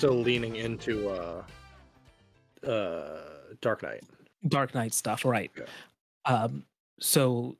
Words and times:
still 0.00 0.14
leaning 0.14 0.56
into 0.56 1.10
uh, 1.10 1.42
uh, 2.66 3.18
Dark 3.60 3.82
Knight. 3.82 4.02
Dark 4.48 4.74
Knight 4.74 4.94
stuff, 4.94 5.26
right? 5.26 5.50
Yeah. 5.54 5.64
Um, 6.24 6.64
so 7.00 7.58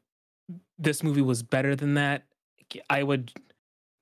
this 0.78 1.02
movie 1.02 1.20
was 1.20 1.42
better 1.42 1.76
than 1.76 1.94
that. 1.94 2.22
I 2.88 3.02
would. 3.02 3.30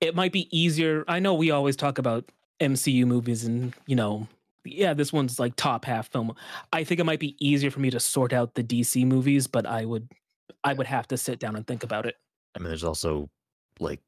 It 0.01 0.15
might 0.15 0.31
be 0.31 0.47
easier. 0.57 1.05
I 1.09 1.19
know 1.19 1.35
we 1.35 1.51
always 1.51 1.75
talk 1.75 1.99
about 1.99 2.31
MCU 2.61 3.07
movies, 3.07 3.43
and 3.43 3.75
you 3.89 3.97
know, 3.97 4.29
yeah, 4.65 4.95
this 4.95 5.13
one's 5.13 5.41
like 5.41 5.57
top 5.57 5.85
half 5.85 6.07
film. 6.13 6.33
I 6.73 6.85
think 6.85 7.01
it 7.01 7.05
might 7.05 7.19
be 7.19 7.35
easier 7.45 7.73
for 7.73 7.81
me 7.81 7.91
to 7.91 7.99
sort 7.99 8.33
out 8.33 8.55
the 8.55 8.63
DC 8.63 9.05
movies, 9.05 9.49
but 9.49 9.67
I 9.67 9.85
would, 9.85 10.09
I 10.63 10.75
would 10.75 10.87
have 10.87 11.09
to 11.09 11.17
sit 11.17 11.41
down 11.41 11.57
and 11.57 11.67
think 11.67 11.83
about 11.83 12.07
it. 12.07 12.15
I 12.55 12.61
mean, 12.61 12.69
there's 12.69 12.85
also 12.85 13.29
like 13.81 14.01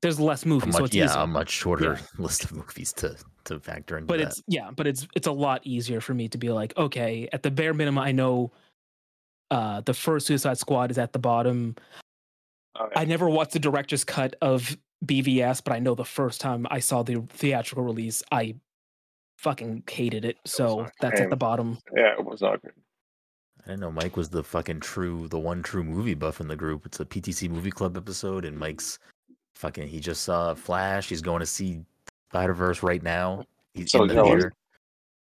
There's 0.00 0.20
less 0.20 0.44
a 0.44 0.48
movies, 0.48 0.76
so 0.76 0.84
it's 0.84 0.94
yeah, 0.94 1.06
easier. 1.06 1.20
a 1.20 1.26
much 1.26 1.50
shorter 1.50 1.98
list 2.18 2.44
of 2.44 2.52
movies 2.52 2.92
to 2.94 3.16
to 3.44 3.58
factor 3.58 3.96
in. 3.98 4.04
but 4.06 4.18
that. 4.18 4.28
it's 4.28 4.42
yeah 4.46 4.70
but 4.70 4.86
it's 4.86 5.08
it's 5.16 5.26
a 5.26 5.32
lot 5.32 5.60
easier 5.66 6.00
for 6.02 6.12
me 6.12 6.28
to 6.28 6.36
be 6.36 6.50
like 6.50 6.76
okay 6.76 7.28
at 7.32 7.42
the 7.42 7.50
bare 7.50 7.72
minimum 7.72 7.98
i 7.98 8.12
know 8.12 8.52
uh 9.50 9.80
the 9.80 9.94
first 9.94 10.26
suicide 10.26 10.58
squad 10.58 10.90
is 10.90 10.98
at 10.98 11.12
the 11.14 11.18
bottom 11.18 11.74
Okay. 12.78 12.92
i 12.94 13.04
never 13.06 13.28
watched 13.30 13.52
the 13.52 13.58
director's 13.58 14.04
cut 14.04 14.36
of 14.42 14.76
bvs 15.06 15.62
but 15.64 15.72
i 15.72 15.78
know 15.78 15.94
the 15.94 16.04
first 16.04 16.40
time 16.42 16.66
i 16.70 16.78
saw 16.78 17.02
the 17.02 17.22
theatrical 17.30 17.82
release 17.82 18.22
i 18.32 18.54
fucking 19.38 19.82
hated 19.88 20.26
it 20.26 20.36
so 20.44 20.82
not 20.82 20.92
that's 21.00 21.20
at 21.22 21.30
the 21.30 21.36
bottom 21.36 21.78
yeah, 21.96 22.12
it 22.18 22.24
was 22.24 22.42
not 22.42 22.60
good. 22.60 22.72
I 23.64 23.70
didn't 23.72 23.80
know 23.80 23.90
Mike 23.92 24.16
was 24.16 24.28
the 24.28 24.42
fucking 24.44 24.80
true, 24.80 25.26
the 25.28 25.38
one 25.38 25.62
true 25.62 25.84
movie 25.84 26.14
buff 26.14 26.40
in 26.40 26.48
the 26.48 26.56
group. 26.56 26.86
It's 26.86 27.00
a 27.00 27.04
PTC 27.04 27.50
Movie 27.50 27.70
Club 27.70 27.96
episode, 27.98 28.44
and 28.46 28.56
Mike's 28.58 28.98
fucking. 29.58 29.88
He 29.88 30.00
just 30.00 30.22
saw 30.22 30.54
Flash. 30.54 31.08
He's 31.08 31.20
going 31.22 31.40
to 31.40 31.46
see 31.46 31.80
Spider 32.30 32.54
Verse 32.54 32.82
right 32.82 33.02
now. 33.02 33.44
He's 33.74 33.90
So 33.90 34.02
in 34.02 34.08
the 34.08 34.14
jealous. 34.14 34.30
theater. 34.30 34.52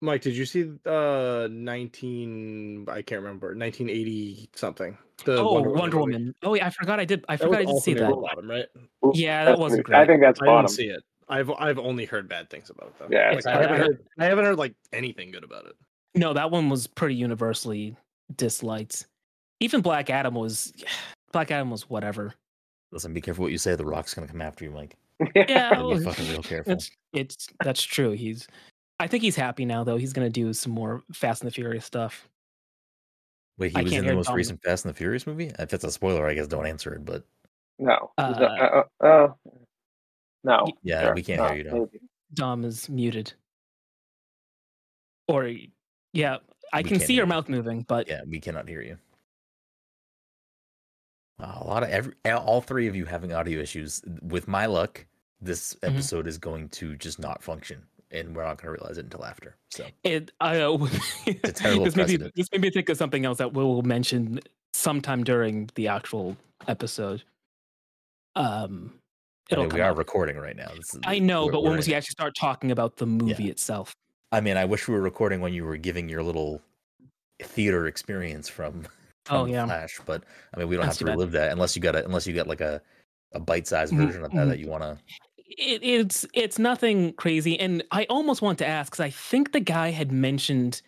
Mike, 0.03 0.22
did 0.22 0.36
you 0.36 0.45
see 0.45 0.72
uh 0.86 1.47
19 1.52 2.86
I 2.89 3.02
can't 3.03 3.22
remember, 3.22 3.47
1980 3.49 4.49
something. 4.55 4.97
The 5.25 5.38
oh 5.38 5.61
wonder, 5.61 5.97
movie. 5.97 6.14
woman 6.14 6.36
oh 6.42 6.55
yeah 6.55 6.66
i 6.66 6.72
forgot 6.72 6.99
i 6.99 7.05
did 7.05 7.23
i 7.30 7.36
That 7.36 7.45
forgot 7.45 7.49
was 7.52 7.58
i 7.58 7.59
did 7.61 7.67
also 7.69 7.83
see 7.83 7.94
that 7.94 8.09
bottom, 8.09 8.49
right? 8.49 8.66
yeah 9.14 9.45
that 9.45 9.52
That's 9.52 9.59
wasn't 9.61 9.86
pretty- 9.86 9.95
I 9.95 10.05
great 10.05 10.14
think 10.16 10.22
that's 10.23 10.42
I 10.42 10.45
bottom. 10.45 10.66
didn't 10.66 10.75
see 10.77 10.88
it. 10.88 11.03
I've 11.30 11.52
I've 11.52 11.77
only 11.77 12.05
heard 12.05 12.27
bad 12.27 12.49
things 12.49 12.72
about 12.72 12.88
it 12.88 12.94
though. 12.97 13.08
Yeah, 13.11 13.27
It's- 13.27 13.38
it's 13.38 13.45
I 13.45 13.61
haven't 13.61 13.77
heard 13.77 13.99
I 14.17 14.25
haven't 14.25 14.45
heard 14.45 14.58
like 14.58 14.73
anything 14.92 15.30
good 15.30 15.44
about 15.44 15.67
it. 15.67 15.73
no 16.16 16.33
that 16.33 16.49
one 16.49 16.69
was 16.69 16.88
pretty 16.88 17.14
universally 17.14 17.95
disliked 18.36 19.05
even 19.59 19.81
black 19.81 20.09
adam 20.09 20.33
was 20.33 20.73
black 21.31 21.52
adam 21.52 21.69
was 21.69 21.88
whatever 21.88 22.33
Listen, 22.92 23.14
be 23.14 23.22
careful 23.22 23.44
what 23.44 23.52
you 23.52 23.58
say. 23.58 23.75
The 23.75 23.86
Rock's 23.86 24.14
gonna 24.14 24.28
come 24.28 24.42
after 24.42 24.66
you, 24.66 24.72
Mike. 24.72 24.95
yeah 25.36 25.70
Gotta 25.70 25.86
well, 25.88 25.97
be 25.97 26.03
fucking 26.03 26.30
real 26.30 26.44
careful. 26.44 26.73
It's 26.73 26.92
it's 27.14 27.48
that's 27.64 27.81
true. 27.81 28.11
He's 28.11 28.48
I 29.00 29.08
think 29.08 29.23
he's 29.23 29.36
happy 29.36 29.66
now 29.66 29.83
though. 29.83 29.98
He's 29.98 30.14
gonna 30.14 30.30
do 30.30 30.53
some 30.53 30.73
more 30.73 31.02
Fast 31.14 31.42
and 31.42 31.48
the 31.50 31.53
Furious 31.53 31.86
stuff. 31.86 32.28
Wait, 33.58 33.72
he 33.72 33.78
I 33.80 33.83
was 33.83 33.94
in 33.94 34.06
the 34.06 34.14
most 34.16 34.28
Dom. 34.28 34.36
recent 34.36 34.61
Fast 34.64 34.86
and 34.86 34.94
the 34.94 34.98
Furious 34.98 35.25
movie. 35.28 35.52
If 35.59 35.73
it's 35.73 35.83
a 35.83 35.92
spoiler, 35.92 36.28
I 36.28 36.33
guess 36.33 36.48
don't 36.48 36.66
answer 36.66 36.94
it. 36.95 37.06
But 37.06 37.23
no. 37.80 38.11
Uh, 38.17 38.22
Uh, 38.22 38.83
uh, 39.03 39.05
uh, 39.05 39.28
no. 40.44 40.66
yeah, 40.83 41.02
Sure. 41.03 41.14
we 41.16 41.23
can't 41.23 41.42
No, 41.42 41.48
hear 41.50 41.58
you. 41.58 41.64
Now. 41.66 41.73
maybe. 41.73 42.00
Dom 42.33 42.64
is 42.66 42.89
muted. 42.89 43.33
Or 45.28 45.52
yeah, 46.14 46.38
I 46.73 46.81
We 46.81 46.89
can 46.89 47.00
see 47.00 47.08
hear 47.08 47.17
your 47.17 47.26
you. 47.26 47.30
mouth 47.30 47.48
moving, 47.50 47.83
but 47.83 48.08
Yeah, 48.08 48.22
we 48.28 48.39
cannot 48.39 48.67
hear 48.67 48.81
you. 48.81 48.98
Wow, 51.40 51.62
a 51.66 51.68
lot 51.68 51.84
of 51.84 51.90
every 51.90 52.14
all 52.26 52.62
three 52.62 52.88
of 52.88 52.96
you 52.96 53.06
having 53.06 53.34
audio 53.34 53.60
issues. 53.60 54.02
With 54.22 54.48
my 54.48 54.66
luck, 54.67 55.05
this 55.39 55.73
Mhm. 55.76 55.89
episode 55.94 56.28
is 56.28 56.38
going 56.38 56.70
to 56.70 56.95
just 56.95 57.17
not 57.20 57.42
function, 57.44 57.82
and 58.11 58.36
we're 58.36 58.44
not 58.44 58.58
going 58.61 58.67
to 58.76 58.80
realize 58.80 58.98
it 58.98 59.05
until 59.05 59.26
after. 59.26 59.55
So 59.72 59.88
it 60.04 60.32
I 60.39 60.60
uh, 60.61 60.73
a 61.28 61.52
terrible 61.52 61.86
this 61.86 61.95
made 61.95 62.22
me 62.22 62.32
this 62.36 62.48
made 62.52 62.61
me 62.61 62.70
think 62.70 62.89
of 62.89 62.98
something 62.98 63.26
else 63.26 63.39
that 63.39 63.54
we'll 63.54 63.82
mention 63.82 64.39
sometime 64.73 65.23
during 65.23 65.70
the 65.76 65.88
actual 65.88 66.38
episode. 66.67 67.23
Um 68.36 68.94
I 69.50 69.54
it'll 69.54 69.66
mean, 69.66 69.73
we 69.76 69.82
are 69.82 69.92
out. 69.92 69.98
recording 69.98 70.38
right 70.38 70.55
now. 70.55 70.70
This 70.76 70.94
is, 70.94 71.00
I 71.04 71.20
know, 71.20 71.50
but 71.50 71.64
when 71.64 71.76
was 71.76 71.88
we 71.88 71.94
actually 71.94 72.11
start 72.14 72.36
talking 72.39 72.72
about 72.72 72.98
the 72.98 73.05
movie 73.05 73.50
itself? 73.50 73.94
I 74.32 74.39
mean, 74.39 74.55
I 74.55 74.64
wish 74.64 74.88
we 74.88 74.94
were 74.94 75.02
recording 75.02 75.42
when 75.42 75.54
you 75.54 75.66
were 75.66 75.76
giving 75.76 76.08
your 76.08 76.23
little 76.23 76.61
theater 77.42 77.86
experience 77.88 78.48
from, 78.48 78.88
from 79.31 79.42
Oh, 79.42 79.45
yeah. 79.45 79.65
Flash, 79.65 79.99
but 80.05 80.23
I 80.53 80.59
mean, 80.59 80.67
we 80.67 80.75
don't 80.75 80.86
That's 80.86 80.97
have 80.99 80.99
to 80.99 81.05
too 81.05 81.09
bad. 81.11 81.17
relive 81.17 81.31
that 81.31 81.52
unless 81.52 81.75
you 81.75 81.81
got 81.81 81.95
a 81.95 82.05
unless 82.05 82.27
you 82.27 82.33
got 82.33 82.47
like 82.47 82.61
a 82.61 82.81
a 83.33 83.39
bite 83.39 83.67
sized 83.67 83.93
Mm, 83.93 84.05
version 84.05 84.23
of 84.25 84.31
that 84.31 84.45
mm. 84.45 84.49
that 84.49 84.59
you 84.59 84.67
want 84.67 84.83
to. 84.83 84.97
it, 85.37 85.83
it's 85.83 86.25
it's 86.33 86.59
nothing 86.59 87.14
crazy 87.14 87.59
and 87.59 87.83
i 87.92 88.05
almost 88.09 88.42
want 88.42 88.58
to 88.59 88.65
ask 88.67 88.92
because 88.92 88.99
i 89.03 89.09
think 89.09 89.52
the 89.53 89.59
guy 89.59 89.89
had 89.92 90.11
mentioned 90.11 90.81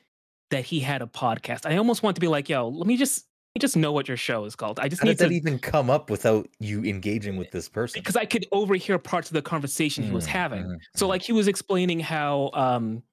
that 0.49 0.65
he 0.65 0.79
had 0.81 1.01
a 1.01 1.05
podcast 1.05 1.65
i 1.65 1.77
almost 1.77 2.03
want 2.03 2.15
to 2.15 2.21
be 2.21 2.27
like 2.27 2.49
yo 2.49 2.67
let 2.67 2.85
me 2.87 2.97
just 2.97 3.25
let 3.55 3.59
me 3.59 3.61
just 3.61 3.77
know 3.77 3.91
what 3.91 4.07
your 4.07 4.17
show 4.17 4.43
is 4.45 4.55
called 4.55 4.79
i 4.79 4.87
just 4.89 5.01
How 5.01 5.07
need 5.07 5.17
did 5.17 5.29
that 5.29 5.31
even 5.31 5.59
come 5.59 5.89
up 5.89 6.09
without 6.09 6.47
you 6.59 6.83
engaging 6.83 7.37
with 7.37 7.51
this 7.51 7.69
person? 7.69 8.01
because 8.01 8.15
i 8.17 8.25
could 8.25 8.45
overhear 8.51 8.97
parts 8.99 9.29
of 9.29 9.33
the 9.35 9.41
conversation 9.41 10.03
he 10.03 10.11
was 10.11 10.25
Mm, 10.25 10.29
having 10.29 10.63
mm, 10.65 10.75
so 10.95 11.05
mm. 11.05 11.09
like 11.09 11.21
he 11.21 11.31
was 11.33 11.47
explaining 11.47 11.99
how 11.99 12.51
um 12.53 13.03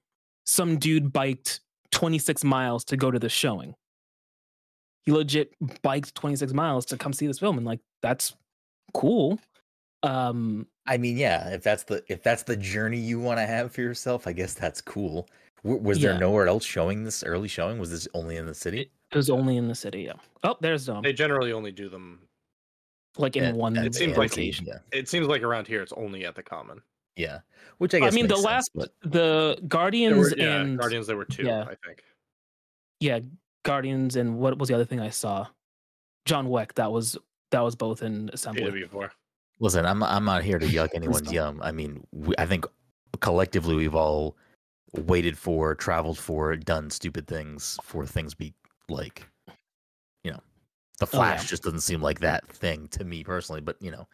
some 0.44 0.78
dude 0.78 1.12
biked 1.12 1.60
26 1.92 2.44
miles 2.44 2.84
to 2.84 2.96
go 2.96 3.10
to 3.10 3.18
the 3.18 3.28
showing 3.28 3.74
he 5.06 5.12
legit 5.12 5.54
biked 5.82 6.14
26 6.14 6.52
miles 6.52 6.84
to 6.86 6.96
come 6.96 7.12
see 7.12 7.26
this 7.26 7.38
film 7.38 7.56
and 7.58 7.66
like 7.66 7.80
that's 8.02 8.34
cool 8.94 9.38
um 10.02 10.66
I 10.86 10.96
mean, 10.96 11.16
yeah, 11.18 11.50
if 11.50 11.62
that's 11.62 11.84
the 11.84 12.02
if 12.08 12.22
that's 12.22 12.42
the 12.42 12.56
journey 12.56 12.98
you 12.98 13.20
want 13.20 13.38
to 13.38 13.46
have 13.46 13.70
for 13.70 13.80
yourself, 13.82 14.26
I 14.26 14.32
guess 14.32 14.54
that's 14.54 14.80
cool. 14.80 15.28
W- 15.62 15.80
was 15.80 15.98
Yeah. 15.98 16.10
there 16.12 16.18
nowhere 16.20 16.48
else 16.48 16.64
showing 16.64 17.04
this 17.04 17.22
early 17.22 17.46
showing? 17.48 17.78
Was 17.78 17.90
this 17.90 18.08
only 18.14 18.36
in 18.36 18.46
the 18.46 18.54
city? 18.54 18.90
it 19.12 19.16
was 19.16 19.28
only 19.28 19.56
in 19.56 19.66
the 19.66 19.74
city 19.74 20.02
yeah 20.02 20.12
oh 20.44 20.56
there's 20.60 20.86
dom 20.86 21.02
They 21.02 21.12
generally 21.12 21.52
only 21.52 21.70
do 21.72 21.88
them. 21.88 22.20
like 23.18 23.36
in 23.36 23.44
At- 23.44 23.54
one 23.56 23.76
at 23.76 23.84
It 23.86 23.94
seems 23.94 24.16
like- 24.16 24.30
location. 24.30 24.66
yeah, 24.66 24.78
It 24.92 25.08
seems 25.08 25.26
like 25.26 25.42
around 25.42 25.66
here 25.66 25.82
it's 25.82 25.92
only 25.92 26.24
at 26.24 26.34
the 26.34 26.42
Common. 26.42 26.80
yeah. 27.16 27.40
Which 27.78 27.92
I 27.94 27.98
I 28.06 28.10
mean, 28.10 28.26
the 28.28 28.36
sense, 28.36 28.46
last 28.46 28.70
but 28.74 28.92
the 29.02 29.58
Guardians 29.68 30.16
were, 30.16 30.34
yeah, 30.36 30.60
and 30.62 30.78
Guardians. 30.78 31.06
There 31.08 31.16
were 31.16 31.24
two, 31.24 31.44
yeah. 31.44 31.62
I 31.62 31.74
think. 31.86 32.02
yeah, 33.00 33.18
Guardians 33.64 34.16
and 34.16 34.38
what 34.38 34.58
was 34.58 34.68
the 34.68 34.74
other 34.74 34.84
thing 34.84 35.00
I 35.00 35.10
saw? 35.10 35.46
John 36.24 36.48
Wick. 36.48 36.74
That 36.74 36.90
was 36.90 37.16
that 37.50 37.60
was 37.60 37.74
both 37.74 38.02
in 38.02 38.30
assembly. 38.32 38.62
JW4. 38.62 39.10
listen, 39.58 39.84
I'm 39.84 40.02
I'm 40.02 40.24
not 40.24 40.42
here 40.42 40.58
to 40.58 40.66
yuck 40.76 40.90
anyone's 40.94 41.32
yum. 41.32 41.60
I 41.62 41.72
mean, 41.72 42.06
we, 42.12 42.34
I 42.38 42.46
think 42.46 42.66
collectively 43.20 43.74
we've 43.74 43.94
all 43.94 44.36
waited 44.92 45.38
for, 45.38 45.74
traveled 45.74 46.18
for, 46.18 46.56
done 46.56 46.90
stupid 46.90 47.26
things 47.26 47.78
for 47.82 48.06
things 48.06 48.34
be 48.34 48.52
like, 48.88 49.28
you 50.24 50.32
know, 50.32 50.40
the 50.98 51.06
Oh, 51.06 51.08
yeah. 51.12 51.18
Flash 51.18 51.48
just 51.48 51.62
doesn't 51.62 51.80
seem 51.80 52.02
like 52.02 52.20
that 52.20 52.46
thing 52.48 52.88
to 52.88 53.04
me 53.04 53.24
personally. 53.24 53.60
But 53.60 53.76
you 53.80 53.90
know, 53.90 54.06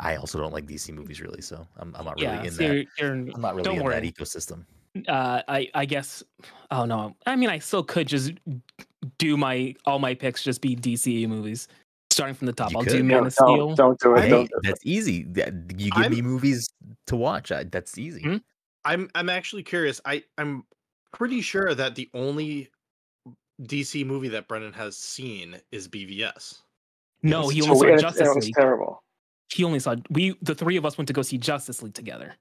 I 0.00 0.16
also 0.16 0.38
don't 0.38 0.52
like 0.52 0.66
DC 0.66 0.92
movies 0.92 1.20
really, 1.20 1.42
so 1.42 1.66
I'm 1.76 1.94
I'm 1.96 2.04
not 2.04 2.16
really 2.16 2.26
yeah, 2.26 2.42
in 2.42 2.50
so 2.50 2.56
that. 2.56 2.74
you're, 2.74 2.84
you're, 2.98 3.34
I'm 3.34 3.40
not 3.40 3.54
really 3.54 3.64
don't 3.64 3.80
in 3.80 3.90
that 3.90 4.02
ecosystem. 4.02 4.64
Uh, 5.06 5.42
I 5.48 5.68
I 5.74 5.84
guess. 5.84 6.22
Oh 6.70 6.84
no, 6.84 7.14
I 7.26 7.36
mean 7.36 7.50
I 7.50 7.58
still 7.58 7.82
could 7.82 8.06
just 8.08 8.32
do 9.18 9.36
my 9.36 9.74
all 9.86 9.98
my 9.98 10.14
picks 10.14 10.42
just 10.42 10.60
be 10.60 10.74
DCU 10.76 11.28
movies, 11.28 11.68
starting 12.10 12.34
from 12.34 12.46
the 12.46 12.52
top. 12.52 12.72
You 12.72 12.78
I'll 12.78 12.84
could. 12.84 12.92
do 12.92 13.02
Man 13.04 13.18
Don't, 13.18 13.26
of 13.26 13.32
Steel. 13.32 13.74
don't, 13.74 13.76
don't 13.76 14.00
do 14.00 14.14
it. 14.16 14.20
Hey, 14.22 14.28
Don't 14.30 14.48
do 14.50 14.56
it. 14.56 14.62
that's 14.64 14.80
easy. 14.84 15.12
You 15.14 15.90
give 15.90 15.92
I'm- 15.94 16.10
me 16.12 16.22
movies 16.22 16.68
to 17.06 17.16
watch. 17.16 17.52
I, 17.52 17.64
that's 17.64 17.96
easy. 17.98 18.22
Hmm? 18.22 18.36
I'm 18.84 19.10
I'm 19.14 19.28
actually 19.28 19.62
curious. 19.62 20.00
I 20.04 20.22
I'm 20.38 20.64
pretty 21.12 21.40
sure 21.40 21.74
that 21.74 21.94
the 21.94 22.08
only 22.14 22.68
DC 23.62 24.06
movie 24.06 24.28
that 24.28 24.48
Brenden 24.48 24.74
has 24.74 24.96
seen 24.96 25.56
is 25.72 25.88
BVS. 25.88 26.58
No, 27.22 27.48
he 27.48 27.60
So 27.60 27.66
only 27.70 27.76
saw 27.78 27.80
weird, 27.80 27.92
and 27.94 28.00
Justice 28.02 28.28
it 28.28 28.34
was 28.36 28.44
League. 28.46 28.54
terrible. 28.54 29.02
He 29.52 29.64
only 29.64 29.80
saw 29.80 29.96
we 30.10 30.36
the 30.42 30.54
three 30.54 30.76
of 30.76 30.84
us 30.86 30.96
went 30.98 31.08
to 31.08 31.12
go 31.14 31.22
see 31.22 31.38
Justice 31.38 31.82
League 31.82 31.94
together. 31.94 32.34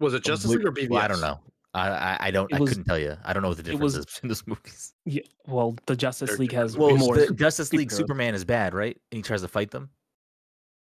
Was 0.00 0.14
it 0.14 0.24
Justice 0.24 0.50
League 0.50 0.64
or 0.64 0.72
BVS? 0.72 0.90
Well, 0.90 1.02
I 1.02 1.08
don't 1.08 1.20
know. 1.20 1.38
I 1.74 1.88
I, 1.90 2.16
I 2.20 2.30
don't. 2.30 2.50
It 2.50 2.54
I 2.56 2.58
couldn't 2.58 2.84
tell 2.84 2.98
you. 2.98 3.16
I 3.24 3.32
don't 3.32 3.42
know 3.42 3.48
what 3.48 3.58
the 3.58 3.62
it 3.62 3.72
difference 3.72 3.82
was- 3.82 3.96
is 3.96 4.06
between 4.06 4.28
those 4.28 4.42
movies. 4.46 4.94
Yeah, 5.04 5.22
well, 5.46 5.76
the 5.86 5.96
Justice 5.96 6.30
They're 6.30 6.38
League 6.38 6.52
has 6.52 6.76
well, 6.76 6.96
more. 6.96 7.16
the 7.16 7.32
Justice 7.34 7.72
League. 7.72 7.90
Superman 7.92 8.34
is 8.34 8.44
bad, 8.44 8.74
right? 8.74 8.96
And 9.12 9.16
he 9.18 9.22
tries 9.22 9.42
to 9.42 9.48
fight 9.48 9.70
them. 9.70 9.90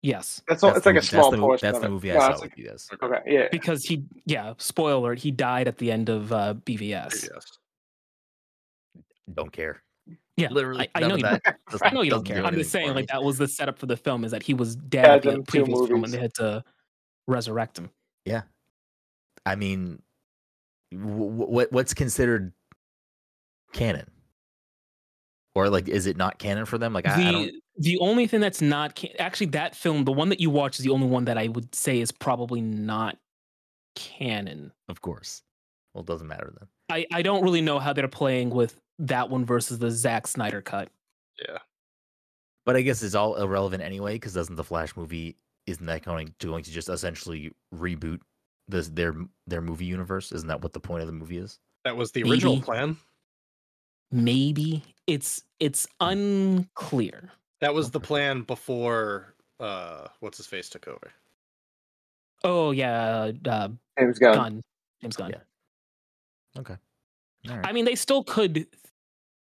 Yes, 0.03 0.41
That's 0.47 0.63
all, 0.63 0.69
That's 0.69 0.77
it's 0.77 0.85
like 0.85 0.95
the 0.95 0.99
a 0.99 1.03
small 1.03 1.31
that's 1.31 1.61
the. 1.61 1.67
That's 1.67 1.75
of 1.77 1.81
the 1.81 1.87
it. 1.87 1.91
movie 1.91 2.11
I 2.11 2.15
No, 2.15 2.19
saw 2.19 2.31
it's 2.33 2.41
with 2.43 2.51
you 2.57 2.67
guys. 2.69 2.87
Okay, 3.01 3.17
yeah. 3.25 3.47
because 3.51 3.83
he 3.83 4.03
yeah 4.25 4.53
spoiler 4.57 5.15
he 5.15 5.31
died 5.31 5.67
at 5.67 5.77
the 5.79 5.91
end 5.91 6.09
of 6.09 6.31
uh, 6.31 6.53
BVS. 6.65 7.07
BVS. 7.29 7.43
Don't 9.33 9.51
care. 9.51 9.81
Yeah, 10.37 10.49
Literally, 10.51 10.87
I, 10.93 11.03
I 11.03 11.07
know 11.07 11.15
you. 11.15 11.23
that. 11.23 11.41
Don't, 11.43 11.81
I 11.83 11.89
know 11.89 12.01
you 12.03 12.11
don't 12.11 12.23
care. 12.23 12.37
do 12.41 12.45
I'm 12.45 12.53
just 12.53 12.69
saying, 12.71 12.93
like 12.93 13.07
that 13.07 13.23
was 13.23 13.39
the 13.39 13.47
setup 13.47 13.79
for 13.79 13.87
the 13.87 13.97
film 13.97 14.23
is 14.23 14.31
that 14.31 14.43
he 14.43 14.53
was 14.53 14.75
dead 14.75 15.03
Yeah, 15.05 15.13
at 15.15 15.21
the 15.23 15.31
them 15.31 15.43
two 15.45 15.63
previous 15.63 15.87
film, 15.87 16.03
and 16.03 16.13
they 16.13 16.19
had 16.19 16.33
to 16.35 16.63
resurrect 17.25 17.77
him. 17.79 17.89
Yeah, 18.23 18.43
I 19.47 19.55
mean, 19.55 20.01
what 20.91 21.71
what's 21.71 21.93
considered 21.93 22.51
canon, 23.73 24.09
or 25.55 25.69
like, 25.69 25.87
is 25.87 26.05
it 26.05 26.17
not 26.17 26.39
canon 26.39 26.65
for 26.65 26.77
them? 26.77 26.93
Like, 26.93 27.07
I, 27.07 27.29
I 27.29 27.31
don't. 27.31 27.45
the 27.45 27.61
the 27.79 27.99
only 27.99 28.27
thing 28.27 28.39
that's 28.39 28.61
not 28.61 28.95
ca- 28.95 29.15
actually 29.19 29.47
that 29.47 29.75
film, 29.75 30.05
the 30.05 30.11
one 30.11 30.29
that 30.29 30.39
you 30.39 30.49
watch, 30.49 30.79
is 30.79 30.85
the 30.85 30.91
only 30.91 31.07
one 31.07 31.25
that 31.25 31.37
I 31.37 31.47
would 31.47 31.73
say 31.75 31.99
is 31.99 32.11
probably 32.11 32.61
not 32.61 33.17
canon. 33.95 34.71
Of 34.89 35.01
course. 35.01 35.43
Well, 35.93 36.01
it 36.01 36.07
doesn't 36.07 36.27
matter 36.27 36.53
then. 36.57 36.67
I, 36.89 37.05
I 37.11 37.21
don't 37.21 37.43
really 37.43 37.61
know 37.61 37.79
how 37.79 37.91
they're 37.93 38.07
playing 38.07 38.51
with 38.51 38.79
that 38.99 39.29
one 39.29 39.45
versus 39.45 39.79
the 39.79 39.91
Zack 39.91 40.27
Snyder 40.27 40.61
cut. 40.61 40.89
Yeah. 41.39 41.57
But 42.65 42.75
I 42.75 42.81
guess 42.81 43.01
it's 43.03 43.15
all 43.15 43.35
irrelevant 43.35 43.83
anyway, 43.83 44.13
because 44.13 44.33
doesn't 44.33 44.55
the 44.55 44.63
Flash 44.63 44.95
movie 44.95 45.37
isn't 45.65 45.85
that 45.85 46.03
going 46.03 46.33
to 46.39 46.47
going 46.47 46.63
to 46.63 46.71
just 46.71 46.89
essentially 46.89 47.51
reboot 47.73 48.19
this 48.67 48.89
their 48.89 49.15
their 49.47 49.61
movie 49.61 49.85
universe? 49.85 50.31
Isn't 50.31 50.47
that 50.47 50.61
what 50.61 50.73
the 50.73 50.79
point 50.79 51.01
of 51.01 51.07
the 51.07 51.13
movie 51.13 51.37
is? 51.37 51.59
That 51.85 51.95
was 51.95 52.11
the 52.11 52.23
original 52.23 52.55
Maybe. 52.55 52.65
plan. 52.65 52.97
Maybe 54.11 54.83
it's 55.05 55.43
it's 55.59 55.87
unclear. 55.99 57.31
That 57.61 57.73
was 57.73 57.91
the 57.91 57.99
plan 57.99 58.41
before 58.43 59.33
uh 59.59 60.07
what's 60.19 60.37
his 60.37 60.47
face 60.47 60.69
took 60.69 60.87
over. 60.87 61.11
Oh 62.43 62.71
yeah, 62.71 63.31
uh, 63.45 63.69
James 63.99 64.19
Gunn. 64.19 64.35
Gunn. 64.35 64.61
James 65.01 65.15
Gunn. 65.17 65.29
Yeah. 65.31 66.59
Okay. 66.61 66.75
All 67.49 67.57
right. 67.57 67.65
I 67.67 67.71
mean, 67.71 67.85
they 67.85 67.95
still 67.95 68.23
could. 68.23 68.67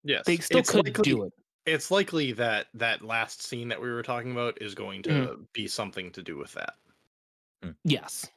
Yes. 0.05 0.25
They 0.27 0.37
still 0.37 0.59
it's 0.59 0.71
could 0.71 0.87
likely, 0.87 1.03
do 1.03 1.25
it. 1.25 1.33
It's 1.67 1.91
likely 1.91 2.33
that 2.33 2.67
that 2.75 3.03
last 3.03 3.43
scene 3.43 3.69
that 3.69 3.81
we 3.81 3.91
were 3.91 4.03
talking 4.03 4.33
about 4.33 4.61
is 4.61 4.75
going 4.75 5.03
to 5.05 5.11
Mm. 5.11 5.47
be 5.53 5.67
something 5.69 6.11
to 6.13 6.23
do 6.23 6.37
with 6.37 6.53
that. 6.55 6.75
Yes. 7.85 8.29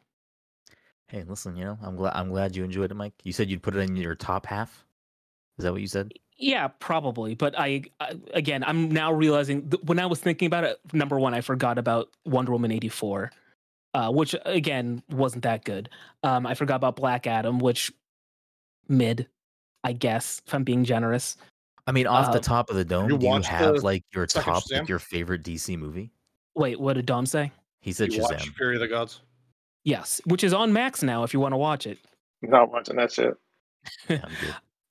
Hey, 1.08 1.24
listen, 1.24 1.56
you 1.56 1.66
know, 1.66 1.78
I'm 1.82 1.96
glad 1.96 2.14
I'm 2.16 2.30
glad 2.30 2.56
you 2.56 2.64
enjoyed 2.64 2.92
it, 2.92 2.96
Mike. 2.96 3.14
You 3.24 3.34
said 3.34 3.50
you'd 3.50 3.64
put 3.64 3.76
it 3.76 3.80
in 3.80 3.96
your 3.96 4.16
top 4.16 4.46
half. 4.46 4.86
Is 5.58 5.64
that 5.64 5.72
what 5.72 5.82
you 5.82 5.88
said? 5.88 6.12
Yeah, 6.38 6.68
probably. 6.68 7.34
But 7.36 7.58
I, 7.58 7.84
I 8.00 8.16
again, 8.34 8.64
I'm 8.66 8.90
now 8.90 9.12
realizing 9.14 9.70
th- 9.70 9.84
when 9.84 10.00
I 10.00 10.06
was 10.06 10.20
thinking 10.20 10.48
about 10.48 10.66
it. 10.66 10.80
Number 10.92 11.20
one, 11.20 11.34
I 11.34 11.42
forgot 11.42 11.78
about 11.78 12.10
Wonder 12.26 12.52
Woman 12.52 12.72
'84, 12.72 13.32
uh, 13.94 14.12
which 14.12 14.36
again 14.46 15.02
wasn't 15.10 15.44
that 15.44 15.64
good. 15.64 15.90
Um, 16.24 16.46
I 16.46 16.54
forgot 16.54 16.76
about 16.76 16.98
Black 16.98 17.26
Adam, 17.26 17.60
which 17.60 17.92
mid, 18.90 19.28
I 19.84 19.94
guess, 19.94 20.42
if 20.46 20.54
I'm 20.54 20.64
being 20.64 20.84
generous. 20.84 21.38
I 21.88 21.92
mean, 21.92 22.08
off 22.08 22.32
the 22.32 22.40
Uh, 22.40 22.42
top 22.42 22.70
of 22.70 22.76
the 22.76 22.84
dome, 22.84 23.10
you 23.10 23.18
do 23.18 23.28
you 23.28 23.42
have 23.42 23.84
like 23.84 24.04
your 24.14 24.26
top, 24.26 24.64
like 24.72 24.90
your 24.90 25.00
favorite 25.00 25.44
DC 25.44 25.78
movie? 25.78 26.12
Wait, 26.56 26.80
what 26.80 26.94
did 26.94 27.06
Dom 27.06 27.26
say? 27.26 27.52
He 27.82 27.94
said 27.94 28.12
you 28.12 28.24
Shazam. 28.24 28.42
Fury 28.56 28.76
of 28.76 28.82
the 28.82 28.88
Gods? 28.88 29.22
Yes, 29.86 30.20
which 30.26 30.44
is 30.44 30.54
on 30.54 30.74
Max 30.74 31.02
now. 31.04 31.24
If 31.24 31.34
you 31.34 31.40
want 31.40 31.54
to 31.54 31.58
watch 31.58 31.88
it. 31.88 32.00
Not 32.42 32.72
watching 32.72 32.98
that 32.98 33.12
shit. 33.12 33.36
Yeah, 34.10 34.22
I'm. 34.24 34.32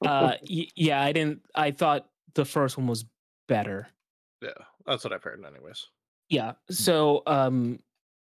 Uh, 0.04 0.34
y- 0.50 0.68
yeah, 0.76 1.00
I 1.00 1.12
didn't. 1.12 1.40
I 1.54 1.70
thought 1.70 2.06
the 2.34 2.44
first 2.44 2.76
one 2.76 2.86
was 2.86 3.06
better. 3.48 3.86
Yeah, 4.42 4.50
that's 4.84 5.02
what 5.02 5.14
I've 5.14 5.22
heard 5.22 5.42
anyways. 5.42 5.86
Yeah. 6.28 6.52
So, 6.68 7.22
um, 7.26 7.78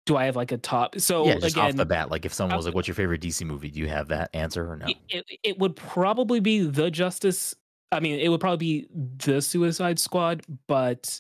do 0.05 0.17
I 0.17 0.25
have 0.27 0.37
like 0.37 0.53
a 0.53 0.59
top? 0.59 0.99
So 0.99 1.25
yeah, 1.27 1.39
just 1.39 1.57
again, 1.57 1.71
off 1.71 1.77
the 1.77 1.87
bat, 1.87 2.11
like 2.11 2.27
if 2.27 2.35
someone 2.35 2.57
was 2.57 2.67
like, 2.67 2.75
"What's 2.75 2.89
your 2.89 2.95
favorite 2.95 3.23
DC 3.23 3.47
movie?" 3.47 3.71
Do 3.71 3.81
you 3.81 3.89
have 3.89 4.09
that 4.09 4.29
answer 4.35 4.71
or 4.71 4.77
no? 4.77 4.87
it, 4.87 4.97
it, 5.09 5.25
it 5.43 5.59
would 5.59 5.75
probably 5.75 6.41
be 6.41 6.61
the 6.61 6.91
Justice. 6.91 7.55
I 7.91 8.01
mean, 8.01 8.19
it 8.19 8.29
would 8.29 8.41
probably 8.41 8.83
be 8.83 8.89
the 9.25 9.41
Suicide 9.41 9.99
Squad, 9.99 10.43
but 10.67 11.19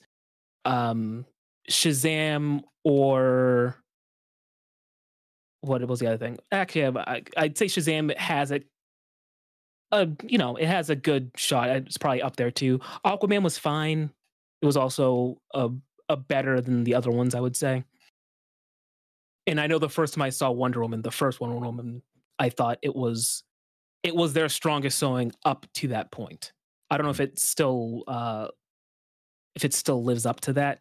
um, 0.66 1.24
Shazam 1.70 2.62
or 2.84 3.76
what 5.62 5.86
was 5.88 6.00
the 6.00 6.06
other 6.06 6.18
thing? 6.18 6.38
Actually, 6.52 6.98
I, 6.98 7.22
I'd 7.36 7.56
say 7.56 7.66
Shazam 7.66 8.16
has 8.16 8.52
a, 8.52 8.60
a 9.90 10.08
you 10.28 10.38
know, 10.38 10.56
it 10.56 10.66
has 10.66 10.90
a 10.90 10.96
good 10.96 11.30
shot. 11.36 11.70
It's 11.70 11.96
probably 11.98 12.22
up 12.22 12.36
there 12.36 12.50
too. 12.50 12.78
Aquaman 13.04 13.42
was 13.42 13.58
fine. 13.58 14.10
It 14.60 14.66
was 14.66 14.76
also 14.76 15.38
a 15.54 15.70
a 16.08 16.16
better 16.16 16.60
than 16.60 16.84
the 16.84 16.94
other 16.94 17.10
ones, 17.10 17.34
I 17.34 17.40
would 17.40 17.56
say. 17.56 17.84
And 19.46 19.60
I 19.60 19.66
know 19.66 19.78
the 19.78 19.88
first 19.88 20.14
time 20.14 20.22
I 20.22 20.30
saw 20.30 20.50
Wonder 20.50 20.80
Woman, 20.82 21.02
the 21.02 21.10
first 21.10 21.40
Wonder 21.40 21.56
Woman, 21.58 22.02
I 22.38 22.48
thought 22.48 22.78
it 22.82 22.94
was 22.94 23.42
it 24.02 24.14
was 24.14 24.32
their 24.32 24.48
strongest 24.48 24.98
showing 24.98 25.32
up 25.44 25.66
to 25.74 25.88
that 25.88 26.10
point. 26.10 26.52
I 26.90 26.96
don't 26.96 27.06
know 27.06 27.10
if 27.10 27.20
it 27.20 27.38
still 27.38 28.04
uh 28.06 28.48
if 29.54 29.64
it 29.64 29.74
still 29.74 30.02
lives 30.04 30.26
up 30.26 30.40
to 30.40 30.54
that, 30.54 30.80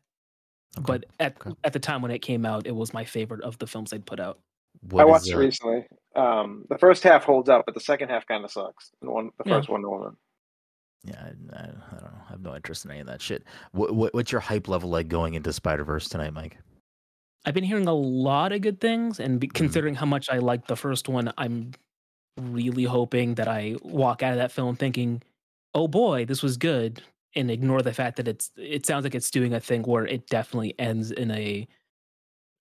Okay. 0.78 0.84
but 0.86 1.06
at 1.20 1.38
okay. 1.46 1.56
at 1.64 1.74
the 1.74 1.80
time 1.80 2.02
when 2.02 2.12
it 2.12 2.20
came 2.20 2.46
out, 2.46 2.66
it 2.68 2.76
was 2.76 2.94
my 2.94 3.04
favorite 3.06 3.42
of 3.42 3.58
the 3.60 3.68
films 3.68 3.92
they'd 3.92 4.06
put 4.06 4.20
out. 4.20 4.40
What 4.82 5.02
I 5.02 5.06
watched 5.06 5.28
it 5.30 5.36
recently. 5.38 5.86
Um, 6.16 6.66
the 6.70 6.78
first 6.78 7.04
half 7.04 7.24
holds 7.24 7.50
up, 7.50 7.64
but 7.66 7.74
the 7.76 7.80
second 7.82 8.10
half 8.10 8.26
kind 8.28 8.44
of 8.44 8.52
sucks. 8.52 8.92
The 9.02 9.12
one, 9.12 9.32
the 9.38 9.44
Yeah. 9.50 9.58
first 9.58 9.70
Wonder 9.70 9.90
Woman. 9.90 10.18
Yeah, 11.04 11.30
I, 11.54 11.56
I, 11.58 11.62
I 11.64 11.66
don't 11.92 12.04
know. 12.04 12.22
I 12.28 12.32
have 12.32 12.42
no 12.42 12.56
interest 12.56 12.86
in 12.86 12.92
any 12.92 13.00
of 13.00 13.08
that 13.08 13.22
shit. 13.22 13.44
What, 13.72 13.96
what 13.96 14.14
what's 14.14 14.32
your 14.32 14.42
hype 14.42 14.68
level 14.68 14.90
like 14.90 15.08
going 15.08 15.34
into 15.34 15.52
Spider 15.54 15.84
Verse 15.84 16.08
tonight, 16.10 16.34
Mike? 16.34 16.58
I've 17.46 17.56
been 17.56 17.64
hearing 17.64 17.88
a 17.88 17.94
lot 17.94 18.52
of 18.52 18.62
good 18.62 18.80
things, 18.80 19.20
and 19.20 19.40
be, 19.40 19.48
Mhm. 19.48 19.54
considering 19.54 19.96
how 19.96 20.06
much 20.06 20.30
I 20.30 20.38
liked 20.38 20.68
the 20.68 20.76
first 20.76 21.10
one, 21.10 21.34
I'm 21.38 21.72
really 22.38 22.84
hoping 22.84 23.36
that 23.36 23.48
I 23.48 23.78
walk 23.82 24.22
out 24.24 24.34
of 24.34 24.38
that 24.40 24.52
film 24.52 24.76
thinking, 24.76 25.24
"Oh 25.74 25.88
boy, 25.88 26.26
this 26.26 26.44
was 26.44 26.58
good," 26.58 27.02
and 27.36 27.50
ignore 27.50 27.82
the 27.82 27.94
fact 27.94 28.18
that 28.18 28.28
it's. 28.28 28.52
It 28.58 28.86
sounds 28.86 29.04
like 29.04 29.16
it's 29.16 29.32
doing 29.32 29.54
a 29.54 29.60
thing 29.60 29.84
where 29.84 30.06
it 30.06 30.28
definitely 30.28 30.76
ends 30.80 31.12
in 31.12 31.32
a 31.32 31.68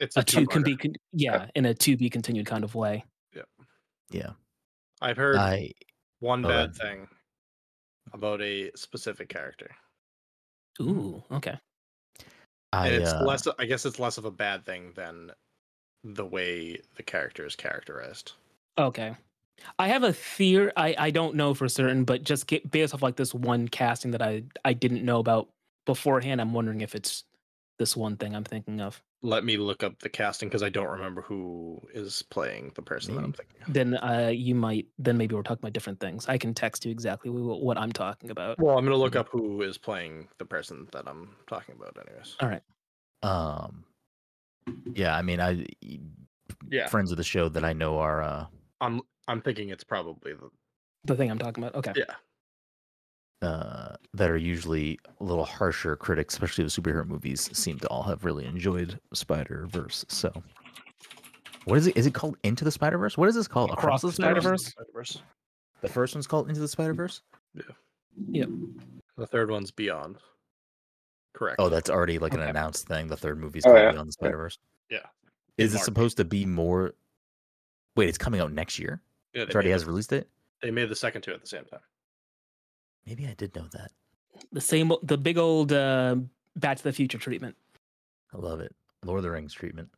It's 0.01 0.17
a 0.17 0.23
two 0.25 0.47
can 0.47 0.63
two-parter. 0.63 0.65
be 0.65 0.77
con- 0.77 0.95
yeah 1.13 1.47
in 1.55 1.67
a 1.67 1.75
to 1.75 1.97
be 1.97 2.11
continued 2.11 2.47
kind 2.47 2.65
of 2.65 2.75
way. 2.75 3.05
Yeah, 3.37 3.43
yeah. 4.11 4.31
I've 5.01 5.17
heard 5.17 5.37
I 5.37 5.73
one 6.21 6.45
Oh, 6.45 6.49
bad 6.49 6.71
uh, 6.71 6.73
thing 6.73 7.09
about 8.13 8.41
a 8.41 8.71
specific 8.75 9.29
character. 9.29 9.71
Ooh, 10.81 11.23
okay. 11.31 11.59
I 12.73 12.89
and 12.89 13.03
it's 13.03 13.13
uh, 13.13 13.23
less 13.25 13.47
I 13.59 13.67
guess 13.67 13.85
it's 13.85 13.99
less 13.99 14.19
of 14.19 14.25
a 14.25 14.31
bad 14.31 14.65
thing 14.65 14.93
than 14.95 15.33
the 16.03 16.25
way 16.25 16.81
the 16.97 17.03
character 17.03 17.45
is 17.45 17.55
characterized. 17.55 18.33
Okay. 18.79 19.15
I 19.79 19.89
have 19.89 20.05
a 20.05 20.13
fear. 20.15 20.73
I, 20.75 20.95
I 20.97 21.11
don't 21.11 21.35
know 21.35 21.53
for 21.53 21.69
certain, 21.69 22.05
but 22.05 22.25
just 22.25 22.47
get, 22.47 22.71
based 22.71 22.95
off 22.95 23.03
like 23.03 23.17
this 23.17 23.35
one 23.35 23.69
casting 23.69 24.13
that 24.13 24.23
I, 24.23 24.45
I 24.65 24.73
didn't 24.73 25.05
know 25.05 25.19
about 25.19 25.51
beforehand, 25.85 26.41
I'm 26.41 26.55
wondering 26.55 26.81
if 26.81 26.95
it's 26.95 27.25
this 27.81 27.97
one 27.97 28.15
thing 28.19 28.37
I'm 28.37 28.45
thinking 28.45 28.81
of. 28.83 29.03
Let 29.23 29.43
me 29.43 29.57
look 29.57 29.83
up 29.83 29.99
the 30.01 30.11
casting 30.11 30.51
because 30.51 30.63
I 30.63 30.69
don't 30.69 30.87
remember 30.89 31.23
who 31.23 31.81
is 31.95 32.21
playing 32.23 32.73
the 32.75 32.83
person 32.83 33.15
that 33.17 33.25
I'm 33.25 33.33
thinking. 33.33 33.57
of. 33.67 33.73
Then 33.73 33.95
uh, 33.97 34.31
you 34.33 34.55
might, 34.55 34.87
then 34.99 35.17
maybe 35.17 35.35
we're 35.35 35.43
talking 35.43 35.63
about 35.63 35.73
different 35.73 35.99
things. 35.99 36.29
I 36.29 36.37
can 36.37 36.53
text 36.53 36.85
you 36.85 36.91
exactly 36.93 37.31
what 37.31 37.79
I'm 37.79 37.91
talking 37.91 38.31
about. 38.31 38.59
Well, 38.59 38.77
I'm 38.77 38.85
gonna 38.85 38.97
look 38.97 39.15
Mhm. 39.15 39.21
up 39.21 39.29
who 39.31 39.63
is 39.63 39.79
playing 39.79 40.29
the 40.39 40.45
person 40.45 40.89
that 40.93 41.09
I'm 41.09 41.35
talking 41.49 41.75
about, 41.75 41.97
anyways. 42.07 42.37
All 42.41 42.49
right. 42.49 42.63
um, 43.23 43.85
yeah. 44.95 45.17
I 45.17 45.23
mean, 45.23 45.41
I 45.41 45.67
Yeah, 46.69 46.87
friends 46.89 47.11
of 47.11 47.17
the 47.17 47.25
show 47.25 47.49
that 47.49 47.65
I 47.65 47.73
know 47.73 47.99
are 47.99 48.23
uh 48.23 48.47
I'm 48.83 49.01
I'm 49.27 49.41
thinking 49.41 49.71
it's 49.71 49.85
probably 49.85 50.35
the 50.35 50.51
The 51.05 51.17
thing 51.17 51.31
I'm 51.31 51.39
talking 51.39 51.65
about. 51.65 51.77
Okay. 51.77 51.93
yeah. 51.97 52.15
Uh, 53.43 53.95
that 54.15 54.31
are 54.31 54.37
usually 54.37 54.99
a 55.21 55.25
little 55.25 55.45
harsher 55.45 55.97
critics, 55.97 56.35
especially 56.35 56.65
the 56.65 56.71
superhero 56.71 57.07
movies, 57.07 57.49
seem 57.57 57.79
to 57.79 57.89
all 57.89 58.03
have 58.03 58.25
really 58.25 58.45
enjoyed 58.47 58.99
Spider 59.15 59.67
Verse. 59.71 60.05
So, 60.09 60.31
what 61.65 61.79
is 61.79 61.87
it? 61.87 61.97
Is 61.97 62.07
it 62.07 62.15
called 62.15 62.37
Into 62.45 62.65
the 62.65 62.71
Spider 62.71 62.99
Verse? 62.99 63.17
What 63.17 63.29
is 63.29 63.35
this 63.35 63.49
called? 63.49 63.71
Across 63.71 64.03
the 64.03 64.13
Spider-Verse? 64.13 64.67
Spider-Verse. 64.67 65.23
The 65.81 65.89
first 65.89 66.15
one's 66.15 66.27
called 66.27 66.49
Into 66.49 66.61
the 66.61 66.69
Spider 66.69 66.93
Verse. 66.95 67.23
Yeah. 67.55 67.63
Yep. 68.31 68.49
The 69.17 69.27
third 69.27 69.51
one's 69.51 69.71
Beyond. 69.71 70.17
Correct. 71.33 71.57
Oh, 71.59 71.69
that's 71.69 71.89
already 71.89 72.19
like 72.19 72.35
an 72.35 72.41
Okay. 72.41 72.51
announced 72.51 72.87
thing. 72.89 73.07
The 73.07 73.17
third 73.17 73.39
movie's 73.39 73.65
Oh, 73.65 73.71
called 73.71 73.83
yeah. 73.83 73.93
Beyond 73.93 74.09
the 74.09 74.13
Spider 74.13 74.37
Verse. 74.37 74.59
Yeah. 74.91 74.99
Is 75.57 75.71
In 75.73 75.77
it 75.77 75.79
March. 75.79 75.85
supposed 75.85 76.17
to 76.19 76.25
be 76.25 76.45
more? 76.45 76.93
Wait, 77.97 78.09
it's 78.09 78.19
coming 78.19 78.41
out 78.41 78.53
next 78.53 78.79
year. 78.79 79.01
yeah, 79.33 79.43
It 79.43 79.49
they, 79.49 79.55
already 79.55 79.71
has 79.71 79.83
the, 79.83 79.89
a 79.89 79.91
release 79.93 80.07
date. 80.09 80.25
they 80.63 80.71
made 80.71 80.89
the 80.89 80.97
second 80.97 81.23
two 81.23 81.33
at 81.33 81.41
the 81.41 81.47
same 81.47 81.65
time. 81.65 81.81
Maybe 83.07 83.27
I 83.27 83.35
did 83.35 83.55
know 83.55 83.67
that. 83.73 83.91
The 84.53 84.61
same, 84.61 84.93
the 85.03 85.19
big 85.19 85.39
old 85.39 85.73
uh, 85.73 86.17
Back 86.57 86.77
to 86.79 86.83
the 86.85 86.93
Future 86.93 87.19
treatment. 87.19 87.57
I 88.33 88.39
love 88.39 88.61
it. 88.61 88.75
Lord 89.05 89.19
of 89.19 89.23
the 89.25 89.31
Rings 89.31 89.53
treatment. 89.53 89.89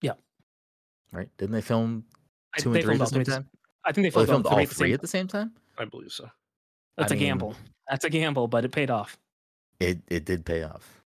Yeah. 0.00 0.12
Right? 1.12 1.28
Didn't 1.38 1.52
they 1.52 1.60
film 1.60 2.04
two 2.58 2.72
they 2.72 2.80
and 2.80 2.84
three 2.84 2.94
at 2.94 2.98
the 3.00 3.06
same 3.06 3.24
three- 3.24 3.34
time? 3.34 3.48
I 3.84 3.92
think 3.92 4.04
they 4.12 4.16
Oh, 4.16 4.20
they 4.24 4.26
filmed, 4.26 4.44
filmed 4.44 4.46
all 4.46 4.58
all 4.60 4.66
three 4.66 4.92
at 4.92 5.00
the 5.00 5.08
same 5.08 5.26
three 5.28 5.40
at 5.40 5.48
the 5.48 5.48
same 5.48 5.50
time. 5.50 5.52
I 5.78 5.84
believe 5.86 6.12
so. 6.12 6.28
That's 6.96 7.10
I 7.12 7.16
a 7.16 7.18
mean- 7.18 7.28
gamble. 7.28 7.56
That's 7.90 8.04
a 8.04 8.10
gamble, 8.10 8.46
but 8.48 8.64
it 8.64 8.70
paid 8.72 8.90
off. 8.90 9.18
It 9.80 9.98
it 10.08 10.24
did 10.24 10.44
pay 10.46 10.62
off. 10.62 11.02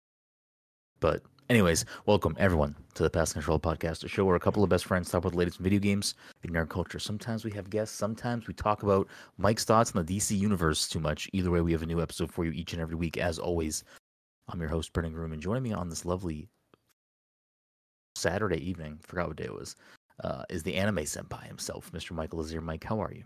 But 1.00 1.24
anyways, 1.50 1.86
welcome 2.06 2.36
everyone 2.40 2.76
to 2.96 3.04
the 3.04 3.10
Pass 3.10 3.34
Control 3.34 3.60
Podcast, 3.60 4.04
a 4.04 4.08
show 4.08 4.26
where 4.26 4.36
a 4.36 4.40
couple 4.40 4.64
of 4.64 4.70
best 4.70 4.86
friends 4.86 5.10
talk 5.10 5.20
about 5.20 5.34
the 5.34 5.38
latest 5.38 5.60
video 5.60 5.80
games 5.80 6.16
and 6.44 6.54
nerd 6.54 6.70
culture. 6.70 7.00
Sometimes 7.00 7.46
we 7.46 7.52
have 7.52 7.70
guests, 7.70 7.96
sometimes 7.96 8.48
we 8.48 8.54
talk 8.54 8.84
about 8.84 9.08
Mike's 9.38 9.66
thoughts 9.66 9.96
on 9.96 10.06
the 10.06 10.18
DC 10.18 10.38
universe 10.38 10.88
too 10.88 11.00
much. 11.00 11.30
Either 11.34 11.52
way, 11.52 11.62
we 11.62 11.72
have 11.72 11.84
a 11.84 11.88
new 11.88 12.02
episode 12.02 12.32
for 12.32 12.46
you 12.46 12.52
each 12.52 12.74
and 12.74 12.82
every 12.82 12.96
week. 12.96 13.18
As 13.18 13.38
always, 13.38 13.84
I'm 14.50 14.60
your 14.60 14.70
host, 14.70 14.94
Brenden 14.94 15.14
Groom, 15.14 15.34
and 15.34 15.42
joining 15.42 15.64
me 15.64 15.74
on 15.74 15.90
this 15.90 16.06
lovely 16.06 16.48
Saturday 18.16 18.68
evening, 18.68 19.00
forgot 19.02 19.28
what 19.28 19.38
day 19.38 19.46
it 19.46 19.54
was, 19.54 19.76
uh, 20.24 20.44
is 20.50 20.64
the 20.64 20.76
anime 20.76 20.98
senpai 20.98 21.46
himself, 21.46 21.92
Mr. 21.92 22.12
Michael 22.12 22.40
Azir. 22.40 22.62
Mike, 22.62 22.84
how 22.84 23.02
are 23.02 23.14
you? 23.14 23.24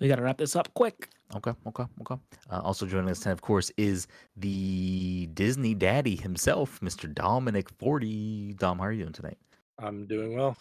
We 0.00 0.08
got 0.08 0.16
to 0.16 0.22
wrap 0.22 0.38
this 0.38 0.56
up 0.56 0.72
quick. 0.74 1.10
Okay, 1.36 1.52
okay, 1.66 1.84
okay. 2.00 2.20
Uh, 2.50 2.60
also 2.60 2.86
joining 2.86 3.10
us 3.10 3.20
tonight, 3.20 3.32
of 3.32 3.42
course, 3.42 3.70
is 3.76 4.06
the 4.36 5.28
Disney 5.34 5.74
daddy 5.74 6.16
himself, 6.16 6.80
Mr. 6.80 7.12
Dominic 7.12 7.70
Forty. 7.78 8.52
Dom, 8.54 8.78
how 8.78 8.86
are 8.86 8.92
you 8.92 9.02
doing 9.02 9.12
tonight? 9.12 9.38
I'm 9.78 10.06
doing 10.06 10.36
well. 10.36 10.56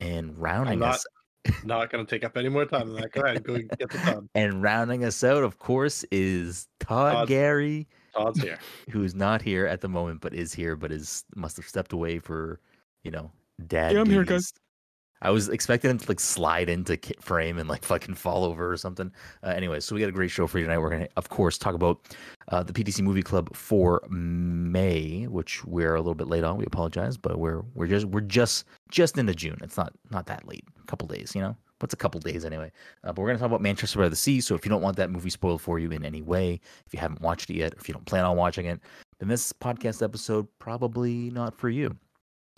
And 0.00 0.36
rounding 0.38 0.78
not- 0.78 0.96
us 0.96 1.06
Not 1.64 1.90
going 1.90 2.04
to 2.04 2.10
take 2.10 2.24
up 2.24 2.36
any 2.36 2.48
more 2.48 2.64
time 2.64 2.88
than 2.92 3.02
that. 3.02 3.12
Go 3.12 3.22
ahead, 3.22 3.44
go 3.44 3.56
get 3.56 3.90
the 3.90 3.98
done. 3.98 4.28
and 4.34 4.62
rounding 4.62 5.04
us 5.04 5.22
out, 5.22 5.42
of 5.42 5.58
course, 5.58 6.04
is 6.10 6.68
Todd, 6.80 7.12
Todd. 7.12 7.28
Gary, 7.28 7.86
Todd's 8.14 8.40
here. 8.40 8.58
who's 8.90 9.14
not 9.14 9.42
here 9.42 9.66
at 9.66 9.80
the 9.80 9.88
moment, 9.88 10.20
but 10.20 10.34
is 10.34 10.52
here, 10.52 10.76
but 10.76 10.92
is 10.92 11.24
must 11.34 11.56
have 11.56 11.66
stepped 11.66 11.92
away 11.92 12.18
for, 12.18 12.60
you 13.04 13.10
know, 13.10 13.30
dad. 13.66 13.92
Yeah, 13.92 14.00
I'm 14.00 14.10
here, 14.10 14.24
duties. 14.24 14.52
I 15.22 15.30
was 15.30 15.48
expecting 15.48 15.90
him 15.90 15.98
to 15.98 16.08
like 16.08 16.20
slide 16.20 16.68
into 16.68 16.98
frame 17.20 17.58
and 17.58 17.68
like 17.68 17.84
fucking 17.84 18.14
fall 18.14 18.44
over 18.44 18.70
or 18.70 18.76
something. 18.76 19.10
Uh, 19.42 19.48
anyway, 19.48 19.80
so 19.80 19.94
we 19.94 20.00
got 20.00 20.08
a 20.08 20.12
great 20.12 20.30
show 20.30 20.46
for 20.46 20.58
you 20.58 20.64
tonight. 20.66 20.78
We're 20.78 20.90
gonna, 20.90 21.08
of 21.16 21.28
course, 21.28 21.56
talk 21.56 21.74
about 21.74 22.14
uh, 22.48 22.62
the 22.62 22.72
PTC 22.72 23.02
Movie 23.02 23.22
Club 23.22 23.54
for 23.56 24.02
May, 24.10 25.24
which 25.24 25.64
we're 25.64 25.94
a 25.94 26.00
little 26.00 26.14
bit 26.14 26.28
late 26.28 26.44
on. 26.44 26.58
We 26.58 26.66
apologize, 26.66 27.16
but 27.16 27.38
we're 27.38 27.62
we're 27.74 27.86
just 27.86 28.06
we're 28.06 28.20
just 28.20 28.64
just 28.90 29.16
into 29.16 29.34
June. 29.34 29.58
It's 29.62 29.76
not 29.76 29.92
not 30.10 30.26
that 30.26 30.46
late. 30.46 30.64
A 30.82 30.86
couple 30.86 31.08
days, 31.08 31.34
you 31.34 31.40
know. 31.40 31.56
What's 31.78 31.92
a 31.92 31.98
couple 31.98 32.20
days 32.20 32.46
anyway? 32.46 32.72
Uh, 33.04 33.12
but 33.12 33.20
we're 33.20 33.28
gonna 33.28 33.38
talk 33.38 33.48
about 33.48 33.60
Manchester 33.62 33.98
by 33.98 34.08
the 34.08 34.16
Sea. 34.16 34.40
So 34.40 34.54
if 34.54 34.64
you 34.64 34.70
don't 34.70 34.82
want 34.82 34.96
that 34.96 35.10
movie 35.10 35.30
spoiled 35.30 35.60
for 35.60 35.78
you 35.78 35.90
in 35.90 36.04
any 36.04 36.22
way, 36.22 36.60
if 36.86 36.94
you 36.94 37.00
haven't 37.00 37.20
watched 37.20 37.50
it 37.50 37.56
yet, 37.56 37.74
or 37.74 37.78
if 37.78 37.88
you 37.88 37.94
don't 37.94 38.06
plan 38.06 38.24
on 38.24 38.36
watching 38.36 38.66
it, 38.66 38.80
then 39.18 39.28
this 39.28 39.52
podcast 39.52 40.02
episode 40.02 40.46
probably 40.58 41.30
not 41.30 41.54
for 41.54 41.68
you. 41.68 41.96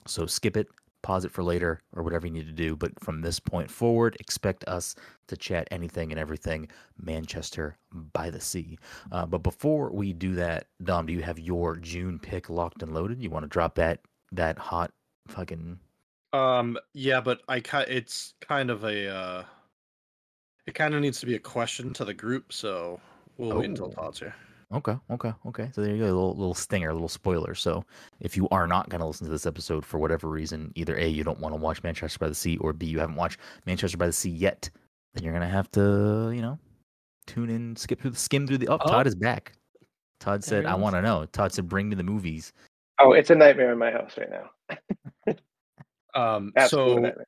So 0.07 0.27
skip 0.27 0.57
it, 0.57 0.69
pause 1.03 1.25
it 1.25 1.33
for 1.33 1.43
later, 1.43 1.81
or 1.95 2.03
whatever 2.03 2.27
you 2.27 2.33
need 2.33 2.47
to 2.47 2.53
do. 2.53 2.77
But 2.77 2.99
from 3.01 3.21
this 3.21 3.39
point 3.41 3.71
forward, 3.71 4.17
expect 4.21 4.65
us 4.67 4.95
to 5.29 5.37
chat 5.37 5.69
anything 5.71 6.11
and 6.11 6.19
everything 6.19 6.69
Manchester 7.01 7.77
by 7.93 8.31
the 8.31 8.41
Sea. 8.41 8.79
Uh, 9.13 9.27
but 9.27 9.43
before 9.43 9.91
we 9.93 10.13
do 10.13 10.35
that, 10.35 10.67
Dom, 10.83 11.07
do 11.07 11.13
you 11.13 11.23
have 11.23 11.39
your 11.39 11.77
June 11.77 12.19
pick 12.19 12.51
locked 12.51 12.83
and 12.83 12.93
loaded? 12.95 13.23
You 13.23 13.31
want 13.31 13.45
to 13.45 13.49
drop 13.49 13.75
that 13.77 14.01
that 14.33 14.59
hot 14.59 14.93
fucking 15.29 15.79
Um, 16.33 16.79
yeah, 16.93 17.21
but 17.21 17.41
I 17.49 17.63
it's 17.89 18.35
kind 18.41 18.71
of 18.71 18.85
a 18.85 19.09
uh 19.09 19.45
it 20.67 20.75
kind 20.75 20.95
of 20.95 21.01
needs 21.01 21.19
to 21.21 21.27
be 21.27 21.35
a 21.35 21.39
question 21.39 21.95
to 21.95 22.05
the 22.05 22.13
group, 22.13 22.53
so 22.53 23.01
we'll 23.39 23.57
wait 23.57 23.71
until 23.71 23.87
Oh. 23.87 23.91
Todd's 23.91 24.19
here. 24.19 24.35
Okay, 24.73 24.95
okay, 25.11 25.33
okay. 25.47 25.71
So 25.73 25.81
there 25.81 25.95
you 25.95 25.99
go, 25.99 26.05
a 26.05 26.07
little, 26.07 26.37
little 26.37 26.55
stinger, 26.55 26.91
a 26.91 26.93
little 26.93 27.09
spoiler. 27.09 27.55
So 27.55 27.85
if 28.21 28.37
you 28.37 28.49
are 28.51 28.67
not 28.67 28.91
going 28.91 29.01
to 29.01 29.07
listen 29.07 29.27
to 29.27 29.33
this 29.33 29.47
episode 29.47 29.85
for 29.85 29.99
whatever 29.99 30.29
reason, 30.29 30.73
either 30.75 30.97
A, 30.97 31.07
you 31.07 31.25
don't 31.25 31.41
want 31.41 31.55
to 31.55 31.61
watch 31.61 31.83
Manchester 31.83 32.19
by 32.19 32.29
the 32.29 32.35
Sea, 32.35 32.59
or 32.59 32.75
B, 32.75 32.87
you 32.87 32.99
haven't 32.99 33.17
watched 33.17 33.41
Manchester 33.65 33.97
by 33.97 34.07
the 34.07 34.13
Sea 34.13 34.31
yet, 34.31 34.69
then 35.15 35.25
you're 35.25 35.33
going 35.33 35.47
to 35.47 35.49
have 35.49 35.71
to, 35.73 36.31
you 36.35 36.43
know, 36.43 36.59
tune 37.27 37.49
in, 37.49 37.77
skip 37.77 38.01
through 38.01 38.11
the, 38.11 38.19
skim 38.19 38.47
through 38.47 38.59
the. 38.59 38.69
Oh, 38.69 38.79
Oh. 38.81 38.89
Todd 38.89 39.07
is 39.07 39.15
back. 39.15 39.53
Todd 40.21 40.45
said, 40.45 40.67
I 40.67 40.75
want 40.75 40.97
to 40.97 41.03
know. 41.03 41.25
Todd 41.27 41.53
said, 41.53 41.69
bring 41.69 41.89
me 41.89 41.95
the 41.95 42.03
movies. 42.03 42.53
Oh, 43.01 43.13
it's 43.13 43.31
a 43.31 43.35
nightmare 43.35 43.73
in 43.73 43.79
my 43.79 43.91
house 43.91 44.17
right 44.19 44.31
now. 44.31 45.35
Um, 46.15 46.53
Absolute 46.57 47.15
so 47.15 47.25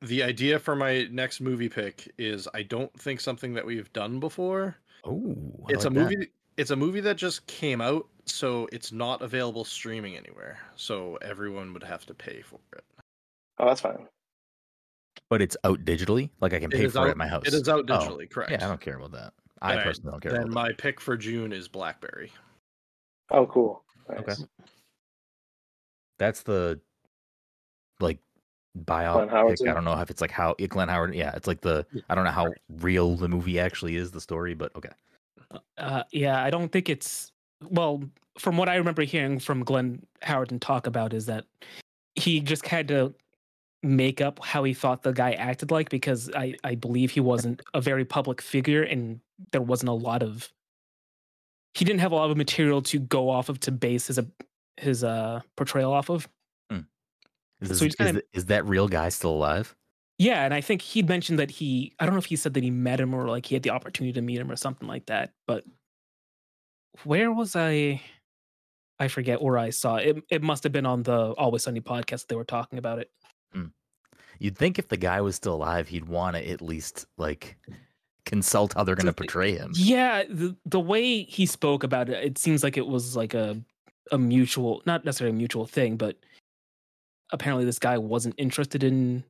the 0.00 0.22
idea 0.22 0.58
for 0.58 0.74
my 0.76 1.06
next 1.10 1.40
movie 1.40 1.68
pick 1.68 2.12
is 2.18 2.48
I 2.54 2.62
don't 2.62 2.92
think 2.98 3.20
something 3.20 3.54
that 3.54 3.64
we've 3.64 3.92
done 3.92 4.18
before. 4.18 4.76
Oh, 5.04 5.36
it's 5.68 5.84
a 5.84 5.90
movie. 5.90 6.28
It's 6.58 6.70
a 6.72 6.76
movie 6.76 7.00
that 7.00 7.16
just 7.16 7.46
came 7.46 7.80
out, 7.80 8.06
so 8.24 8.68
it's 8.72 8.90
not 8.90 9.22
available 9.22 9.64
streaming 9.64 10.16
anywhere. 10.16 10.58
So 10.74 11.16
everyone 11.22 11.72
would 11.72 11.84
have 11.84 12.04
to 12.06 12.14
pay 12.14 12.42
for 12.42 12.58
it. 12.76 12.84
Oh, 13.58 13.66
that's 13.66 13.80
fine. 13.80 14.06
But 15.30 15.40
it's 15.40 15.56
out 15.62 15.84
digitally. 15.84 16.30
Like 16.40 16.52
I 16.52 16.58
can 16.58 16.72
It 16.72 16.76
pay 16.76 16.84
is 16.84 16.92
for 16.94 16.98
it 16.98 17.02
out- 17.02 17.08
at 17.10 17.16
my 17.16 17.28
house. 17.28 17.46
It 17.46 17.54
is 17.54 17.68
out 17.68 17.88
Oh, 17.88 17.94
digitally, 17.98 18.28
correct? 18.28 18.50
Yeah, 18.50 18.64
I 18.64 18.68
don't 18.68 18.80
care 18.80 18.96
about 18.96 19.12
that. 19.12 19.32
I 19.62 19.70
Alright, 19.70 19.86
personally 19.86 20.10
don't 20.12 20.20
care 20.20 20.32
Then 20.32 20.42
about 20.42 20.52
my 20.52 20.72
pick 20.72 21.00
for 21.00 21.16
June 21.16 21.52
is 21.52 21.68
Blackberry. 21.68 22.32
Oh, 23.30 23.46
cool. 23.46 23.84
Okay. 24.10 24.22
Nice. 24.26 24.38
that. 24.38 24.48
That's 26.18 26.42
the 26.42 26.80
like 28.00 28.18
Glenn 28.84 29.04
biopic. 29.06 29.30
Howerton? 29.30 29.68
I 29.70 29.74
don't 29.74 29.84
know 29.84 30.00
if 30.00 30.10
it's 30.10 30.20
like 30.20 30.30
how 30.32 30.56
yeah, 30.58 30.66
Glenn 30.66 30.88
Howerton. 30.88 31.14
Yeah, 31.14 31.32
it's 31.36 31.46
like 31.46 31.60
the 31.60 31.86
I 32.08 32.14
don't 32.16 32.24
know 32.24 32.30
how 32.30 32.52
real 32.80 33.16
the 33.16 33.28
movie 33.28 33.60
actually 33.60 33.94
is, 33.96 34.10
the 34.10 34.20
story, 34.20 34.54
but 34.54 34.74
okay. 34.74 34.90
Uh, 35.76 36.02
yeah, 36.12 36.42
I 36.42 36.50
don't 36.50 36.70
think 36.70 36.88
it's 36.88 37.32
well. 37.70 38.02
From 38.38 38.56
what 38.56 38.68
I 38.68 38.76
remember 38.76 39.02
hearing 39.02 39.38
from 39.40 39.64
Glenn 39.64 40.04
Howerton 40.22 40.52
and 40.52 40.62
talk 40.62 40.86
about 40.86 41.12
is 41.12 41.26
that 41.26 41.44
he 42.14 42.40
just 42.40 42.66
had 42.66 42.86
to 42.88 43.14
make 43.82 44.20
up 44.20 44.38
how 44.44 44.64
he 44.64 44.74
thought 44.74 45.02
the 45.02 45.12
guy 45.12 45.32
acted 45.32 45.70
like 45.70 45.88
because 45.88 46.30
I 46.34 46.54
I 46.64 46.74
believe 46.74 47.10
he 47.10 47.20
wasn't 47.20 47.62
a 47.74 47.80
very 47.80 48.04
public 48.04 48.40
figure 48.42 48.82
and 48.82 49.20
there 49.52 49.62
wasn't 49.62 49.88
a 49.88 49.92
lot 49.94 50.22
of 50.22 50.52
he 51.74 51.84
didn't 51.84 52.00
have 52.00 52.12
a 52.12 52.16
lot 52.16 52.30
of 52.30 52.36
material 52.36 52.82
to 52.82 52.98
go 52.98 53.28
off 53.30 53.48
of 53.48 53.60
to 53.60 53.72
base 53.72 54.08
his 54.08 54.18
his 54.76 55.02
uh 55.04 55.40
portrayal 55.56 55.92
off 55.92 56.10
of. 56.10 56.28
Is, 57.60 57.70
this, 57.70 57.78
So 57.80 57.84
is, 57.86 57.94
kinda- 57.96 58.22
is 58.32 58.44
that 58.46 58.64
real 58.66 58.86
guy 58.86 59.08
still 59.08 59.32
alive? 59.32 59.74
Yeah, 60.18 60.44
and 60.44 60.52
I 60.52 60.60
think 60.60 60.82
he'd 60.82 61.08
mentioned 61.08 61.38
that 61.38 61.50
he 61.50 61.94
I 62.00 62.04
don't 62.04 62.14
know 62.14 62.18
if 62.18 62.26
he 62.26 62.36
said 62.36 62.54
that 62.54 62.64
he 62.64 62.70
met 62.70 63.00
him 63.00 63.14
or 63.14 63.28
like 63.28 63.46
he 63.46 63.54
had 63.54 63.62
the 63.62 63.70
opportunity 63.70 64.12
to 64.14 64.20
meet 64.20 64.38
him 64.38 64.50
or 64.50 64.56
something 64.56 64.88
like 64.88 65.06
that. 65.06 65.32
But 65.46 65.64
where 67.04 67.32
was 67.32 67.54
I? 67.54 68.02
I 68.98 69.06
forget 69.06 69.40
where 69.40 69.56
I 69.56 69.70
saw 69.70 69.96
it. 69.96 70.16
It 70.28 70.42
must 70.42 70.64
have 70.64 70.72
been 70.72 70.86
on 70.86 71.04
the 71.04 71.32
Always 71.38 71.62
Sunny 71.62 71.80
podcast. 71.80 72.26
They 72.26 72.34
were 72.34 72.44
talking 72.44 72.80
about 72.80 72.98
it. 72.98 73.10
Hmm. 73.52 73.66
You'd 74.40 74.58
think 74.58 74.78
if 74.80 74.88
the 74.88 74.96
guy 74.96 75.20
was 75.20 75.36
still 75.36 75.54
alive, 75.54 75.86
he'd 75.86 76.08
want 76.08 76.34
to 76.34 76.50
at 76.50 76.60
least 76.60 77.06
like 77.16 77.56
consult 78.26 78.74
how 78.74 78.82
they're 78.82 78.96
going 78.96 79.06
to 79.06 79.12
portray 79.12 79.52
him. 79.52 79.70
Yeah, 79.74 80.24
the 80.28 80.56
the 80.66 80.80
way 80.80 81.22
he 81.22 81.46
spoke 81.46 81.84
about 81.84 82.08
it, 82.08 82.24
it 82.24 82.38
seems 82.38 82.64
like 82.64 82.76
it 82.76 82.88
was 82.88 83.14
like 83.14 83.34
a 83.34 83.56
a 84.10 84.18
mutual, 84.18 84.82
not 84.84 85.04
necessarily 85.04 85.34
a 85.34 85.38
mutual 85.38 85.66
thing, 85.66 85.96
but 85.96 86.16
apparently 87.30 87.64
this 87.64 87.78
guy 87.78 87.98
wasn't 87.98 88.34
interested 88.36 88.82
in 88.82 89.22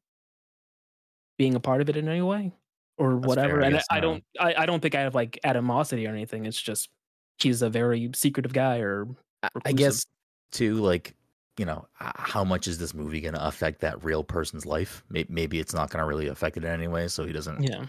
being 1.38 1.54
a 1.54 1.60
part 1.60 1.80
of 1.80 1.88
it 1.88 1.96
in 1.96 2.08
any 2.08 2.20
way 2.20 2.52
or 2.98 3.14
That's 3.14 3.26
whatever. 3.26 3.60
fair, 3.60 3.60
and 3.62 3.76
I, 3.76 3.82
I 3.90 4.00
don't, 4.00 4.24
I, 4.38 4.54
I 4.58 4.66
don't 4.66 4.80
think 4.80 4.94
I 4.94 5.00
have 5.00 5.14
like 5.14 5.38
animosity 5.44 6.06
or 6.06 6.10
anything. 6.10 6.44
It's 6.46 6.60
just 6.60 6.90
he's 7.38 7.62
a 7.62 7.70
very 7.70 8.10
secretive 8.14 8.52
guy, 8.52 8.78
or 8.80 9.06
I- 9.42 9.48
I 9.66 9.72
guess 9.72 10.04
too, 10.52 10.74
like 10.74 11.14
you 11.58 11.64
know, 11.64 11.86
how 11.94 12.44
much 12.44 12.68
is 12.68 12.78
this 12.78 12.94
movie 12.94 13.20
going 13.20 13.34
to 13.34 13.44
affect 13.46 13.80
that 13.80 14.04
real 14.04 14.22
person's 14.22 14.64
life? 14.64 15.02
Maybe 15.10 15.58
it's 15.58 15.74
not 15.74 15.90
going 15.90 16.00
to 16.00 16.06
really 16.06 16.28
affect 16.28 16.56
it 16.56 16.64
in 16.64 16.70
any 16.70 16.86
way, 16.86 17.08
so 17.08 17.24
he 17.24 17.32
doesn't. 17.32 17.62
yeah. 17.62 17.86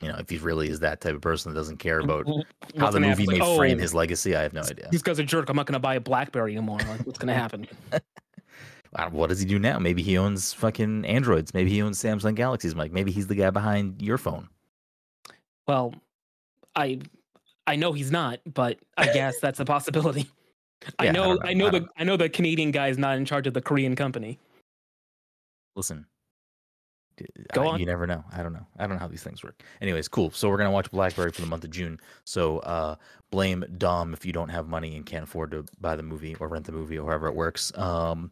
You 0.00 0.08
know, 0.08 0.16
if 0.18 0.28
he 0.28 0.38
really 0.38 0.68
is 0.68 0.80
that 0.80 1.00
type 1.00 1.14
of 1.14 1.20
person 1.20 1.52
that 1.52 1.56
doesn't 1.60 1.76
care 1.76 2.00
about 2.00 2.26
W- 2.26 2.42
how 2.78 2.90
the 2.90 2.98
movie 2.98 3.22
happen? 3.22 3.38
may 3.38 3.40
like, 3.40 3.56
frame 3.56 3.78
"Oh, 3.78 3.80
his 3.82 3.94
legacy, 3.94 4.34
I 4.34 4.42
have 4.42 4.52
no 4.52 4.62
idea. 4.62 4.88
This 4.90 5.00
guy's 5.02 5.20
a 5.20 5.22
jerk. 5.22 5.48
I'm 5.48 5.54
not 5.54 5.66
going 5.66 5.74
to 5.74 5.78
buy 5.78 5.94
a 5.94 6.00
BlackBerry 6.00 6.50
anymore. 6.56 6.78
Like, 6.78 7.06
what's 7.06 7.20
going 7.20 7.28
to 7.32 7.34
happen? 7.34 7.68
What 9.10 9.28
does 9.30 9.40
he 9.40 9.46
do 9.46 9.58
now? 9.58 9.78
Maybe 9.78 10.02
he 10.02 10.18
owns 10.18 10.52
fucking 10.52 11.04
Androids. 11.06 11.54
Maybe 11.54 11.70
he 11.70 11.80
owns 11.82 11.98
Samsung 12.02 12.34
Galaxies, 12.34 12.74
Mike. 12.74 12.92
Maybe 12.92 13.10
he's 13.10 13.26
the 13.26 13.34
guy 13.34 13.50
behind 13.50 14.02
your 14.02 14.18
phone. 14.18 14.48
Well, 15.66 15.94
I 16.76 17.00
I 17.66 17.76
know 17.76 17.92
he's 17.92 18.10
not, 18.10 18.40
but 18.52 18.78
I 18.98 19.06
guess 19.12 19.38
that's 19.40 19.60
a 19.60 19.64
possibility. 19.64 20.28
I 20.98 21.04
Yeah, 21.04 21.10
I 21.10 21.12
know 21.12 21.34
know. 21.34 21.40
I 21.44 21.54
know 21.54 21.66
I 21.68 21.70
the 21.70 21.88
I 21.98 22.04
know 22.04 22.16
the 22.16 22.28
Canadian 22.28 22.70
guy 22.70 22.88
is 22.88 22.98
not 22.98 23.16
in 23.16 23.24
charge 23.24 23.46
of 23.46 23.54
the 23.54 23.62
Korean 23.62 23.96
company. 23.96 24.38
Listen, 25.74 26.04
Go 27.54 27.62
I- 27.62 27.66
on. 27.68 27.80
You 27.80 27.86
never 27.86 28.06
know. 28.06 28.24
I 28.32 28.42
don't 28.42 28.52
know. 28.52 28.66
I 28.78 28.86
don't 28.86 28.96
know 28.96 29.00
how 29.00 29.06
these 29.08 29.22
things 29.22 29.42
work. 29.44 29.62
Anyways, 29.80 30.08
cool. 30.08 30.30
So 30.32 30.48
we're 30.50 30.58
gonna 30.58 30.70
watch 30.70 30.90
Blackberry 30.90 31.30
for 31.30 31.40
the 31.40 31.46
month 31.46 31.64
of 31.64 31.70
June. 31.70 31.98
So 32.24 32.58
uh, 32.60 32.96
blame 33.30 33.64
Dom 33.78 34.12
if 34.12 34.26
you 34.26 34.32
don't 34.32 34.48
have 34.50 34.68
money 34.68 34.96
and 34.96 35.06
can't 35.06 35.24
afford 35.24 35.52
to 35.52 35.64
buy 35.80 35.96
the 35.96 36.02
movie 36.02 36.34
or 36.40 36.48
rent 36.48 36.66
the 36.66 36.72
movie 36.72 36.98
or 36.98 37.08
however 37.08 37.28
it 37.28 37.34
works. 37.34 37.72
Um, 37.78 38.30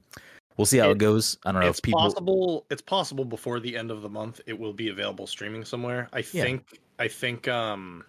we'll 0.60 0.66
see 0.66 0.76
how 0.78 0.88
it, 0.90 0.92
It- 0.92 0.98
goes. 0.98 1.38
I 1.46 1.52
don't 1.52 1.62
know 1.62 1.68
It's 1.68 1.78
if 1.78 1.82
people. 1.82 2.00
possible. 2.00 2.66
It's 2.70 2.82
possible 2.82 3.24
before 3.24 3.60
the 3.60 3.76
end 3.78 3.90
of 3.90 4.02
the 4.02 4.08
month 4.10 4.40
it 4.46 4.58
will 4.58 4.74
be 4.74 4.88
available 4.90 5.26
streaming 5.26 5.64
somewhere. 5.64 6.08
I 6.12 6.18
Yeah. 6.18 6.42
think. 6.44 6.78
I 6.98 7.08
think. 7.08 7.48
Um. 7.48 8.04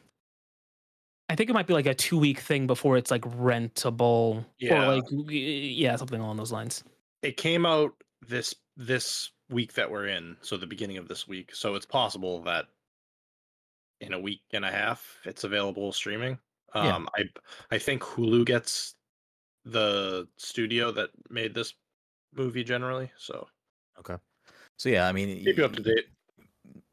I 1.29 1.35
think 1.37 1.49
it 1.49 1.53
might 1.53 1.65
be 1.67 1.73
like 1.73 1.85
a 1.85 1.93
two 1.93 2.17
week 2.19 2.39
thing 2.39 2.67
before 2.67 2.97
it's 2.97 3.09
like 3.09 3.21
rentable 3.21 4.45
Yeah. 4.59 4.83
or 4.83 4.95
like 4.95 5.03
yeah, 5.29 5.95
something 5.95 6.19
along 6.19 6.35
those 6.35 6.51
lines. 6.51 6.83
It 7.21 7.37
came 7.37 7.65
out 7.65 7.93
this 8.27 8.53
this 8.75 9.31
week 9.49 9.73
that 9.73 9.89
we're 9.89 10.07
in, 10.07 10.35
so 10.41 10.57
the 10.57 10.67
beginning 10.67 10.97
of 10.97 11.07
this 11.07 11.27
week. 11.29 11.55
So 11.55 11.75
it's 11.75 11.85
possible 11.85 12.41
that 12.43 12.65
in 14.01 14.13
a 14.13 14.19
week 14.19 14.41
and 14.51 14.65
a 14.65 14.71
half 14.71 15.19
it's 15.23 15.45
available 15.45 15.93
streaming. 15.93 16.37
Yeah. 16.75 16.95
Um. 16.97 17.07
I 17.15 17.23
I 17.71 17.77
think 17.77 18.01
Hulu 18.01 18.45
gets 18.45 18.95
the 19.63 20.27
studio 20.37 20.91
that 20.91 21.11
made 21.29 21.53
this 21.53 21.75
movie 22.35 22.63
generally. 22.63 23.11
So 23.17 23.47
Okay. 23.99 24.15
So 24.77 24.89
yeah, 24.89 25.07
I 25.07 25.11
mean, 25.11 25.43
keep 25.43 25.57
you 25.57 25.65
up 25.65 25.73
to 25.73 25.81
date. 25.83 26.05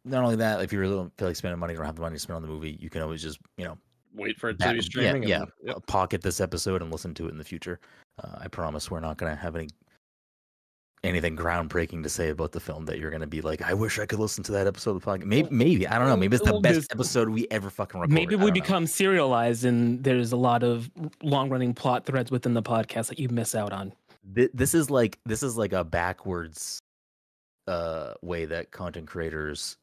Not 0.04 0.22
only 0.24 0.36
that, 0.36 0.62
if 0.62 0.72
you 0.72 0.78
really 0.80 0.94
don't 0.96 1.12
feel 1.18 1.28
like 1.28 1.36
spending 1.36 1.58
money, 1.58 1.74
don't 1.74 1.84
have 1.84 1.96
the 1.96 2.02
money 2.02 2.16
to 2.16 2.20
spend 2.20 2.36
on 2.36 2.42
the 2.42 2.48
movie, 2.48 2.76
you 2.80 2.90
can 2.90 3.02
always 3.02 3.22
just 3.22 3.38
you 3.56 3.64
know 3.64 3.76
Wait 4.14 4.38
for 4.40 4.48
it 4.50 4.58
to 4.58 4.72
be 4.72 4.80
streaming. 4.80 5.22
Yeah, 5.22 5.42
and- 5.42 5.50
yeah. 5.62 5.72
uh, 5.72 5.80
pocket 5.86 6.22
this 6.22 6.40
episode 6.40 6.82
and 6.82 6.90
listen 6.90 7.14
to 7.14 7.26
it 7.26 7.30
in 7.30 7.38
the 7.38 7.44
future. 7.44 7.78
Uh, 8.22 8.36
I 8.40 8.48
promise 8.48 8.90
we're 8.90 9.00
not 9.00 9.16
going 9.18 9.30
to 9.34 9.40
have 9.40 9.54
any 9.54 9.68
anything 11.04 11.36
groundbreaking 11.36 12.02
to 12.02 12.08
say 12.08 12.30
about 12.30 12.50
the 12.50 12.58
film 12.58 12.84
that 12.86 12.98
you're 12.98 13.10
going 13.10 13.20
to 13.20 13.26
be 13.28 13.40
like, 13.40 13.62
I 13.62 13.72
wish 13.72 14.00
I 14.00 14.06
could 14.06 14.18
listen 14.18 14.42
to 14.44 14.52
that 14.52 14.66
episode 14.66 14.96
of 14.96 15.02
the 15.02 15.06
podcast. 15.10 15.24
Maybe, 15.26 15.48
maybe 15.52 15.86
I 15.86 15.96
don't 15.96 16.08
know. 16.08 16.16
Maybe 16.16 16.34
it's 16.34 16.44
the 16.44 16.52
Well, 16.52 16.60
best 16.60 16.72
there's- 16.74 16.86
episode 16.90 17.28
we 17.28 17.46
ever 17.52 17.70
fucking 17.70 18.00
recorded. 18.00 18.14
Maybe 18.14 18.34
we 18.34 18.40
don't 18.40 18.48
know. 18.48 18.52
become 18.54 18.86
serialized 18.88 19.64
and 19.64 20.02
there's 20.02 20.32
a 20.32 20.36
lot 20.36 20.64
of 20.64 20.90
long 21.22 21.50
running 21.50 21.72
plot 21.72 22.04
threads 22.04 22.30
within 22.32 22.54
the 22.54 22.62
podcast 22.62 23.06
that 23.08 23.18
you 23.20 23.28
miss 23.28 23.54
out 23.54 23.72
on. 23.72 23.92
Thi- 24.34 24.50
This 24.54 24.74
is 24.74 24.90
like 24.90 25.18
this 25.26 25.42
is 25.42 25.56
like 25.56 25.72
a 25.72 25.84
backwards 25.84 26.78
uh, 27.66 28.14
way 28.22 28.44
that 28.46 28.70
content 28.70 29.06
creators 29.06 29.76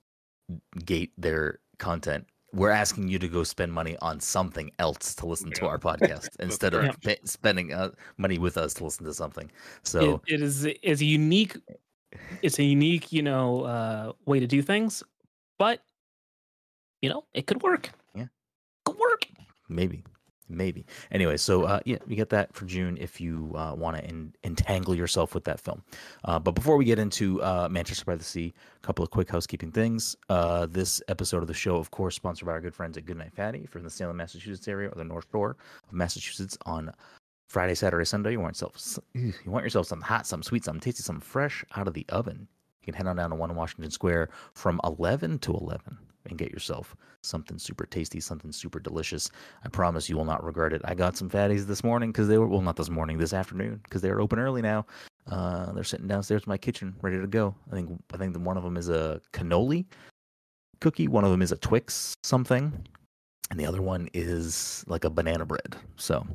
gate 0.85 1.11
their 1.17 1.59
content. 1.77 2.25
We're 2.53 2.69
asking 2.71 3.09
you 3.09 3.19
to 3.19 3.27
go 3.27 3.43
spend 3.43 3.73
money 3.73 3.97
on 4.01 4.19
something 4.21 4.71
else 4.79 5.13
to 5.15 5.25
listen 5.25 5.51
to 5.53 5.67
our 5.67 5.77
podcast 5.89 6.29
instead 6.39 6.73
of 6.73 6.81
correct. 6.81 7.03
pa- 7.03 7.25
spending 7.27 7.73
uh, 7.73 7.91
money 8.17 8.37
with 8.37 8.57
us 8.57 8.73
to 8.75 8.85
listen 8.85 9.05
to 9.05 9.13
something. 9.13 9.51
So 9.83 10.21
it, 10.27 10.35
it 10.35 10.41
is 10.41 10.65
is 10.65 11.01
a 11.01 11.05
unique 11.05 11.57
it's 12.41 12.59
a 12.59 12.63
unique 12.63 13.11
you 13.11 13.21
know 13.21 13.63
uh 13.63 14.13
way 14.25 14.39
to 14.39 14.47
do 14.47 14.61
things 14.61 15.03
but 15.59 15.81
you 17.01 17.09
know 17.09 17.25
it 17.33 17.45
could 17.45 17.61
work 17.61 17.89
Yeah. 18.15 18.27
could 18.85 18.97
work 18.97 19.27
maybe 19.67 20.03
maybe. 20.49 20.85
Anyway 21.11 21.37
so 21.37 21.63
uh 21.63 21.79
yeah 21.85 21.97
you 22.07 22.15
get 22.15 22.29
that 22.29 22.53
for 22.53 22.65
june 22.65 22.97
if 22.99 23.19
you 23.19 23.51
uh, 23.55 23.73
want 23.75 23.97
to 23.97 24.03
en- 24.05 24.33
entangle 24.43 24.95
yourself 24.95 25.33
with 25.33 25.43
that 25.45 25.59
film. 25.59 25.83
Uh, 26.23 26.39
but 26.39 26.51
before 26.51 26.77
we 26.77 26.85
get 26.85 26.99
into 26.99 27.41
uh, 27.41 27.67
manchester 27.69 28.05
by 28.05 28.15
the 28.15 28.23
sea 28.23 28.53
a 28.77 28.85
couple 28.85 29.03
of 29.03 29.11
quick 29.11 29.29
housekeeping 29.29 29.71
things. 29.71 30.15
Uh, 30.29 30.65
this 30.65 31.01
episode 31.07 31.41
of 31.41 31.47
the 31.47 31.53
show 31.53 31.77
of 31.77 31.91
course 31.91 32.15
sponsored 32.15 32.45
by 32.45 32.51
our 32.53 32.61
good 32.61 32.75
friends 32.75 32.97
at 32.97 33.05
goodnight 33.05 33.33
fatty 33.33 33.67
in 33.75 33.83
the 33.83 33.89
salem 33.89 34.17
massachusetts 34.17 34.67
area 34.67 34.89
or 34.89 34.95
the 34.95 35.03
north 35.03 35.25
shore 35.31 35.57
of 35.87 35.93
massachusetts 35.93 36.57
on 36.65 36.91
friday 37.49 37.75
saturday 37.75 38.05
sunday. 38.05 38.31
You 38.31 38.39
want 38.39 38.55
yourself 38.55 38.99
you 39.13 39.33
want 39.51 39.65
yourself 39.65 39.87
something 39.87 40.07
hot 40.07 40.25
something 40.27 40.43
sweet 40.47 40.63
something 40.63 40.81
tasty 40.81 41.03
something 41.03 41.21
fresh 41.21 41.63
out 41.75 41.87
of 41.87 41.93
the 41.93 42.05
oven. 42.09 42.47
You 42.81 42.85
can 42.85 42.93
head 42.93 43.07
on 43.07 43.15
down 43.15 43.31
to 43.31 43.35
one 43.35 43.55
washington 43.55 43.91
square 43.91 44.29
from 44.53 44.79
11 44.83 45.39
to 45.39 45.53
11 45.53 45.97
and 46.27 46.37
get 46.37 46.51
yourself 46.51 46.95
something 47.21 47.57
super 47.57 47.85
tasty 47.85 48.19
something 48.19 48.51
super 48.51 48.79
delicious 48.79 49.29
I 49.63 49.69
promise 49.69 50.09
you 50.09 50.17
will 50.17 50.25
not 50.25 50.43
regret 50.43 50.73
it. 50.73 50.81
I 50.85 50.95
got 50.95 51.17
some 51.17 51.29
fatties 51.29 51.65
this 51.65 51.83
morning 51.83 52.11
because 52.11 52.27
they 52.27 52.37
were 52.37 52.47
well, 52.47 52.61
not 52.61 52.75
this 52.75 52.89
morning, 52.89 53.17
this 53.17 53.33
afternoon 53.33 53.79
because 53.83 54.01
they 54.01 54.11
were 54.11 54.21
open 54.21 54.39
early 54.39 54.61
now. 54.61 54.85
Uh, 55.29 55.71
they're 55.71 55.83
sitting 55.83 56.07
downstairs 56.07 56.43
in 56.43 56.49
my 56.49 56.57
kitchen, 56.57 56.95
ready 57.01 57.19
to 57.19 57.27
go. 57.27 57.55
I 57.71 57.75
think 57.75 57.89
I 58.13 58.17
think 58.17 58.37
one 58.37 58.57
of 58.57 58.63
them 58.63 58.77
is 58.77 58.89
a 58.89 59.21
cannoli 59.33 59.85
cookie, 60.81 61.07
one 61.07 61.23
of 61.23 61.31
them 61.31 61.41
is 61.41 61.51
a 61.51 61.57
Twix 61.57 62.13
something, 62.23 62.85
and 63.49 63.59
the 63.59 63.65
other 63.65 63.81
one 63.81 64.07
is 64.13 64.83
like 64.87 65.03
a 65.03 65.09
banana 65.09 65.45
bread. 65.45 65.75
So, 65.95 66.25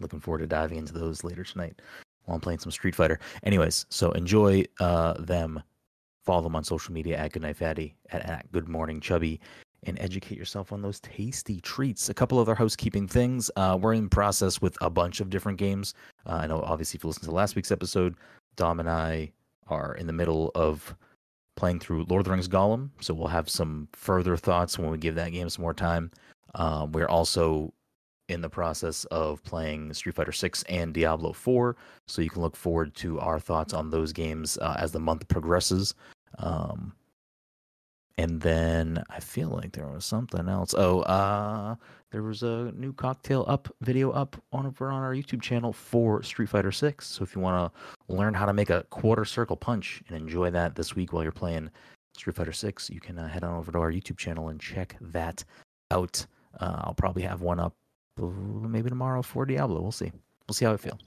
looking 0.00 0.20
forward 0.20 0.38
to 0.38 0.46
diving 0.46 0.78
into 0.78 0.92
those 0.92 1.22
later 1.24 1.44
tonight 1.44 1.80
while 2.24 2.34
I'm 2.34 2.40
playing 2.40 2.58
some 2.58 2.72
Street 2.72 2.94
Fighter. 2.94 3.20
Anyways, 3.44 3.86
so 3.90 4.12
enjoy 4.12 4.64
uh, 4.80 5.14
them. 5.14 5.62
Follow 6.30 6.42
them 6.42 6.54
on 6.54 6.62
social 6.62 6.94
media 6.94 7.16
at 7.16 7.32
Goodnight 7.32 7.56
Fatty 7.56 7.96
at, 8.10 8.24
at 8.24 8.52
Good 8.52 8.68
Morning 8.68 9.00
Chubby 9.00 9.40
and 9.82 9.98
educate 9.98 10.38
yourself 10.38 10.72
on 10.72 10.80
those 10.80 11.00
tasty 11.00 11.60
treats. 11.60 12.08
A 12.08 12.14
couple 12.14 12.38
other 12.38 12.54
housekeeping 12.54 13.08
things. 13.08 13.50
Uh, 13.56 13.76
we're 13.80 13.94
in 13.94 14.08
process 14.08 14.62
with 14.62 14.78
a 14.80 14.88
bunch 14.88 15.18
of 15.18 15.28
different 15.28 15.58
games. 15.58 15.92
Uh, 16.24 16.34
I 16.34 16.46
know, 16.46 16.60
obviously, 16.60 16.98
if 16.98 17.02
you 17.02 17.08
listen 17.08 17.24
to 17.24 17.32
last 17.32 17.56
week's 17.56 17.72
episode, 17.72 18.14
Dom 18.54 18.78
and 18.78 18.88
I 18.88 19.32
are 19.66 19.96
in 19.96 20.06
the 20.06 20.12
middle 20.12 20.52
of 20.54 20.94
playing 21.56 21.80
through 21.80 22.06
Lord 22.08 22.20
of 22.20 22.26
the 22.26 22.30
Rings 22.30 22.46
Gollum, 22.46 22.90
so 23.00 23.12
we'll 23.12 23.26
have 23.26 23.50
some 23.50 23.88
further 23.90 24.36
thoughts 24.36 24.78
when 24.78 24.88
we 24.88 24.98
give 24.98 25.16
that 25.16 25.32
game 25.32 25.50
some 25.50 25.62
more 25.62 25.74
time. 25.74 26.12
Um, 26.54 26.92
we're 26.92 27.08
also 27.08 27.74
in 28.28 28.40
the 28.40 28.48
process 28.48 29.04
of 29.06 29.42
playing 29.42 29.92
Street 29.94 30.14
Fighter 30.14 30.30
6 30.30 30.62
and 30.68 30.94
Diablo 30.94 31.32
4, 31.32 31.74
so 32.06 32.22
you 32.22 32.30
can 32.30 32.40
look 32.40 32.54
forward 32.54 32.94
to 32.94 33.18
our 33.18 33.40
thoughts 33.40 33.74
on 33.74 33.90
those 33.90 34.12
games 34.12 34.58
uh, 34.58 34.76
as 34.78 34.92
the 34.92 35.00
month 35.00 35.26
progresses. 35.26 35.96
Um, 36.38 36.94
and 38.20 38.40
then 38.42 39.02
I 39.08 39.18
feel 39.20 39.48
like 39.48 39.72
there 39.72 39.88
was 39.88 40.04
something 40.04 40.46
else. 40.46 40.74
Oh, 40.76 41.00
uh, 41.00 41.76
there 42.10 42.22
was 42.22 42.42
a 42.42 42.70
new 42.76 42.92
cocktail 42.92 43.46
up 43.48 43.74
video 43.80 44.10
up 44.10 44.36
on 44.52 44.66
over 44.66 44.90
on 44.90 45.02
our 45.02 45.14
YouTube 45.14 45.40
channel 45.40 45.72
for 45.72 46.22
Street 46.22 46.50
Fighter 46.50 46.70
6. 46.70 47.06
So 47.06 47.22
if 47.22 47.34
you 47.34 47.40
want 47.40 47.72
to 47.72 48.14
learn 48.14 48.34
how 48.34 48.44
to 48.44 48.52
make 48.52 48.68
a 48.68 48.82
quarter 48.90 49.24
circle 49.24 49.56
punch 49.56 50.02
and 50.06 50.16
enjoy 50.18 50.50
that 50.50 50.74
this 50.74 50.94
week 50.94 51.14
while 51.14 51.22
you're 51.22 51.32
playing 51.32 51.70
Street 52.14 52.36
Fighter 52.36 52.52
6, 52.52 52.90
you 52.90 53.00
can 53.00 53.18
uh, 53.18 53.26
head 53.26 53.42
on 53.42 53.56
over 53.56 53.72
to 53.72 53.78
our 53.78 53.90
YouTube 53.90 54.18
channel 54.18 54.48
and 54.48 54.60
check 54.60 54.96
that 55.00 55.42
out. 55.90 56.26
Uh, 56.60 56.82
I'll 56.84 56.94
probably 56.94 57.22
have 57.22 57.40
one 57.40 57.58
up 57.58 57.72
maybe 58.18 58.90
tomorrow 58.90 59.22
for 59.22 59.46
Diablo. 59.46 59.80
We'll 59.80 59.92
see. 59.92 60.12
We'll 60.46 60.54
see 60.54 60.66
how 60.66 60.74
I 60.74 60.76
feel. 60.76 60.98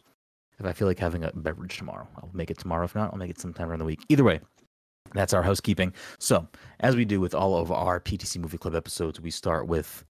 If 0.60 0.66
I 0.66 0.72
feel 0.72 0.88
like 0.88 1.00
having 1.00 1.24
a 1.24 1.32
beverage 1.34 1.78
tomorrow, 1.78 2.08
I'll 2.18 2.30
make 2.34 2.50
it 2.50 2.58
tomorrow. 2.58 2.86
If 2.86 2.96
not, 2.96 3.12
I'll 3.12 3.20
make 3.20 3.30
it 3.30 3.40
sometime 3.40 3.68
during 3.68 3.80
the 3.80 3.86
week. 3.86 4.00
Either 4.10 4.24
way, 4.24 4.40
that's 5.12 5.34
our 5.34 5.44
housekeeping. 5.44 5.94
So, 6.20 6.48
as 6.80 6.96
we 6.96 7.06
do 7.06 7.20
with 7.20 7.36
all 7.36 7.58
of 7.58 7.72
our 7.72 8.00
PTC 8.00 8.39
Movie 8.39 8.58
Club 8.58 8.76
episodes, 8.76 9.20
we 9.22 9.30
start 9.32 9.68
with 9.68 10.06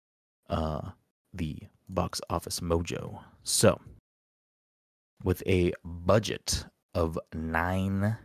uh, 0.48 0.90
the 1.32 1.58
box 1.88 2.20
office 2.28 2.60
mojo. 2.60 3.20
So, 3.44 3.80
with 5.22 5.42
a 5.46 5.72
budget 5.84 6.64
of 6.94 7.18
nine 7.34 8.16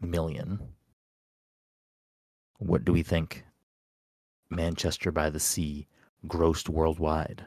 million, 0.00 0.60
what 2.58 2.84
do 2.84 2.92
we 2.92 3.02
think 3.02 3.44
Manchester 4.50 5.12
by 5.12 5.28
the 5.30 5.40
Sea 5.40 5.86
grossed 6.26 6.68
worldwide? 6.68 7.44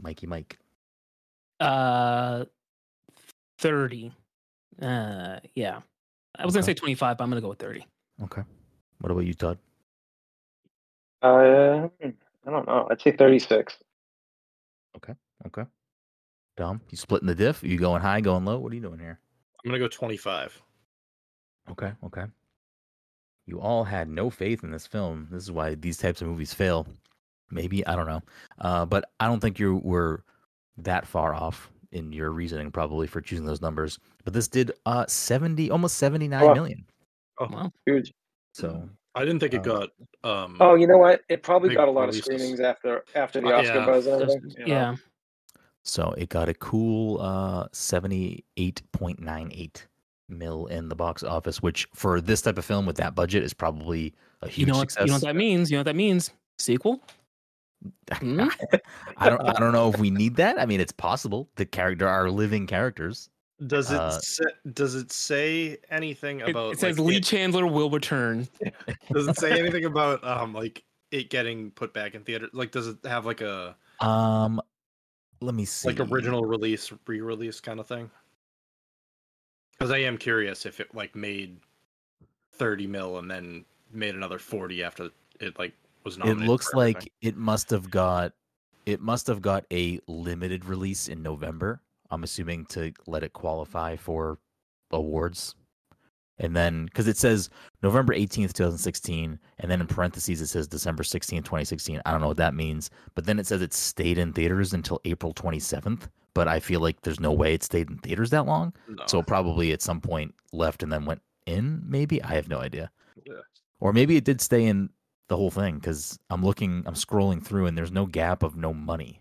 Mikey 0.00 0.26
Mike. 0.28 0.58
uh 1.58 2.44
30 3.58 4.12
uh 4.80 5.40
yeah 5.56 5.80
i 6.38 6.46
was 6.46 6.54
gonna 6.54 6.62
Okay. 6.62 6.72
say 6.72 6.74
25 6.74 7.18
but 7.18 7.24
i'm 7.24 7.30
gonna 7.30 7.42
go 7.42 7.48
with 7.50 7.60
30 7.60 7.84
Okay. 8.24 8.42
What 9.00 9.12
about 9.12 9.26
you, 9.26 9.34
Todd? 9.34 9.58
Uh, 11.22 11.88
I 12.04 12.50
don't 12.50 12.66
know. 12.68 12.88
I'd 12.90 13.00
say 13.02 13.12
36. 13.12 13.76
Okay. 14.96 15.14
Okay. 15.46 15.64
Dom, 16.56 16.82
you 16.90 16.98
splitting 16.98 17.28
the 17.28 17.36
diff? 17.36 17.64
Are 17.64 17.68
you 17.68 17.78
going 17.78 18.02
high, 18.02 18.22
going 18.22 18.46
low? 18.46 18.58
What 18.60 18.72
are 18.72 18.76
you 18.76 18.82
doing 18.82 19.00
here? 19.00 19.20
I'm 19.64 19.70
gonna 19.70 19.80
go 19.80 19.88
25. 19.88 20.62
Okay, 21.70 21.92
okay. 22.06 22.24
You 23.46 23.60
all 23.60 23.84
had 23.84 24.08
no 24.08 24.30
faith 24.30 24.64
in 24.64 24.70
this 24.72 24.86
film. 24.86 25.28
This 25.30 25.44
is 25.44 25.52
why 25.52 25.74
these 25.76 25.98
types 25.98 26.22
of 26.22 26.28
movies 26.28 26.54
fail. 26.54 26.86
Maybe 27.50 27.86
I 27.86 27.96
don't 27.96 28.06
know, 28.08 28.22
uh, 28.60 28.86
but 28.86 29.10
I 29.20 29.26
don't 29.26 29.40
think 29.40 29.58
you 29.58 29.76
were 29.84 30.24
that 30.78 31.06
far 31.06 31.34
off 31.34 31.70
in 31.92 32.12
your 32.12 32.30
reasoning, 32.30 32.70
probably 32.70 33.06
for 33.06 33.20
choosing 33.20 33.46
those 33.46 33.60
numbers. 33.60 33.98
But 34.24 34.32
this 34.32 34.48
did 34.48 34.72
uh 34.86 35.06
seventy, 35.06 35.70
almost 35.70 35.96
seventy 35.98 36.28
nine 36.28 36.46
Wow. 36.46 36.54
million. 36.54 36.84
wow 37.40 37.72
Huge. 37.86 38.12
So 38.52 38.88
I 39.14 39.24
didn't 39.24 39.40
think 39.40 39.54
it 39.54 39.66
Uh, 39.66 39.86
got. 39.86 39.88
Um, 40.24 40.56
Oh, 40.60 40.74
you 40.74 40.86
know 40.86 40.98
what? 40.98 41.22
It 41.28 41.42
probably 41.42 41.74
got 41.74 41.88
a 41.88 41.90
lot 41.90 42.08
of 42.08 42.14
screenings 42.14 42.60
after 42.60 43.04
after 43.14 43.40
the 43.40 43.48
Uh, 43.48 43.58
Oscar 43.60 43.78
yeah. 43.78 43.86
buzz 43.86 44.06
and 44.06 44.22
everything. 44.22 44.50
you 44.58 44.66
know? 44.66 44.72
yeah 44.74 44.96
so 45.84 46.12
it 46.18 46.28
got 46.28 46.48
a 46.50 46.54
cool 46.54 47.20
uh 47.20 47.66
seventy 47.72 48.44
eight 48.56 48.82
point 48.92 49.20
nine 49.20 49.50
eight 49.54 49.86
mil 50.28 50.66
in 50.66 50.88
the 50.90 50.94
box 50.94 51.22
office, 51.22 51.62
which 51.62 51.88
for 51.94 52.20
this 52.20 52.42
type 52.42 52.58
of 52.58 52.64
film 52.64 52.84
with 52.84 52.96
that 52.96 53.14
budget 53.14 53.42
is 53.42 53.54
probably 53.54 54.12
a 54.42 54.48
huge 54.48 54.58
you 54.58 54.66
know 54.66 54.78
what 54.78 54.90
success. 54.90 55.06
you 55.06 55.08
know 55.10 55.14
what 55.14 55.22
that 55.22 55.36
means 55.36 55.70
you 55.70 55.76
know 55.76 55.80
what 55.80 55.84
that 55.86 55.96
means 55.96 56.30
sequel 56.58 57.00
Hmm? 58.12 58.48
I 59.18 59.28
don't 59.28 59.40
I 59.42 59.60
don't 59.60 59.72
know 59.72 59.90
if 59.90 59.98
we 60.00 60.10
need 60.10 60.36
that. 60.36 60.58
I 60.58 60.66
mean, 60.66 60.80
it's 60.80 60.92
possible. 60.92 61.48
The 61.56 61.66
character 61.66 62.08
are 62.08 62.30
living 62.30 62.66
characters. 62.66 63.28
does 63.66 63.90
it 63.90 64.00
uh, 64.00 64.18
say, 64.18 64.44
does 64.72 64.94
it 64.94 65.12
say 65.12 65.78
anything 65.90 66.40
it, 66.40 66.50
about? 66.50 66.72
it 66.72 66.80
says 66.80 66.98
like, 66.98 67.06
lee 67.06 67.16
it- 67.16 67.24
chandler 67.24 67.66
will 67.66 67.90
return 67.90 68.48
does 69.12 69.28
it 69.28 69.36
say 69.36 69.58
anything 69.58 69.84
about 69.84 70.24
um 70.24 70.54
like 70.54 70.84
it 71.10 71.30
getting 71.30 71.70
put 71.70 71.92
back 71.94 72.14
in 72.14 72.22
theater? 72.24 72.48
Like, 72.52 72.70
does 72.70 72.88
it 72.88 72.96
have 73.04 73.26
like 73.26 73.40
a 73.40 73.76
Um 74.00 74.60
let 75.40 75.54
me 75.54 75.64
see. 75.64 75.88
like 75.88 76.00
original 76.00 76.44
release, 76.44 76.92
re-release 77.06 77.60
kind 77.60 77.78
of 77.78 77.86
thing? 77.86 78.10
Because 79.72 79.92
I 79.92 79.98
am 79.98 80.18
curious 80.18 80.66
if 80.66 80.80
it 80.80 80.94
like 80.94 81.14
made 81.14 81.58
30 82.54 82.86
mil 82.86 83.18
and 83.18 83.30
then 83.30 83.64
made 83.92 84.14
another 84.14 84.38
40 84.38 84.82
after 84.82 85.10
it 85.40 85.58
like 85.58 85.72
was 86.04 86.16
It 86.18 86.38
looks 86.38 86.68
everything. 86.74 86.94
like 86.94 87.12
it 87.20 87.36
must 87.36 87.70
have 87.70 87.90
got 87.90 88.32
it 88.86 89.00
must 89.00 89.26
have 89.26 89.42
got 89.42 89.66
a 89.70 90.00
limited 90.06 90.64
release 90.64 91.08
in 91.08 91.22
November. 91.22 91.82
I'm 92.10 92.24
assuming 92.24 92.64
to 92.66 92.92
let 93.06 93.22
it 93.22 93.34
qualify 93.34 93.96
for 93.96 94.38
awards. 94.90 95.54
And 96.38 96.56
then 96.56 96.86
because 96.86 97.08
it 97.08 97.16
says 97.16 97.50
November 97.82 98.14
18th, 98.14 98.52
2016, 98.54 99.38
and 99.58 99.70
then 99.70 99.80
in 99.80 99.86
parentheses 99.86 100.40
it 100.40 100.46
says 100.46 100.68
December 100.68 101.02
16th, 101.02 101.44
2016. 101.44 102.00
I 102.06 102.10
don't 102.12 102.20
know 102.20 102.28
what 102.28 102.36
that 102.38 102.54
means. 102.54 102.90
But 103.14 103.26
then 103.26 103.38
it 103.38 103.46
says 103.46 103.60
it 103.60 103.74
stayed 103.74 104.18
in 104.18 104.32
theaters 104.32 104.72
until 104.72 105.00
April 105.04 105.34
27th. 105.34 106.08
But 106.34 106.46
I 106.48 106.60
feel 106.60 106.80
like 106.80 107.02
there's 107.02 107.20
no 107.20 107.32
way 107.32 107.54
it 107.54 107.64
stayed 107.64 107.90
in 107.90 107.98
theaters 107.98 108.30
that 108.30 108.46
long. 108.46 108.72
No. 108.88 109.02
So 109.06 109.22
probably 109.22 109.72
at 109.72 109.82
some 109.82 110.00
point 110.00 110.34
left 110.52 110.82
and 110.82 110.92
then 110.92 111.04
went 111.04 111.20
in, 111.46 111.82
maybe. 111.84 112.22
I 112.22 112.34
have 112.34 112.48
no 112.48 112.60
idea. 112.60 112.90
Yeah. 113.26 113.34
Or 113.80 113.92
maybe 113.92 114.16
it 114.16 114.24
did 114.24 114.40
stay 114.40 114.64
in 114.66 114.90
the 115.28 115.36
whole 115.36 115.50
thing 115.50 115.76
because 115.76 116.18
I'm 116.30 116.44
looking, 116.44 116.82
I'm 116.86 116.94
scrolling 116.94 117.42
through 117.44 117.66
and 117.66 117.76
there's 117.76 117.92
no 117.92 118.06
gap 118.06 118.42
of 118.42 118.56
no 118.56 118.72
money 118.74 119.20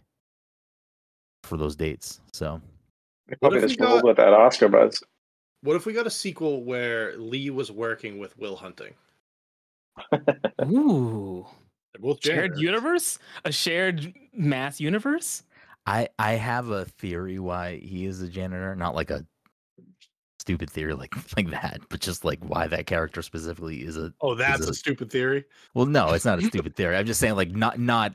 for 1.44 1.58
those 1.58 1.76
dates. 1.76 2.20
So 2.34 2.62
They 3.28 3.36
What 3.40 3.52
probably 3.52 3.58
if 3.60 3.64
we 3.64 3.68
just 3.70 3.80
rolled 3.82 4.02
got- 4.02 4.08
with 4.08 4.18
that 4.18 4.34
Oscar 4.34 4.70
buzz. 4.70 5.02
What 5.62 5.76
if 5.76 5.86
we 5.86 5.94
got 5.94 6.08
a 6.08 6.12
sequel 6.12 6.64
where 6.64 7.18
Lee 7.18 7.50
was 7.50 7.72
working 7.72 8.20
with 8.20 8.38
Will 8.38 8.56
Hunting? 8.56 8.94
ooh 10.66 11.46
They're 11.94 12.02
both 12.02 12.24
shared 12.24 12.52
janitors. 12.52 12.62
universe 12.62 13.20
a 13.46 13.52
shared 13.52 14.14
mass 14.34 14.80
universe 14.80 15.44
I 15.88 16.10
I 16.20 16.34
have 16.34 16.70
a 16.70 16.86
theory 16.86 17.40
why 17.40 17.78
he 17.78 18.06
is 18.06 18.22
a 18.22 18.28
janitor, 18.28 18.76
not 18.76 18.94
like 18.94 19.10
a 19.10 19.26
stupid 20.48 20.70
theory 20.70 20.94
like 20.94 21.14
like 21.38 21.50
that, 21.52 21.82
but 21.90 22.00
just 22.00 22.24
like 22.24 22.40
why 22.42 22.68
that 22.68 22.86
character 22.88 23.22
specifically 23.22 23.84
is 23.84 23.98
a 23.98 24.14
Oh, 24.22 24.34
that's 24.34 24.62
it- 24.64 24.70
a 24.70 24.74
stupid 24.74 25.12
theory. 25.12 25.44
well, 25.74 25.86
no, 25.86 26.10
it's 26.14 26.24
not 26.26 26.40
a 26.40 26.42
stupid 26.52 26.76
theory. 26.76 26.96
I'm 26.96 27.06
just 27.06 27.20
saying 27.20 27.36
like 27.36 27.52
not 27.52 27.80
not 27.80 28.14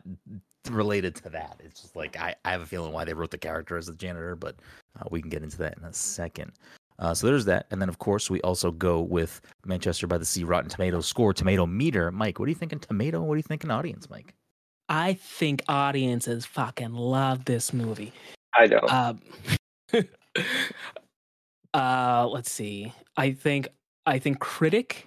related 0.71 1.14
to 1.16 1.29
that. 1.29 1.61
It's 1.62 1.83
just 1.83 1.95
like 1.95 2.18
I, 2.18 2.35
I 2.45 2.53
have 2.53 2.62
a 2.62 2.66
feeling 2.66 2.92
why 2.92 3.05
they 3.05 3.12
wrote 3.12 3.31
the 3.33 3.38
character 3.38 3.77
as 3.77 3.88
a 3.88 3.95
janitor, 3.95 4.35
but 4.35 4.57
uh, 4.99 5.05
we 5.11 5.21
can 5.21 5.29
get 5.29 5.42
into 5.42 5.59
that 5.59 5.77
in 5.77 5.85
a 5.85 5.92
second. 5.92 6.53
Uh, 6.99 7.12
so 7.12 7.27
there's 7.27 7.45
that, 7.47 7.66
and 7.71 7.83
then 7.83 7.88
of 7.88 7.99
course 7.99 8.31
we 8.31 8.40
also 8.42 8.71
go 8.71 9.01
with 9.01 9.40
Manchester 9.66 10.07
by 10.07 10.16
the 10.18 10.25
Sea, 10.25 10.45
Rotten 10.45 10.71
Tomatoes 10.71 11.07
score, 11.07 11.35
tomato 11.35 11.66
meter. 11.66 12.11
Mike, 12.12 12.38
what 12.38 12.47
are 12.47 12.49
you 12.49 12.55
thinking? 12.55 12.79
tomato? 12.79 13.21
What 13.23 13.35
are 13.35 13.38
you 13.38 13.42
thinking? 13.42 13.71
audience, 13.71 14.09
Mike? 14.09 14.35
I 14.88 15.14
think 15.14 15.62
audiences 15.68 16.47
fucking 16.47 16.92
love 16.95 17.45
this 17.45 17.73
movie. 17.73 18.12
I 18.57 18.66
don't. 18.68 18.92
Um, 18.92 19.21
uh, 21.75 22.29
let's 22.31 22.51
see. 22.51 22.93
I 23.17 23.33
think 23.33 23.69
I 24.07 24.19
think 24.19 24.39
critic, 24.41 25.07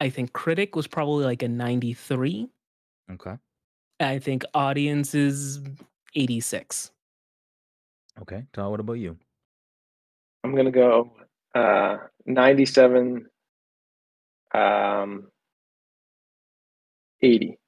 I 0.00 0.08
think 0.10 0.32
critic 0.32 0.76
was 0.76 0.86
probably 0.86 1.24
like 1.24 1.42
a 1.42 1.48
ninety 1.48 1.92
three. 1.94 2.48
Okay, 3.10 3.36
I 4.00 4.18
think 4.18 4.44
audience 4.54 5.14
is 5.14 5.60
eighty 6.14 6.40
six. 6.40 6.90
okay. 8.20 8.44
Todd, 8.52 8.70
what 8.70 8.80
about 8.80 8.94
you? 8.94 9.16
I'm 10.44 10.54
gonna 10.54 10.70
go 10.70 11.10
uh, 11.54 11.96
97, 12.26 13.26
um, 14.52 15.26
80. 17.22 17.58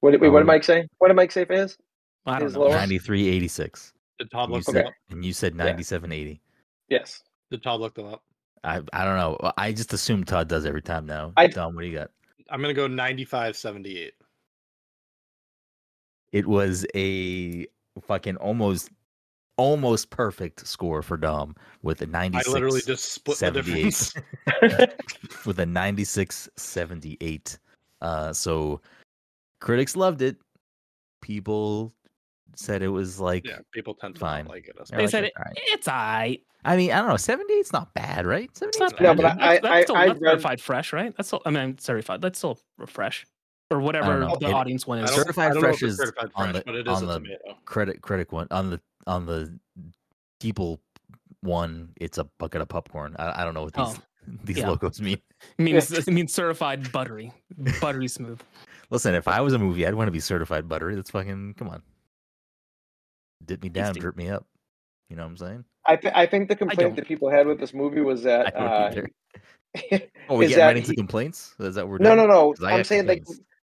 What 0.00 0.12
did, 0.12 0.20
wait, 0.20 0.28
what 0.30 0.38
did 0.38 0.42
Um, 0.42 0.46
Mike 0.46 0.64
say? 0.64 0.86
What 0.98 1.08
did 1.08 1.14
Mike 1.14 1.32
say 1.32 1.44
for 1.44 1.54
his? 1.54 1.76
I 2.24 2.38
don't 2.38 2.48
Is 2.48 2.54
know. 2.54 2.60
lower? 2.60 2.70
93, 2.70 3.28
86. 3.28 3.92
Did 4.18 4.30
Todd 4.30 4.44
And 4.44 4.50
you 4.50 4.56
look 4.56 4.64
said, 4.64 4.86
up? 4.86 4.92
and 5.10 5.24
you 5.24 5.32
said 5.32 5.54
97, 5.54 6.10
80. 6.12 6.40
Yes. 6.88 7.22
Did 7.50 7.62
Todd 7.62 7.80
look 7.80 7.94
them 7.94 8.06
up? 8.06 8.22
I 8.64 8.80
I 8.92 9.04
don't 9.04 9.16
know. 9.16 9.52
I 9.56 9.72
just 9.72 9.92
assume 9.92 10.24
Todd 10.24 10.48
does 10.48 10.66
every 10.66 10.82
time 10.82 11.06
now. 11.06 11.32
I- 11.36 11.46
Dom, 11.46 11.74
what 11.74 11.82
do 11.82 11.88
you 11.88 11.96
got? 11.96 12.10
I'm 12.50 12.60
gonna 12.60 12.74
go 12.74 12.86
95, 12.86 13.56
78. 13.56 14.14
It 16.32 16.46
was 16.46 16.86
a 16.94 17.66
fucking 18.02 18.36
almost 18.36 18.90
almost 19.56 20.10
perfect 20.10 20.66
score 20.66 21.02
for 21.02 21.16
Dom 21.16 21.56
with 21.82 22.02
a 22.02 22.04
I 22.04 22.28
96 22.28 22.48
literally 22.48 22.82
just 22.82 23.12
split 23.12 23.38
the 23.38 23.46
78 23.46 23.64
difference. 23.64 24.14
with 25.46 25.58
a 25.60 25.66
96 25.66 26.48
78. 26.56 27.58
Uh 28.00 28.32
so 28.32 28.80
critics 29.60 29.96
loved 29.96 30.22
it. 30.22 30.36
People 31.22 31.94
said 32.54 32.82
it 32.82 32.88
was 32.88 33.18
like 33.20 33.46
yeah, 33.46 33.58
people 33.72 33.94
tend 33.94 34.14
to 34.14 34.20
Fine. 34.20 34.44
not 34.44 34.54
like 34.54 34.68
it. 34.68 34.76
They're 34.76 34.84
They 34.86 34.96
much. 34.96 35.02
like, 35.04 35.10
said 35.10 35.24
it, 35.24 35.32
"Alright." 35.36 35.58
it's 35.58 35.88
alright. 35.88 36.42
I 36.64 36.76
mean, 36.76 36.90
I 36.90 36.98
don't 36.98 37.08
know, 37.08 37.14
78's 37.14 37.72
not 37.72 37.94
bad, 37.94 38.26
right? 38.26 38.50
78's 38.52 38.62
It's 38.62 38.78
not 38.80 38.92
not 38.92 39.00
No, 39.00 39.14
bad. 39.14 39.16
but 39.16 39.22
bad. 39.22 39.38
I- 39.40 39.52
That's, 39.54 39.62
that's 39.62 39.82
still 39.86 39.96
I 39.96 40.06
that's 40.08 40.20
read- 40.20 40.30
certified 40.30 40.60
fresh, 40.60 40.92
right? 40.92 41.14
That's 41.16 41.28
still, 41.28 41.42
I 41.46 41.50
mean 41.50 41.78
certified. 41.78 42.22
That's 42.22 42.38
still 42.38 42.58
fresh, 42.86 43.24
or 43.70 43.80
whatever 43.80 44.18
the 44.40 44.46
It- 44.48 44.52
audience 44.54 44.86
one 44.86 44.98
is. 45.00 45.10
Certified 45.10 45.50
I 45.50 45.54
don't 45.54 45.62
know 45.62 45.68
if 45.70 45.78
fresh 45.78 45.88
is 45.90 45.96
certified 45.96 46.30
on 46.34 46.50
fresh, 46.52 46.56
the- 46.56 46.62
but 46.66 46.74
it 46.76 46.86
is 46.88 46.96
on 46.96 47.02
a 47.04 47.06
the- 47.06 47.14
tomato. 47.14 47.58
critic 47.66 48.00
critic 48.02 48.32
one 48.32 48.46
on 48.50 48.70
the 48.70 48.80
on 49.06 49.26
the 49.26 49.58
people 50.40 50.80
one 51.40 51.90
it's 52.00 52.18
a 52.18 52.24
bucket 52.38 52.60
of 52.60 52.68
popcorn 52.68 53.14
i, 53.18 53.42
I 53.42 53.44
don't 53.44 53.54
know 53.54 53.62
what 53.62 53.74
these 53.74 53.86
Oh, 53.86 53.96
these 54.44 54.58
yeah. 54.58 54.68
logos 54.68 55.00
mean 55.00 55.18
It 55.58 55.62
means 55.62 55.92
it 55.92 56.06
means 56.08 56.32
certified 56.32 56.90
buttery, 56.90 57.32
buttery 57.80 58.08
smooth. 58.08 58.40
listen 58.90 59.14
if 59.14 59.28
i 59.28 59.40
was 59.40 59.52
a 59.52 59.58
movie 59.58 59.86
i'd 59.86 59.94
want 59.94 60.08
to 60.08 60.12
be 60.12 60.18
certified 60.20 60.68
buttery 60.68 60.96
that's 60.96 61.10
fucking 61.10 61.54
come 61.56 61.68
on 61.68 61.82
dip 63.44 63.62
me 63.62 63.68
down 63.68 63.88
Tasty. 63.88 64.00
drip 64.00 64.16
me 64.16 64.28
up 64.28 64.46
you 65.08 65.16
know 65.16 65.22
what 65.22 65.28
i'm 65.30 65.36
saying 65.36 65.64
I, 65.88 65.94
th- 65.96 66.14
I 66.16 66.26
think 66.26 66.48
the 66.48 66.56
complaint 66.56 66.96
that 66.96 67.06
people 67.06 67.30
had 67.30 67.46
with 67.46 67.60
this 67.60 67.72
movie 67.72 68.00
was 68.00 68.26
I 68.26 68.28
that. 68.50 68.54
don't 68.54 68.66
Uh, 68.66 70.00
oh 70.28 70.36
we 70.36 70.46
is 70.46 70.50
getting 70.50 70.64
right 70.64 70.76
into 70.76 70.90
he- 70.90 70.96
complaints 70.96 71.54
is 71.60 71.76
that 71.76 71.84
what 71.84 71.92
we're 71.92 71.98
no, 71.98 72.16
doing? 72.16 72.26
no, 72.28 72.32
no. 72.32 72.52
'Cause 72.54 72.64
I 72.64 72.72
I'm 72.72 72.78
got 72.78 72.86
saying 72.86 73.06
like. 73.06 73.24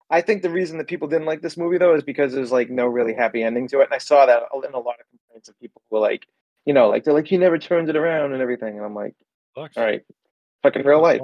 I 0.09 0.21
think 0.21 0.43
the 0.43 0.51
reason 0.51 0.79
that 0.79 0.87
people 0.87 1.09
didn't 1.09 1.27
like 1.27 1.43
this 1.43 1.57
movie 1.57 1.79
though 1.79 1.97
is 1.97 2.05
because 2.05 2.33
there's 2.33 2.53
like 2.53 2.71
no 2.71 2.87
really 2.87 3.13
happy 3.13 3.43
ending 3.43 3.67
to 3.69 3.81
it, 3.81 3.87
and 3.87 3.95
I 3.95 3.99
saw 3.99 4.25
that 4.25 4.45
in 4.55 4.73
a 4.73 4.79
lot 4.79 5.01
of 5.01 5.07
complaints 5.11 5.49
of 5.49 5.59
people 5.59 5.83
who 5.91 5.97
were 5.97 6.01
like, 6.01 6.25
you 6.65 6.73
know, 6.73 6.89
like 6.89 7.03
they're 7.03 7.13
like 7.13 7.27
he 7.27 7.37
never 7.39 7.59
turns 7.59 7.89
it 7.89 7.97
around 7.97 8.33
and 8.33 8.41
everything, 8.41 8.77
and 8.77 8.85
I'm 8.85 8.95
like, 8.95 9.15
Sucks. 9.57 9.77
all 9.77 9.83
right, 9.83 10.03
fucking 10.63 10.85
real 10.87 11.03
life. 11.03 11.21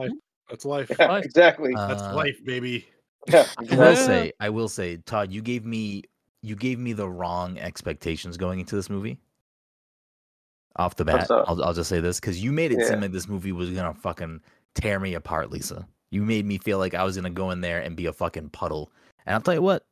That's 0.51 0.65
life. 0.65 0.91
Yeah, 0.99 1.07
Life. 1.07 1.25
exactly. 1.27 1.75
That's 1.75 2.03
Uh, 2.03 2.17
life, 2.17 2.45
baby. 2.45 2.89
yeah, 3.29 3.47
I 3.71 3.77
will 3.77 3.95
say, 4.09 4.33
I 4.41 4.49
will 4.49 4.69
say, 4.69 4.97
Todd, 4.97 5.31
you 5.31 5.43
gave 5.43 5.65
me 5.65 6.03
you 6.43 6.57
gave 6.57 6.79
me 6.79 6.93
the 6.93 7.09
wrong 7.09 7.59
expectations 7.59 8.37
going 8.37 8.61
into 8.61 8.75
this 8.77 8.91
movie. 8.91 9.19
Off 10.77 10.97
the 10.97 11.05
bat. 11.05 11.31
I'll, 11.31 11.63
I'll 11.63 11.75
just 11.75 11.89
say 11.89 12.01
this 12.01 12.19
because 12.19 12.43
you 12.43 12.51
made 12.53 12.73
it 12.73 12.79
Yeah. 12.79 12.87
seem 12.89 13.01
like 13.01 13.13
this 13.13 13.29
movie 13.29 13.53
was 13.53 13.71
gonna 13.71 13.95
fucking 13.95 14.41
tear 14.75 14.99
me 14.99 15.15
apart, 15.15 15.51
Lisa. 15.51 15.87
You 16.11 16.23
made 16.25 16.45
me 16.47 16.59
feel 16.59 16.79
like 16.79 16.95
I 16.95 17.05
was 17.05 17.17
gonna 17.17 17.31
go 17.31 17.51
in 17.51 17.61
there 17.61 17.81
and 17.81 17.97
be 17.97 18.07
a 18.07 18.13
fucking 18.13 18.51
puddle. 18.51 18.91
And 19.27 19.35
I'll 19.35 19.41
tell 19.41 19.55
you 19.55 19.63
what, 19.63 19.87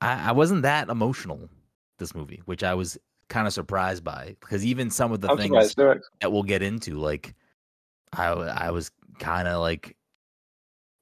I, 0.00 0.28
I 0.28 0.32
wasn't 0.32 0.62
that 0.62 0.88
emotional 0.88 1.48
this 1.98 2.14
movie, 2.14 2.42
which 2.44 2.62
I 2.62 2.74
was 2.74 2.96
kind 3.28 3.46
of 3.46 3.52
surprised 3.52 4.04
by 4.04 4.36
because 4.40 4.64
even 4.64 4.90
some 4.90 5.12
of 5.12 5.20
the 5.20 5.30
I'm 5.30 5.36
things 5.36 5.74
that 5.74 6.32
we'll 6.32 6.44
get 6.44 6.62
into. 6.62 6.94
Like, 6.94 7.34
I 8.12 8.28
I 8.28 8.70
was 8.70 8.90
kind 9.18 9.48
of 9.48 9.60
like, 9.60 9.96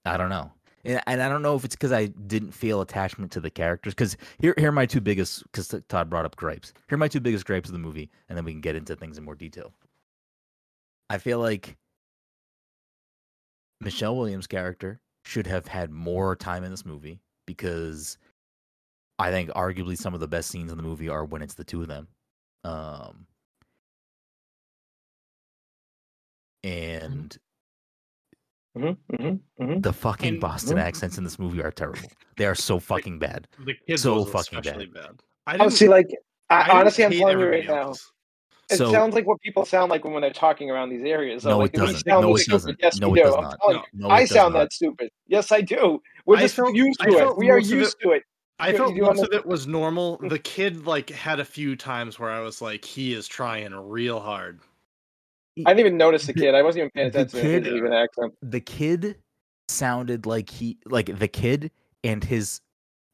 I 0.07 0.17
don't 0.17 0.31
know, 0.31 0.51
and, 0.87 1.03
and 1.07 1.23
I 1.23 1.29
don't 1.29 1.43
know 1.43 1.57
if 1.57 1.65
it's 1.65 1.75
because 1.75 1.93
I 1.93 2.07
didn't 2.07 2.53
feel 2.53 2.81
attachment 2.81 3.33
to 3.33 3.41
the 3.41 3.51
characters. 3.51 3.95
Because 3.95 4.17
here 4.39 4.55
here 4.57 4.69
are 4.69 4.73
my 4.73 4.87
two 4.87 5.01
biggest. 5.01 5.43
Because 5.45 5.75
Todd 5.89 6.09
brought 6.09 6.25
up 6.25 6.37
gripes. 6.37 6.73
Here 6.89 6.97
are 6.97 6.99
my 6.99 7.09
two 7.09 7.21
biggest 7.21 7.45
gripes 7.45 7.69
of 7.69 7.73
the 7.73 7.79
movie, 7.79 8.11
and 8.29 8.37
then 8.39 8.45
we 8.45 8.53
can 8.53 8.61
get 8.61 8.77
into 8.77 8.97
things 8.97 9.19
in 9.19 9.25
more 9.25 9.35
detail. 9.35 9.73
I 11.11 11.19
feel 11.19 11.39
like 11.39 11.77
Michelle 13.81 14.17
Williams' 14.17 14.47
character 14.47 15.01
should 15.25 15.47
have 15.47 15.67
had 15.67 15.91
more 15.91 16.37
time 16.37 16.65
in 16.65 16.71
this 16.71 16.87
movie 16.87 17.21
because 17.47 18.19
I 19.19 19.31
think 19.31 19.51
arguably 19.51 19.97
some 19.97 20.15
of 20.15 20.21
the 20.21 20.29
best 20.29 20.51
scenes 20.51 20.71
in 20.71 20.77
the 20.77 20.83
movie 20.83 21.09
are 21.09 21.25
when 21.25 21.43
it's 21.43 21.55
the 21.55 21.65
two 21.65 21.83
of 21.83 21.89
them. 21.89 22.09
Um, 22.65 23.27
and 26.63 27.37
Mhm, 28.77 28.97
mhm, 29.13 29.41
mhm. 29.61 29.83
the 29.83 29.93
fucking 29.93 30.29
And- 30.35 30.41
Boston 30.41 30.77
Mhm. 30.77 30.83
accents 30.83 31.17
in 31.19 31.25
this 31.25 31.39
movie 31.39 31.63
are 31.63 31.71
terrible. 31.71 32.09
They 32.37 32.45
are 32.47 32.55
so 32.55 32.79
fucking 32.79 33.19
bad. 33.19 33.49
The 33.65 33.75
kids 33.87 34.03
So 34.03 34.25
fucking 34.25 34.59
especially 34.59 34.87
bad. 34.87 35.21
I 35.47 35.55
Oh, 35.55 35.59
didn't, 35.59 35.73
see, 35.73 35.89
like, 35.89 36.09
I 36.51 36.61
I, 36.63 36.81
honestly, 36.81 37.05
I'm 37.05 37.13
hate 37.13 37.19
telling 37.21 37.39
you 37.39 37.45
right 37.47 37.55
everybody 37.65 37.81
now, 37.87 37.91
it 38.71 38.77
So- 38.77 38.93
sounds 38.93 39.15
like 39.15 39.27
what 39.27 39.41
people 39.41 39.65
sound 39.65 39.91
like 39.91 40.05
when 40.05 40.21
they're 40.21 40.31
talking 40.33 40.71
around 40.71 40.91
these 40.91 41.05
areas. 41.05 41.45
So, 41.45 41.51
No, 41.51 41.59
like, 41.59 41.73
it 41.75 41.79
doesn't. 41.79 42.05
sound 42.07 42.27
No, 42.27 42.35
it 42.35 42.39
stupid, 42.41 42.53
doesn't. 42.53 42.79
Yes, 42.83 43.01
No, 43.01 43.15
it 43.15 43.17
do. 43.19 43.23
does 43.25 43.35
I'm 43.35 43.43
not. 43.45 43.59
telling 43.61 43.77
you. 43.77 43.83
No, 43.95 44.09
I 44.09 44.19
it 44.19 44.21
does 44.23 44.31
sound 44.31 44.55
not. 44.55 44.61
that 44.61 44.73
stupid. 44.73 45.11
Yes, 45.27 45.53
I 45.53 45.61
do. 45.63 46.03
We're 46.27 46.37
I 46.37 46.41
just 46.41 46.57
felt- 46.57 46.75
used 46.75 47.01
to 47.01 47.09
it. 47.09 47.37
We 47.39 47.51
are 47.51 47.57
most 47.57 47.71
it- 47.71 47.77
used 47.77 47.97
to 48.03 48.11
it. 48.11 48.25
I 48.59 48.71
You- 48.71 48.77
felt 48.77 48.95
you 48.97 49.03
most 49.03 49.23
of 49.23 49.33
it 49.33 49.45
was 49.47 49.67
normal. 49.67 50.17
The 50.19 50.39
kid 50.39 50.87
like 50.87 51.11
had 51.11 51.41
a 51.41 51.45
few 51.45 51.77
times 51.77 52.19
where 52.19 52.31
I 52.31 52.41
was 52.41 52.61
like, 52.63 52.85
he 52.85 53.13
is 53.15 53.27
trying 53.29 53.73
real 53.75 54.19
hard. 54.21 54.61
I 55.65 55.71
didn't 55.71 55.81
even 55.81 55.97
notice 55.97 56.27
the 56.27 56.33
The- 56.33 56.41
kid. 56.41 56.55
I 56.55 56.63
wasn't 56.63 56.81
even 56.81 56.91
paying 56.91 57.11
the 57.13 57.21
attention 57.23 57.41
to 57.63 57.71
his 57.71 57.75
even 57.75 57.93
accent. 57.93 58.35
The 58.43 58.61
kid 58.61 59.17
sounded 59.69 60.27
like 60.27 60.51
he 60.51 60.79
like 60.87 61.19
the 61.19 61.29
kid 61.29 61.71
and 62.05 62.23
his 62.23 62.61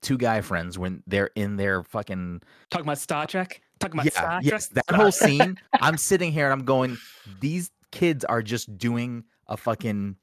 two 0.02 0.18
guy 0.18 0.40
friends 0.40 0.78
when 0.78 1.02
they're 1.07 1.31
in 1.37 1.57
their 1.57 1.83
fucking 1.85 2.42
Talking 2.70 2.87
about 2.87 2.98
Star 2.98 3.26
Trek. 3.26 3.61
Talking 3.78 3.94
about 4.00 4.05
yeah, 4.07 4.11
Star 4.11 4.31
Trek. 4.40 4.44
yes, 4.44 4.66
that 4.68 4.90
whole 4.90 5.12
scene. 5.12 5.59
I'm 5.81 5.96
sitting 5.96 6.33
here 6.33 6.46
and 6.46 6.52
I'm 6.52 6.64
going, 6.66 6.98
these 7.40 7.70
kids 7.92 8.24
are 8.24 8.42
just 8.42 8.76
doing 8.76 9.24
a 9.46 9.57
fucking 9.57 10.16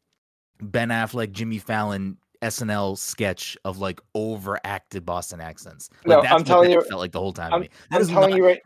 Ben 0.62 0.90
Affleck, 0.90 1.32
Jimmy 1.32 1.58
Fallon 1.60 2.18
SNL 2.42 2.98
sketch 2.98 3.58
of 3.66 3.80
like 3.80 4.00
overacted 4.16 5.06
Boston 5.06 5.40
accents. 5.42 5.90
Like 6.06 6.18
No, 6.18 6.22
that's 6.22 6.34
I'm 6.34 6.40
what 6.40 6.46
telling 6.48 6.70
that 6.72 6.76
you- 6.76 6.90
felt 6.90 7.00
like 7.00 7.12
the 7.12 7.20
whole 7.20 7.34
time. 7.34 7.54
I'm, 7.54 7.62
me. 7.62 7.70
That 7.90 7.98
I'm 7.98 8.02
is 8.02 8.08
telling 8.10 8.30
not- 8.32 8.38
you 8.38 8.46
right. 8.46 8.62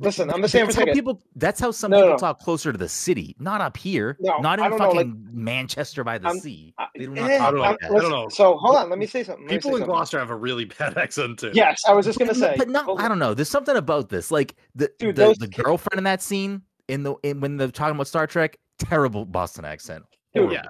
Listen, 0.00 0.30
I'm 0.30 0.40
just 0.40 0.52
saying 0.52 0.64
that's 0.64 0.76
how 0.76 0.80
second. 0.80 0.94
people. 0.94 1.22
That's 1.36 1.60
how 1.60 1.70
some 1.70 1.90
No, 1.90 1.98
people 1.98 2.10
no. 2.12 2.16
talk 2.18 2.40
closer 2.40 2.72
to 2.72 2.78
the 2.78 2.88
city, 2.88 3.36
not 3.38 3.60
up 3.60 3.76
here, 3.76 4.16
No, 4.20 4.38
not 4.38 4.58
in 4.58 4.70
don't 4.70 4.78
like- 4.78 4.90
fucking 4.96 5.28
Manchester 5.32 6.02
by 6.02 6.18
the 6.18 6.28
I'm- 6.28 6.38
sea. 6.38 6.74
I- 6.78 6.86
They 6.96 7.04
do 7.06 7.10
not 7.14 7.30
eh, 7.30 7.38
talk 7.38 7.46
don't 7.50 7.54
know. 7.56 7.60
like 7.60 7.68
I'm- 7.70 7.76
that. 7.92 7.98
I 7.98 8.00
don't 8.02 8.10
know. 8.10 8.28
So 8.30 8.56
hold 8.56 8.76
on. 8.76 8.88
Let 8.90 8.98
me 8.98 9.06
say 9.06 9.22
something. 9.24 9.44
Let 9.44 9.50
me 9.52 9.56
People 9.58 9.70
say 9.70 9.74
in 9.74 9.80
something. 9.82 9.94
Gloucester 9.94 10.18
have 10.18 10.30
a 10.30 10.36
really 10.36 10.64
bad 10.78 10.96
accent 10.98 11.38
too. 11.38 11.50
Yes, 11.54 11.82
I 11.86 11.92
was 11.92 12.06
just 12.06 12.18
gonna 12.18 12.30
But- 12.30 12.36
say. 12.38 12.54
but 12.56 12.68
not. 12.68 12.84
Hold 12.86 13.00
I 13.00 13.08
don't 13.08 13.18
know. 13.18 13.34
There's 13.34 13.50
something 13.50 13.76
about 13.76 14.08
this, 14.08 14.30
like 14.30 14.56
the 14.74 14.90
Dude, 14.98 15.16
the, 15.16 15.34
the 15.38 15.46
kids- 15.48 15.62
girlfriend 15.62 15.98
in 15.98 16.04
that 16.04 16.22
scene 16.22 16.62
in 16.88 17.02
the 17.02 17.14
in, 17.22 17.40
when 17.40 17.56
they're 17.56 17.68
talking 17.68 17.94
about 17.94 18.06
Star 18.08 18.26
Trek. 18.26 18.58
Terrible 18.78 19.26
Boston 19.26 19.66
accent. 19.66 20.04
Dude, 20.34 20.52
yeah. 20.52 20.62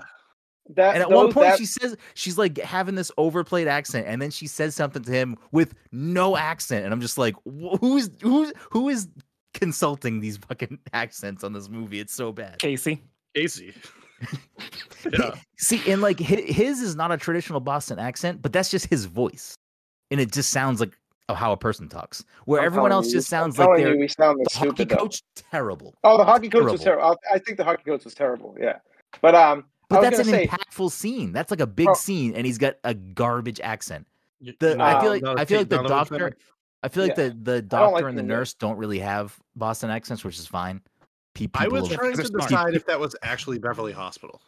That, 0.76 0.94
And 0.94 1.02
at 1.02 1.10
one 1.10 1.32
point, 1.32 1.48
that- 1.48 1.58
she 1.58 1.66
says 1.66 1.96
she's 2.14 2.38
like 2.38 2.58
having 2.58 2.94
this 2.94 3.10
overplayed 3.18 3.68
accent, 3.68 4.06
and 4.06 4.20
then 4.22 4.30
she 4.30 4.46
says 4.46 4.74
something 4.74 5.02
to 5.02 5.10
him 5.10 5.36
with 5.52 5.74
no 5.92 6.36
accent, 6.36 6.84
and 6.84 6.92
I'm 6.94 7.00
just 7.00 7.18
like, 7.18 7.34
who's 7.80 8.10
who's 8.22 8.52
who 8.70 8.88
is 8.88 9.08
consulting 9.54 10.20
these 10.20 10.36
fucking 10.36 10.78
accents 10.92 11.42
on 11.44 11.52
this 11.52 11.68
movie? 11.68 12.00
It's 12.00 12.14
so 12.14 12.32
bad. 12.32 12.58
Casey. 12.58 13.02
Casey. 13.34 13.74
yeah. 15.18 15.34
See, 15.58 15.80
and 15.90 16.02
like 16.02 16.18
his 16.18 16.80
is 16.80 16.94
not 16.96 17.10
a 17.12 17.16
traditional 17.16 17.60
Boston 17.60 17.98
accent, 17.98 18.42
but 18.42 18.52
that's 18.52 18.70
just 18.70 18.86
his 18.86 19.06
voice, 19.06 19.54
and 20.10 20.20
it 20.20 20.30
just 20.32 20.50
sounds 20.50 20.80
like 20.80 20.92
how 21.28 21.52
a 21.52 21.56
person 21.56 21.88
talks. 21.88 22.24
Where 22.44 22.60
I'm 22.60 22.66
everyone 22.66 22.92
else 22.92 23.06
you, 23.06 23.12
just 23.12 23.32
I'm 23.32 23.52
sounds 23.52 23.58
like 23.58 23.76
they're 23.78 23.94
you, 23.94 24.00
we 24.00 24.08
sound 24.08 24.38
like 24.38 24.48
the 24.48 24.58
hockey. 24.58 24.84
Though. 24.84 24.96
coach 24.96 25.22
terrible. 25.52 25.94
Oh, 26.04 26.18
the 26.18 26.24
hockey 26.24 26.48
coach 26.48 26.70
was 26.70 26.80
Terrible. 26.82 27.02
terrible. 27.04 27.20
I 27.32 27.38
think 27.38 27.56
the 27.56 27.64
hockey 27.64 27.84
coach 27.84 28.04
was 28.04 28.14
terrible. 28.14 28.56
Yeah, 28.60 28.78
but 29.22 29.34
um, 29.34 29.60
I 29.60 29.62
But 29.90 30.00
that's 30.02 30.18
an 30.20 30.24
say, 30.26 30.46
impactful 30.46 30.90
scene. 30.92 31.32
That's 31.32 31.50
like 31.50 31.60
a 31.60 31.66
big 31.66 31.86
Bro. 31.86 31.94
scene, 31.94 32.34
and 32.34 32.46
he's 32.46 32.58
got 32.58 32.76
a 32.84 32.94
garbage 32.94 33.60
accent. 33.60 34.06
The 34.40 34.70
you 34.76 34.80
I 34.80 35.00
feel 35.00 35.10
like 35.10 35.22
not 35.22 35.38
a 35.38 35.40
I 35.42 35.44
feel 35.44 35.58
like 35.58 35.68
the 35.68 35.82
doctor. 35.82 36.36
I 36.82 36.88
feel 36.88 37.02
like 37.02 37.16
Yeah. 37.18 37.28
the 37.28 37.36
the 37.42 37.52
like 37.56 37.68
doctor 37.68 38.08
and 38.08 38.16
the 38.16 38.22
him, 38.22 38.28
nurse 38.28 38.54
don't 38.54 38.78
really 38.78 39.00
have 39.00 39.38
Boston 39.56 39.90
accents, 39.90 40.24
which 40.24 40.38
is 40.38 40.46
fine. 40.46 40.80
Pe- 41.34 41.46
I 41.54 41.64
people 41.64 41.80
was 41.82 41.88
trying 41.90 42.16
to 42.16 42.24
smart. 42.24 42.48
decide 42.48 42.74
if 42.74 42.86
that 42.86 42.98
was 42.98 43.14
actually 43.22 43.58
Beverly 43.58 43.92
Hospital. 43.92 44.40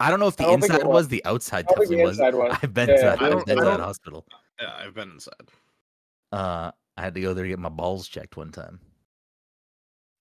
I 0.00 0.10
don't 0.10 0.20
know 0.20 0.26
if 0.28 0.36
the 0.36 0.44
I 0.44 0.46
don't 0.48 0.60
think 0.60 0.72
it 0.72 0.76
inside 0.76 0.86
was. 0.88 0.94
was. 0.94 1.08
the 1.08 1.24
outside 1.24 1.64
I 1.68 1.74
think 1.74 1.78
definitely 1.90 1.96
the 1.96 2.02
was. 2.04 2.18
inside 2.18 2.34
was. 2.34 2.58
I've 2.62 2.74
been 2.74 2.88
Yeah, 2.88 2.96
to 2.96 3.02
yeah. 3.02 3.12
I've 3.12 3.18
been 3.18 3.30
don't- 3.30 3.46
to 3.46 3.52
I 3.52 3.54
that 3.56 3.64
don't- 3.64 3.80
hospital. 3.80 4.26
Yeah, 4.60 4.72
I've 4.78 4.94
been 4.94 5.10
inside. 5.10 5.34
Uh, 6.32 6.70
I 6.96 7.02
had 7.02 7.14
to 7.14 7.20
go 7.20 7.34
there 7.34 7.44
to 7.44 7.48
get 7.48 7.58
my 7.58 7.68
balls 7.68 8.08
checked 8.08 8.36
one 8.36 8.50
time. 8.52 8.80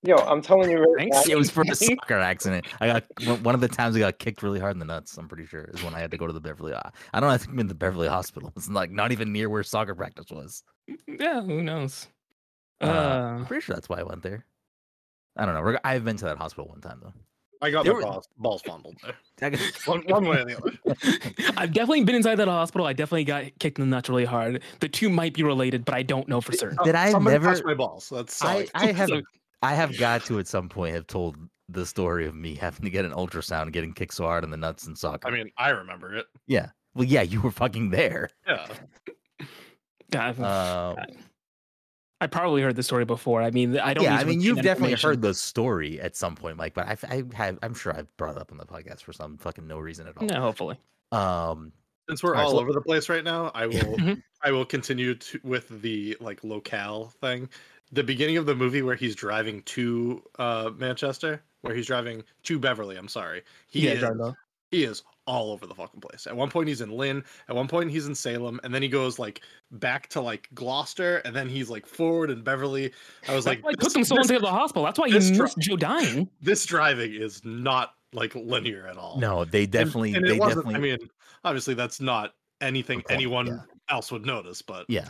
Yo, 0.06 0.16
I'm 0.18 0.42
telling 0.42 0.70
you, 0.72 0.80
right 0.80 1.10
Thanks. 1.12 1.28
now, 1.28 1.34
It 1.34 1.38
was 1.38 1.50
for 1.50 1.64
a 1.70 1.76
soccer 1.76 2.16
accident. 2.16 2.66
I 2.80 2.88
got 2.88 3.04
one- 3.26 3.44
one 3.44 3.56
of 3.56 3.62
the 3.62 3.68
times 3.68 3.96
I 3.96 4.00
got 4.00 4.20
kicked 4.20 4.44
really 4.44 4.60
hard 4.60 4.74
in 4.74 4.80
the 4.80 4.86
nuts. 4.86 5.18
I'm 5.18 5.28
pretty 5.28 5.46
sure 5.46 5.70
is 5.74 5.84
when 5.84 5.94
I 5.96 6.00
had 6.00 6.12
to 6.12 6.18
go 6.18 6.28
to 6.28 6.34
the 6.34 6.42
Beverly. 6.42 6.74
I 6.74 6.90
I 7.14 7.20
don't 7.20 7.30
know. 7.30 7.34
I 7.34 7.38
think 7.38 7.52
I'm 7.52 7.60
in 7.60 7.68
the 7.68 7.76
Beverly 7.76 8.08
Hospital. 8.08 8.52
It's 8.56 8.70
like 8.70 8.92
not 8.92 9.12
even 9.12 9.32
near 9.32 9.50
where 9.50 9.64
soccer 9.64 9.96
practice 9.96 10.28
was. 10.32 10.64
Yeah, 11.08 11.42
who 11.42 11.62
knows? 11.64 12.08
Uh, 12.82 12.86
I'm 12.88 13.42
Uh, 13.44 13.46
pretty 13.46 13.62
sure 13.62 13.76
that's 13.76 13.90
why 13.90 14.00
I 14.00 14.04
went 14.04 14.22
there. 14.22 14.46
I 15.38 15.46
don't 15.46 15.54
know. 15.56 15.78
I've 15.84 16.06
been 16.06 16.18
to 16.18 16.26
that 16.26 16.38
hospital 16.38 16.68
one 16.70 16.82
time 16.82 17.00
though. 17.02 17.14
I 17.62 17.72
got 17.72 17.84
They 17.86 17.90
my 17.92 17.96
were- 17.96 18.02
balls, 18.02 18.28
balls 18.38 18.62
fondled 18.64 18.98
there. 19.02 19.16
I 19.42 19.50
got- 19.50 19.62
One, 19.88 20.04
one 20.08 20.26
way 20.28 20.42
or 20.42 20.46
the 20.46 20.58
other. 20.58 21.54
I've 21.58 21.72
definitely 21.74 22.04
been 22.04 22.16
inside 22.16 22.36
that 22.36 22.48
hospital. 22.50 22.86
I 22.86 22.94
definitely 22.94 23.24
got 23.24 23.46
kicked 23.60 23.80
in 23.80 23.90
the 23.90 23.96
nuts 23.96 24.10
really 24.10 24.26
hard. 24.26 24.62
The 24.82 24.90
two 24.90 25.10
might 25.10 25.34
be 25.34 25.42
related, 25.42 25.86
but 25.86 25.96
I 25.96 26.04
don't 26.04 26.28
know 26.28 26.42
for 26.42 26.52
certain. 26.52 26.78
Did 26.84 26.96
I 26.96 27.12
Somebody 27.12 27.36
never- 27.36 27.54
touched 27.54 27.66
my 27.66 27.74
balls? 27.74 28.10
That's 28.10 28.42
all 28.42 28.50
I, 28.50 28.68
I, 28.76 28.90
I 28.90 28.92
have 28.92 29.10
So- 29.10 29.22
I 29.66 29.74
have 29.74 29.98
got 29.98 30.26
to 30.26 30.40
at 30.40 30.48
some 30.48 30.70
point 30.70 30.96
have 30.96 31.08
told 31.08 31.36
the 31.70 31.86
story 31.86 32.26
of 32.28 32.36
me 32.36 32.56
having 32.56 32.84
to 32.86 32.90
get 32.92 33.06
an 33.06 33.12
ultrasound 33.12 33.64
and 33.64 33.74
getting 33.74 33.94
kicked 33.94 34.14
so 34.14 34.26
hard 34.26 34.44
in 34.44 34.52
the 34.52 34.58
nuts 34.58 34.86
and 34.88 34.98
soccer. 34.98 35.28
I 35.28 35.32
mean, 35.32 35.50
I 35.58 35.70
remember 35.70 36.14
it. 36.16 36.26
yeah. 36.48 36.70
Well, 36.94 37.06
yeah, 37.06 37.24
you 37.24 37.42
were 37.42 37.52
fucking 37.52 37.90
there. 37.90 38.30
Yeah. 38.48 38.68
God, 40.12 40.40
Um, 40.40 41.06
I 42.22 42.28
probably 42.28 42.62
heard 42.62 42.76
the 42.78 42.84
story 42.84 43.04
before. 43.04 43.42
I 43.42 43.52
mean, 43.52 43.78
I 43.78 43.94
don't. 43.94 44.04
yeah, 44.06 44.16
I 44.16 44.24
mean, 44.24 44.40
you've 44.40 44.62
definitely 44.62 44.96
heard 44.96 45.22
the 45.22 45.34
story 45.34 46.00
at 46.00 46.16
some 46.16 46.36
point, 46.36 46.56
Mike. 46.56 46.74
But 46.74 46.88
I, 46.88 46.98
I 47.10 47.24
have, 47.34 47.60
I'm 47.62 47.74
sure 47.74 47.94
I've 47.94 48.16
brought 48.16 48.36
it 48.36 48.42
up 48.42 48.52
on 48.52 48.58
the 48.58 48.66
podcast 48.66 49.02
for 49.02 49.12
some 49.12 49.38
fucking 49.38 49.68
no 49.68 49.78
reason 49.80 50.08
at 50.08 50.18
all. 50.18 50.26
Yeah, 50.28 50.40
hopefully. 50.40 50.78
Um, 51.12 51.74
Since 52.08 52.24
we're 52.24 52.32
Alright, 52.38 52.46
all 52.46 52.60
over 52.60 52.72
the 52.72 52.82
place 52.82 53.10
right 53.10 53.24
now, 53.24 53.52
I 53.54 53.66
will 53.68 53.76
Mhm. 53.98 54.22
I 54.42 54.52
will 54.52 54.66
continue 54.66 55.16
to, 55.16 55.40
with 55.44 55.68
the 55.82 56.16
like 56.22 56.44
locale 56.44 57.12
thing. 57.20 57.50
The 57.96 58.04
beginning 58.04 58.38
of 58.38 58.46
the 58.46 58.56
movie 58.56 58.82
where 58.82 58.96
he's 58.96 59.16
driving 59.16 59.62
to 59.64 60.22
uh 60.38 60.72
Manchester, 60.78 61.42
where 61.62 61.76
he's 61.76 61.88
driving 61.88 62.24
to 62.44 62.60
Beverly. 62.60 62.98
I'm 62.98 63.08
sorry. 63.08 63.44
He 63.68 63.86
yeah, 63.86 63.94
is 63.94 64.36
he 64.72 64.84
is 64.84 65.04
all 65.28 65.52
over 65.52 65.66
the 65.66 65.74
fucking 65.74 66.02
place. 66.02 66.28
At 66.28 66.36
one 66.36 66.50
point 66.50 66.68
he's 66.68 66.82
in 66.82 66.92
Lynn, 66.92 67.24
at 67.50 67.56
one 67.56 67.68
point 67.68 67.90
he's 67.90 68.08
in 68.08 68.16
Salem, 68.16 68.60
and 68.64 68.74
then 68.74 68.82
he 68.82 68.88
goes 68.88 69.18
like 69.18 69.42
back 69.72 70.08
to 70.10 70.22
like 70.22 70.50
Gloucester, 70.54 71.18
and 71.20 71.36
then 71.36 71.50
he's 71.50 71.70
like 71.70 71.86
forward 71.86 72.30
in 72.30 72.44
Beverly. 72.44 72.92
I 73.28 73.36
was 73.36 73.46
like, 73.46 73.64
why 73.64 73.70
I 73.70 73.74
this, 73.78 73.86
took 73.86 73.94
them 73.94 74.04
so 74.04 74.16
long 74.16 74.26
to 74.26 74.34
get 74.34 74.40
to 74.40 74.46
the 74.46 74.52
hospital. 74.52 74.84
That's 74.84 75.00
why 75.00 75.08
you 75.08 75.14
this 75.14 75.32
missed 75.32 75.56
dri- 75.56 75.64
Joe 75.64 75.78
dying. 75.78 76.30
this 76.42 76.66
driving 76.66 77.14
is 77.14 77.44
not 77.44 77.94
like 78.14 78.36
linear 78.36 78.88
at 78.88 78.98
all. 78.98 79.20
no, 79.20 79.46
they 79.46 79.66
definitely, 79.66 80.14
and, 80.14 80.26
they 80.26 80.36
it 80.36 80.40
wasn't. 80.40 80.66
definitely, 80.66 80.92
I 80.94 80.98
mean, 80.98 81.10
obviously 81.44 81.74
that's 81.74 82.00
not 82.00 82.34
anything 82.62 83.00
point, 83.00 83.12
anyone 83.12 83.48
yeah. 83.48 83.60
else 83.90 84.12
would 84.12 84.26
notice, 84.26 84.62
but 84.62 84.86
yeah, 84.88 85.10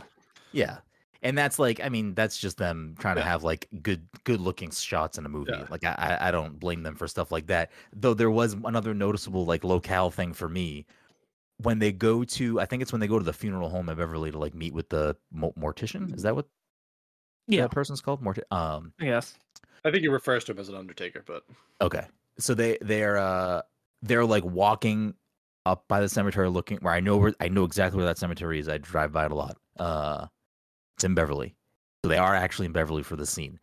yeah. 0.54 0.78
And 1.26 1.36
that's 1.36 1.58
like, 1.58 1.82
I 1.84 1.90
mean, 1.90 2.14
that's 2.14 2.38
just 2.38 2.58
them 2.58 2.96
trying 3.00 3.16
to 3.16 3.24
have 3.24 3.44
like 3.44 3.68
good, 3.82 4.08
good 4.26 4.40
looking 4.40 4.70
shots 4.70 5.18
in 5.18 5.26
a 5.26 5.30
movie. 5.30 5.52
Yeah. 5.54 5.66
Like, 5.72 5.84
I, 5.84 5.96
I 5.98 6.28
I 6.28 6.32
don't 6.32 6.60
blame 6.60 6.84
them 6.84 6.96
for 6.96 7.08
stuff 7.08 7.32
like 7.32 7.48
that. 7.48 7.72
Though 7.94 8.14
there 8.14 8.30
was 8.30 8.54
another 8.54 8.94
noticeable 8.94 9.44
like 9.44 9.64
locale 9.64 10.12
thing 10.12 10.34
for 10.34 10.48
me 10.48 10.86
when 11.58 11.80
they 11.80 11.92
go 11.92 12.24
to, 12.24 12.60
I 12.60 12.66
think 12.66 12.84
it's 12.84 12.92
when 12.92 13.00
they 13.00 13.08
go 13.08 13.18
to 13.18 13.26
the 13.26 13.34
funeral 13.34 13.70
home 13.70 13.90
at 13.90 13.98
Beverly 13.98 14.30
to 14.30 14.38
like 14.38 14.54
meet 14.54 14.74
with 14.74 14.90
the 14.90 15.18
mortician. 15.36 16.16
Is 16.16 16.22
that 16.22 16.36
what 16.36 16.48
Yeah, 17.48 17.64
that 17.64 17.72
person's 17.72 18.02
called? 18.02 18.22
Morti- 18.22 18.44
um, 18.52 18.94
yes. 19.00 19.36
I 19.84 19.90
think 19.90 20.02
he 20.02 20.08
refers 20.08 20.44
to 20.46 20.52
him 20.52 20.60
as 20.60 20.70
an 20.70 20.76
Undertaker. 20.76 21.24
But 21.26 21.44
Okay. 21.82 22.06
So 22.38 22.54
they 22.54 22.78
they're 22.82 23.18
uh 23.18 23.64
they're 24.04 24.26
like 24.26 24.44
walking 24.44 25.16
up 25.66 25.88
by 25.88 26.02
the 26.02 26.10
cemetery 26.10 26.50
looking 26.50 26.78
where 26.80 26.94
I 26.94 27.00
know 27.00 27.18
where 27.18 27.34
I 27.40 27.48
know 27.48 27.64
exactly 27.64 27.98
where 27.98 28.06
that 28.06 28.20
cemetery 28.20 28.60
is. 28.60 28.70
I 28.70 28.78
drive 28.78 29.12
by 29.12 29.26
it 29.26 29.32
a 29.32 29.36
lot. 29.36 29.58
Uh 29.80 30.28
it's 30.96 31.04
in 31.04 31.14
Beverly. 31.14 31.56
So 32.04 32.10
they 32.10 32.18
are 32.18 32.36
actually 32.36 32.68
in 32.68 32.72
Beverly 32.72 33.04
for 33.04 33.16
the 33.16 33.26
scene. 33.26 33.60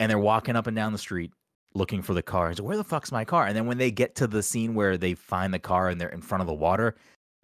And 0.00 0.10
they're 0.10 0.18
walking 0.18 0.56
up 0.56 0.66
and 0.66 0.76
down 0.76 0.92
the 0.92 0.98
street 0.98 1.32
looking 1.74 2.02
for 2.02 2.14
the 2.14 2.22
car. 2.22 2.48
And 2.48 2.56
so 2.56 2.64
where 2.64 2.76
the 2.76 2.84
fuck's 2.84 3.12
my 3.12 3.24
car? 3.24 3.46
And 3.46 3.56
then 3.56 3.66
when 3.66 3.78
they 3.78 3.90
get 3.90 4.14
to 4.16 4.26
the 4.26 4.42
scene 4.42 4.74
where 4.74 4.98
they 4.98 5.14
find 5.14 5.54
the 5.54 5.58
car 5.58 5.88
and 5.88 6.00
they're 6.00 6.08
in 6.08 6.20
front 6.20 6.40
of 6.42 6.46
the 6.46 6.54
water, 6.54 6.94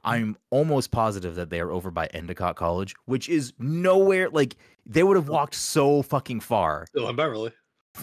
I'm 0.05 0.37
almost 0.51 0.91
positive 0.91 1.35
that 1.37 1.51
they 1.51 1.61
are 1.61 1.71
over 1.71 1.91
by 1.91 2.07
Endicott 2.07 2.57
College, 2.57 2.95
which 3.07 3.29
is 3.29 3.53
nowhere 3.59 4.29
like 4.31 4.57
they 4.87 5.03
would 5.03 5.17
have 5.17 5.29
walked 5.29 5.55
so 5.55 6.03
fucking 6.03 6.41
far. 6.41 6.87
still 6.91 7.09
in 7.09 7.17
Beverly. 7.17 7.53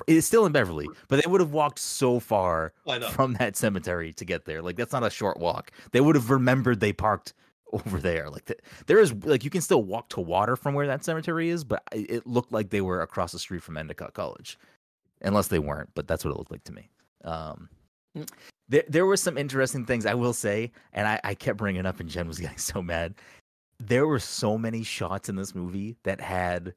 It's 0.08 0.28
still 0.28 0.46
in 0.46 0.52
Beverly, 0.52 0.88
but 1.08 1.24
they 1.24 1.30
would 1.30 1.40
have 1.40 1.52
walked 1.52 1.80
so 1.80 2.20
far 2.20 2.74
from 3.12 3.34
that 3.34 3.56
cemetery 3.56 4.12
to 4.14 4.26
get 4.26 4.46
there. 4.46 4.62
Like 4.62 4.76
that's 4.76 4.92
not 4.92 5.04
a 5.04 5.10
short 5.10 5.40
walk. 5.40 5.72
They 5.92 6.02
would 6.02 6.16
have 6.16 6.30
remembered 6.30 6.80
they 6.80 6.92
parked 6.92 7.34
over 7.74 8.00
there. 8.00 8.30
Like 8.30 8.46
th- 8.46 8.60
there 8.88 9.00
is 9.00 9.14
like 9.26 9.44
you 9.44 9.50
can 9.50 9.62
still 9.62 9.84
walk 9.84 10.10
to 10.10 10.22
water 10.22 10.56
from 10.56 10.74
where 10.74 10.88
that 10.88 11.04
cemetery 11.04 11.50
is, 11.50 11.64
but 11.64 11.84
it 11.92 12.26
looked 12.28 12.52
like 12.52 12.70
they 12.70 12.82
were 12.82 13.02
across 13.02 13.32
the 13.32 13.40
street 13.40 13.64
from 13.64 13.78
Endicott 13.78 14.14
College, 14.14 14.58
unless 15.22 15.48
they 15.48 15.60
weren't. 15.60 15.90
But 15.96 16.08
that's 16.08 16.24
what 16.24 16.32
it 16.32 16.38
looked 16.38 16.52
like 16.52 16.64
to 16.66 16.74
me. 16.74 16.90
Um, 17.24 17.70
Mm. 18.18 18.30
there 18.70 18.84
there 18.88 19.06
were 19.06 19.18
some 19.18 19.38
interesting 19.38 19.86
things 19.86 20.06
I 20.06 20.14
will 20.14 20.32
say, 20.32 20.72
and 20.94 21.06
I, 21.06 21.20
I 21.26 21.36
kept 21.36 21.58
bringing 21.58 21.82
it 21.82 21.86
up, 21.86 22.00
and 22.00 22.10
Jen 22.10 22.30
was 22.30 22.40
getting 22.46 22.58
so 22.58 22.82
mad. 22.82 23.16
There 23.78 24.08
were 24.08 24.20
so 24.20 24.58
many 24.58 24.84
shots 24.84 25.28
in 25.28 25.36
this 25.36 25.54
movie 25.54 25.98
that 26.04 26.22
had 26.22 26.74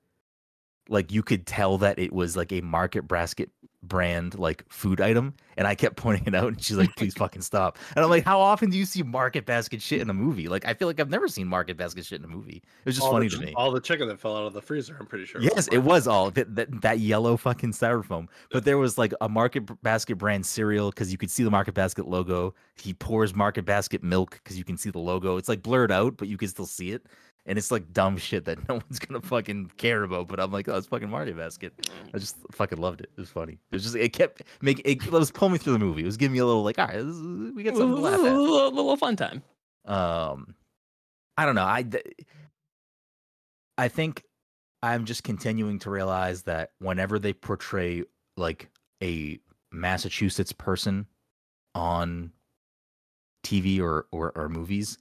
like 0.89 1.13
you 1.13 1.23
could 1.23 1.47
tell 1.47 1.79
that 1.79 1.99
it 1.99 2.13
was 2.13 2.37
like 2.37 2.51
a 2.51 2.61
market 2.63 3.07
basket 3.07 3.51
brand 3.83 4.39
like 4.39 4.65
food 4.69 5.01
item 5.01 5.35
and 5.57 5.67
i 5.67 5.75
kept 5.75 5.97
pointing 5.97 6.27
it 6.27 6.35
out 6.35 6.49
and 6.49 6.63
she's 6.63 6.77
like 6.77 6.95
please 6.97 7.15
fucking 7.17 7.43
stop. 7.43 7.79
And 7.95 8.05
i'm 8.05 8.11
like 8.11 8.25
how 8.25 8.41
often 8.41 8.71
do 8.71 8.79
you 8.79 8.85
see 8.85 9.03
market 9.03 9.47
basket 9.47 9.81
shit 9.81 10.01
in 10.01 10.11
a 10.11 10.15
movie? 10.15 10.49
Like 10.49 10.67
i 10.67 10.75
feel 10.75 10.89
like 10.89 11.01
i've 11.01 11.11
never 11.11 11.29
seen 11.29 11.47
market 11.47 11.77
basket 11.77 12.05
shit 12.05 12.21
in 12.21 12.25
a 12.25 12.29
movie. 12.29 12.57
It 12.57 12.87
was 12.87 12.97
just 12.97 13.07
all 13.07 13.13
funny 13.13 13.29
the, 13.29 13.37
to 13.37 13.47
me. 13.47 13.53
All 13.57 13.71
the 13.71 13.81
chicken 13.81 14.09
that 14.09 14.21
fell 14.21 14.37
out 14.37 14.47
of 14.47 14.53
the 14.53 14.63
freezer. 14.63 14.97
I'm 14.99 15.07
pretty 15.07 15.27
sure. 15.27 15.41
yes 15.41 15.69
it 15.69 15.79
was 15.79 16.07
all 16.07 16.31
that, 16.33 16.55
that 16.57 16.83
that 16.83 16.99
yellow 16.99 17.37
fucking 17.37 17.73
styrofoam. 17.73 18.29
But 18.51 18.65
there 18.65 18.79
was 18.79 18.99
like 18.99 19.15
a 19.21 19.29
market 19.29 19.83
basket 19.83 20.17
brand 20.17 20.45
cereal 20.45 20.91
because 20.91 21.11
you 21.11 21.19
could 21.19 21.31
see 21.31 21.45
the 21.45 21.51
market 21.51 21.75
basket 21.75 22.09
logo. 22.09 22.55
He 22.77 22.95
pours 22.95 23.35
market 23.35 23.65
basket 23.65 24.03
milk 24.03 24.41
because 24.43 24.59
you 24.59 24.65
can 24.65 24.77
see 24.77 24.91
the 24.91 24.99
logo. 24.99 25.37
It's 25.37 25.49
like 25.49 25.63
blurred 25.63 25.93
out 25.93 26.17
but 26.17 26.29
you 26.29 26.37
can 26.37 26.49
still 26.49 26.67
see 26.67 26.91
it 26.91 27.07
and 27.49 27.57
it's 27.57 27.71
like 27.71 27.93
dumb 27.93 28.19
shit 28.19 28.45
that 28.45 28.59
no 28.69 28.75
one's 28.75 28.99
gonna 29.01 29.23
fucking 29.23 29.73
care 29.79 30.05
about. 30.05 30.29
But 30.29 30.39
I'm 30.39 30.53
like, 30.53 30.69
oh, 30.69 30.77
it's 30.77 30.87
fucking 30.87 31.11
Market 31.11 31.37
Basket. 31.37 31.73
I 32.15 32.19
just 32.19 32.37
fucking 32.53 32.79
loved 32.79 33.01
it. 33.01 33.11
It 33.17 33.21
was 33.21 33.31
funny. 33.31 33.55
It 33.55 33.75
was 33.75 33.83
just 33.83 33.97
it 33.97 34.13
kept 34.13 34.43
making 34.61 34.85
it, 34.85 35.11
was 35.11 35.33
pulling 35.33 35.53
me 35.55 35.59
through 35.59 35.73
the 35.73 35.79
movie. 35.81 36.03
It 36.03 36.07
was 36.07 36.19
giving 36.19 36.35
me 36.35 36.39
a 36.39 36.47
little 36.47 36.63
like, 36.63 36.79
all 36.79 36.87
right, 36.87 36.97
is, 36.97 37.17
we 37.55 37.63
got 37.65 37.75
something 37.75 37.97
to 37.97 38.03
laugh 38.03 38.21
a 38.21 38.27
at. 38.27 38.37
little, 38.37 38.71
little 38.71 38.97
fun 38.97 39.17
time. 39.17 39.43
Um, 39.87 40.55
I 41.37 41.47
don't 41.47 41.55
know. 41.55 41.65
I 41.65 41.85
I 43.79 43.89
think 43.89 44.25
I'm 44.83 45.07
just 45.07 45.25
continuing 45.25 45.79
to 45.81 45.91
realize 45.91 46.43
that 46.43 46.73
whenever 46.79 47.19
they 47.19 47.33
portray 47.33 48.05
like 48.37 48.69
a 49.03 49.41
Massachusetts 49.73 50.53
person 50.53 51.07
on 51.75 52.33
TV 53.43 53.81
or 53.81 54.07
or, 54.13 54.33
or 54.37 54.51
movies, 54.51 54.99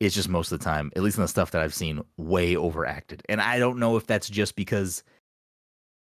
it's 0.00 0.14
just 0.14 0.28
most 0.28 0.52
of 0.52 0.58
the 0.58 0.64
time, 0.64 0.92
at 0.96 1.02
least 1.02 1.16
in 1.16 1.22
the 1.22 1.28
stuff 1.28 1.50
that 1.52 1.62
I've 1.62 1.74
seen, 1.74 2.00
way 2.16 2.56
overacted. 2.56 3.22
And 3.28 3.40
I 3.40 3.58
don't 3.58 3.78
know 3.78 3.96
if 3.96 4.06
that's 4.06 4.28
just 4.28 4.54
because 4.56 5.02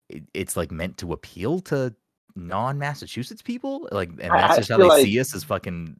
it, 0.09 0.23
it's 0.33 0.57
like 0.57 0.71
meant 0.71 0.97
to 0.97 1.13
appeal 1.13 1.59
to 1.61 1.95
non-Massachusetts 2.35 3.41
people, 3.41 3.87
like, 3.91 4.09
and 4.09 4.19
that's 4.31 4.53
I 4.53 4.57
just 4.57 4.69
how 4.71 4.77
they 4.77 4.83
like- 4.83 5.05
see 5.05 5.19
us 5.19 5.33
as 5.35 5.43
fucking. 5.43 5.99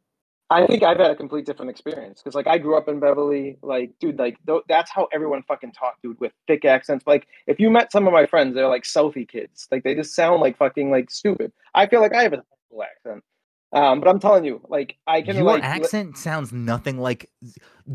I 0.51 0.67
think 0.67 0.83
I've 0.83 0.99
had 0.99 1.09
a 1.09 1.15
complete 1.15 1.47
different 1.47 1.71
experience 1.71 2.21
because, 2.21 2.35
like, 2.35 2.45
I 2.45 2.59
grew 2.59 2.77
up 2.77 2.87
in 2.87 2.99
Beverly. 2.99 3.57
Like, 3.63 3.93
dude, 3.99 4.19
like 4.19 4.37
th- 4.45 4.61
that's 4.69 4.91
how 4.91 5.07
everyone 5.11 5.41
fucking 5.41 5.71
talked, 5.71 6.03
dude, 6.03 6.19
with 6.19 6.33
thick 6.45 6.65
accents. 6.65 7.07
Like, 7.07 7.25
if 7.47 7.59
you 7.59 7.71
met 7.71 7.91
some 7.91 8.05
of 8.05 8.13
my 8.13 8.27
friends, 8.27 8.53
they're 8.53 8.67
like 8.67 8.83
Southie 8.83 9.27
kids. 9.27 9.67
Like, 9.71 9.83
they 9.83 9.95
just 9.95 10.13
sound 10.13 10.41
like 10.41 10.55
fucking 10.57 10.91
like 10.91 11.09
stupid. 11.09 11.51
I 11.73 11.87
feel 11.87 11.99
like 11.99 12.13
I 12.13 12.21
have 12.21 12.33
a 12.33 12.43
accent, 12.79 13.23
um, 13.71 13.99
but 13.99 14.09
I'm 14.09 14.19
telling 14.19 14.45
you, 14.45 14.61
like, 14.69 14.97
I 15.07 15.21
can 15.21 15.35
Your 15.35 15.45
like 15.45 15.61
li- 15.61 15.67
accent 15.67 16.17
sounds 16.17 16.53
nothing 16.53 16.97
like, 16.97 17.29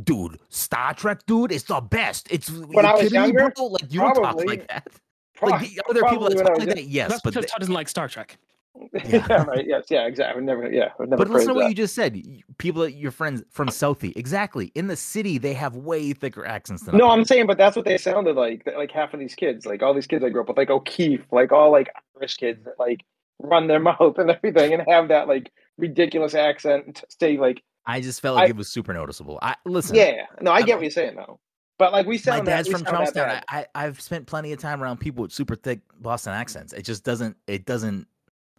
dude. 0.04 0.38
Star 0.48 0.94
Trek, 0.94 1.24
dude, 1.26 1.52
it's 1.52 1.64
the 1.64 1.80
best. 1.80 2.28
It's 2.30 2.50
When 2.50 2.70
you 2.70 2.78
I 2.80 2.92
was 2.92 3.02
kidding 3.02 3.20
me, 3.22 3.26
younger, 3.28 3.52
bro? 3.56 3.66
Like 3.66 3.92
you 3.92 4.00
don't 4.00 4.14
talk 4.14 4.44
like 4.44 4.68
that. 4.68 4.86
pro- 5.34 5.48
Like, 5.50 5.70
are 5.88 5.94
there 5.94 6.04
people 6.04 6.28
that 6.28 6.36
talk 6.36 6.58
like 6.58 6.68
that? 6.68 6.84
Yes, 6.84 7.10
That's 7.10 7.22
but 7.22 7.34
because 7.34 7.50
Todd 7.50 7.60
doesn't 7.60 7.74
like 7.74 7.88
Star 7.88 8.08
Trek. 8.08 8.36
yeah. 8.92 9.26
Yeah. 9.28 9.44
right. 9.44 9.66
Yes. 9.66 9.86
Yeah. 9.90 10.06
Exactly. 10.06 10.42
Never. 10.42 10.70
Yeah. 10.70 10.90
I've 11.00 11.08
never. 11.08 11.16
But 11.24 11.28
listen 11.28 11.48
to 11.48 11.54
what 11.54 11.62
that. 11.62 11.68
you 11.70 11.74
just 11.74 11.94
said. 11.94 12.22
People, 12.58 12.88
your 12.88 13.10
friends 13.10 13.42
from 13.50 13.68
Southie, 13.68 14.12
exactly. 14.16 14.70
In 14.74 14.86
the 14.86 14.96
city, 14.96 15.38
they 15.38 15.54
have 15.54 15.76
way 15.76 16.12
thicker 16.12 16.44
accents 16.46 16.84
than. 16.84 16.96
No, 16.96 17.06
up 17.06 17.18
I'm 17.18 17.24
saying, 17.24 17.46
but 17.46 17.58
that's 17.58 17.74
what 17.74 17.84
they 17.84 17.98
sounded 17.98 18.36
like. 18.36 18.62
Like 18.76 18.90
half 18.92 19.12
of 19.12 19.18
these 19.20 19.34
kids, 19.34 19.66
like 19.66 19.82
all 19.82 19.92
these 19.92 20.06
kids 20.06 20.24
I 20.24 20.28
grew 20.28 20.42
up 20.42 20.48
with, 20.48 20.56
like 20.56 20.70
O'Keefe, 20.70 21.24
like 21.32 21.52
all 21.52 21.72
like 21.72 21.88
Irish 22.16 22.36
kids 22.36 22.66
like 22.78 23.00
run 23.42 23.66
their 23.66 23.80
mouth 23.90 24.18
and 24.18 24.30
everything, 24.30 24.72
and 24.72 24.82
have 24.88 25.08
that 25.08 25.28
like 25.28 25.50
ridiculous 25.78 26.34
accent, 26.34 27.02
say 27.20 27.36
like, 27.38 27.62
I 27.86 28.00
just 28.00 28.20
felt 28.20 28.36
like 28.36 28.46
I- 28.46 28.50
it 28.50 28.56
was 28.56 28.68
super 28.68 28.92
noticeable. 28.94 29.38
I 29.42 29.56
listen. 29.64 29.96
yeah. 29.96 30.26
No, 30.40 30.50
I 30.52 30.56
I'm- 30.56 30.66
get 30.66 30.76
what 30.76 30.82
you're 30.82 30.90
saying 30.90 31.16
though. 31.16 31.40
But 31.78 31.92
like 31.92 32.06
we 32.06 32.16
my 32.16 32.20
sound 32.20 32.46
that, 32.46 32.56
dad's 32.56 32.68
from 32.68 32.82
that 32.82 32.90
Charlestown. 32.90 33.28
bad. 33.28 33.44
I, 33.48 33.58
I 33.74 33.86
I've 33.86 34.00
spent 34.02 34.26
plenty 34.26 34.52
of 34.52 34.58
time 34.58 34.82
around 34.82 34.98
people 35.00 35.22
with 35.22 35.32
super 35.32 35.56
thick 35.56 35.80
Boston 35.98 36.34
accents. 36.34 36.74
It 36.74 36.82
just 36.84 37.04
doesn't. 37.04 37.36
It 37.46 37.64
doesn't. 37.64 38.06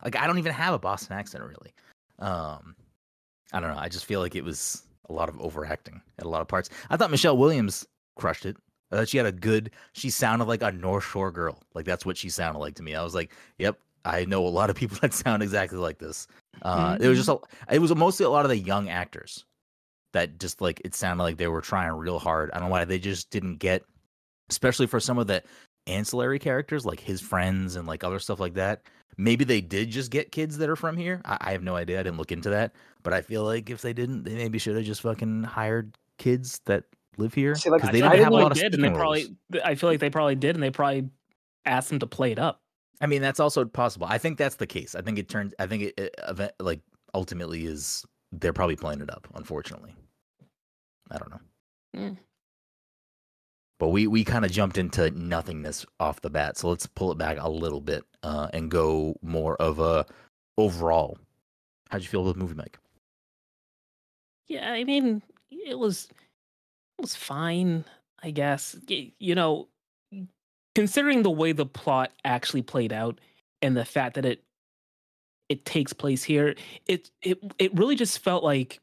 Like 0.04 0.16
I 0.16 0.26
don't 0.26 0.40
even 0.40 0.52
have 0.54 0.74
a 0.74 0.80
Boston 0.80 1.16
accent 1.16 1.44
really. 1.44 1.72
Um, 2.18 2.76
I 3.54 3.60
don't 3.60 3.70
know. 3.70 3.78
I 3.80 3.90
just 3.90 4.06
feel 4.06 4.22
like 4.22 4.36
it 4.36 4.44
was 4.44 4.84
a 5.10 5.14
lot 5.14 5.30
of 5.30 5.40
overacting 5.40 6.02
at 6.18 6.26
a 6.26 6.30
lot 6.30 6.42
of 6.42 6.48
parts. 6.48 6.70
I 6.90 6.98
thought 6.98 7.12
Michelle 7.12 7.38
Williams 7.38 7.86
crushed 8.16 8.46
it. 8.48 8.58
I 8.92 8.96
thought 8.96 9.10
she 9.10 9.18
had 9.18 9.28
a 9.28 9.32
good. 9.32 9.70
She 9.94 10.10
sounded 10.10 10.46
like 10.46 10.64
a 10.64 10.72
North 10.72 11.04
Shore 11.04 11.32
girl. 11.32 11.62
Like 11.76 11.86
that's 11.86 12.08
what 12.08 12.18
she 12.18 12.30
sounded 12.30 12.58
like 12.60 12.74
to 12.76 12.84
me. 12.84 12.96
I 12.96 13.04
was 13.04 13.14
like, 13.14 13.32
yep. 13.60 13.78
I 14.06 14.26
know 14.26 14.46
a 14.46 14.50
lot 14.50 14.70
of 14.70 14.76
people 14.76 14.98
that 15.02 15.14
sound 15.14 15.44
exactly 15.44 15.78
like 15.78 16.00
this. 16.00 16.28
Uh, 16.62 16.98
It 17.00 17.08
was 17.08 17.18
just 17.18 17.30
a. 17.30 17.38
It 17.74 17.80
was 17.80 17.94
mostly 17.96 18.26
a 18.26 18.30
lot 18.30 18.46
of 18.46 18.50
the 18.50 18.58
young 18.58 18.90
actors 18.90 19.46
that 20.14 20.40
just 20.40 20.62
like 20.62 20.82
it 20.84 20.94
sounded 20.94 21.24
like 21.24 21.38
they 21.38 21.48
were 21.48 21.62
trying 21.62 21.92
real 21.94 22.20
hard. 22.20 22.52
I 22.52 22.60
don't 22.60 22.68
know 22.68 22.72
why 22.72 22.86
they 22.86 23.00
just 23.00 23.30
didn't 23.30 23.58
get, 23.58 23.84
especially 24.50 24.88
for 24.88 25.00
some 25.00 25.18
of 25.18 25.28
the 25.28 25.44
ancillary 25.88 26.38
characters 26.38 26.86
like 26.86 27.00
his 27.00 27.20
friends 27.22 27.76
and 27.76 27.88
like 27.88 28.04
other 28.04 28.20
stuff 28.20 28.40
like 28.40 28.54
that. 28.56 28.82
Maybe 29.18 29.44
they 29.44 29.62
did 29.62 29.90
just 29.90 30.12
get 30.12 30.32
kids 30.32 30.58
that 30.58 30.70
are 30.70 30.76
from 30.76 30.96
here. 30.96 31.22
I, 31.26 31.38
I 31.42 31.52
have 31.52 31.64
no 31.64 31.76
idea. 31.76 32.00
I 32.00 32.04
didn't 32.04 32.18
look 32.18 32.32
into 32.32 32.50
that, 32.50 32.74
but 33.04 33.14
I 33.14 33.22
feel 33.22 33.44
like 33.44 33.70
if 33.70 33.82
they 33.82 33.94
didn't, 33.94 34.24
they 34.24 34.36
maybe 34.36 34.58
should 34.58 34.76
have 34.76 34.86
just 34.86 35.02
fucking 35.02 35.44
hired 35.44 35.96
kids 36.18 36.62
that 36.66 36.86
live 37.18 37.34
here 37.34 37.56
See, 37.56 37.70
like, 37.70 37.82
because 37.82 37.92
they 37.92 38.00
didn't 38.00 38.12
didn't 38.12 38.24
have 38.24 38.34
a 38.34 38.36
lot 38.38 38.52
of 38.52 38.58
did, 38.58 38.74
and 38.74 38.84
they 38.84 38.90
roles. 38.90 39.28
probably. 39.28 39.62
I 39.64 39.76
feel 39.76 39.90
like 39.90 40.00
they 40.00 40.10
probably 40.10 40.36
did, 40.36 40.56
and 40.56 40.64
they 40.64 40.72
probably 40.72 41.10
asked 41.66 41.90
them 41.90 42.00
to 42.00 42.08
play 42.08 42.32
it 42.32 42.40
up. 42.40 42.61
I 43.02 43.08
mean, 43.08 43.22
that's 43.22 43.40
also 43.40 43.66
possible. 43.66 44.08
I 44.10 44.20
think 44.20 44.38
that's 44.38 44.56
the 44.56 44.68
case. 44.68 44.94
I 44.94 45.02
think 45.02 45.18
it 45.18 45.28
turns. 45.28 45.54
I 45.60 45.66
think 45.66 45.84
it, 45.84 45.94
it 45.98 46.16
event, 46.28 46.54
like 46.60 46.82
ultimately 47.14 47.66
is 47.66 48.06
they're 48.32 48.54
probably 48.54 48.76
playing 48.76 49.02
it 49.02 49.10
up. 49.10 49.28
Unfortunately, 49.34 49.94
I 51.10 51.18
don't 51.18 51.32
know. 51.32 51.40
Mm. 51.98 52.18
But 53.80 53.90
we 53.90 54.06
we 54.06 54.24
kind 54.24 54.46
of 54.46 54.52
jumped 54.52 54.78
into 54.78 55.10
nothingness 55.12 55.86
off 56.00 56.22
the 56.22 56.30
bat, 56.30 56.58
so 56.58 56.70
let's 56.70 56.86
pull 56.86 57.12
it 57.12 57.18
back 57.18 57.38
a 57.40 57.50
little 57.50 57.82
bit 57.82 58.04
uh, 58.22 58.48
and 58.54 58.70
go 58.70 59.16
more 59.24 59.56
of 59.56 59.80
a 59.80 60.06
overall. 60.60 61.18
How'd 61.90 62.04
you 62.04 62.08
feel 62.08 62.24
with 62.24 62.36
the 62.36 62.40
movie, 62.40 62.54
Mike? 62.54 62.78
Yeah, 64.48 64.72
I 64.72 64.84
mean, 64.84 65.24
it 65.50 65.80
was 65.80 66.08
it 67.00 67.02
was 67.02 67.16
fine, 67.16 67.84
I 68.22 68.30
guess. 68.30 68.76
You 68.88 69.34
know, 69.34 69.70
considering 70.76 71.24
the 71.24 71.32
way 71.32 71.52
the 71.52 71.66
plot 71.66 72.12
actually 72.24 72.62
played 72.62 72.94
out 72.94 73.20
and 73.62 73.76
the 73.76 73.86
fact 73.86 74.16
that 74.16 74.26
it 74.26 74.44
it 75.50 75.66
takes 75.66 75.92
place 75.92 76.24
here, 76.24 76.56
it 76.88 77.12
it 77.22 77.40
it 77.60 77.74
really 77.78 77.96
just 77.96 78.20
felt 78.20 78.44
like 78.44 78.80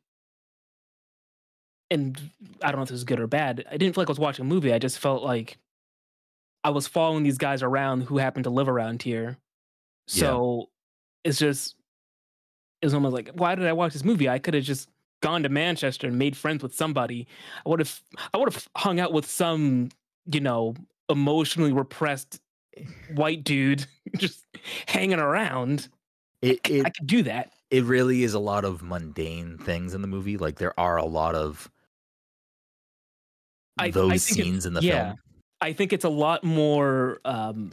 and 1.90 2.20
I 2.62 2.68
don't 2.70 2.76
know 2.76 2.82
if 2.82 2.90
this 2.90 2.98
is 2.98 3.04
good 3.04 3.20
or 3.20 3.26
bad. 3.26 3.64
I 3.70 3.78
didn't 3.78 3.94
feel 3.94 4.02
like 4.02 4.10
I 4.10 4.12
was 4.12 4.18
watching 4.18 4.44
a 4.44 4.48
movie. 4.48 4.72
I 4.72 4.78
just 4.78 4.98
felt 4.98 5.22
like 5.22 5.56
I 6.62 6.70
was 6.70 6.86
following 6.86 7.22
these 7.22 7.38
guys 7.38 7.62
around 7.62 8.02
who 8.02 8.18
happen 8.18 8.42
to 8.42 8.50
live 8.50 8.68
around 8.68 9.02
here. 9.02 9.38
Yeah. 10.08 10.20
So 10.20 10.68
it's 11.24 11.38
just 11.38 11.76
it's 12.82 12.94
almost 12.94 13.14
like 13.14 13.30
why 13.30 13.54
did 13.54 13.66
I 13.66 13.72
watch 13.72 13.94
this 13.94 14.04
movie? 14.04 14.28
I 14.28 14.38
could 14.38 14.54
have 14.54 14.64
just 14.64 14.88
gone 15.22 15.42
to 15.42 15.48
Manchester 15.48 16.06
and 16.06 16.18
made 16.18 16.36
friends 16.36 16.62
with 16.62 16.74
somebody. 16.74 17.26
I 17.64 17.70
would 17.70 17.80
have 17.80 18.00
I 18.34 18.38
would 18.38 18.52
have 18.52 18.68
hung 18.76 19.00
out 19.00 19.12
with 19.12 19.26
some, 19.26 19.88
you 20.26 20.40
know, 20.40 20.74
emotionally 21.08 21.72
repressed 21.72 22.40
white 23.14 23.44
dude 23.44 23.86
just 24.16 24.46
hanging 24.86 25.18
around. 25.18 25.88
It 26.42 26.60
it 26.68 26.86
I 26.86 26.90
could 26.90 27.06
do 27.06 27.22
that. 27.24 27.52
it 27.70 27.84
really 27.84 28.22
is 28.22 28.34
a 28.34 28.38
lot 28.38 28.64
of 28.64 28.82
mundane 28.82 29.58
things 29.58 29.94
in 29.94 30.02
the 30.02 30.08
movie. 30.08 30.36
Like 30.36 30.56
there 30.58 30.78
are 30.78 30.96
a 30.96 31.04
lot 31.04 31.34
of 31.34 31.70
I- 33.78 33.86
I 33.86 33.90
those 33.90 34.14
it- 34.14 34.20
scenes 34.34 34.66
in 34.66 34.72
the 34.74 34.82
yeah. 34.82 35.04
film. 35.06 35.16
I 35.60 35.72
think 35.72 35.92
it's 35.92 36.04
a 36.04 36.08
lot 36.08 36.44
more 36.44 37.18
um 37.24 37.72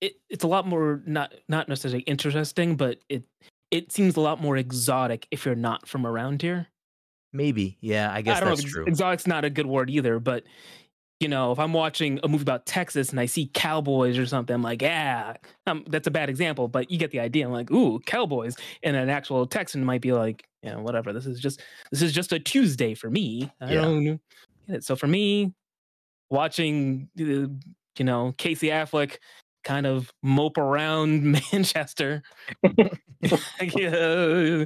it, 0.00 0.14
it's 0.30 0.44
a 0.44 0.48
lot 0.48 0.66
more 0.66 1.02
not 1.04 1.34
not 1.48 1.68
necessarily 1.68 2.02
interesting, 2.04 2.76
but 2.76 2.98
it 3.10 3.24
it 3.70 3.92
seems 3.92 4.16
a 4.16 4.20
lot 4.20 4.40
more 4.40 4.56
exotic 4.56 5.26
if 5.30 5.44
you're 5.44 5.54
not 5.54 5.86
from 5.86 6.06
around 6.06 6.40
here. 6.42 6.66
Maybe, 7.32 7.76
yeah, 7.80 8.10
I 8.12 8.22
guess 8.22 8.38
I 8.38 8.40
don't 8.40 8.48
that's 8.48 8.64
know 8.64 8.70
true. 8.70 8.84
exotic's 8.86 9.26
not 9.26 9.44
a 9.44 9.50
good 9.50 9.66
word 9.66 9.88
either, 9.90 10.18
but 10.18 10.44
you 11.20 11.28
know, 11.28 11.52
if 11.52 11.58
I'm 11.58 11.72
watching 11.74 12.18
a 12.22 12.28
movie 12.28 12.42
about 12.42 12.64
Texas 12.66 13.10
and 13.10 13.20
I 13.20 13.26
see 13.26 13.50
cowboys 13.52 14.16
or 14.18 14.24
something, 14.26 14.54
I'm 14.54 14.62
like, 14.62 14.80
yeah, 14.80 15.34
um, 15.66 15.84
that's 15.88 16.06
a 16.06 16.10
bad 16.10 16.30
example, 16.30 16.66
but 16.66 16.90
you 16.90 16.96
get 16.98 17.10
the 17.10 17.20
idea. 17.20 17.44
I'm 17.46 17.52
like, 17.52 17.70
ooh, 17.70 18.00
cowboys, 18.00 18.56
and 18.82 18.96
an 18.96 19.10
actual 19.10 19.46
Texan 19.46 19.84
might 19.84 20.00
be 20.00 20.12
like, 20.12 20.46
yeah, 20.62 20.76
whatever. 20.76 21.12
This 21.12 21.26
is 21.26 21.38
just 21.38 21.62
this 21.92 22.00
is 22.02 22.12
just 22.12 22.32
a 22.32 22.38
Tuesday 22.40 22.94
for 22.94 23.10
me. 23.10 23.52
I 23.60 23.72
Yeah. 23.74 23.80
don't 23.82 24.04
get 24.04 24.20
it. 24.68 24.84
So 24.84 24.96
for 24.96 25.06
me, 25.06 25.52
watching, 26.30 27.08
uh, 27.20 27.22
you 27.22 28.04
know, 28.04 28.34
Casey 28.38 28.68
Affleck 28.68 29.18
kind 29.62 29.86
of 29.86 30.10
mope 30.22 30.56
around 30.56 31.22
Manchester, 31.52 32.22
yeah, 33.22 34.64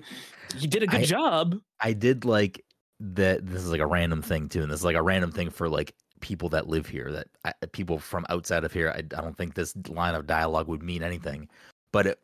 he 0.57 0.67
did 0.69 0.83
a 0.83 0.87
good 0.87 1.01
I- 1.01 1.05
job. 1.05 1.59
I 1.81 1.93
did 1.93 2.25
like 2.25 2.62
that. 3.01 3.45
This 3.47 3.62
is 3.62 3.71
like 3.71 3.81
a 3.81 3.87
random 3.87 4.23
thing 4.23 4.49
too, 4.49 4.62
and 4.62 4.71
this 4.71 4.81
is 4.81 4.85
like 4.85 4.97
a 4.97 5.03
random 5.03 5.33
thing 5.33 5.51
for 5.51 5.69
like 5.69 5.93
people 6.24 6.48
that 6.48 6.68
live 6.68 6.87
here. 6.87 7.12
That 7.12 7.28
I, 7.44 7.52
people 7.66 7.98
from 7.98 8.24
outside 8.30 8.64
of 8.64 8.72
here. 8.72 8.90
I, 8.90 8.98
I 8.98 9.20
don't 9.20 9.37
think 9.37 9.54
this 9.54 9.74
line 9.90 10.14
of 10.14 10.26
dialogue 10.26 10.68
would 10.68 10.82
mean 10.82 11.02
anything, 11.02 11.48
but 11.92 12.06
it, 12.06 12.20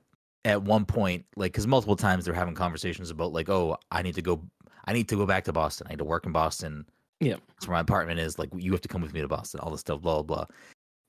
at 0.47 0.63
one 0.63 0.87
point, 0.87 1.27
like, 1.37 1.53
because 1.53 1.67
multiple 1.67 1.97
times 1.97 2.25
they're 2.25 2.33
having 2.33 2.55
conversations 2.55 3.11
about 3.11 3.35
like, 3.35 3.51
oh, 3.51 3.77
I 3.91 4.01
need 4.01 4.15
to 4.15 4.23
go, 4.23 4.43
I 4.87 4.95
need 4.95 5.07
to 5.11 5.17
go 5.17 5.27
back 5.27 5.45
to 5.45 5.53
Boston. 5.53 5.87
I 5.87 5.91
need 5.91 5.99
to 5.99 6.05
work 6.05 6.25
in 6.25 6.33
Boston. 6.33 6.87
Yeah. 7.21 7.37
that's 7.49 7.69
where 7.69 7.77
my 7.77 7.81
apartment 7.81 8.21
is. 8.21 8.39
Like, 8.39 8.49
you 8.57 8.73
have 8.73 8.81
to 8.81 8.89
come 8.89 9.03
with 9.03 9.13
me 9.13 9.21
to 9.21 9.29
Boston. 9.29 9.61
All 9.61 9.71
this 9.71 9.81
stuff, 9.81 10.01
blah 10.01 10.23
blah 10.23 10.47
blah. 10.47 10.57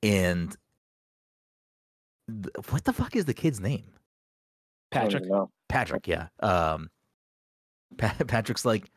And 0.04 0.54
th- 2.27 2.54
what 2.71 2.84
the 2.84 2.91
fuck 2.91 3.15
is 3.15 3.23
the 3.23 3.34
kid's 3.34 3.62
name? 3.62 3.86
Patrick. 4.91 5.23
Patrick, 5.69 6.08
yeah. 6.10 6.27
Um, 6.41 6.89
Pa- 7.97 8.15
Patrick's 8.27 8.65
like, 8.65 8.91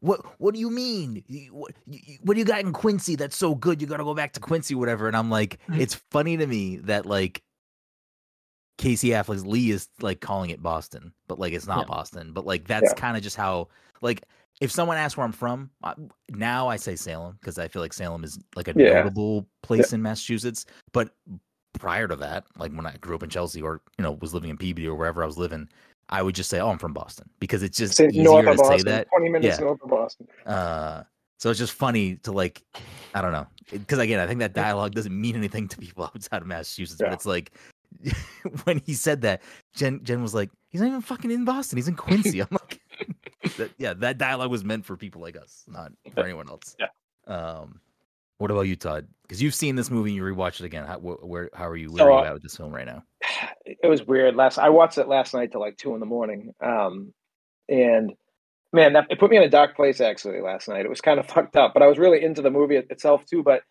what? 0.00 0.20
What 0.40 0.54
do 0.54 0.60
you 0.60 0.70
mean? 0.70 1.22
What, 1.50 1.72
what 2.22 2.34
do 2.34 2.38
you 2.38 2.44
got 2.44 2.60
in 2.60 2.72
Quincy 2.72 3.16
that's 3.16 3.36
so 3.36 3.54
good? 3.54 3.80
You 3.80 3.86
got 3.86 3.96
to 3.98 4.04
go 4.04 4.14
back 4.14 4.32
to 4.34 4.40
Quincy, 4.40 4.74
whatever. 4.74 5.08
And 5.08 5.16
I'm 5.16 5.30
like, 5.30 5.58
Mhm. 5.68 5.80
it's 5.80 5.94
funny 6.10 6.36
to 6.36 6.46
me 6.46 6.76
that 6.78 7.06
like 7.06 7.42
Casey 8.78 9.08
Affleck's 9.08 9.44
Lee 9.44 9.70
is 9.70 9.88
like 10.00 10.20
calling 10.20 10.50
it 10.50 10.62
Boston, 10.62 11.12
but 11.26 11.38
like 11.38 11.52
it's 11.52 11.66
not 11.66 11.80
Yeah. 11.80 11.94
Boston. 11.94 12.32
But 12.32 12.46
like 12.46 12.66
that's 12.68 12.90
Yeah. 12.90 12.94
kind 12.94 13.16
of 13.16 13.22
just 13.22 13.36
how 13.36 13.68
like 14.00 14.22
if 14.60 14.70
someone 14.70 14.96
asks 14.96 15.16
where 15.16 15.24
I'm 15.24 15.32
from, 15.32 15.70
I, 15.82 15.94
now 16.30 16.68
I 16.68 16.76
say 16.76 16.96
Salem 16.96 17.36
because 17.40 17.58
I 17.58 17.68
feel 17.68 17.82
like 17.82 17.92
Salem 17.92 18.24
is 18.24 18.38
like 18.56 18.68
a 18.68 18.74
Yeah. 18.76 18.94
notable 19.02 19.48
place 19.62 19.92
in 19.92 20.02
Massachusetts. 20.02 20.66
But 20.92 21.14
prior 21.74 22.08
to 22.08 22.16
that, 22.16 22.44
like 22.56 22.72
when 22.72 22.86
I 22.86 22.96
grew 22.98 23.14
up 23.16 23.22
in 23.22 23.30
Chelsea 23.30 23.62
or 23.62 23.80
you 23.98 24.02
know 24.04 24.12
was 24.12 24.32
living 24.34 24.50
in 24.50 24.56
Peabody 24.56 24.86
or 24.86 24.94
wherever 24.96 25.22
I 25.22 25.26
was 25.26 25.38
living, 25.38 25.68
I 26.10 26.22
would 26.22 26.34
just 26.34 26.48
say, 26.50 26.60
"Oh, 26.60 26.70
I'm 26.70 26.78
from 26.78 26.92
Boston," 26.92 27.28
because 27.40 27.62
it's 27.62 27.76
just 27.76 27.94
Say 27.94 28.08
easier 28.08 28.24
north 28.24 28.44
to 28.46 28.50
of 28.52 28.56
Boston, 28.58 28.78
say 28.78 28.82
that. 28.84 29.08
twenty 29.08 29.28
minutes 29.28 29.58
Yeah. 29.58 29.64
north 29.64 29.82
of 29.82 29.90
Boston. 29.90 30.26
Uh, 30.46 31.02
so 31.38 31.50
it's 31.50 31.58
just 31.58 31.72
funny 31.72 32.16
to 32.16 32.32
like, 32.32 32.62
I 33.14 33.20
don't 33.20 33.32
know, 33.32 33.46
because 33.70 33.98
again, 33.98 34.18
I 34.18 34.26
think 34.26 34.40
that 34.40 34.54
dialogue 34.54 34.94
doesn't 34.94 35.18
mean 35.18 35.36
anything 35.36 35.68
to 35.68 35.78
people 35.78 36.04
outside 36.14 36.42
of 36.42 36.48
Massachusetts, 36.48 37.00
but 37.00 37.12
it's 37.12 37.26
like 37.26 37.52
when 38.64 38.78
he 38.84 38.94
said 38.94 39.20
that, 39.22 39.42
Jen 39.74 40.02
Jen 40.04 40.22
was 40.22 40.34
like, 40.34 40.50
"He's 40.68 40.80
not 40.80 40.88
even 40.88 41.00
fucking 41.00 41.30
in 41.30 41.44
Boston. 41.44 41.76
He's 41.78 41.88
in 41.88 41.94
Quincy." 41.96 42.40
I'm 42.40 42.48
like, 42.50 42.80
that, 43.56 43.70
"Yeah, 43.78 43.94
that 43.94 44.18
dialogue 44.18 44.50
was 44.50 44.64
meant 44.64 44.84
for 44.84 44.96
people 44.96 45.20
like 45.20 45.36
us, 45.36 45.64
not 45.68 45.92
for 46.14 46.24
anyone 46.24 46.48
else." 46.48 46.76
Yeah. 46.78 46.86
Um, 47.26 47.80
what 48.38 48.50
about 48.50 48.62
you, 48.62 48.76
Todd? 48.76 49.08
Because 49.22 49.42
you've 49.42 49.54
seen 49.54 49.76
this 49.76 49.90
movie 49.90 50.10
and 50.10 50.16
you 50.16 50.22
rewatched 50.24 50.60
it 50.60 50.66
again. 50.66 50.86
How, 50.86 50.98
where, 50.98 51.50
how 51.54 51.68
are 51.68 51.76
you? 51.76 51.92
Where 51.92 52.06
So, 52.06 52.12
are 52.12 52.12
uh, 52.12 52.22
you 52.22 52.24
at 52.24 52.34
with 52.34 52.42
this 52.42 52.56
film 52.56 52.74
right 52.74 52.86
now? 52.86 53.04
it 53.66 53.88
was 53.88 54.06
weird. 54.06 54.36
Last 54.36 54.58
I 54.58 54.70
watched 54.70 54.98
it 54.98 55.08
last 55.08 55.34
night 55.34 55.52
till 55.52 55.60
like 55.60 55.76
two 55.76 55.94
in 55.94 56.00
the 56.00 56.06
morning. 56.06 56.54
Um, 56.62 57.14
and 57.68 58.12
man, 58.72 58.94
that 58.94 59.06
it 59.10 59.20
put 59.20 59.30
me 59.30 59.38
in 59.38 59.44
a 59.44 59.50
dark 59.50 59.76
place 59.76 60.00
actually 60.00 60.40
last 60.42 60.68
night. 60.68 60.86
It 60.86 60.90
was 60.90 61.00
kind 61.02 61.20
of 61.20 61.26
fucked 61.30 61.56
up, 61.56 61.74
but 61.74 61.82
I 61.82 61.88
was 61.88 61.98
really 61.98 62.22
into 62.24 62.42
the 62.42 62.50
movie 62.50 62.76
itself 62.76 63.24
too. 63.26 63.42
But 63.42 63.62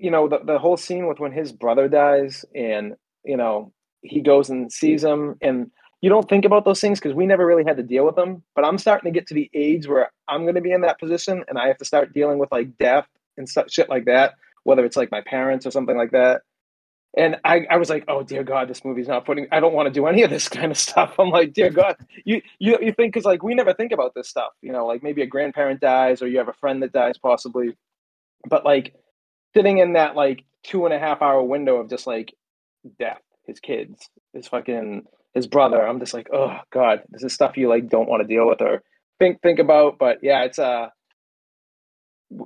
you 0.00 0.10
know, 0.10 0.28
the 0.28 0.40
the 0.44 0.58
whole 0.58 0.76
scene 0.76 1.06
with 1.08 1.20
when 1.20 1.32
his 1.32 1.52
brother 1.52 1.88
dies 1.88 2.44
and 2.54 2.94
you 3.24 3.36
know 3.36 3.72
he 4.02 4.20
goes 4.22 4.50
and 4.50 4.72
sees 4.72 5.04
him 5.04 5.36
and 5.42 5.70
you 6.02 6.10
don't 6.10 6.28
think 6.28 6.44
about 6.44 6.64
those 6.64 6.80
things 6.80 7.00
because 7.00 7.14
we 7.14 7.26
never 7.26 7.46
really 7.46 7.64
had 7.64 7.76
to 7.78 7.82
deal 7.84 8.06
with 8.06 8.16
them. 8.16 8.42
But 8.56 8.64
I'm 8.64 8.78
starting 8.78 9.12
to 9.12 9.18
get 9.18 9.28
to 9.28 9.34
the 9.34 9.50
age 9.54 9.86
where 9.88 10.12
I'm 10.28 10.42
going 10.42 10.56
to 10.56 10.60
be 10.60 10.72
in 10.72 10.82
that 10.82 11.00
position 11.00 11.44
and 11.48 11.58
I 11.58 11.68
have 11.68 11.78
to 11.78 11.84
start 11.84 12.12
dealing 12.14 12.38
with 12.38 12.52
like 12.52 12.76
death 12.78 13.08
and 13.38 13.48
such 13.48 13.72
shit 13.74 13.88
like 13.90 14.06
that, 14.06 14.34
whether 14.64 14.84
it's 14.84 14.96
like 14.96 15.10
my 15.12 15.22
parents 15.22 15.66
or 15.66 15.70
something 15.72 15.96
like 15.96 16.12
that. 16.12 16.42
and 17.16 17.36
I, 17.44 17.66
I 17.70 17.76
was 17.76 17.90
like, 17.90 18.04
oh 18.08 18.22
dear 18.22 18.44
God, 18.44 18.68
this 18.68 18.84
movie's 18.84 19.08
not 19.08 19.26
putting. 19.26 19.46
I 19.52 19.60
don't 19.60 19.74
want 19.74 19.86
to 19.88 19.92
do 19.92 20.06
any 20.06 20.22
of 20.22 20.30
this 20.30 20.48
kind 20.50 20.70
of 20.72 20.78
stuff. 20.78 21.14
I'm 21.18 21.30
like, 21.30 21.52
dear 21.54 21.70
God, 21.70 21.96
you 22.24 22.42
you 22.58 22.78
you 22.80 22.92
think 22.92 23.12
because 23.14 23.24
like 23.26 23.42
we 23.42 23.54
never 23.54 23.74
think 23.74 23.92
about 23.92 24.14
this 24.14 24.28
stuff, 24.28 24.52
you 24.62 24.72
know, 24.72 24.86
like 24.86 25.02
maybe 25.02 25.22
a 25.22 25.26
grandparent 25.26 25.80
dies 25.80 26.22
or 26.22 26.28
you 26.28 26.38
have 26.38 26.48
a 26.48 26.54
friend 26.54 26.82
that 26.82 26.92
dies 26.92 27.18
possibly, 27.18 27.76
but 28.48 28.64
like 28.64 28.94
sitting 29.56 29.78
in 29.78 29.94
that 29.94 30.16
like 30.16 30.44
two 30.64 30.86
and 30.86 30.94
a 30.94 30.98
half 31.00 31.22
hour 31.22 31.42
window 31.42 31.76
of 31.78 31.90
just 31.90 32.06
like 32.06 32.34
death, 32.98 33.22
his 33.46 33.60
kids, 33.60 34.08
his 34.34 34.48
fucking 34.48 35.04
his 35.34 35.46
brother. 35.46 35.86
I'm 35.86 36.00
just 36.00 36.14
like, 36.14 36.28
oh 36.32 36.58
God, 36.72 37.02
this 37.10 37.24
is 37.24 37.34
stuff 37.34 37.56
you 37.56 37.68
like 37.68 37.88
don't 37.88 38.08
want 38.08 38.22
to 38.22 38.28
deal 38.28 38.48
with 38.48 38.62
or 38.62 38.82
think 39.18 39.42
think 39.42 39.58
about. 39.60 39.98
But 39.98 40.18
yeah, 40.22 40.44
it's 40.44 40.58
uh 40.58 40.88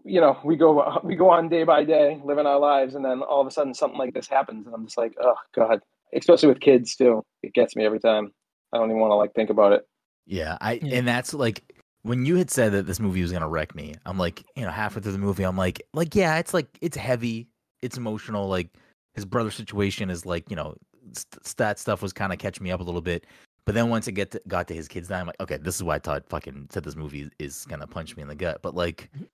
you 0.04 0.20
know, 0.20 0.38
we 0.44 0.56
go 0.56 1.00
we 1.04 1.16
go 1.16 1.30
on 1.30 1.48
day 1.48 1.64
by 1.64 1.84
day, 1.84 2.20
living 2.24 2.46
our 2.46 2.58
lives, 2.58 2.94
and 2.94 3.04
then 3.04 3.22
all 3.22 3.40
of 3.40 3.46
a 3.46 3.50
sudden 3.50 3.74
something 3.74 3.98
like 3.98 4.14
this 4.14 4.28
happens, 4.28 4.66
and 4.66 4.74
I'm 4.74 4.86
just 4.86 4.98
like, 4.98 5.14
oh 5.20 5.36
god. 5.54 5.80
Especially 6.14 6.48
with 6.48 6.60
kids 6.60 6.94
too, 6.94 7.24
it 7.42 7.52
gets 7.52 7.74
me 7.74 7.84
every 7.84 7.98
time. 7.98 8.32
I 8.72 8.78
don't 8.78 8.90
even 8.90 9.00
want 9.00 9.10
to 9.10 9.16
like 9.16 9.34
think 9.34 9.50
about 9.50 9.72
it. 9.72 9.86
Yeah, 10.24 10.56
I 10.60 10.74
Yeah. 10.74 10.98
and 10.98 11.08
that's 11.08 11.34
like 11.34 11.64
when 12.02 12.24
you 12.24 12.36
had 12.36 12.50
said 12.50 12.72
that 12.72 12.86
this 12.86 13.00
movie 13.00 13.22
was 13.22 13.32
gonna 13.32 13.48
wreck 13.48 13.74
me. 13.74 13.94
I'm 14.06 14.18
like, 14.18 14.44
you 14.54 14.62
know, 14.62 14.70
halfway 14.70 15.02
through 15.02 15.12
the 15.12 15.18
movie, 15.18 15.42
I'm 15.44 15.56
like, 15.56 15.82
like 15.94 16.14
yeah, 16.14 16.38
it's 16.38 16.54
like 16.54 16.68
it's 16.80 16.96
heavy, 16.96 17.48
it's 17.82 17.96
emotional. 17.96 18.48
Like 18.48 18.70
his 19.14 19.24
brother 19.24 19.50
situation 19.50 20.10
is 20.10 20.24
like, 20.24 20.48
you 20.48 20.56
know, 20.56 20.76
st- 21.12 21.56
that 21.56 21.78
stuff 21.78 22.02
was 22.02 22.12
kind 22.12 22.32
of 22.32 22.38
catching 22.38 22.62
me 22.64 22.70
up 22.70 22.80
a 22.80 22.84
little 22.84 23.00
bit. 23.00 23.26
But 23.64 23.74
then 23.74 23.88
once 23.90 24.06
it 24.06 24.12
get 24.12 24.30
to, 24.30 24.40
got 24.46 24.68
to 24.68 24.74
his 24.74 24.86
kids 24.86 25.08
dying, 25.08 25.22
I'm 25.22 25.26
like, 25.26 25.40
okay, 25.40 25.56
this 25.56 25.74
is 25.74 25.82
why 25.82 25.98
Todd 25.98 26.22
fucking 26.28 26.68
said 26.70 26.84
this 26.84 26.94
movie 26.94 27.28
is 27.40 27.64
gonna 27.68 27.86
punch 27.86 28.16
me 28.16 28.22
in 28.22 28.28
the 28.28 28.36
gut. 28.36 28.60
But 28.62 28.76
like, 28.76 29.10
mm-hmm. 29.14 29.24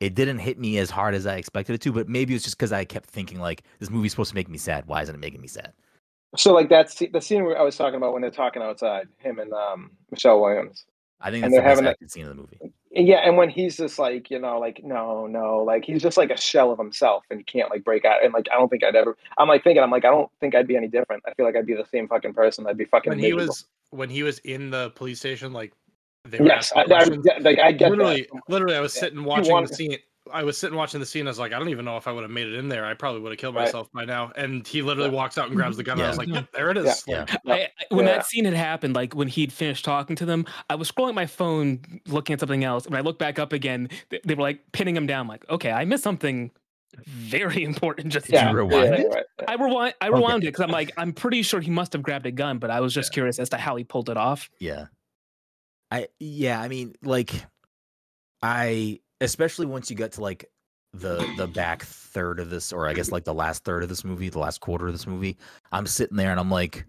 It 0.00 0.14
didn't 0.14 0.38
hit 0.38 0.58
me 0.58 0.78
as 0.78 0.90
hard 0.90 1.14
as 1.14 1.26
I 1.26 1.36
expected 1.36 1.74
it 1.74 1.80
to. 1.82 1.92
But 1.92 2.08
maybe 2.08 2.34
it's 2.34 2.44
just 2.44 2.56
because 2.58 2.72
I 2.72 2.84
kept 2.84 3.08
thinking 3.08 3.40
like, 3.40 3.62
this 3.78 3.90
movie's 3.90 4.12
supposed 4.12 4.30
to 4.30 4.34
make 4.34 4.48
me 4.48 4.58
sad. 4.58 4.86
Why 4.86 5.02
isn't 5.02 5.14
it 5.14 5.18
making 5.18 5.40
me 5.40 5.48
sad? 5.48 5.72
So 6.36 6.52
like 6.52 6.68
that's 6.68 6.96
the 7.12 7.20
scene 7.20 7.44
where 7.44 7.58
I 7.58 7.62
was 7.62 7.76
talking 7.76 7.96
about 7.96 8.12
when 8.12 8.20
they're 8.22 8.30
talking 8.30 8.60
outside, 8.62 9.08
him 9.18 9.38
and 9.38 9.52
um, 9.52 9.92
Michelle 10.10 10.40
Williams. 10.40 10.84
I 11.20 11.30
think 11.30 11.44
And 11.44 11.52
that's 11.54 11.60
the 11.60 11.62
they're 11.62 11.68
best 11.70 11.82
having 11.84 12.06
a- 12.06 12.08
scene 12.10 12.22
of 12.24 12.28
the 12.30 12.34
movie. 12.34 12.58
And 12.94 13.06
yeah, 13.06 13.16
and 13.18 13.36
when 13.36 13.48
he's 13.50 13.76
just 13.76 13.98
like, 13.98 14.30
you 14.30 14.38
know, 14.38 14.58
like 14.58 14.80
no, 14.84 15.26
no, 15.26 15.58
like 15.58 15.84
he's 15.84 16.02
just 16.02 16.16
like 16.16 16.30
a 16.30 16.36
shell 16.36 16.72
of 16.72 16.78
himself, 16.78 17.24
and 17.30 17.38
he 17.40 17.44
can't 17.44 17.70
like 17.70 17.84
break 17.84 18.04
out. 18.06 18.22
And 18.24 18.32
like, 18.34 18.46
I 18.52 18.56
don't 18.56 18.68
think 18.70 18.84
I'd 18.84 18.96
ever. 18.96 19.16
I'm 19.38 19.48
like 19.48 19.62
thinking, 19.64 19.82
I'm 19.82 19.90
like, 19.90 20.04
I 20.04 20.10
don't 20.10 20.30
think 20.40 20.54
I'd 20.54 20.66
be 20.66 20.76
any 20.76 20.88
different. 20.88 21.22
I 21.26 21.32
feel 21.34 21.44
like 21.46 21.56
I'd 21.56 21.66
be 21.66 21.74
the 21.74 21.84
same 21.90 22.08
fucking 22.08 22.32
person. 22.34 22.66
I'd 22.66 22.78
be 22.78 22.86
fucking. 22.86 23.10
when 23.10 23.18
he 23.18 23.32
was 23.34 23.66
when 23.90 24.08
he 24.10 24.22
was 24.22 24.38
in 24.40 24.70
the 24.70 24.90
police 24.90 25.18
station, 25.18 25.52
like 25.52 25.72
they 26.30 26.38
Yes, 26.44 26.72
I, 26.74 26.82
I, 26.82 27.04
like 27.40 27.58
I 27.58 27.72
get 27.72 27.90
literally, 27.90 28.28
that. 28.32 28.40
literally, 28.48 28.76
I 28.76 28.80
was 28.80 28.94
Yeah. 28.94 29.00
sitting 29.00 29.24
watching 29.24 29.52
want- 29.52 29.68
the 29.68 29.74
scene. 29.74 29.98
I 30.32 30.42
was 30.42 30.58
sitting 30.58 30.76
watching 30.76 30.98
the 30.98 31.06
scene. 31.06 31.28
I 31.28 31.30
was 31.30 31.38
like, 31.38 31.52
I 31.52 31.58
don't 31.60 31.68
even 31.68 31.84
know 31.84 31.96
if 31.96 32.08
I 32.08 32.12
would 32.12 32.22
have 32.22 32.32
made 32.32 32.48
it 32.48 32.54
in 32.54 32.68
there. 32.68 32.84
I 32.84 32.94
probably 32.94 33.20
would 33.20 33.30
have 33.30 33.38
killed 33.38 33.54
Right. 33.54 33.66
myself 33.66 33.88
by 33.92 34.04
now. 34.04 34.32
And 34.34 34.66
he 34.66 34.82
literally 34.82 35.08
walks 35.10 35.38
out 35.38 35.46
and 35.46 35.54
grabs 35.54 35.76
the 35.76 35.84
gun. 35.84 35.98
and 35.98 36.04
I 36.04 36.08
was 36.08 36.18
like, 36.18 36.26
yep, 36.26 36.50
there 36.52 36.68
it 36.70 36.76
is. 36.76 37.04
Yeah. 37.06 37.26
Yeah. 37.44 37.54
I, 37.54 37.60
I- 37.60 37.94
when 37.94 38.06
Yeah. 38.06 38.16
that 38.16 38.26
scene 38.26 38.44
had 38.44 38.54
happened, 38.54 38.96
like 38.96 39.14
when 39.14 39.28
he'd 39.28 39.52
finished 39.52 39.84
talking 39.84 40.16
to 40.16 40.26
them, 40.26 40.44
I 40.68 40.74
was 40.74 40.90
scrolling 40.90 41.14
my 41.14 41.26
phone, 41.26 41.80
looking 42.08 42.34
at 42.34 42.40
something 42.40 42.64
else. 42.64 42.88
When 42.88 42.98
I 42.98 43.02
looked 43.02 43.20
back 43.20 43.38
up 43.38 43.52
again, 43.52 43.88
they, 44.08 44.18
they 44.24 44.34
were 44.34 44.42
like 44.42 44.60
pinning 44.72 44.96
him 44.96 45.06
down. 45.06 45.28
Like, 45.28 45.48
okay, 45.48 45.70
I 45.70 45.84
missed 45.84 46.02
something 46.02 46.50
very 47.04 47.62
important 47.70 48.12
just 48.12 48.26
Did. 48.26 48.34
Yeah, 48.34 48.50
rewind 48.50 48.72
yeah, 48.72 49.00
it? 49.02 49.06
right. 49.14 49.24
I 49.46 49.54
rewind, 49.54 49.94
I 50.00 50.08
Okay. 50.08 50.16
rewound 50.16 50.42
it 50.42 50.48
because 50.48 50.62
I'm 50.62 50.70
like, 50.72 50.90
I'm 50.96 51.12
pretty 51.12 51.42
sure 51.42 51.60
he 51.60 51.70
must 51.70 51.92
have 51.92 52.02
grabbed 52.02 52.26
a 52.26 52.32
gun, 52.32 52.58
but 52.58 52.70
I 52.72 52.80
was 52.80 52.92
just 52.92 53.12
Yeah. 53.12 53.14
curious 53.14 53.38
as 53.38 53.48
to 53.50 53.58
how 53.58 53.76
he 53.76 53.84
pulled 53.84 54.10
it 54.10 54.16
off. 54.16 54.50
Yeah. 54.58 54.86
I 55.90 56.08
yeah, 56.18 56.60
I 56.60 56.68
mean 56.68 56.94
like 57.02 57.32
I 58.42 59.00
especially 59.20 59.66
once 59.66 59.90
you 59.90 59.96
get 59.96 60.12
to 60.12 60.20
like 60.20 60.50
the 60.92 61.26
the 61.36 61.46
back 61.46 61.82
third 61.82 62.40
of 62.40 62.50
this 62.50 62.72
or 62.72 62.88
I 62.88 62.92
guess 62.94 63.10
like 63.10 63.24
the 63.24 63.34
last 63.34 63.64
third 63.64 63.82
of 63.82 63.88
this 63.88 64.04
movie, 64.04 64.28
the 64.28 64.38
last 64.38 64.60
quarter 64.60 64.86
of 64.86 64.92
this 64.92 65.06
movie, 65.06 65.36
I'm 65.72 65.86
sitting 65.86 66.16
there 66.16 66.30
and 66.30 66.40
I'm 66.40 66.50
like 66.50 66.86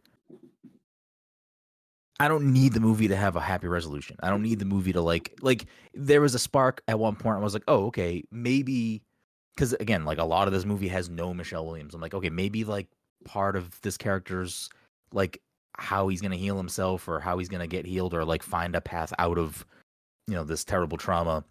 I 2.19 2.27
don't 2.27 2.51
need 2.51 2.73
the 2.73 2.79
movie 2.79 3.07
to 3.09 3.15
have 3.15 3.35
a 3.35 3.41
happy 3.41 3.67
resolution. 3.67 4.17
I 4.23 4.29
don't 4.29 4.41
need 4.41 4.59
the 4.59 4.65
movie 4.65 4.93
to 4.93 5.01
like 5.01 5.37
like 5.41 5.65
there 5.93 6.21
was 6.21 6.33
a 6.33 6.39
spark 6.39 6.81
at 6.87 6.97
one 6.99 7.15
point 7.15 7.37
I 7.37 7.39
was 7.39 7.53
like, 7.53 7.63
"Oh, 7.67 7.85
okay, 7.87 8.23
maybe 8.31 9.03
cuz 9.57 9.73
again, 9.73 10.05
like 10.05 10.17
a 10.17 10.23
lot 10.23 10.47
of 10.47 10.53
this 10.53 10.65
movie 10.65 10.87
has 10.87 11.09
no 11.09 11.33
Michelle 11.33 11.65
Williams. 11.65 11.93
I'm 11.93 12.01
like, 12.01 12.15
"Okay, 12.15 12.29
maybe 12.29 12.63
like 12.63 12.87
part 13.25 13.55
of 13.55 13.79
this 13.81 13.97
character's 13.97 14.69
like 15.11 15.41
how 15.77 16.07
he's 16.07 16.21
going 16.21 16.31
to 16.31 16.37
heal 16.37 16.57
himself 16.57 17.07
or 17.07 17.19
how 17.19 17.37
he's 17.37 17.49
going 17.49 17.61
to 17.61 17.67
get 17.67 17.85
healed 17.85 18.13
or 18.13 18.25
like 18.25 18.43
find 18.43 18.75
a 18.75 18.81
path 18.81 19.13
out 19.19 19.37
of 19.37 19.65
you 20.27 20.33
know 20.33 20.43
this 20.43 20.63
terrible 20.63 20.97
trauma 20.97 21.43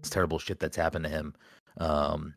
this 0.00 0.10
terrible 0.10 0.38
shit 0.38 0.60
that's 0.60 0.76
happened 0.76 1.04
to 1.04 1.10
him 1.10 1.34
um 1.78 2.34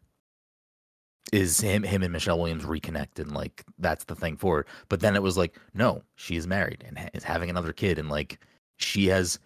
is 1.32 1.60
him 1.60 1.84
him 1.84 2.02
and 2.02 2.12
Michelle 2.12 2.40
Williams 2.40 2.66
reconnect 2.66 3.20
and 3.20 3.32
like 3.32 3.64
that's 3.78 4.06
the 4.06 4.16
thing 4.16 4.36
for 4.36 4.62
it 4.62 4.68
but 4.90 5.00
then 5.00 5.16
it 5.16 5.22
was 5.22 5.38
like 5.38 5.60
no 5.74 6.02
she 6.16 6.36
is 6.36 6.48
married 6.48 6.84
and 6.88 6.98
ha- 6.98 7.10
is 7.14 7.24
having 7.24 7.50
another 7.50 7.74
kid 7.74 8.00
and 8.00 8.10
like 8.10 8.40
she 8.78 9.08
has 9.08 9.40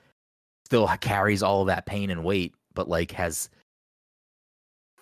still 0.65 0.87
carries 1.01 1.43
all 1.43 1.61
of 1.61 1.67
that 1.67 1.85
pain 1.85 2.09
and 2.09 2.23
weight 2.23 2.55
but 2.73 2.87
like 2.87 3.11
has 3.11 3.49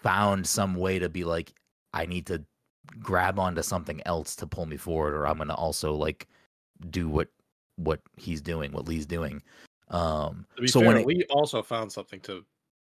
found 0.02 0.48
some 0.48 0.76
way 0.76 0.98
to 0.98 1.10
be 1.10 1.24
like 1.24 1.54
I 1.94 2.08
need 2.08 2.26
to 2.28 2.44
grab 3.00 3.38
onto 3.40 3.62
something 3.62 4.02
else 4.06 4.36
to 4.38 4.48
pull 4.48 4.66
me 4.66 4.78
forward 4.78 5.14
or 5.14 5.28
I'm 5.28 5.38
going 5.38 5.50
to 5.50 5.56
also 5.56 5.94
like 5.94 6.28
do 6.90 7.08
what 7.10 7.28
what 7.78 8.00
he's 8.18 8.42
doing, 8.42 8.72
what 8.72 8.88
Lee's 8.88 9.06
doing. 9.06 9.42
Um 9.90 10.46
to 10.56 10.62
be 10.64 10.68
so 10.68 10.80
fair, 10.80 10.88
when 10.88 10.98
it, 10.98 11.06
we 11.06 11.24
also 11.30 11.62
found 11.62 11.92
something 11.92 12.20
to 12.22 12.46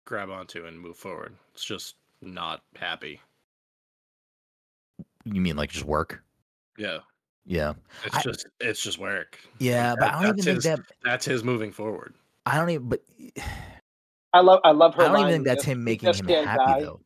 grab 0.06 0.30
onto 0.30 0.66
and 0.66 0.80
move 0.80 0.98
forward. 0.98 1.36
It's 1.54 1.64
just 1.64 1.96
not 2.22 2.62
happy. 2.76 3.22
you 5.26 5.42
mean 5.42 5.56
like 5.58 5.70
just 5.72 5.86
work? 5.86 6.24
Yeah, 6.78 7.00
Yeah. 7.46 7.74
it's 8.06 8.16
I- 8.16 8.22
just 8.22 8.48
it's 8.60 8.82
just 8.82 8.98
work. 9.00 9.38
Yeah, 9.60 9.92
Like, 9.92 10.00
but 10.00 10.06
that- 10.06 10.14
I 10.14 10.24
don't 10.24 10.24
even 10.24 10.36
that's 10.36 10.46
think 10.46 10.56
his- 10.56 10.64
that 10.64 10.80
That's 11.04 11.26
his 11.26 11.44
moving 11.44 11.72
forward. 11.72 12.16
I 12.46 12.58
don't 12.58 12.70
even 12.70 12.88
but 12.90 13.04
I 14.34 14.40
love 14.42 14.60
I 14.64 14.72
love 14.72 14.96
her. 14.96 15.04
I 15.04 15.08
don't 15.10 15.20
even 15.22 15.32
think 15.34 15.46
that's 15.46 15.64
him 15.64 15.84
making 15.84 16.08
just 16.08 16.22
him 16.22 16.46
happy 16.46 16.58
die. 16.66 16.82
though. 16.82 17.02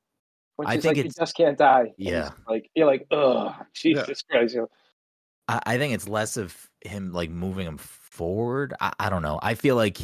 When 0.58 0.68
I 0.68 0.74
think 0.74 0.86
like, 0.86 0.98
it's- 0.98 1.16
you 1.18 1.22
just 1.22 1.36
can't 1.36 1.58
die. 1.58 1.94
Yeah. 1.98 2.32
Like 2.48 2.70
you're 2.76 2.86
like, 2.88 3.08
ugh, 3.12 3.54
Jesus 3.74 4.22
Christ. 4.24 4.54
You 4.56 4.62
know? 4.62 4.68
I, 5.48 5.62
I 5.66 5.78
think 5.78 5.94
it's 5.94 6.08
less 6.08 6.38
of 6.38 6.70
him 6.82 7.12
like 7.12 7.30
moving 7.30 7.68
him 7.68 7.78
forward. 7.78 8.74
I, 8.80 8.94
I 9.00 9.10
don't 9.10 9.22
know. 9.22 9.40
I 9.42 9.56
feel 9.56 9.76
like 9.76 10.00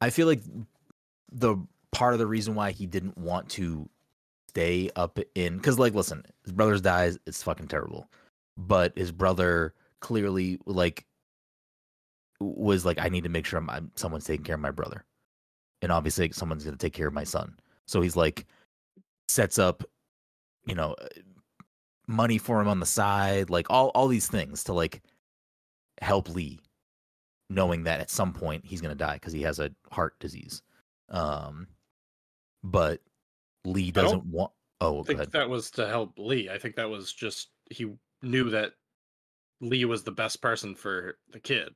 I 0.00 0.10
feel 0.10 0.26
like 0.26 0.42
the 1.32 1.56
part 1.92 2.12
of 2.12 2.18
the 2.18 2.26
reason 2.26 2.54
why 2.54 2.70
he 2.70 2.86
didn't 2.86 3.18
want 3.18 3.48
to 3.50 3.88
stay 4.48 4.90
up 4.96 5.18
in 5.34 5.56
because 5.56 5.78
like 5.78 5.94
listen, 5.94 6.24
his 6.44 6.52
brother's 6.52 6.80
dies, 6.80 7.18
it's 7.26 7.42
fucking 7.42 7.68
terrible. 7.68 8.08
But 8.56 8.96
his 8.96 9.12
brother 9.12 9.74
clearly 10.00 10.58
like 10.66 11.06
was 12.40 12.84
like, 12.84 12.98
I 12.98 13.08
need 13.08 13.24
to 13.24 13.30
make 13.30 13.46
sure 13.46 13.58
I'm, 13.58 13.70
I'm 13.70 13.90
someone's 13.96 14.24
taking 14.24 14.44
care 14.44 14.54
of 14.54 14.60
my 14.60 14.70
brother. 14.70 15.04
And 15.82 15.92
obviously 15.92 16.30
someone's 16.32 16.64
gonna 16.64 16.76
take 16.76 16.92
care 16.92 17.08
of 17.08 17.14
my 17.14 17.24
son. 17.24 17.58
So 17.86 18.00
he's 18.00 18.16
like 18.16 18.46
sets 19.28 19.58
up, 19.58 19.84
you 20.66 20.74
know, 20.74 20.96
money 22.06 22.38
for 22.38 22.60
him 22.60 22.68
on 22.68 22.80
the 22.80 22.86
side, 22.86 23.50
like 23.50 23.66
all 23.70 23.88
all 23.88 24.08
these 24.08 24.28
things 24.28 24.64
to 24.64 24.72
like 24.72 25.02
help 26.00 26.28
Lee, 26.28 26.60
knowing 27.48 27.84
that 27.84 28.00
at 28.00 28.10
some 28.10 28.32
point 28.32 28.64
he's 28.64 28.80
gonna 28.80 28.94
die 28.94 29.14
because 29.14 29.32
he 29.32 29.42
has 29.42 29.58
a 29.58 29.70
heart 29.90 30.18
disease. 30.20 30.62
Um, 31.08 31.66
but 32.62 33.00
Lee 33.64 33.90
doesn't 33.90 34.24
want. 34.26 34.52
Oh, 34.80 35.00
I 35.00 35.04
think 35.04 35.30
that 35.30 35.48
was 35.48 35.70
to 35.72 35.86
help 35.86 36.14
Lee. 36.16 36.48
I 36.48 36.58
think 36.58 36.76
that 36.76 36.88
was 36.88 37.12
just 37.12 37.50
he 37.70 37.92
knew 38.22 38.50
that 38.50 38.72
Lee 39.60 39.84
was 39.84 40.02
the 40.02 40.12
best 40.12 40.40
person 40.40 40.74
for 40.74 41.18
the 41.30 41.40
kid. 41.40 41.74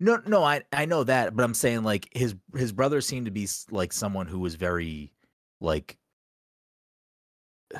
No, 0.00 0.20
no, 0.26 0.42
I 0.42 0.62
I 0.72 0.84
know 0.84 1.04
that, 1.04 1.36
but 1.36 1.44
I'm 1.44 1.54
saying 1.54 1.84
like 1.84 2.08
his 2.12 2.34
his 2.56 2.72
brother 2.72 3.00
seemed 3.00 3.26
to 3.26 3.32
be 3.32 3.48
like 3.70 3.92
someone 3.92 4.26
who 4.26 4.40
was 4.40 4.56
very 4.56 5.12
like 5.60 5.96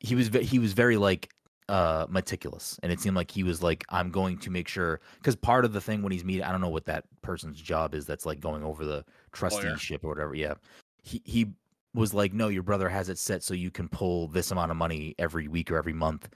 he 0.00 0.14
was 0.14 0.28
he 0.28 0.58
was 0.58 0.72
very 0.74 0.96
like 0.98 1.30
uh 1.68 2.06
meticulous. 2.08 2.78
And 2.82 2.92
it 2.92 3.00
seemed 3.00 3.16
like 3.16 3.30
he 3.30 3.42
was 3.42 3.62
like 3.62 3.84
i'm 3.88 4.10
going 4.10 4.38
to 4.38 4.50
make 4.50 4.68
sure 4.68 5.00
because 5.16 5.36
part 5.36 5.64
of 5.64 5.72
the 5.72 5.80
thing 5.80 6.02
when 6.02 6.12
he's 6.12 6.24
meeting 6.24 6.44
i 6.44 6.52
don't 6.52 6.60
know 6.60 6.68
what 6.68 6.86
that 6.86 7.04
person's 7.22 7.60
job 7.60 7.94
is 7.94 8.06
that's 8.06 8.26
like 8.26 8.40
going 8.40 8.62
over 8.62 8.84
the 8.84 9.04
trusteeship 9.32 10.04
or 10.04 10.08
whatever 10.08 10.34
yeah. 10.34 10.54
He 11.02 11.22
he 11.24 11.52
was 11.94 12.12
like 12.12 12.32
no 12.32 12.48
your 12.48 12.62
brother 12.62 12.88
has 12.88 13.08
it 13.08 13.18
set 13.18 13.42
so 13.42 13.54
you 13.54 13.70
can 13.70 13.88
pull 13.88 14.28
this 14.28 14.50
amount 14.50 14.70
of 14.70 14.76
money 14.76 15.14
every 15.18 15.48
week 15.48 15.70
or 15.70 15.76
every 15.76 15.92
month 15.92 16.28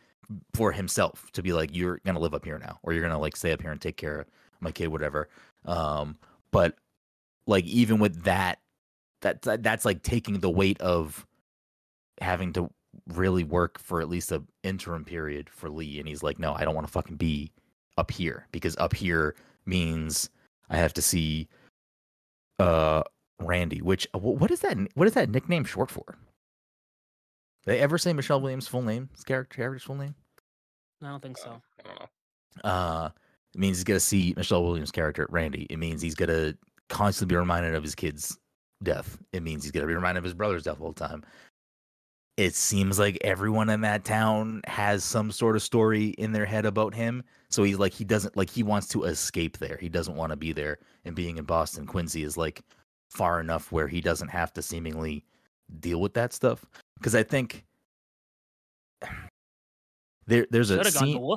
for 0.55 0.73
himself 0.73 1.31
to 1.33 1.43
be 1.43 1.53
like 1.53 1.75
you're 1.75 2.01
gonna 2.05 2.19
live 2.19 2.35
up 2.35 2.45
here 2.45 2.59
now 2.59 2.79
or 2.83 2.93
you're 2.93 3.03
gonna 3.03 3.19
like 3.19 3.37
stay 3.37 3.53
up 3.53 3.61
here 3.61 3.71
and 3.71 3.81
take 3.81 3.97
care 3.97 4.21
of 4.21 4.27
my 4.61 4.71
kid 4.71 4.89
whatever. 4.89 5.29
Um 5.65 6.17
but 6.51 6.77
like 7.47 7.65
even 7.65 7.99
with 7.99 8.23
that 8.25 8.61
that, 9.21 9.43
that 9.43 9.63
that's 9.63 9.85
like 9.85 10.03
taking 10.03 10.41
the 10.41 10.51
weight 10.51 10.81
of 10.81 11.27
having 12.21 12.53
to 12.55 12.71
really 13.09 13.45
work 13.45 13.79
for 13.79 14.01
at 14.01 14.09
least 14.09 14.33
a 14.33 14.43
interim 14.63 15.05
period 15.05 15.49
for 15.51 15.71
Lee 15.71 15.99
and 15.99 16.09
he's 16.09 16.23
like 16.23 16.39
no 16.39 16.55
I 16.55 16.65
don't 16.65 16.75
want 16.75 16.87
to 16.87 16.93
fucking 16.93 17.17
be 17.17 17.53
up 17.97 18.11
here 18.11 18.47
because 18.53 18.77
up 18.79 18.95
here 18.95 19.35
means 19.67 20.31
I 20.71 20.77
have 20.77 20.93
to 20.95 21.03
see 21.03 21.49
uh 22.59 23.03
Randy 23.41 23.81
which 23.81 24.07
what 24.13 24.51
is 24.51 24.61
that 24.61 24.77
what 24.95 25.07
is 25.07 25.15
that 25.15 25.31
nickname 25.31 25.65
short 25.65 25.91
for 25.91 26.17
They 27.65 27.79
ever 27.79 27.99
say 27.99 28.13
Michelle 28.13 28.41
Williams' 28.41 28.69
full 28.69 28.83
name? 28.83 29.09
His 29.15 29.25
character 29.25 29.57
character's 29.57 29.83
full 29.85 29.97
name? 29.97 30.15
I 31.03 31.09
don't 31.09 31.23
think 31.23 31.39
so. 31.39 31.61
I 31.79 31.89
don't 31.89 32.01
know. 32.01 32.71
Uh, 32.71 33.11
it 33.55 33.59
means 33.59 33.79
he's 33.79 33.85
gonna 33.85 34.01
see 34.01 34.35
Michelle 34.37 34.65
Williams' 34.65 34.91
character 34.91 35.27
Randy. 35.31 35.67
It 35.71 35.79
means 35.79 36.03
he's 36.03 36.15
gonna 36.15 36.55
constantly 36.89 37.35
be 37.35 37.39
reminded 37.39 37.75
of 37.75 37.83
his 37.83 37.95
kid's 37.95 38.37
death. 38.83 39.19
It 39.33 39.43
means 39.43 39.63
he's 39.63 39.73
gonna 39.73 39.87
be 39.87 39.95
reminded 39.95 40.19
of 40.19 40.25
his 40.25 40.35
brother's 40.35 40.65
death 40.65 40.81
all 40.81 40.93
the 40.93 41.07
time. 41.07 41.23
It 42.41 42.55
seems 42.55 42.99
like 42.99 43.19
everyone 43.21 43.69
in 43.69 43.83
that 43.83 44.03
town 44.03 44.63
has 44.67 45.05
some 45.05 45.31
sort 45.31 45.57
of 45.57 45.63
story 45.63 46.15
in 46.17 46.33
their 46.33 46.47
head 46.47 46.65
about 46.65 46.95
him. 46.95 47.23
So 47.51 47.65
he's 47.65 47.77
like 47.77 47.93
he 47.93 48.03
doesn't 48.03 48.35
like 48.35 48.49
he 48.49 48.63
wants 48.63 48.89
to 48.89 49.03
escape 49.05 49.59
there. 49.59 49.77
He 49.77 49.91
doesn't 49.91 50.17
want 50.17 50.31
to 50.31 50.37
be 50.37 50.55
there. 50.55 50.79
And 51.05 51.15
being 51.15 51.37
in 51.37 51.45
Boston, 51.45 51.85
Quincy 51.85 52.23
is 52.23 52.39
like 52.39 52.63
far 53.11 53.41
enough 53.41 53.71
where 53.71 53.89
he 53.89 54.01
doesn't 54.01 54.29
have 54.29 54.55
to 54.55 54.63
seemingly 54.63 55.23
deal 55.81 56.01
with 56.01 56.15
that 56.15 56.33
stuff. 56.33 56.65
Because 56.97 57.15
I 57.15 57.25
think 57.25 57.67
there 60.27 60.47
there's 60.51 60.71
a 60.71 60.83
scene 60.83 61.37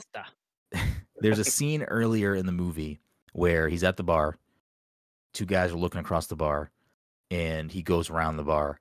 there's 1.19 1.39
a 1.39 1.43
scene 1.43 1.83
earlier 1.83 2.33
in 2.33 2.45
the 2.45 2.53
movie 2.53 3.01
where 3.33 3.67
he's 3.67 3.83
at 3.83 3.97
the 3.97 4.03
bar. 4.03 4.37
Two 5.33 5.45
guys 5.45 5.73
are 5.73 5.77
looking 5.77 5.99
across 5.99 6.27
the 6.27 6.37
bar, 6.37 6.71
and 7.29 7.73
he 7.73 7.81
goes 7.81 8.09
around 8.09 8.37
the 8.37 8.43
bar, 8.43 8.79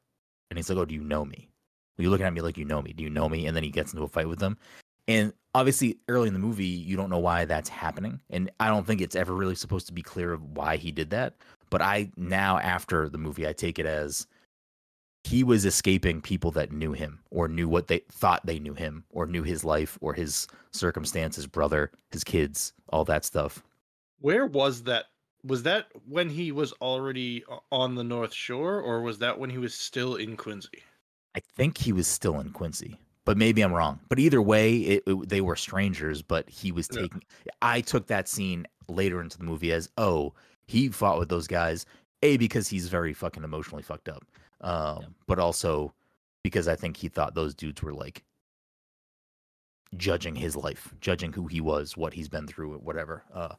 and 0.50 0.56
he's 0.56 0.70
like, 0.70 0.78
"Oh, 0.78 0.84
do 0.84 0.94
you 0.94 1.02
know 1.02 1.24
me?" 1.24 1.48
You're 2.02 2.10
looking 2.10 2.26
at 2.26 2.34
me 2.34 2.40
like 2.40 2.58
you 2.58 2.64
know 2.64 2.82
me. 2.82 2.92
Do 2.92 3.02
you 3.02 3.10
know 3.10 3.28
me? 3.28 3.46
And 3.46 3.56
then 3.56 3.62
he 3.62 3.70
gets 3.70 3.92
into 3.92 4.04
a 4.04 4.08
fight 4.08 4.28
with 4.28 4.40
them. 4.40 4.58
And 5.08 5.32
obviously, 5.54 5.98
early 6.08 6.28
in 6.28 6.34
the 6.34 6.40
movie, 6.40 6.64
you 6.64 6.96
don't 6.96 7.10
know 7.10 7.18
why 7.18 7.44
that's 7.44 7.68
happening, 7.68 8.20
and 8.30 8.50
I 8.60 8.68
don't 8.68 8.86
think 8.86 9.00
it's 9.00 9.16
ever 9.16 9.34
really 9.34 9.54
supposed 9.54 9.86
to 9.88 9.92
be 9.92 10.02
clear 10.02 10.32
of 10.32 10.56
why 10.56 10.76
he 10.76 10.92
did 10.92 11.10
that. 11.10 11.34
But 11.70 11.82
I 11.82 12.10
now, 12.16 12.58
after 12.58 13.08
the 13.08 13.18
movie, 13.18 13.46
I 13.48 13.52
take 13.52 13.78
it 13.78 13.86
as 13.86 14.26
he 15.24 15.44
was 15.44 15.64
escaping 15.64 16.20
people 16.20 16.50
that 16.52 16.72
knew 16.72 16.92
him 16.92 17.20
or 17.30 17.48
knew 17.48 17.68
what 17.68 17.88
they 17.88 18.00
thought 18.10 18.44
they 18.44 18.58
knew 18.58 18.74
him 18.74 19.04
or 19.10 19.26
knew 19.26 19.42
his 19.42 19.64
life 19.64 19.96
or 20.00 20.14
his 20.14 20.48
circumstances, 20.72 21.46
brother, 21.46 21.90
his 22.10 22.24
kids, 22.24 22.72
all 22.88 23.04
that 23.04 23.24
stuff. 23.24 23.62
Where 24.20 24.46
was 24.46 24.82
that? 24.84 25.06
Was 25.44 25.64
that 25.64 25.86
when 26.08 26.28
he 26.30 26.52
was 26.52 26.72
already 26.80 27.44
on 27.72 27.96
the 27.96 28.04
North 28.04 28.32
Shore, 28.32 28.80
or 28.80 29.02
was 29.02 29.18
that 29.18 29.38
when 29.38 29.50
he 29.50 29.58
was 29.58 29.74
still 29.74 30.14
in 30.16 30.36
Quincy? 30.36 30.82
I 31.34 31.40
think 31.56 31.78
he 31.78 31.92
was 31.92 32.06
still 32.06 32.38
in 32.40 32.50
Quincy, 32.50 32.98
but 33.24 33.36
maybe 33.38 33.62
I'm 33.62 33.72
wrong. 33.72 34.00
But 34.08 34.18
either 34.18 34.42
way, 34.42 34.76
it, 34.76 35.02
it- 35.06 35.28
they 35.28 35.40
were 35.40 35.56
strangers. 35.56 36.22
But 36.22 36.48
he 36.48 36.72
was 36.72 36.88
Yeah. 36.92 37.02
taking. 37.02 37.22
I 37.62 37.80
took 37.80 38.06
that 38.08 38.28
scene 38.28 38.66
later 38.88 39.20
into 39.20 39.38
the 39.38 39.44
movie 39.44 39.72
as 39.72 39.88
oh, 39.96 40.34
he 40.66 40.88
fought 40.88 41.18
with 41.18 41.28
those 41.28 41.46
guys. 41.46 41.86
A 42.22 42.36
because 42.36 42.68
he's 42.68 42.88
very 42.88 43.12
fucking 43.12 43.42
emotionally 43.42 43.82
fucked 43.82 44.08
up, 44.08 44.24
um, 44.60 45.14
but 45.26 45.38
also 45.40 45.92
because 46.44 46.68
I 46.68 46.76
think 46.76 46.96
he 46.96 47.08
thought 47.08 47.34
those 47.34 47.52
dudes 47.54 47.82
were 47.82 47.92
like 47.92 48.22
judging 49.96 50.34
his 50.36 50.56
life, 50.56 50.94
judging 51.00 51.32
who 51.32 51.46
he 51.46 51.60
was, 51.60 51.96
what 51.96 52.14
he's 52.14 52.28
been 52.28 52.46
through, 52.46 52.74
whatever. 52.78 53.24
Uh, 53.34 53.54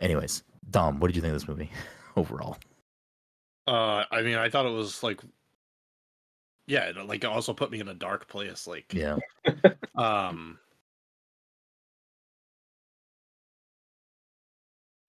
anyways, 0.00 0.42
Dom, 0.70 1.00
what 1.00 1.08
did 1.08 1.16
you 1.16 1.22
think 1.22 1.34
of 1.34 1.40
this 1.40 1.48
movie 1.48 1.70
overall? 2.16 2.58
Uh, 3.66 4.04
I 4.10 4.22
mean, 4.22 4.36
I 4.36 4.48
thought 4.50 4.66
it 4.66 4.72
was 4.72 5.02
like, 5.02 5.20
yeah, 6.66 6.84
it, 6.90 6.96
like 7.06 7.24
it 7.24 7.26
also 7.28 7.52
put 7.54 7.70
me 7.70 7.80
in 7.80 7.88
a 7.88 7.94
dark 7.94 8.28
place. 8.28 8.66
Like, 8.66 8.94
Yeah, 8.94 9.18
um, 9.96 10.58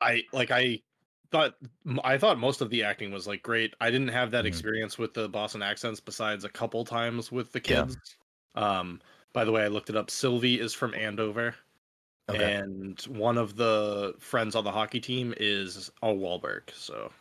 I 0.02 0.24
like 0.34 0.52
I 0.52 0.82
thought 1.32 1.56
i 2.04 2.18
thought 2.18 2.38
most 2.40 2.62
of 2.62 2.70
the 2.70 2.84
acting 2.84 3.12
was 3.12 3.28
like 3.28 3.42
great. 3.44 3.74
I 3.82 3.90
didn't 3.92 4.10
have 4.10 4.32
that 4.32 4.46
Mhm. 4.46 4.48
experience 4.48 4.98
with 4.98 5.14
the 5.14 5.28
Boston 5.30 5.62
accents 5.62 6.00
besides 6.00 6.44
a 6.44 6.50
couple 6.50 6.86
times 6.86 7.32
with 7.32 7.52
the 7.52 7.60
Yeah. 7.66 7.88
kids. 7.88 7.98
Um, 8.56 9.02
by 9.34 9.44
the 9.46 9.52
way, 9.52 9.64
I 9.64 9.68
looked 9.68 9.90
it 9.90 9.96
up. 9.98 10.10
Sylvie 10.10 10.60
is 10.60 10.74
from 10.74 10.94
Andover. 10.96 11.56
okay. 12.30 12.54
and 12.54 13.02
one 13.04 13.38
of 13.38 13.56
the 13.58 14.16
friends 14.20 14.56
on 14.56 14.64
the 14.64 14.72
hockey 14.72 15.00
team 15.02 15.34
is 15.38 15.92
a 16.04 16.08
Wahlberg. 16.08 16.72
So 16.74 17.12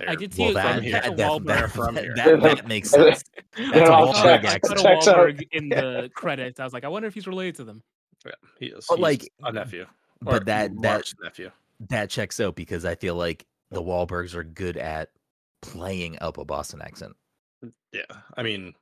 I 0.00 0.04
they're 0.06 0.16
did 0.16 0.34
see 0.34 0.42
well, 0.42 0.50
a 0.52 0.54
that, 0.54 0.74
from 0.82 0.90
that, 0.90 1.16
that, 1.16 1.44
that, 1.46 1.70
from 1.70 1.94
that, 1.94 2.04
here. 2.04 2.14
that, 2.16 2.40
that 2.42 2.68
makes 2.68 2.90
sense. 2.90 3.22
That's 3.56 3.88
a 3.88 3.92
all 3.92 4.12
Wahlberg 4.12 4.44
I 4.44 4.58
checks. 4.58 4.68
saw 4.68 4.74
accent. 4.74 4.80
a 4.80 4.82
Checks 4.82 5.08
out. 5.08 5.16
Wahlberg 5.16 5.48
in 5.52 5.68
the 5.68 6.10
credits. 6.14 6.58
I 6.60 6.64
was 6.64 6.72
like, 6.72 6.84
I 6.84 6.88
wonder 6.88 7.06
if 7.06 7.14
he's 7.14 7.26
related 7.28 7.54
to 7.56 7.64
them. 7.64 7.82
yeah, 8.26 8.32
he 8.58 8.66
is. 8.66 8.86
But, 8.88 8.96
He's 8.96 9.02
like, 9.02 9.32
a 9.44 9.52
nephew, 9.52 9.86
But 10.20 10.46
that 10.46 10.72
that 10.82 11.12
nephew. 11.22 11.50
that 11.88 12.10
checks 12.10 12.40
out 12.40 12.56
because 12.56 12.84
I 12.84 12.94
feel 12.96 13.14
like 13.14 13.46
the 13.70 13.82
Wahlbergs 13.82 14.34
are 14.34 14.44
good 14.44 14.76
at 14.76 15.10
playing 15.62 16.18
up 16.20 16.38
a 16.38 16.44
Boston 16.44 16.82
accent. 16.82 17.12
Yeah, 17.92 18.02
I 18.36 18.42
mean, 18.42 18.74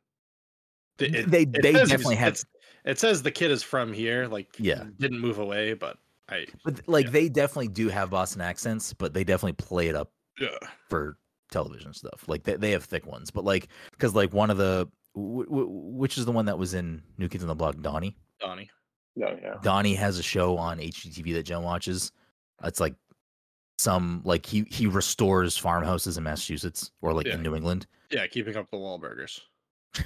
it, 0.98 1.30
they 1.30 1.42
it 1.42 1.62
they 1.62 1.72
definitely 1.72 2.16
have, 2.16 2.42
It 2.84 2.98
says 2.98 3.22
the 3.22 3.30
kid 3.30 3.50
is 3.50 3.62
from 3.62 3.92
here. 3.92 4.26
Like, 4.28 4.48
Yeah. 4.58 4.84
didn't 4.98 5.20
move 5.20 5.38
away, 5.38 5.74
but 5.74 5.98
I 6.30 6.46
but 6.64 6.80
like 6.88 7.06
yeah. 7.06 7.10
they 7.12 7.28
definitely 7.28 7.68
do 7.68 7.88
have 7.88 8.08
Boston 8.10 8.40
accents, 8.40 8.92
but 8.94 9.12
they 9.12 9.24
definitely 9.24 9.52
play 9.54 9.88
it 9.88 9.94
up 9.96 10.10
yeah. 10.40 10.48
for 10.88 11.16
television 11.50 11.92
stuff. 11.94 12.24
Like 12.26 12.44
they, 12.44 12.56
they 12.56 12.70
have 12.72 12.84
thick 12.84 13.06
ones, 13.06 13.30
but 13.30 13.44
like 13.44 13.68
because 13.90 14.14
like 14.14 14.32
one 14.32 14.50
of 14.50 14.56
the 14.58 14.88
w- 15.14 15.44
w- 15.46 15.68
which 15.68 16.16
is 16.18 16.24
the 16.24 16.32
one 16.32 16.46
that 16.46 16.58
was 16.58 16.74
in 16.74 17.02
New 17.18 17.28
Kids 17.28 17.44
on 17.44 17.48
the 17.48 17.54
Block, 17.54 17.80
Donnie. 17.80 18.16
Donnie. 18.40 18.70
No, 19.14 19.36
yeah. 19.42 19.54
Donnie 19.62 19.94
has 19.94 20.18
a 20.18 20.22
show 20.22 20.56
on 20.56 20.78
HGTV 20.78 21.34
that 21.34 21.42
Jen 21.42 21.62
watches. 21.62 22.12
It's 22.64 22.80
like 22.80 22.94
some 23.78 24.22
like 24.24 24.46
he 24.46 24.64
he 24.70 24.86
restores 24.86 25.56
farmhouses 25.56 26.16
in 26.16 26.24
Massachusetts 26.24 26.90
or 27.02 27.12
like 27.12 27.26
Yeah. 27.26 27.34
in 27.34 27.42
New 27.42 27.54
England. 27.54 27.86
Yeah, 28.10 28.26
keeping 28.26 28.56
up 28.56 28.70
the 28.70 28.76
Wahlburgers. 28.78 29.40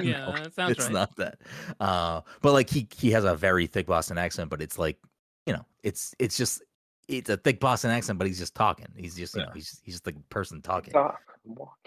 Yeah, 0.00 0.26
No, 0.26 0.32
that 0.32 0.54
sounds 0.54 0.70
it's 0.72 0.84
right. 0.84 0.92
not 0.92 1.16
that. 1.16 1.40
Uh, 1.80 2.20
but 2.40 2.52
like 2.52 2.70
he 2.70 2.86
he 2.96 3.10
has 3.10 3.24
a 3.24 3.34
very 3.34 3.66
thick 3.66 3.86
Boston 3.86 4.16
accent, 4.16 4.48
but 4.48 4.62
it's 4.62 4.78
like 4.78 4.96
you 5.44 5.52
know, 5.52 5.64
it's 5.82 6.14
it's 6.20 6.36
just 6.36 6.62
it's 7.08 7.30
a 7.30 7.36
thick 7.36 7.58
Boston 7.60 7.90
accent, 7.90 8.18
but 8.18 8.26
he's 8.26 8.38
just 8.38 8.54
talking. 8.54 8.86
He's 8.96 9.16
just 9.16 9.34
you 9.34 9.42
know 9.42 9.50
he's 9.54 9.80
he's 9.82 9.94
just 9.94 10.04
the 10.04 10.12
person 10.28 10.62
talking. 10.62 10.90
Stop. 10.90 11.18
Walk. 11.44 11.78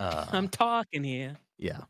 Uh, 0.00 0.26
I'm 0.30 0.48
talking 0.48 1.02
here. 1.02 1.36
yeah, 1.58 1.80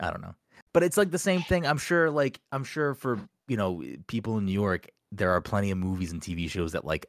I 0.00 0.10
don't 0.10 0.20
know, 0.20 0.34
but 0.72 0.82
it's 0.82 0.96
like 0.96 1.10
the 1.10 1.18
same 1.18 1.42
thing. 1.42 1.66
I'm 1.66 1.78
sure, 1.78 2.10
like 2.10 2.40
I'm 2.52 2.64
sure 2.64 2.94
for 2.94 3.18
you 3.48 3.56
know 3.56 3.82
people 4.06 4.36
in 4.38 4.44
New 4.44 4.52
York, 4.52 4.88
there 5.12 5.30
are 5.30 5.40
plenty 5.40 5.70
of 5.70 5.78
movies 5.78 6.12
and 6.12 6.20
TV 6.20 6.50
shows 6.50 6.72
that 6.72 6.84
like 6.84 7.06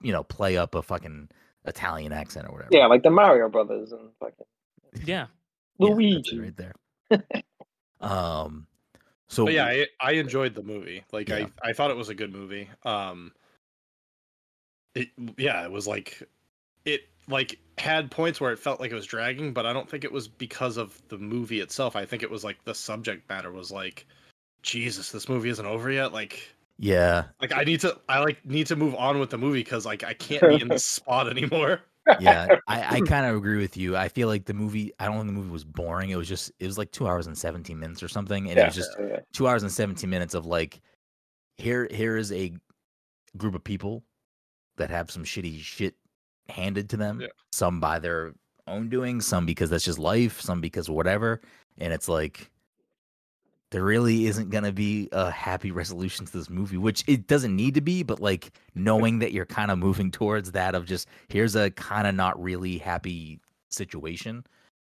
you 0.00 0.12
know 0.12 0.22
play 0.24 0.56
up 0.56 0.74
a 0.74 0.82
fucking 0.82 1.28
Italian 1.66 2.12
accent 2.12 2.46
or 2.48 2.52
whatever. 2.52 2.70
Yeah, 2.72 2.86
like 2.86 3.02
the 3.02 3.10
Mario 3.10 3.48
Brothers 3.48 3.92
and 3.92 4.10
fucking 4.18 4.46
Yeah. 5.04 5.26
Yeah, 5.78 5.88
that's 5.88 5.90
it 5.90 5.94
Luigi. 5.94 6.38
right 6.38 6.56
there. 6.56 6.74
um, 8.00 8.66
so 9.28 9.44
But 9.44 9.54
yeah, 9.54 9.66
I, 9.66 9.86
I 10.00 10.12
enjoyed 10.12 10.54
the 10.54 10.62
movie. 10.62 11.04
Like 11.12 11.28
Yeah. 11.28 11.46
I, 11.62 11.70
I 11.70 11.72
thought 11.72 11.90
it 11.90 11.96
was 11.96 12.08
a 12.08 12.14
good 12.14 12.32
movie. 12.32 12.68
Um 12.84 13.32
it 14.94 15.08
yeah, 15.36 15.64
it 15.64 15.70
was 15.70 15.86
like 15.86 16.22
it 16.84 17.02
like 17.28 17.58
had 17.78 18.10
points 18.10 18.40
where 18.40 18.52
it 18.52 18.58
felt 18.58 18.80
like 18.80 18.90
it 18.90 18.94
was 18.94 19.06
dragging, 19.06 19.52
but 19.52 19.66
I 19.66 19.72
don't 19.72 19.88
think 19.88 20.04
it 20.04 20.12
was 20.12 20.28
because 20.28 20.76
of 20.76 21.00
the 21.08 21.18
movie 21.18 21.60
itself. 21.60 21.96
I 21.96 22.04
think 22.04 22.22
it 22.22 22.30
was 22.30 22.44
like 22.44 22.62
the 22.64 22.74
subject 22.74 23.28
matter 23.28 23.52
was 23.52 23.70
like 23.70 24.06
Jesus, 24.62 25.10
this 25.10 25.28
movie 25.28 25.48
isn't 25.48 25.66
over 25.66 25.90
yet. 25.90 26.12
Like 26.12 26.54
yeah, 26.78 27.24
like 27.40 27.52
I 27.54 27.64
need 27.64 27.80
to 27.80 27.98
I 28.08 28.20
like 28.20 28.44
need 28.44 28.66
to 28.68 28.76
move 28.76 28.94
on 28.94 29.18
with 29.18 29.30
the 29.30 29.38
movie 29.38 29.64
cuz 29.64 29.86
like 29.86 30.04
I 30.04 30.14
can't 30.14 30.42
be 30.48 30.60
in 30.60 30.68
this 30.68 30.84
spot 30.96 31.28
anymore. 31.28 31.82
yeah, 32.18 32.56
I, 32.66 32.96
I 32.96 33.00
kind 33.06 33.26
of 33.26 33.36
agree 33.36 33.58
with 33.58 33.76
you. 33.76 33.96
I 33.96 34.08
feel 34.08 34.28
like 34.28 34.46
the 34.46 34.54
movie. 34.54 34.92
I 34.98 35.04
don't 35.04 35.16
think 35.16 35.26
the 35.28 35.32
movie 35.34 35.50
was 35.50 35.64
boring. 35.64 36.10
It 36.10 36.16
was 36.16 36.28
just. 36.28 36.50
It 36.58 36.66
was 36.66 36.78
like 36.78 36.90
two 36.90 37.06
hours 37.06 37.26
and 37.26 37.36
seventeen 37.36 37.78
minutes 37.78 38.02
or 38.02 38.08
something, 38.08 38.48
and 38.48 38.58
it 38.58 38.64
was 38.64 38.74
just 38.74 38.90
yeah. 38.98 39.18
two 39.32 39.46
hours 39.46 39.62
and 39.62 39.70
seventeen 39.70 40.10
minutes 40.10 40.34
of 40.34 40.46
like, 40.46 40.80
here 41.58 41.86
here 41.90 42.16
is 42.16 42.32
a 42.32 42.52
group 43.36 43.54
of 43.54 43.62
people 43.62 44.02
that 44.80 44.90
have 44.90 45.10
some 45.10 45.24
shitty 45.24 45.60
shit 45.60 45.94
handed 46.48 46.90
to 46.90 46.96
them. 46.96 47.20
Yeah. 47.20 47.28
Some 47.52 47.80
by 47.80 47.98
their 47.98 48.32
own 48.66 48.88
doing, 48.88 49.20
some 49.20 49.46
because 49.46 49.70
that's 49.70 49.84
just 49.84 49.98
life, 49.98 50.40
some 50.40 50.60
because 50.60 50.90
whatever. 50.90 51.40
And 51.78 51.92
it's 51.92 52.08
like 52.08 52.50
there 53.70 53.84
really 53.84 54.26
isn't 54.26 54.50
gonna 54.50 54.72
be 54.72 55.08
a 55.12 55.30
happy 55.30 55.70
resolution 55.70 56.26
to 56.26 56.32
this 56.32 56.50
movie, 56.50 56.76
which 56.76 57.04
it 57.06 57.26
doesn't 57.26 57.54
need 57.54 57.74
to 57.74 57.80
be, 57.80 58.02
but 58.02 58.20
like 58.20 58.52
knowing 58.74 59.20
that 59.20 59.32
you're 59.32 59.46
kind 59.46 59.70
of 59.70 59.78
moving 59.78 60.10
towards 60.10 60.50
that 60.52 60.74
of 60.74 60.86
just 60.86 61.08
here's 61.28 61.54
a 61.54 61.70
kind 61.72 62.06
of 62.06 62.14
not 62.14 62.40
really 62.42 62.78
happy 62.78 63.40
situation 63.68 64.44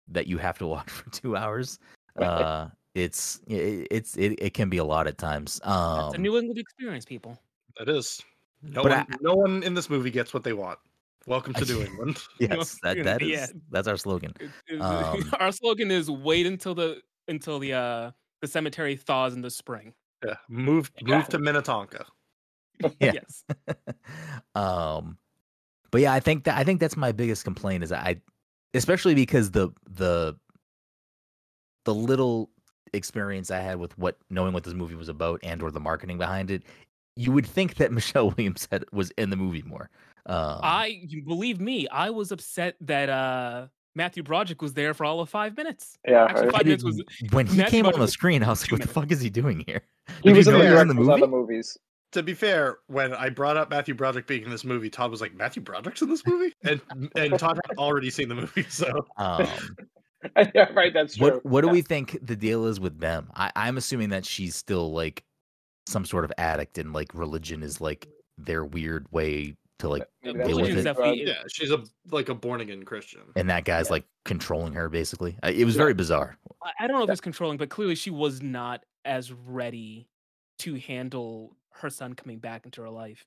that 0.09 0.27
you 0.27 0.39
have 0.39 0.59
to 0.59 0.67
watch 0.67 0.89
for 0.91 1.11
two 1.11 1.37
hours. 1.37 1.79
Uh, 2.21 2.69
it's 2.95 3.41
it, 3.47 3.87
it's 3.91 4.17
it, 4.17 4.33
it 4.39 4.53
can 4.53 4.69
be 4.69 4.77
a 4.79 4.85
lot 4.85 5.07
at 5.07 5.17
times. 5.17 5.61
Um, 5.63 6.07
It's 6.07 6.17
a 6.17 6.19
New 6.19 6.37
England 6.37 6.59
experience, 6.59 7.05
people. 7.05 7.39
It 7.79 7.89
is. 7.89 8.21
No 8.63 8.83
But 8.83 8.91
one 8.93 9.01
I- 9.01 9.17
no 9.21 9.35
one 9.35 9.63
in 9.63 9.75
this 9.75 9.89
movie 9.91 10.11
gets 10.11 10.35
what 10.35 10.45
they 10.45 10.53
want. 10.53 10.79
Welcome 11.27 11.55
to 11.55 11.63
I- 11.65 11.69
New 11.69 11.83
England. 11.87 12.19
yes, 12.39 12.79
that 12.83 13.03
that 13.05 13.23
is 13.23 13.29
Yeah. 13.29 13.47
that's 13.71 13.89
our 13.89 13.97
slogan. 13.97 14.33
It- 14.41 14.51
it- 14.69 14.81
Um, 14.81 15.31
Our 15.41 15.53
slogan 15.53 15.91
is 15.91 16.11
"Wait 16.11 16.47
until 16.47 16.75
the 16.75 17.01
until 17.29 17.59
the 17.59 17.73
uh 17.75 18.11
the 18.43 18.49
cemetery 18.49 18.97
thaws 18.97 19.35
in 19.35 19.41
the 19.43 19.51
spring." 19.51 19.95
Yeah. 20.25 20.35
Move 20.49 20.91
move 21.03 21.29
to 21.29 21.39
Minnetonka. 21.39 22.05
Yeah. 23.01 23.13
Yes. 23.15 23.45
um 24.55 25.19
but 25.91 26.01
yeah 26.01 26.13
i 26.15 26.21
think 26.21 26.45
that 26.45 26.57
i 26.57 26.65
think 26.65 26.81
that's 26.81 26.97
my 26.97 27.13
biggest 27.13 27.45
complaint 27.45 27.85
is 27.85 27.93
i 27.93 28.17
especially 28.73 29.15
because 29.15 29.51
the 29.51 29.69
the 29.91 30.35
the 31.85 31.95
little 31.95 32.49
experience 32.95 33.51
I 33.51 33.59
had 33.61 33.79
with 33.79 33.97
what 33.99 34.17
knowing 34.31 34.53
what 34.53 34.65
this 34.65 34.75
movie 34.75 34.95
was 34.95 35.09
about 35.09 35.41
and 35.43 35.63
or 35.63 35.71
the 35.71 35.81
marketing 35.81 36.19
behind 36.19 36.51
it, 36.51 36.63
you 37.17 37.33
would 37.33 37.47
think 37.47 37.77
that 37.77 37.93
Michelle 37.99 38.31
Williams 38.31 38.69
had, 38.71 38.85
was 38.93 39.11
in 39.13 39.31
the 39.31 39.37
movie 39.37 39.63
more. 39.63 39.91
Um, 40.27 40.61
I 40.63 41.07
believe 41.27 41.61
me, 41.61 41.89
I 41.89 42.11
was 42.11 42.31
upset 42.31 42.77
that 42.83 43.09
uh 43.09 43.69
Matthew 43.95 44.23
Broderick 44.23 44.63
was 44.63 44.75
there 44.75 44.95
for 44.95 45.05
all 45.05 45.21
of 45.21 45.29
five 45.29 45.57
minutes. 45.57 45.99
Yeah, 46.07 46.27
Actually, 46.27 46.51
five 46.51 46.65
minutes 46.65 46.85
was 46.85 47.03
when 47.33 47.47
he 47.47 47.57
Matthew 47.57 47.83
came 47.83 47.87
on 47.87 47.99
the 47.99 48.07
screen, 48.07 48.43
I 48.45 48.49
was 48.49 48.63
like, 48.63 48.73
"What 48.73 48.83
the 48.83 48.89
fuck 48.89 49.11
is 49.11 49.21
he 49.21 49.31
doing 49.31 49.65
here?" 49.67 49.83
he 50.23 50.29
Did 50.29 50.37
was 50.37 50.47
you 50.47 50.53
in 50.53 50.59
know 50.59 50.65
the, 50.65 50.69
he 50.69 50.73
was 50.75 50.83
in 50.83 50.89
the 50.89 50.95
commercials, 50.95 51.23
other 51.23 51.31
movies. 51.31 51.79
To 52.13 52.23
be 52.23 52.35
fair, 52.35 52.79
when 52.89 53.15
I 53.15 53.31
brought 53.31 53.57
up 53.57 53.71
Matthew 53.71 53.95
Broderick 53.95 54.27
being 54.27 54.43
in 54.45 54.51
this 54.51 54.65
movie, 54.65 54.91
Todd 54.91 55.11
was 55.11 55.21
like, 55.21 55.35
"Matthew 55.35 55.63
Broderick's 55.63 56.03
in 56.03 56.09
this 56.09 56.25
movie," 56.27 56.55
and 56.65 56.81
and 57.17 57.39
Todd 57.39 57.59
had 57.69 57.79
already 57.79 58.11
seen 58.11 58.29
the 58.29 58.35
movie, 58.35 58.67
so 58.69 59.07
Um, 59.17 59.47
yeah, 60.55 60.71
right. 60.75 60.93
That's 60.93 61.17
true. 61.17 61.33
what 61.33 61.47
what 61.47 61.61
do 61.63 61.69
we 61.69 61.83
think 61.83 62.19
the 62.23 62.37
deal 62.37 62.67
is 62.67 62.79
with 62.79 63.01
them? 63.01 63.31
I, 63.35 63.51
I'm 63.57 63.77
assuming 63.77 64.11
that 64.11 64.25
she's 64.25 64.55
still 64.55 64.93
like 64.93 65.25
some 65.91 66.05
sort 66.05 66.25
of 66.25 66.33
addict, 66.39 66.79
and 66.79 66.93
like 66.93 67.13
religion 67.15 67.63
is 67.63 67.81
like 67.81 68.09
their 68.39 68.65
weird 68.65 69.07
way 69.13 69.57
to 69.81 69.89
like, 69.89 70.07
Maybe 70.23 70.39
deal 70.39 70.47
with 70.49 70.57
what 70.57 70.65
it. 70.71 70.97
she's 70.97 71.21
he- 71.21 71.27
yeah, 71.27 71.43
she's 71.51 71.71
a 71.71 71.83
like 72.11 72.29
a 72.29 72.35
born 72.35 72.61
again 72.61 72.83
Christian. 72.85 73.23
and 73.37 73.49
that 73.51 73.65
guy's 73.65 73.87
Yeah. 73.89 73.93
like 73.93 74.05
controlling 74.25 74.73
her 74.75 74.89
basically. 74.89 75.37
It 75.43 75.65
was 75.65 75.75
Yeah. 75.75 75.79
very 75.83 75.95
bizarre. 75.95 76.37
I- 76.63 76.73
I 76.81 76.87
don't 76.87 76.99
know 76.99 77.05
if 77.05 77.11
it's 77.11 77.21
controlling, 77.21 77.57
but 77.59 77.71
clearly 77.71 77.95
she 77.95 78.11
was 78.11 78.43
not 78.43 78.85
as 79.05 79.33
ready 79.33 80.07
to 80.59 80.75
handle 80.75 81.57
her 81.73 81.89
son 81.91 82.15
coming 82.15 82.39
back 82.39 82.65
into 82.67 82.83
her 82.83 82.91
life. 82.91 83.25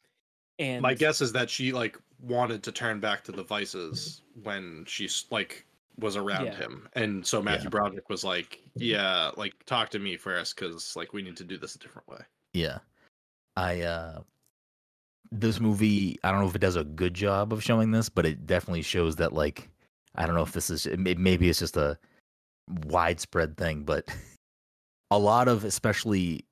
And 0.59 0.83
My 0.83 0.93
guess 0.93 1.21
is 1.21 1.31
that 1.33 1.49
she 1.49 1.71
like 1.71 1.97
wanted 2.19 2.61
to 2.63 2.71
turn 2.71 2.99
back 2.99 3.23
to 3.23 3.31
the 3.31 3.43
vices 3.43 4.21
when 4.43 4.85
she's 4.87 5.25
like 5.31 5.65
was 5.97 6.15
around 6.15 6.45
Yeah. 6.45 6.55
him, 6.55 6.87
and 6.93 7.25
so 7.25 7.41
Matthew 7.41 7.65
Yeah. 7.65 7.69
Broderick 7.69 8.09
was 8.09 8.23
like, 8.23 8.59
"Yeah, 8.75 9.31
like 9.37 9.53
talk 9.65 9.89
to 9.91 9.99
me 9.99 10.17
first, 10.17 10.55
because 10.55 10.95
like 10.95 11.13
we 11.13 11.21
need 11.23 11.37
to 11.37 11.43
do 11.43 11.57
this 11.57 11.75
a 11.75 11.79
different 11.79 12.07
way." 12.07 12.21
Yeah. 12.53 12.79
I 13.55 13.81
uh 13.81 14.21
this 15.31 15.59
movie, 15.59 16.19
I 16.23 16.31
don't 16.31 16.41
know 16.41 16.47
if 16.47 16.55
it 16.55 16.59
does 16.61 16.75
a 16.75 16.83
good 16.83 17.15
job 17.15 17.51
of 17.53 17.63
showing 17.63 17.91
this, 17.91 18.07
but 18.07 18.25
it 18.25 18.45
definitely 18.45 18.83
shows 18.83 19.15
that 19.17 19.33
like 19.33 19.69
I 20.15 20.25
don't 20.25 20.35
know 20.35 20.43
if 20.43 20.53
this 20.53 20.69
is 20.69 20.87
maybe 20.97 21.49
it's 21.49 21.59
just 21.59 21.77
a 21.77 21.97
widespread 22.85 23.57
thing, 23.57 23.83
but 23.83 24.07
a 25.11 25.17
lot 25.17 25.47
of 25.47 25.63
especially 25.63 26.45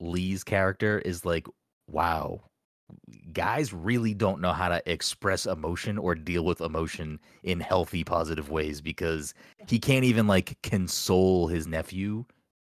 Lee's 0.00 0.44
character 0.44 0.98
is 1.00 1.24
like 1.24 1.46
wow, 1.90 2.40
guys 3.32 3.72
really 3.72 4.14
don't 4.14 4.40
know 4.40 4.52
how 4.52 4.68
to 4.68 4.82
express 4.90 5.46
emotion 5.46 5.98
or 5.98 6.14
deal 6.14 6.44
with 6.44 6.60
emotion 6.60 7.20
in 7.42 7.60
healthy 7.60 8.04
positive 8.04 8.50
ways 8.50 8.80
because 8.80 9.34
he 9.66 9.78
can't 9.78 10.04
even 10.04 10.26
like 10.26 10.58
console 10.62 11.46
his 11.46 11.66
nephew 11.66 12.24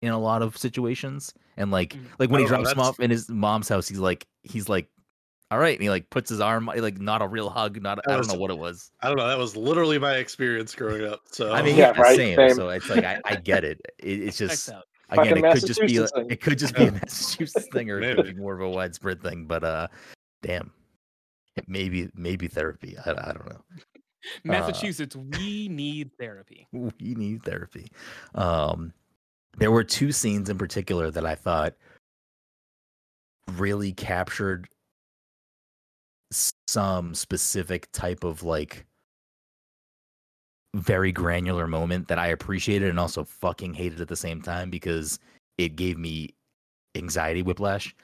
in 0.02 0.12
a 0.12 0.20
lot 0.20 0.41
of 0.41 0.58
situations 0.58 1.34
and 1.58 1.72
like 1.72 1.93
Mm. 1.93 2.06
like 2.20 2.30
when 2.30 2.39
he 2.39 2.45
Oh, 2.45 2.49
drops 2.49 2.72
him 2.72 2.80
off 2.80 2.99
in 2.99 3.10
his 3.12 3.30
mom's 3.30 3.70
house 3.70 3.88
he's 3.88 3.99
like 3.99 4.26
he's 4.43 4.68
like 4.70 4.88
all 5.51 5.60
right 5.60 5.74
and 5.76 5.84
he 5.84 5.89
like 5.89 6.10
puts 6.10 6.30
his 6.30 6.39
arm 6.41 6.66
like 6.66 6.99
not 6.99 7.22
a 7.22 7.28
real 7.28 7.49
hug 7.49 7.82
not 7.82 7.97
That 8.06 8.14
i 8.14 8.18
don't 8.18 8.28
know 8.28 8.34
what 8.36 8.51
it 8.51 8.58
was 8.58 8.91
I 9.01 9.08
don't 9.08 9.18
know. 9.18 9.28
That 9.28 9.38
was 9.38 9.56
literally 9.56 9.99
my 9.99 10.16
experience 10.16 10.74
growing 10.74 11.06
up. 11.06 11.22
So 11.32 11.53
i 11.53 11.62
mean 11.62 11.76
Yeah, 11.76 11.93
yeah, 11.95 12.01
right, 12.01 12.16
same, 12.16 12.36
same. 12.38 12.56
so 12.56 12.70
it's 12.70 12.89
like 12.89 13.03
i, 13.03 13.20
I 13.26 13.36
get 13.36 13.64
it. 13.64 13.80
it 13.99 14.22
it's 14.22 14.38
just 14.38 14.70
again 15.10 15.38
it 15.38 15.51
could 15.53 15.66
just 15.68 15.82
be 15.82 15.97
a, 15.97 16.08
thing. 16.08 16.28
it 16.32 16.41
could 16.41 16.58
just 16.58 16.76
be 16.76 16.88
a 16.88 16.91
massachusetts 16.91 17.68
thing 17.72 17.89
or 17.91 17.99
it 18.01 18.16
could 18.16 18.26
be 18.26 18.34
more 18.41 18.53
of 18.56 18.62
a 18.62 18.70
widespread 18.70 19.22
thing 19.22 19.45
but 19.45 19.64
uh 19.64 19.88
damn 20.41 20.72
maybe 21.68 22.10
maybe 22.16 22.47
therapy 22.47 22.97
i, 23.06 23.12
I 23.12 23.34
don't 23.34 23.47
know 23.49 23.62
Massachusetts, 24.43 25.16
we 25.16 25.68
need 25.68 26.10
therapy. 26.20 26.68
we 26.74 26.91
need 26.99 27.43
therapy. 27.43 27.91
Um, 28.34 28.91
there 29.58 29.72
were 29.72 29.84
two 29.84 30.12
scenes 30.12 30.49
in 30.49 30.58
particular 30.58 31.12
that 31.12 31.26
I 31.26 31.36
thought 31.36 31.76
really 33.53 33.93
captured 33.93 34.68
some 36.68 37.14
specific 37.14 37.91
type 37.91 38.24
of 38.24 38.43
like 38.43 38.86
very 40.76 41.12
granular 41.12 41.68
moment 41.68 42.08
that 42.10 42.20
I 42.20 42.28
appreciated 42.28 42.89
and 42.89 42.99
also 42.99 43.24
fucking 43.24 43.74
hated 43.74 44.01
at 44.01 44.10
the 44.10 44.16
same 44.16 44.41
time 44.41 44.70
because 44.70 45.20
it 45.58 45.76
gave 45.76 45.97
me 45.97 46.36
anxiety 46.95 47.41
whiplash. 47.41 47.95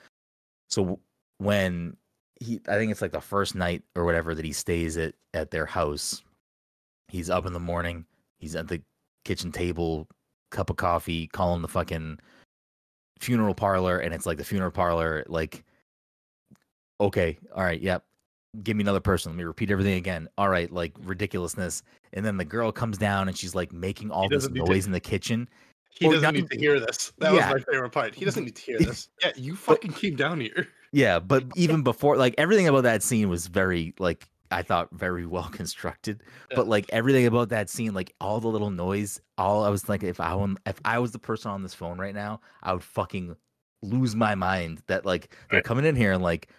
So 0.70 0.99
when 1.39 1.97
he 2.39 2.62
I 2.68 2.76
think 2.76 2.91
it's 2.91 3.02
like 3.02 3.12
the 3.12 3.22
first 3.22 3.56
night 3.56 3.84
or 3.95 4.06
whatever 4.06 4.34
that 4.36 4.45
he 4.45 4.54
stays 4.54 4.97
at 4.97 5.16
at 5.34 5.52
their 5.52 5.66
house. 5.66 6.24
He's 7.10 7.30
up 7.30 7.45
in 7.45 7.52
the 7.52 7.60
morning, 7.60 8.06
he's 8.39 8.56
at 8.56 8.70
the 8.70 8.82
kitchen 9.26 9.52
table, 9.52 10.08
cup 10.52 10.70
of 10.70 10.78
coffee, 10.78 11.28
calling 11.28 11.62
the 11.64 11.68
fucking 11.68 12.20
funeral 13.20 13.54
parlor 13.54 13.99
and 13.99 14.14
it's 14.14 14.26
like 14.26 14.38
the 14.38 14.43
funeral 14.43 14.72
parlor 14.72 15.24
like 15.28 15.64
okay, 16.99 17.38
all 17.56 17.64
right, 17.64 17.82
yep. 17.82 18.04
Give 18.64 18.76
me 18.76 18.84
another 18.84 18.99
person. 18.99 19.32
Let 19.32 19.38
me 19.38 19.43
repeat 19.45 19.72
everything 19.72 19.93
again. 19.93 20.28
All 20.38 20.49
right, 20.49 20.70
like 20.72 20.93
ridiculousness. 20.99 21.84
And 22.14 22.26
then 22.26 22.36
the 22.38 22.43
girl 22.45 22.72
comes 22.72 22.97
down 22.97 23.28
and 23.30 23.38
she's 23.38 23.56
like 23.56 23.72
making 23.72 24.12
all 24.12 24.28
this 24.28 24.43
doesn't 24.43 24.54
to- 24.56 24.66
noise 24.66 24.86
in 24.86 24.91
the 24.91 24.99
kitchen. 24.99 25.47
he 25.89 26.06
Or 26.06 26.12
doesn't 26.14 26.24
not 26.24 26.34
need 26.34 26.49
to 26.52 26.58
hear 26.60 26.80
this. 26.80 27.14
That 27.20 27.34
Yeah. 27.34 27.54
was 27.54 27.64
my 27.66 27.72
favorite 27.72 27.91
part. 27.91 28.14
He 28.14 28.26
doesn't 28.26 28.43
need 28.43 28.56
to 28.58 28.62
hear 28.62 28.78
this. 28.80 29.08
Yeah, 29.22 29.32
you 29.38 29.56
fucking 29.56 29.93
came 29.93 30.16
down 30.16 30.41
here. 30.41 30.68
Yeah, 30.91 31.20
but 31.20 31.45
even 31.56 31.82
before, 31.82 32.18
like 32.18 32.36
everything 32.38 32.68
about 32.68 32.84
that 32.84 33.04
scene 33.04 33.30
was 33.30 33.47
very, 33.47 33.93
like 33.99 34.28
I 34.52 34.62
thought, 34.64 34.89
very 34.91 35.26
well 35.26 35.49
constructed. 35.52 36.22
Yeah. 36.49 36.56
But 36.58 36.68
like 36.68 36.86
everything 36.89 37.26
about 37.26 37.49
that 37.49 37.70
scene, 37.70 37.93
like 37.93 38.14
all 38.22 38.39
the 38.39 38.47
little 38.49 38.72
noise, 38.72 39.22
all 39.38 39.64
I 39.64 39.70
was 39.70 39.88
like, 39.89 40.04
if 40.04 40.20
I 40.20 40.36
if 40.66 40.80
I 40.86 40.99
was 40.99 41.12
the 41.12 41.20
person 41.20 41.52
on 41.52 41.64
this 41.64 41.74
phone 41.74 41.97
right 41.99 42.16
now, 42.16 42.41
I 42.64 42.74
would 42.74 42.84
fucking 42.84 43.36
lose 43.82 44.16
my 44.16 44.36
mind. 44.36 44.82
That 44.88 45.06
like 45.06 45.36
they're 45.49 45.58
Right. 45.58 45.64
coming 45.64 45.86
in 45.86 45.95
here 45.95 46.12
and 46.14 46.22
like 46.24 46.49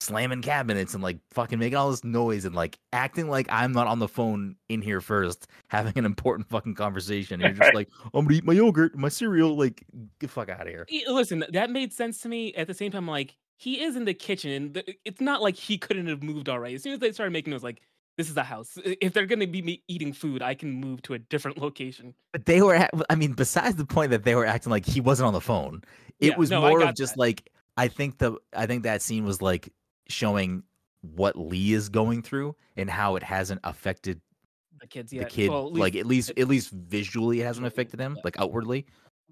slamming 0.00 0.42
cabinets 0.42 0.94
and 0.94 1.02
like 1.02 1.18
fucking 1.30 1.60
making 1.60 1.76
all 1.76 1.88
this 1.88 2.02
noise 2.02 2.44
and 2.44 2.56
like 2.56 2.76
acting 2.92 3.28
like 3.28 3.46
I'm 3.50 3.70
not 3.70 3.86
on 3.86 4.00
the 4.00 4.08
phone 4.08 4.56
in 4.68 4.82
here 4.82 5.00
first, 5.00 5.46
having 5.68 5.96
an 5.96 6.04
important 6.04 6.48
fucking 6.48 6.74
conversation. 6.74 7.40
And 7.40 7.54
you're 7.56 7.64
just 7.64 7.74
like, 7.74 7.88
I'm 8.12 8.24
gonna 8.24 8.34
eat 8.34 8.44
my 8.44 8.52
yogurt, 8.54 8.96
my 8.96 9.08
cereal. 9.08 9.56
Like, 9.56 9.84
get 10.18 10.28
fuck 10.30 10.48
out 10.48 10.62
of 10.62 10.66
here. 10.68 10.86
Listen, 11.06 11.44
that 11.52 11.70
made 11.70 11.92
sense 11.92 12.20
to 12.22 12.28
me. 12.28 12.52
At 12.54 12.66
the 12.66 12.74
same 12.74 12.90
time, 12.90 13.06
like 13.06 13.36
he 13.62 13.80
is 13.82 13.94
in 13.96 14.04
the 14.04 14.14
kitchen. 14.14 14.72
th- 14.72 14.98
It's 15.04 15.20
not 15.20 15.40
like 15.42 15.54
he 15.56 15.78
couldn't 15.78 16.08
have 16.08 16.22
moved 16.22 16.48
already. 16.48 16.74
As 16.74 16.82
soon 16.82 16.94
as 16.94 16.98
they 16.98 17.12
started 17.12 17.30
making 17.32 17.52
noise, 17.52 17.62
like 17.62 17.80
this 18.18 18.28
is 18.28 18.36
a 18.36 18.42
house. 18.42 18.76
If 18.84 19.12
they're 19.12 19.26
gonna 19.26 19.46
be 19.46 19.62
me- 19.62 19.82
eating 19.88 20.12
food, 20.12 20.42
I 20.42 20.54
can 20.54 20.70
move 20.72 21.00
to 21.02 21.14
a 21.14 21.18
different 21.18 21.58
location. 21.66 22.14
But 22.32 22.46
they 22.46 22.60
were, 22.62 22.74
act- 22.74 22.94
I 23.08 23.14
mean, 23.14 23.32
besides 23.34 23.76
the 23.76 23.86
point 23.86 24.10
that 24.10 24.24
they 24.24 24.34
were 24.34 24.46
acting 24.46 24.70
like 24.70 24.84
he 24.84 25.00
wasn't 25.00 25.28
on 25.28 25.32
the 25.32 25.40
phone, 25.40 25.82
it 26.18 26.30
Yeah, 26.32 26.36
was 26.36 26.50
no, 26.50 26.60
more 26.60 26.82
of 26.82 26.94
just 26.96 27.14
that. 27.14 27.20
like 27.20 27.50
I 27.76 27.88
think 27.88 28.18
the 28.18 28.36
I 28.52 28.66
think 28.66 28.82
that 28.82 29.00
scene 29.02 29.24
was 29.24 29.40
like 29.40 29.72
showing 30.08 30.62
what 31.02 31.36
Lee 31.38 31.72
is 31.72 31.88
going 31.88 32.22
through 32.22 32.54
and 32.76 32.90
how 32.90 33.16
it 33.16 33.22
hasn't 33.22 33.60
affected 33.64 34.20
The 34.80 34.86
kids, 34.88 35.10
the 35.12 35.24
kid. 35.24 35.50
well, 35.50 35.68
at 35.68 35.74
like 35.74 35.94
at 35.96 36.06
least 36.06 36.32
at 36.36 36.48
least 36.48 36.70
visually, 36.70 37.40
it 37.40 37.44
hasn't 37.44 37.66
affected 37.66 38.00
him, 38.00 38.14
Yeah. 38.16 38.22
like 38.24 38.38
outwardly. 38.40 38.86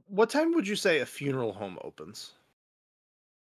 What 0.07 0.31
time 0.31 0.55
would 0.55 0.67
you 0.67 0.75
say 0.77 1.01
a 1.01 1.07
funeral 1.07 1.53
home 1.53 1.79
opens? 1.85 2.33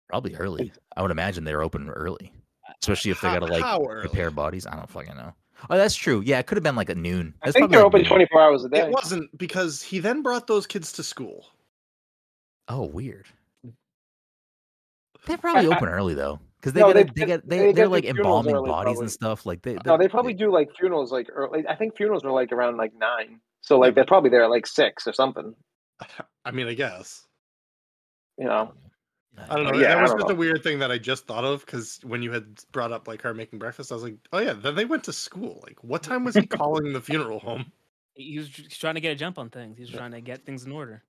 Probably 0.09 0.35
early. 0.37 0.73
I 0.97 1.03
would 1.03 1.11
imagine 1.11 1.45
they're 1.45 1.63
open 1.63 1.91
early, 1.91 2.33
uh, 2.69 2.73
especially 2.83 3.11
if 3.11 3.21
they 3.21 3.29
gotta 3.29 3.47
like 3.47 3.63
how 3.63 3.85
early? 3.85 4.01
prepare 4.09 4.31
bodies. 4.31 4.67
I 4.67 4.75
don't 4.75 4.89
fucking 4.89 5.17
know. 5.17 5.35
Oh, 5.69 5.77
that's 5.77 5.95
true. 5.97 6.23
Yeah, 6.25 6.39
it 6.39 6.47
could 6.47 6.57
have 6.57 6.63
been 6.63 6.77
like 6.77 6.89
at 6.89 6.97
noon. 6.97 7.35
I 7.43 7.47
That's 7.47 7.57
think 7.59 7.71
they're 7.71 7.81
like 7.81 7.87
open 7.87 8.01
noon. 8.03 8.09
24 8.09 8.41
hours 8.41 8.65
a 8.65 8.69
day. 8.69 8.81
It 8.87 8.91
wasn't 8.91 9.37
because 9.37 9.83
he 9.83 9.99
then 9.99 10.23
brought 10.23 10.47
those 10.47 10.67
kids 10.67 10.93
to 10.93 11.03
school. 11.03 11.47
Oh, 12.69 12.85
weird. 12.85 13.27
They're 15.27 15.37
probably 15.39 15.67
open 15.67 15.89
early 15.89 16.15
though, 16.15 16.39
because 16.61 16.73
they 16.73 16.81
No, 16.81 16.93
they 16.93 17.03
they 17.03 17.11
get- 17.11 17.27
get 17.27 17.49
they 17.49 17.59
they 17.59 17.65
they're 17.73 17.85
get 17.87 17.91
like 17.91 18.05
embalming 18.05 18.55
early, 18.55 18.69
bodies 18.69 18.93
probably. 18.93 19.05
and 19.05 19.11
stuff. 19.13 19.45
Like 19.47 19.63
they 19.63 19.77
No, 19.85 19.99
they 19.99 20.09
probably 20.09 20.33
do 20.33 20.51
like 20.53 20.69
funerals 20.79 21.13
like 21.13 21.27
early. 21.33 21.67
I 21.69 21.75
think 21.75 21.97
funerals 21.97 22.25
are 22.25 22.31
like 22.33 22.53
around 22.53 22.77
like 22.77 22.93
nine. 22.95 23.41
So 23.61 23.79
like 23.79 23.95
they're 23.95 24.05
probably 24.07 24.31
there 24.31 24.45
at 24.45 24.51
like 24.51 24.67
six 24.67 25.07
or 25.07 25.13
something. 25.13 25.55
I 26.45 26.51
mean, 26.53 26.69
I 26.69 26.75
guess. 26.75 27.27
You 28.39 28.47
know. 28.47 28.73
I 29.49 29.57
don't 29.57 29.65
know. 29.65 29.79
Yeah, 29.79 29.95
that 29.95 30.03
was 30.03 30.13
just 30.13 30.29
know. 30.29 30.35
a 30.35 30.37
weird 30.37 30.63
thing 30.63 30.79
that 30.79 30.91
I 30.91 30.99
just 30.99 31.27
thought 31.27 31.45
of 31.45 31.65
because 31.65 32.01
when 32.03 32.23
you 32.23 32.33
had 32.33 32.61
brought 32.73 32.93
up 32.93 33.09
like 33.09 33.23
her 33.23 33.35
making 33.35 33.59
breakfast, 33.59 33.93
I 33.93 33.95
was 33.95 34.05
like, 34.05 34.17
oh 34.33 34.39
yeah, 34.39 34.53
then 34.53 34.75
they 34.75 34.85
went 34.85 35.05
to 35.05 35.13
school. 35.13 35.61
Like, 35.67 35.83
what 35.83 36.03
time 36.03 36.25
was 36.25 36.35
he 36.35 36.47
calling 36.47 36.93
the 36.93 37.01
funeral 37.01 37.39
home? 37.39 37.73
he 38.19 38.39
was 38.39 38.51
trying 38.51 38.97
to 38.97 39.01
get 39.01 39.13
a 39.13 39.15
jump 39.15 39.39
on 39.39 39.49
things. 39.49 39.77
He 39.77 39.83
was 39.83 39.91
trying 39.91 40.11
to 40.11 40.21
get 40.21 40.45
things 40.45 40.65
in 40.65 40.73
order. 40.73 41.03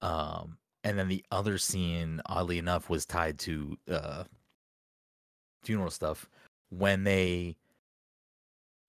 Um, 0.00 0.56
and 0.84 0.98
then 0.98 1.08
the 1.08 1.24
other 1.30 1.58
scene, 1.58 2.20
oddly 2.26 2.58
enough, 2.58 2.88
was 2.88 3.04
tied 3.04 3.38
to 3.40 3.76
uh, 3.90 4.24
funeral 5.62 5.90
stuff. 5.90 6.28
When 6.70 7.04
they 7.04 7.56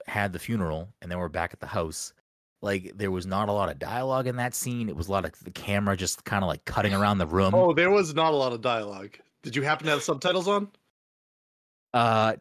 had 0.06 0.32
the 0.32 0.40
funeral 0.40 0.90
and 1.02 1.12
then 1.12 1.20
we're 1.20 1.28
back 1.28 1.52
at 1.54 1.60
the 1.60 1.68
house, 1.68 2.14
like 2.62 2.94
there 2.96 3.12
was 3.12 3.26
not 3.26 3.50
a 3.50 3.52
lot 3.52 3.70
of 3.70 3.80
dialogue 3.80 4.28
in 4.28 4.38
that 4.38 4.56
scene. 4.56 4.90
It 4.90 4.96
was 4.96 5.08
a 5.08 5.12
lot 5.12 5.26
of 5.26 5.32
the 5.44 5.52
camera 5.52 5.96
just 5.96 6.24
kind 6.26 6.44
of 6.44 6.48
like 6.48 6.66
cutting 6.66 6.94
around 6.94 7.20
the 7.20 7.28
room. 7.28 7.54
Oh, 7.54 7.74
there 7.74 7.92
was 7.92 8.14
not 8.14 8.34
a 8.34 8.36
lot 8.36 8.54
of 8.54 8.62
dialogue. 8.62 9.18
Did 9.44 9.56
you 9.56 9.62
happen 9.62 9.86
to 9.86 9.92
have 9.92 10.04
subtitles 10.04 10.48
on? 10.48 10.70
Uh, 11.94 12.36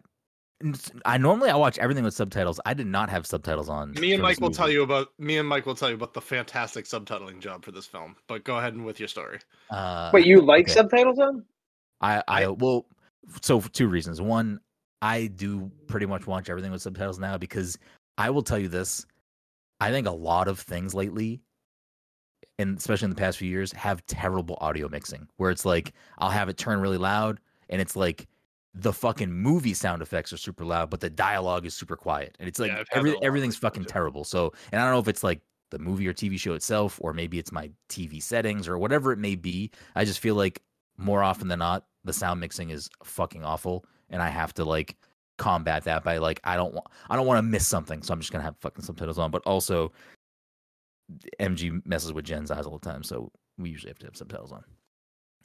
I 1.04 1.18
normally 1.18 1.50
I 1.50 1.56
watch 1.56 1.78
everything 1.78 2.02
with 2.02 2.14
subtitles. 2.14 2.58
I 2.64 2.72
did 2.72 2.86
not 2.86 3.10
have 3.10 3.26
subtitles 3.26 3.68
on. 3.68 3.92
Me 3.92 4.14
and 4.14 4.22
Mike 4.22 4.40
will 4.40 4.50
tell 4.50 4.70
you 4.70 4.82
about 4.82 5.08
me 5.18 5.36
and 5.36 5.46
Mike 5.46 5.66
will 5.66 5.74
tell 5.74 5.90
you 5.90 5.94
about 5.94 6.14
the 6.14 6.20
fantastic 6.20 6.86
subtitling 6.86 7.40
job 7.40 7.62
for 7.62 7.72
this 7.72 7.84
film. 7.84 8.16
But 8.26 8.44
go 8.44 8.56
ahead 8.56 8.72
and 8.72 8.84
with 8.84 8.98
your 8.98 9.08
story. 9.08 9.38
Uh, 9.70 10.10
Wait, 10.14 10.26
you 10.26 10.40
like 10.40 10.64
okay. 10.64 10.72
subtitles 10.72 11.18
on? 11.18 11.44
I, 12.00 12.22
I 12.26 12.46
well, 12.48 12.86
so 13.42 13.60
for 13.60 13.68
two 13.68 13.88
reasons. 13.88 14.20
One, 14.22 14.60
I 15.02 15.26
do 15.26 15.70
pretty 15.88 16.06
much 16.06 16.26
watch 16.26 16.48
everything 16.48 16.72
with 16.72 16.80
subtitles 16.80 17.18
now 17.18 17.36
because 17.36 17.78
I 18.16 18.30
will 18.30 18.42
tell 18.42 18.58
you 18.58 18.68
this. 18.68 19.04
I 19.80 19.90
think 19.90 20.06
a 20.06 20.10
lot 20.12 20.48
of 20.48 20.60
things 20.60 20.94
lately, 20.94 21.42
and 22.58 22.78
especially 22.78 23.06
in 23.06 23.10
the 23.10 23.16
past 23.16 23.38
few 23.38 23.48
years, 23.48 23.72
have 23.72 24.04
terrible 24.06 24.56
audio 24.60 24.88
mixing. 24.88 25.28
Where 25.36 25.50
it's 25.50 25.64
like 25.64 25.92
I'll 26.18 26.30
have 26.30 26.48
it 26.48 26.56
turn 26.56 26.80
really 26.80 26.98
loud, 26.98 27.40
and 27.68 27.80
it's 27.80 27.96
like 27.96 28.28
the 28.74 28.92
fucking 28.92 29.32
movie 29.32 29.74
sound 29.74 30.02
effects 30.02 30.32
are 30.32 30.36
super 30.36 30.64
loud, 30.64 30.90
but 30.90 31.00
the 31.00 31.10
dialogue 31.10 31.66
is 31.66 31.74
super 31.74 31.96
quiet, 31.96 32.36
and 32.38 32.48
it's 32.48 32.58
like 32.58 32.78
Yeah, 32.78 32.84
every, 32.92 33.14
that 33.14 33.16
a 33.16 33.18
lot 33.20 33.22
everything's 33.22 33.56
fucking 33.56 33.86
too. 33.86 33.86
terrible. 33.86 34.24
So, 34.24 34.52
and 34.72 34.80
I 34.80 34.84
don't 34.84 34.94
know 34.94 35.00
if 35.00 35.08
it's 35.08 35.22
like 35.24 35.42
the 35.70 35.78
movie 35.78 36.06
or 36.08 36.12
TV 36.12 36.36
show 36.38 36.54
itself, 36.54 36.98
or 37.02 37.12
maybe 37.12 37.38
it's 37.38 37.52
my 37.52 37.70
TV 37.88 38.20
settings 38.20 38.68
or 38.68 38.78
whatever 38.78 39.12
it 39.12 39.18
may 39.18 39.34
be. 39.36 39.70
I 39.94 40.04
just 40.04 40.20
feel 40.20 40.34
like 40.34 40.62
more 40.98 41.22
often 41.22 41.48
than 41.48 41.58
not, 41.58 41.86
the 42.04 42.12
sound 42.12 42.40
mixing 42.40 42.70
is 42.70 42.88
fucking 43.04 43.44
awful, 43.44 43.84
and 44.10 44.22
I 44.22 44.28
have 44.28 44.54
to 44.54 44.64
like 44.64 44.96
combat 45.38 45.84
that 45.84 46.02
by 46.04 46.18
like 46.18 46.40
I 46.44 46.56
don't 46.56 46.72
want 46.74 46.86
I 47.10 47.16
don't 47.16 47.26
want 47.26 47.38
to 47.38 47.42
miss 47.42 47.66
something, 47.66 48.02
so 48.02 48.12
I'm 48.12 48.20
just 48.20 48.32
gonna 48.32 48.44
have 48.44 48.56
fucking 48.58 48.84
subtitles 48.84 49.18
on. 49.18 49.30
But 49.30 49.42
also, 49.46 49.92
MG 51.40 51.84
messes 51.86 52.12
with 52.12 52.24
Jen's 52.24 52.50
eyes 52.50 52.66
all 52.66 52.78
the 52.78 52.88
time, 52.90 53.02
so 53.02 53.30
we 53.58 53.70
usually 53.70 53.90
have 53.90 53.98
to 54.00 54.06
have 54.06 54.16
subtitles 54.16 54.52
on. 54.52 54.64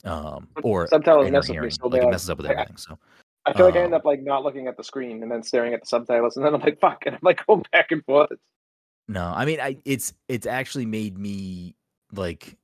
Um, 0.03 0.47
or 0.63 0.87
Subtitles 0.87 1.29
mess 1.29 1.47
with 1.47 1.59
me 1.59 1.69
so 1.69 1.87
like 1.87 2.01
it 2.01 2.09
messes 2.09 2.29
up 2.29 2.37
with 2.39 2.47
I- 2.47 2.49
I- 2.49 2.53
everything. 2.53 2.77
So 2.77 2.97
I 3.45 3.53
feel 3.53 3.65
like 3.67 3.75
I 3.75 3.79
end 3.79 3.93
Um, 3.93 3.99
up 3.99 4.05
like 4.05 4.21
not 4.21 4.43
looking 4.43 4.67
at 4.67 4.77
the 4.77 4.83
screen 4.83 5.21
and 5.23 5.31
then 5.31 5.43
staring 5.43 5.73
at 5.73 5.81
the 5.81 5.87
subtitles, 5.87 6.37
and 6.37 6.45
then 6.45 6.53
I'm 6.55 6.61
like, 6.61 6.79
"Fuck!" 6.79 7.03
and 7.05 7.15
I'm 7.15 7.21
like 7.23 7.45
going 7.45 7.63
back 7.71 7.91
and 7.91 8.03
forth. 8.05 8.31
no, 9.07 9.25
I 9.35 9.45
mean, 9.45 9.59
I 9.59 9.77
it's 9.85 10.13
it's 10.27 10.45
actually 10.47 10.85
made 10.85 11.17
me 11.17 11.75
like 12.13 12.57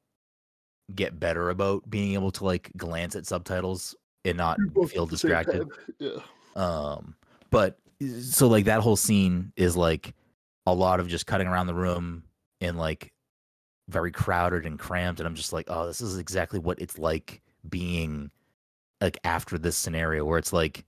get 0.95 1.19
better 1.19 1.49
about 1.49 1.87
being 1.89 2.13
able 2.13 2.31
to 2.31 2.45
like 2.45 2.71
glance 2.77 3.15
at 3.15 3.25
subtitles 3.25 3.95
and 4.25 4.37
not 4.37 4.57
feel 4.89 5.05
distracted. 5.05 5.67
Yeah. 5.99 6.19
Um, 6.57 7.15
but 7.51 7.77
so 8.21 8.47
like 8.47 8.65
that 8.65 8.81
whole 8.81 8.97
scene 8.97 9.53
is 9.55 9.77
like 9.77 10.13
a 10.65 10.73
lot 10.73 10.99
of 10.99 11.07
just 11.07 11.27
cutting 11.27 11.47
around 11.47 11.67
the 11.67 11.73
room 11.73 12.23
and 12.59 12.77
like 12.77 13.13
very 13.87 14.11
crowded 14.11 14.65
and 14.65 14.77
cramped, 14.77 15.19
and 15.19 15.27
I'm 15.27 15.35
just 15.35 15.53
like, 15.53 15.67
oh, 15.69 15.87
this 15.87 16.01
is 16.01 16.17
exactly 16.17 16.59
what 16.59 16.81
it's 16.81 16.97
like 16.97 17.41
being 17.69 18.29
like 18.99 19.17
after 19.23 19.57
this 19.57 19.77
scenario 19.77 20.25
where 20.25 20.39
it's 20.39 20.53
like 20.53 20.85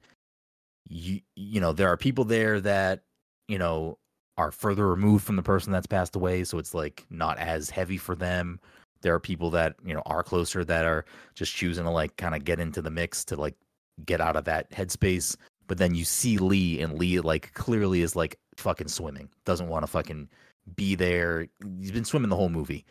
you 0.88 1.22
you 1.36 1.61
know 1.61 1.72
there 1.72 1.88
are 1.88 1.97
people 1.97 2.26
there 2.26 2.59
that 2.59 3.03
you 3.47 3.59
know 3.59 3.97
are 4.38 4.51
further 4.51 4.88
removed 4.88 5.24
from 5.24 5.36
the 5.36 5.43
person 5.43 5.72
that's 5.72 5.86
passed 5.86 6.15
away 6.15 6.43
so 6.43 6.57
it's 6.57 6.74
like 6.74 7.05
not 7.09 7.38
as 7.38 7.70
heavy 7.70 7.97
for 7.97 8.15
them. 8.15 8.59
There 9.01 9.13
are 9.13 9.20
people 9.20 9.49
that 9.51 9.76
you 9.86 9.93
know 9.93 10.01
are 10.05 10.24
closer 10.24 10.65
that 10.65 10.86
are 10.86 11.05
just 11.36 11.55
choosing 11.55 11.86
to 11.86 11.91
like 11.91 12.17
kind 12.17 12.36
of 12.36 12.43
get 12.43 12.59
into 12.59 12.82
the 12.82 12.91
mix 12.91 13.24
to 13.26 13.36
like 13.36 13.55
get 14.05 14.22
out 14.22 14.36
of 14.36 14.45
that 14.45 14.70
headspace 14.72 15.36
but 15.70 15.78
then 15.78 15.95
you 15.95 16.03
see 16.03 16.38
lee 16.38 16.82
and 16.82 16.99
lee 16.99 17.22
like 17.22 17.53
clearly 17.53 18.01
is 18.01 18.15
like 18.17 18.38
fucking 18.57 18.89
swimming 18.89 19.30
doesn't 19.45 19.70
want 19.70 19.84
to 19.84 19.88
fucking 19.88 20.28
be 20.76 20.95
there 20.95 21.47
he's 21.80 21.91
been 21.91 22.03
swimming 22.03 22.30
the 22.30 22.36
whole 22.36 22.49
movie 22.49 22.86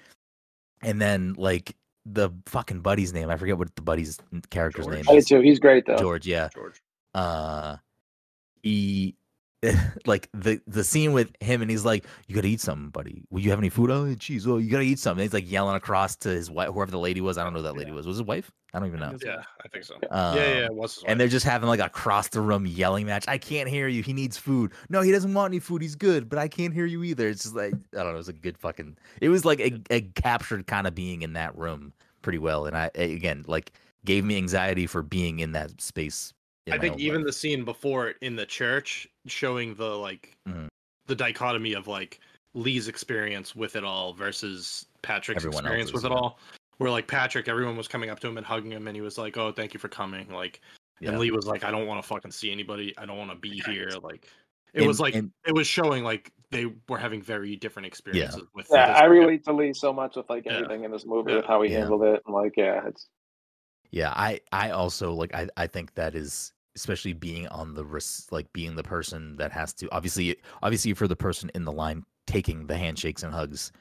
and 0.80 0.98
then 1.02 1.34
like 1.36 1.76
the 2.06 2.30
fucking 2.46 2.80
buddy's 2.80 3.12
name 3.12 3.28
i 3.28 3.36
forget 3.36 3.58
what 3.58 3.74
the 3.76 3.82
buddy's 3.82 4.18
character's 4.48 4.86
George. 4.86 4.96
name 4.96 5.04
I 5.08 5.12
do 5.12 5.18
is 5.18 5.26
too. 5.26 5.40
He's 5.40 5.58
great 5.58 5.84
though. 5.84 5.96
george 5.98 6.26
yeah 6.26 6.48
George. 6.54 6.80
uh 7.14 7.76
he 8.62 9.14
like 10.06 10.28
the 10.32 10.60
the 10.66 10.84
scene 10.84 11.12
with 11.12 11.30
him 11.40 11.62
and 11.62 11.70
he's 11.70 11.84
like 11.84 12.04
you 12.28 12.34
gotta 12.34 12.46
eat 12.46 12.60
something 12.60 12.90
buddy. 12.90 13.22
Will 13.30 13.40
you 13.40 13.50
have 13.50 13.58
any 13.58 13.68
food? 13.68 13.90
Oh 13.90 14.04
jeez 14.14 14.46
oh 14.46 14.58
you 14.58 14.70
gotta 14.70 14.84
eat 14.84 14.98
something. 14.98 15.22
He's 15.22 15.32
like 15.32 15.50
yelling 15.50 15.74
across 15.74 16.14
to 16.16 16.28
his 16.28 16.50
wife 16.50 16.68
whoever 16.68 16.90
the 16.90 16.98
lady 16.98 17.20
was. 17.20 17.38
I 17.38 17.44
don't 17.44 17.52
know 17.52 17.58
who 17.58 17.64
that 17.64 17.76
lady 17.76 17.90
Yeah. 17.90 17.96
was. 17.96 18.06
Was 18.06 18.18
his 18.18 18.26
wife? 18.26 18.52
I 18.72 18.78
don't 18.78 18.88
even 18.88 19.00
know. 19.00 19.16
Yeah. 19.24 19.42
I 19.64 19.68
think 19.68 19.84
so. 19.84 19.94
um, 20.10 20.36
yeah, 20.36 20.44
yeah, 20.44 20.64
it 20.66 20.74
was. 20.74 21.02
and 21.06 21.18
they're 21.18 21.26
just 21.26 21.44
having 21.46 21.68
like 21.68 21.80
a 21.80 21.88
cross 21.88 22.28
the 22.28 22.40
room 22.40 22.66
yelling 22.66 23.06
match. 23.06 23.24
I 23.26 23.38
can't 23.38 23.68
hear 23.68 23.88
you. 23.88 24.02
He 24.02 24.12
needs 24.12 24.36
food. 24.36 24.72
No 24.90 25.00
he 25.00 25.10
doesn't 25.10 25.32
want 25.34 25.50
any 25.52 25.58
food. 25.58 25.82
He's 25.82 25.96
good 25.96 26.28
but 26.28 26.38
i 26.38 26.46
can't 26.48 26.72
hear 26.72 26.86
you 26.86 27.02
either. 27.02 27.28
It's 27.28 27.42
just 27.42 27.56
like 27.56 27.74
i 27.74 27.96
don't 27.96 28.06
know. 28.08 28.14
It 28.14 28.16
was 28.16 28.28
a 28.28 28.32
good 28.34 28.58
fucking 28.58 28.96
it 29.20 29.28
was 29.28 29.44
like 29.44 29.60
a, 29.60 29.80
a 29.90 30.02
captured 30.02 30.66
kind 30.66 30.86
of 30.86 30.94
being 30.94 31.22
in 31.22 31.32
that 31.32 31.56
room 31.58 31.92
pretty 32.22 32.38
well 32.38 32.66
and 32.66 32.76
i 32.76 32.90
again 32.96 33.44
like 33.46 33.70
gave 34.04 34.24
me 34.24 34.36
anxiety 34.36 34.86
for 34.88 35.02
being 35.02 35.38
in 35.38 35.52
that 35.52 35.80
space 35.80 36.34
in 36.66 36.72
I 36.72 36.78
think 36.78 36.98
even 36.98 37.20
life. 37.20 37.26
the 37.26 37.32
scene 37.32 37.64
before 37.64 38.08
it 38.08 38.16
in 38.22 38.34
the 38.36 38.44
church 38.44 39.06
showing 39.28 39.74
the 39.74 39.96
like 39.96 40.36
Mhm. 40.48 40.68
the 41.06 41.14
dichotomy 41.14 41.74
of 41.74 41.86
like 41.86 42.20
Lee's 42.54 42.88
experience 42.88 43.54
with 43.54 43.76
it 43.76 43.84
all 43.84 44.12
versus 44.14 44.86
Patrick's 45.02 45.44
Everyone 45.44 45.64
experience 45.64 45.92
with 45.92 46.04
it 46.04 46.12
all. 46.12 46.38
Where 46.78 46.90
like 46.90 47.06
Patrick, 47.06 47.48
everyone 47.48 47.76
was 47.76 47.88
coming 47.88 48.08
up 48.10 48.20
to 48.20 48.28
him 48.28 48.36
and 48.36 48.46
hugging 48.46 48.72
him, 48.72 48.86
and 48.86 48.96
he 48.96 49.00
was 49.02 49.18
like, 49.18 49.36
"Oh, 49.36 49.52
thank 49.52 49.74
you 49.74 49.80
for 49.80 49.88
coming." 49.88 50.28
Like, 50.30 50.60
Yeah. 51.00 51.10
and 51.10 51.18
Lee 51.18 51.30
was 51.30 51.46
like, 51.46 51.64
"I 51.64 51.70
don't 51.70 51.86
want 51.86 52.00
to 52.02 52.06
fucking 52.06 52.30
see 52.30 52.50
anybody. 52.52 52.96
I 52.96 53.04
don't 53.06 53.18
want 53.18 53.30
to 53.30 53.36
be 53.36 53.60
here." 53.66 53.90
Like, 54.02 54.26
it 54.72 54.80
And- 54.80 54.86
was 54.86 55.00
like 55.00 55.14
and- 55.14 55.32
it 55.46 55.52
was 55.54 55.66
showing 55.66 56.04
like 56.04 56.32
they 56.50 56.66
were 56.88 56.98
having 56.98 57.20
very 57.20 57.56
different 57.56 57.86
experiences 57.86 58.42
with. 58.54 58.68
Yeah, 58.70 58.86
this- 58.88 58.96
I 59.00 59.04
relate 59.06 59.44
to 59.44 59.52
Lee 59.52 59.72
so 59.74 59.92
much 59.92 60.16
with 60.16 60.30
like 60.30 60.44
Yeah. 60.46 60.54
everything 60.54 60.84
in 60.84 60.90
this 60.92 61.04
movie 61.04 61.32
Yeah. 61.32 61.36
with 61.38 61.46
how 61.46 61.62
he 61.62 61.70
Yeah. 61.72 61.78
handled 61.80 62.04
it, 62.04 62.22
and 62.24 62.34
like, 62.34 62.56
yeah, 62.56 62.86
it's 62.86 63.08
Yeah, 63.90 64.12
I 64.14 64.40
I 64.52 64.70
also 64.70 65.12
like 65.14 65.34
I 65.34 65.48
I 65.56 65.66
think 65.66 65.94
that 65.94 66.14
is 66.14 66.52
especially 66.76 67.12
being 67.12 67.46
on 67.48 67.74
the 67.74 67.84
res- 67.84 68.26
like 68.30 68.52
being 68.52 68.76
the 68.76 68.82
person 68.82 69.36
that 69.36 69.50
has 69.52 69.72
to 69.74 69.88
obviously 69.92 70.36
obviously 70.62 70.92
for 70.94 71.08
the 71.08 71.16
person 71.16 71.50
in 71.54 71.64
the 71.64 71.72
line 71.72 72.04
taking 72.26 72.66
the 72.66 72.76
handshakes 72.76 73.22
and 73.22 73.32
hugs 73.32 73.72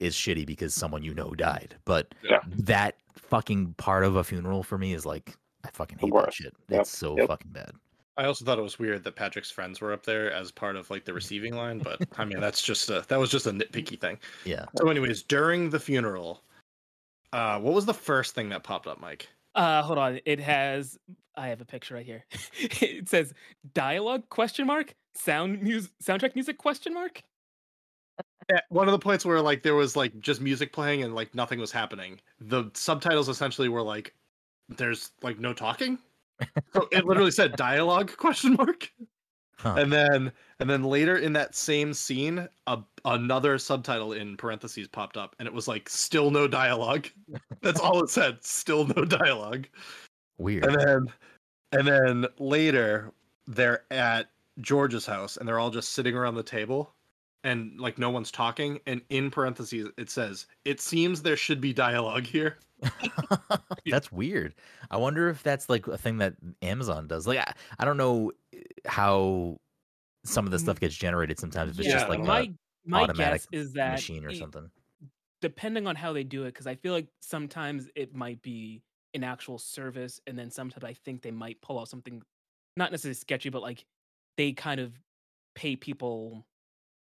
is 0.00 0.14
shitty 0.14 0.44
because 0.46 0.74
someone 0.74 1.02
you 1.02 1.14
know 1.14 1.30
died. 1.32 1.74
But 1.84 2.14
Yeah. 2.22 2.40
that 2.58 2.96
fucking 3.14 3.74
part 3.74 4.04
of 4.04 4.16
a 4.16 4.24
funeral 4.24 4.62
for 4.62 4.76
me 4.78 4.92
is 4.92 5.06
like 5.06 5.36
I 5.64 5.70
fucking 5.72 5.98
hate 5.98 6.08
that 6.10 6.14
worst. 6.14 6.36
shit. 6.36 6.52
Yep, 6.68 6.80
It's 6.82 6.90
so 6.90 7.16
yep. 7.16 7.28
fucking 7.28 7.50
bad. 7.52 7.72
I 8.16 8.26
also 8.26 8.44
thought 8.44 8.58
it 8.58 8.62
was 8.62 8.78
weird 8.78 9.02
that 9.04 9.16
Patrick's 9.16 9.50
friends 9.50 9.80
were 9.80 9.92
up 9.92 10.04
there 10.04 10.30
as 10.32 10.52
part 10.52 10.76
of 10.76 10.88
like 10.90 11.04
the 11.04 11.12
receiving 11.12 11.56
line, 11.56 11.78
but 11.78 12.00
I 12.18 12.24
mean 12.24 12.38
that's 12.40 12.62
just 12.62 12.88
a 12.90 13.04
that 13.08 13.18
was 13.18 13.30
just 13.30 13.46
a 13.46 13.50
nitpicky 13.50 13.98
thing. 14.00 14.18
Yeah. 14.44 14.66
So, 14.76 14.88
anyways, 14.88 15.22
during 15.22 15.70
the 15.70 15.80
funeral, 15.80 16.42
uh, 17.32 17.58
what 17.58 17.74
was 17.74 17.86
the 17.86 17.94
first 17.94 18.34
thing 18.36 18.48
that 18.50 18.62
popped 18.62 18.86
up, 18.86 19.00
Mike? 19.00 19.28
Uh, 19.54 19.82
hold 19.82 19.98
on. 19.98 20.20
It 20.24 20.40
has. 20.40 20.98
I 21.36 21.48
have 21.48 21.60
a 21.60 21.64
picture 21.64 21.94
right 21.94 22.06
here. 22.06 22.24
it 22.80 23.08
says 23.08 23.32
dialogue 23.72 24.28
question 24.28 24.66
mark 24.66 24.94
sound 25.16 25.62
music 25.62 25.90
soundtrack 26.02 26.34
music 26.34 26.58
question 26.58 26.94
mark. 26.94 27.22
At 28.50 28.64
one 28.68 28.86
of 28.88 28.92
the 28.92 28.98
points 28.98 29.24
where 29.24 29.40
like 29.40 29.62
there 29.62 29.74
was 29.74 29.96
like 29.96 30.18
just 30.20 30.40
music 30.40 30.72
playing 30.72 31.02
and 31.02 31.14
like 31.14 31.34
nothing 31.34 31.58
was 31.58 31.72
happening. 31.72 32.20
The 32.40 32.70
subtitles 32.74 33.28
essentially 33.28 33.68
were 33.68 33.82
like, 33.82 34.14
"There's 34.68 35.12
like 35.22 35.38
no 35.38 35.52
talking." 35.52 35.98
So 36.72 36.88
it 36.92 37.04
literally 37.04 37.30
said 37.30 37.56
dialogue 37.56 38.14
question 38.16 38.54
mark. 38.54 38.90
Huh. 39.56 39.74
And 39.78 39.92
then 39.92 40.32
and 40.60 40.68
then 40.68 40.82
later 40.82 41.16
in 41.16 41.32
that 41.34 41.54
same 41.54 41.94
scene, 41.94 42.48
a, 42.66 42.78
another 43.04 43.58
subtitle 43.58 44.12
in 44.12 44.36
parentheses 44.36 44.88
popped 44.88 45.16
up, 45.16 45.36
and 45.38 45.46
it 45.46 45.54
was 45.54 45.68
like 45.68 45.88
still 45.88 46.30
no 46.30 46.48
dialogue. 46.48 47.08
That's 47.62 47.80
all 47.80 48.02
it 48.02 48.10
said. 48.10 48.44
Still 48.44 48.86
no 48.86 49.04
dialogue. 49.04 49.66
Weird. 50.38 50.64
And 50.64 50.76
then 50.80 51.12
and 51.72 51.86
then 51.86 52.26
later 52.38 53.12
they're 53.46 53.84
at 53.92 54.30
George's 54.60 55.06
house 55.06 55.36
and 55.36 55.48
they're 55.48 55.58
all 55.58 55.70
just 55.70 55.92
sitting 55.92 56.16
around 56.16 56.36
the 56.36 56.42
table 56.42 56.94
and 57.44 57.78
like 57.78 57.98
no 57.98 58.10
one's 58.10 58.30
talking 58.30 58.80
and 58.86 59.02
in 59.10 59.30
parentheses 59.30 59.88
it 59.98 60.10
says 60.10 60.46
it 60.64 60.80
seems 60.80 61.22
there 61.22 61.36
should 61.36 61.60
be 61.60 61.72
dialogue 61.72 62.24
here. 62.24 62.58
that's 63.86 64.10
weird. 64.10 64.54
I 64.90 64.96
wonder 64.96 65.28
if 65.28 65.42
that's 65.42 65.68
like 65.68 65.86
a 65.86 65.96
thing 65.96 66.18
that 66.18 66.34
Amazon 66.62 67.06
does. 67.06 67.26
Like 67.26 67.38
I, 67.38 67.54
I 67.78 67.84
don't 67.84 67.96
know 67.96 68.32
eh, 68.52 68.58
how 68.86 69.58
some 70.24 70.44
of 70.46 70.50
this 70.52 70.62
stuff 70.62 70.80
gets 70.80 70.94
generated 70.96 71.38
sometimes 71.38 71.72
if 71.72 71.80
it's 71.80 71.88
just 71.92 72.08
like 72.08 72.20
my 72.20 72.52
my 72.84 73.02
automatic 73.02 73.42
guess 73.50 73.60
is 73.60 73.72
that 73.74 73.92
machine 73.92 74.24
or 74.24 74.30
it- 74.30 74.38
something. 74.38 74.70
depending 75.40 75.86
on 75.86 75.96
how 75.96 76.12
they 76.12 76.24
do 76.24 76.42
it, 76.44 76.46
because 76.46 76.66
I 76.66 76.74
feel 76.74 76.92
like 76.92 77.08
sometimes 77.20 77.88
it 77.94 78.14
might 78.14 78.42
be 78.42 78.82
an 79.14 79.22
actual 79.24 79.58
service, 79.58 80.20
and 80.26 80.38
then 80.38 80.50
sometimes 80.50 80.84
I 80.84 80.92
think 80.92 81.22
they 81.22 81.30
might 81.30 81.60
pull 81.62 81.78
out 81.78 81.88
something 81.88 82.22
not 82.76 82.90
necessarily 82.90 83.14
sketchy, 83.14 83.48
but 83.48 83.62
like 83.62 83.84
they 84.36 84.52
kind 84.52 84.80
of 84.80 84.92
pay 85.54 85.76
people 85.76 86.44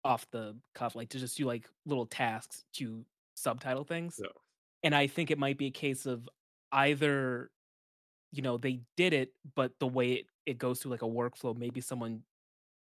off 0.05 0.27
the 0.31 0.57
cuff, 0.75 0.95
like 0.95 1.09
to 1.11 1.19
just 1.19 1.37
do 1.37 1.45
like 1.47 1.69
little 1.87 2.07
tasks 2.07 2.65
to 2.75 3.05
subtitle 3.35 3.85
things. 3.85 4.19
Yeah. 4.23 4.29
And 4.85 4.95
I 4.95 5.07
think 5.07 5.31
it 5.31 5.39
might 5.39 5.59
be 5.59 5.67
a 5.67 5.71
case 5.71 6.07
of 6.07 6.29
either, 6.73 7.51
you 8.33 8.43
know, 8.43 8.57
they 8.59 8.81
did 8.97 9.13
it, 9.13 9.33
but 9.55 9.73
the 9.81 9.87
way 9.89 10.13
it, 10.13 10.27
it 10.47 10.59
goes 10.59 10.81
through 10.81 10.93
like 10.93 11.03
a 11.03 11.07
workflow, 11.07 11.57
maybe 11.57 11.81
someone 11.81 12.23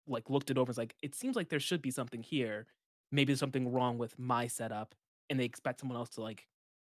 like 0.07 0.29
looked 0.29 0.49
it 0.51 0.57
over 0.57 0.61
and 0.63 0.67
was 0.69 0.77
like, 0.77 0.95
it 1.01 1.15
seems 1.15 1.35
like 1.35 1.49
there 1.49 1.59
should 1.59 1.81
be 1.81 1.91
something 1.91 2.21
here. 2.21 2.67
Maybe 3.11 3.25
there's 3.33 3.39
something 3.39 3.71
wrong 3.71 3.97
with 3.97 4.17
my 4.17 4.47
setup, 4.47 4.95
and 5.29 5.39
they 5.39 5.43
expect 5.45 5.79
someone 5.81 5.97
else 5.97 6.09
to 6.11 6.21
like 6.21 6.47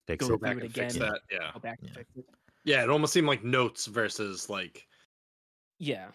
Fix 0.06 0.26
go 0.26 0.34
it. 0.34 0.38
through 0.38 0.48
it 0.50 0.62
and 0.64 0.72
fix 0.72 0.96
again. 0.96 1.08
that. 1.10 1.20
Yeah. 1.30 1.50
go 1.54 1.60
back 1.60 1.78
and 1.80 1.90
fix 1.90 2.08
it. 2.16 2.24
Yeah, 2.64 2.82
it 2.82 2.90
almost 2.90 3.12
seemed 3.12 3.26
like 3.26 3.42
notes 3.42 3.86
versus 3.86 4.48
like 4.50 4.86
Yeah. 5.78 6.08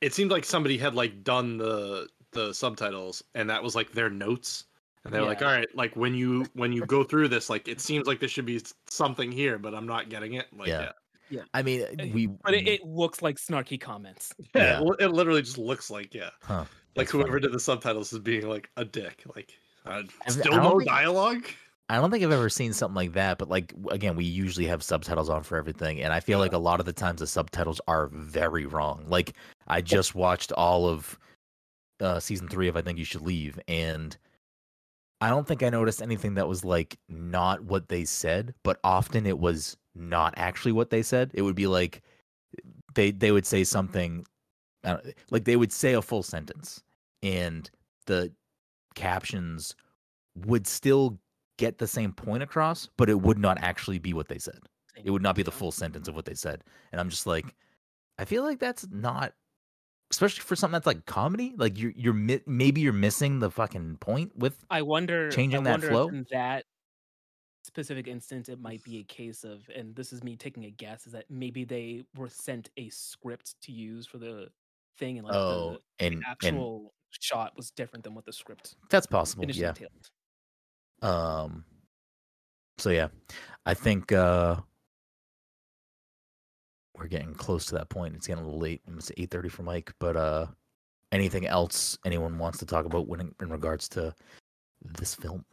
it 0.00 0.14
seemed 0.14 0.30
like 0.30 0.44
somebody 0.44 0.76
had 0.78 0.94
like 0.94 1.22
done 1.22 1.58
the 1.58 2.08
the 2.36 2.52
subtitles 2.54 3.22
and 3.34 3.50
that 3.50 3.62
was 3.62 3.74
like 3.74 3.90
their 3.92 4.08
notes 4.10 4.64
and 5.04 5.12
they're 5.12 5.22
like 5.24 5.42
all 5.42 5.48
right 5.48 5.68
like 5.74 5.94
when 5.96 6.14
you 6.14 6.44
when 6.54 6.72
you 6.72 6.84
go 6.86 7.02
through 7.04 7.28
this 7.28 7.48
like 7.50 7.66
it 7.68 7.80
seems 7.80 8.06
like 8.06 8.20
there 8.20 8.28
should 8.28 8.46
be 8.46 8.60
something 8.90 9.30
here 9.32 9.58
but 9.58 9.74
i'm 9.74 9.86
not 9.86 10.08
getting 10.08 10.34
it 10.34 10.46
like 10.56 10.68
Yeah. 10.68 10.92
yeah 11.30 11.42
I 11.54 11.62
mean, 11.62 11.84
we. 12.14 12.26
But 12.28 12.54
it, 12.54 12.68
it 12.68 12.84
looks 12.84 13.20
like 13.22 13.36
snarky 13.36 13.80
comments. 13.80 14.32
yeah, 14.54 14.80
Yeah. 14.80 14.90
It, 14.98 15.04
it 15.06 15.08
literally 15.08 15.42
just 15.42 15.58
looks 15.58 15.90
like 15.90 16.14
yeah 16.14 16.30
Huh, 16.42 16.64
like 16.94 17.08
whoever 17.08 17.30
funny. 17.32 17.42
did 17.42 17.52
the 17.52 17.60
subtitles 17.60 18.12
is 18.12 18.18
being 18.20 18.48
like 18.48 18.70
a 18.76 18.84
dick 18.84 19.22
like 19.34 19.58
uh, 19.84 20.02
I 20.26 20.30
still 20.30 20.52
don't 20.52 20.62
no 20.62 20.78
think- 20.78 20.88
dialogue 20.90 21.44
I 21.88 21.98
don't 21.98 22.10
think 22.10 22.24
I've 22.24 22.32
ever 22.32 22.48
seen 22.48 22.72
something 22.72 22.96
like 22.96 23.12
that, 23.12 23.38
but 23.38 23.48
like 23.48 23.72
again, 23.92 24.16
we 24.16 24.24
usually 24.24 24.66
have 24.66 24.82
subtitles 24.82 25.28
on 25.30 25.44
for 25.44 25.56
everything, 25.56 26.00
and 26.00 26.12
I 26.12 26.18
feel 26.18 26.40
like 26.40 26.52
a 26.52 26.58
lot 26.58 26.80
of 26.80 26.86
the 26.86 26.92
times 26.92 27.20
the 27.20 27.28
subtitles 27.28 27.80
are 27.86 28.08
very 28.08 28.66
wrong. 28.66 29.04
Like 29.06 29.34
I 29.68 29.82
just 29.82 30.16
watched 30.16 30.50
all 30.50 30.88
of 30.88 31.16
uh, 32.00 32.20
season 32.20 32.48
three 32.48 32.68
of 32.68 32.76
I 32.76 32.82
Think 32.82 32.98
You 32.98 33.04
Should 33.04 33.22
Leave, 33.22 33.58
and 33.68 34.16
I 35.20 35.30
don't 35.30 35.46
think 35.46 35.62
I 35.62 35.70
noticed 35.70 36.02
anything 36.02 36.34
that 36.34 36.48
was 36.48 36.64
like 36.64 36.98
not 37.08 37.62
what 37.62 37.88
they 37.88 38.04
said, 38.04 38.54
but 38.62 38.78
often 38.84 39.26
it 39.26 39.38
was 39.38 39.76
not 39.94 40.34
actually 40.36 40.72
what 40.72 40.90
they 40.90 41.02
said. 41.02 41.30
It 41.34 41.42
would 41.42 41.56
be 41.56 41.66
like 41.66 42.02
they 42.94 43.10
they 43.10 43.32
would 43.32 43.46
say 43.46 43.64
something, 43.64 44.26
like 45.30 45.44
they 45.44 45.56
would 45.56 45.72
say 45.72 45.94
a 45.94 46.02
full 46.02 46.22
sentence, 46.22 46.82
and 47.22 47.70
the 48.06 48.32
captions 48.94 49.74
would 50.46 50.66
still 50.66 51.18
get 51.58 51.78
the 51.78 51.86
same 51.86 52.12
point 52.12 52.42
across, 52.42 52.88
but 52.96 53.08
it 53.08 53.20
would 53.20 53.38
not 53.38 53.58
actually 53.62 53.98
be 53.98 54.12
what 54.12 54.28
they 54.28 54.38
said. 54.38 54.58
It 55.02 55.10
would 55.10 55.22
not 55.22 55.36
be 55.36 55.42
the 55.42 55.52
full 55.52 55.72
sentence 55.72 56.08
of 56.08 56.14
what 56.14 56.24
they 56.24 56.34
said. 56.34 56.62
And 56.92 57.00
I'm 57.00 57.08
just 57.08 57.26
like, 57.26 57.54
I 58.18 58.24
feel 58.24 58.42
like 58.42 58.58
that's 58.58 58.86
not, 58.90 59.32
especially 60.10 60.42
for 60.42 60.56
something 60.56 60.72
that's 60.72 60.86
like 60.86 61.06
comedy. 61.06 61.54
Like 61.56 61.78
you're 61.78 61.92
you're 61.96 62.14
mi- 62.14 62.40
maybe 62.46 62.80
you're 62.80 62.92
missing 62.92 63.38
the 63.40 63.50
fucking 63.50 63.96
point 63.98 64.36
with. 64.36 64.64
I 64.70 64.82
wonder. 64.82 65.30
Changing 65.30 65.60
I 65.60 65.64
that 65.64 65.70
wonder 65.70 65.88
flow? 65.88 66.08
in 66.08 66.26
that 66.30 66.64
specific 67.64 68.06
instance, 68.06 68.48
it 68.48 68.60
might 68.60 68.82
be 68.84 68.98
a 68.98 69.02
case 69.02 69.42
of, 69.42 69.68
and 69.74 69.94
this 69.96 70.12
is 70.12 70.22
me 70.22 70.36
taking 70.36 70.64
a 70.66 70.70
guess, 70.70 71.06
is 71.06 71.12
that 71.12 71.24
maybe 71.28 71.64
they 71.64 72.04
were 72.16 72.28
sent 72.28 72.70
a 72.76 72.88
script 72.90 73.56
to 73.62 73.72
use 73.72 74.06
for 74.06 74.18
the 74.18 74.48
thing, 74.98 75.18
and 75.18 75.26
like 75.26 75.34
Oh, 75.34 75.78
and 75.98 76.12
the 76.12 76.16
and 76.16 76.24
actual 76.28 76.94
shot 77.10 77.56
was 77.56 77.70
different 77.70 78.04
than 78.04 78.14
what 78.14 78.24
the 78.24 78.32
script 78.32 78.76
that's 78.90 79.06
possible. 79.06 79.44
Yeah. 79.46 79.70
entailed. 79.70 80.10
Um. 81.02 81.64
So 82.78 82.90
yeah, 82.90 83.08
I 83.64 83.74
think 83.74 84.12
uh 84.12 84.56
we're 86.98 87.08
getting 87.08 87.34
close 87.34 87.66
to 87.66 87.74
that 87.74 87.88
point. 87.88 88.14
It's 88.14 88.26
getting 88.26 88.42
a 88.42 88.46
little 88.46 88.60
late. 88.60 88.82
It's 88.96 89.12
eight 89.16 89.30
thirty 89.30 89.48
for 89.48 89.62
Mike. 89.62 89.92
But 89.98 90.16
uh, 90.16 90.46
anything 91.12 91.46
else 91.46 91.98
anyone 92.04 92.38
wants 92.38 92.58
to 92.58 92.66
talk 92.66 92.84
about 92.84 93.08
when 93.08 93.34
in 93.40 93.50
regards 93.50 93.88
to 93.90 94.14
this 94.98 95.14
film? 95.14 95.44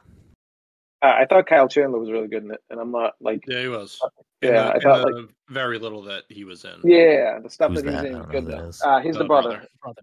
Uh, 1.02 1.16
I 1.20 1.26
thought 1.26 1.48
Kyle 1.48 1.68
Chandler 1.68 2.00
was 2.00 2.10
really 2.10 2.30
good 2.30 2.44
in 2.44 2.52
it, 2.52 2.62
and 2.70 2.80
I'm 2.80 2.92
not 2.92 3.16
like, 3.20 3.44
yeah 3.46 3.62
he 3.62 3.68
was 3.68 4.00
yeah, 4.42 4.50
in 4.50 4.54
the, 4.56 4.62
I 4.62 4.76
in 4.76 4.82
thought 4.82 5.06
the 5.08 5.14
like, 5.14 5.30
very 5.50 5.78
little 5.78 6.02
that 6.04 6.24
he 6.30 6.46
was 6.46 6.64
in 6.64 6.80
yeah, 6.84 7.40
the 7.40 7.50
stuff 7.50 7.72
Who's 7.72 7.84
that 7.84 7.90
he 7.90 7.96
was 7.96 8.04
that? 8.04 8.06
I 8.06 8.08
in 8.08 8.14
don't 8.14 8.28
was 8.28 8.28
know 8.28 8.42
good 8.42 8.82
though. 8.82 8.90
Uh, 8.90 9.00
he's 9.02 9.16
the 9.16 9.24
Uh, 9.24 9.28
brother, 9.28 9.68
brother. 9.82 10.02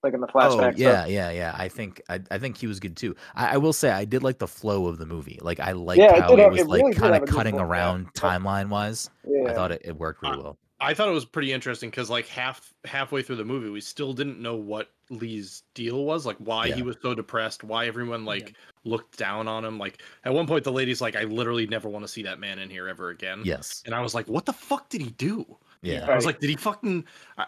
Brother. 0.00 0.02
like 0.02 0.14
in 0.14 0.20
the 0.20 0.26
Oh 0.28 0.56
flashback. 0.56 0.78
yeah, 0.78 1.00
stuff. 1.00 1.10
yeah, 1.10 1.30
yeah. 1.30 1.54
I 1.56 1.68
think 1.68 2.00
I, 2.08 2.20
I 2.30 2.38
think 2.38 2.56
he 2.56 2.66
was 2.66 2.80
good 2.80 2.96
too. 2.96 3.14
I, 3.34 3.54
I 3.54 3.56
will 3.56 3.72
say 3.72 3.90
I 3.90 4.04
did 4.04 4.22
like 4.22 4.38
the 4.38 4.48
flow 4.48 4.86
of 4.86 4.98
the 4.98 5.06
movie. 5.06 5.38
Like 5.42 5.60
I 5.60 5.72
liked 5.72 5.98
Yeah, 5.98 6.16
it 6.16 6.22
how 6.22 6.28
did 6.36 6.40
it 6.40 6.50
was 6.50 6.60
it 6.60 6.66
like 6.68 6.80
really 6.80 6.92
did 6.92 7.00
kind 7.00 7.14
of 7.22 7.28
cutting 7.28 7.58
around 7.58 8.08
Yeah. 8.14 8.20
timeline 8.20 8.68
wise. 8.68 9.10
yeah. 9.26 9.50
I 9.50 9.54
thought 9.54 9.72
it, 9.72 9.82
it 9.84 9.96
worked 9.96 10.22
really 10.22 10.38
Uh, 10.38 10.42
well. 10.42 10.58
I 10.80 10.94
thought 10.94 11.08
it 11.08 11.12
was 11.12 11.24
pretty 11.24 11.52
interesting 11.52 11.90
because 11.90 12.08
like 12.08 12.28
half 12.28 12.72
halfway 12.84 13.22
through 13.22 13.36
the 13.36 13.44
movie, 13.44 13.68
we 13.68 13.80
still 13.80 14.12
didn't 14.12 14.40
know 14.40 14.54
what 14.54 14.90
Lee's 15.10 15.64
deal 15.74 16.04
was, 16.04 16.24
like 16.24 16.36
why 16.36 16.66
Yeah. 16.66 16.76
he 16.76 16.82
was 16.82 16.96
so 17.02 17.14
depressed, 17.14 17.64
why 17.64 17.86
everyone 17.88 18.24
like 18.24 18.54
looked 18.84 19.18
down 19.18 19.48
on 19.48 19.64
him. 19.64 19.76
Like 19.78 20.00
at 20.24 20.32
one 20.32 20.46
point, 20.46 20.62
the 20.62 20.70
lady's 20.70 21.00
like, 21.00 21.16
"I 21.16 21.24
literally 21.24 21.66
never 21.66 21.88
want 21.88 22.04
to 22.04 22.08
see 22.08 22.22
that 22.22 22.38
man 22.38 22.60
in 22.60 22.70
here 22.70 22.86
ever 22.88 23.08
again." 23.10 23.40
Yes. 23.44 23.82
And 23.86 23.94
I 23.94 24.00
was 24.02 24.14
like, 24.14 24.28
"What 24.28 24.46
the 24.46 24.52
fuck 24.52 24.88
did 24.88 25.00
he 25.00 25.10
do?" 25.10 25.56
Yeah. 25.82 26.06
I 26.10 26.14
was 26.14 26.26
like, 26.26 26.40
"Did 26.40 26.50
he 26.50 26.56
fucking?" 26.56 27.04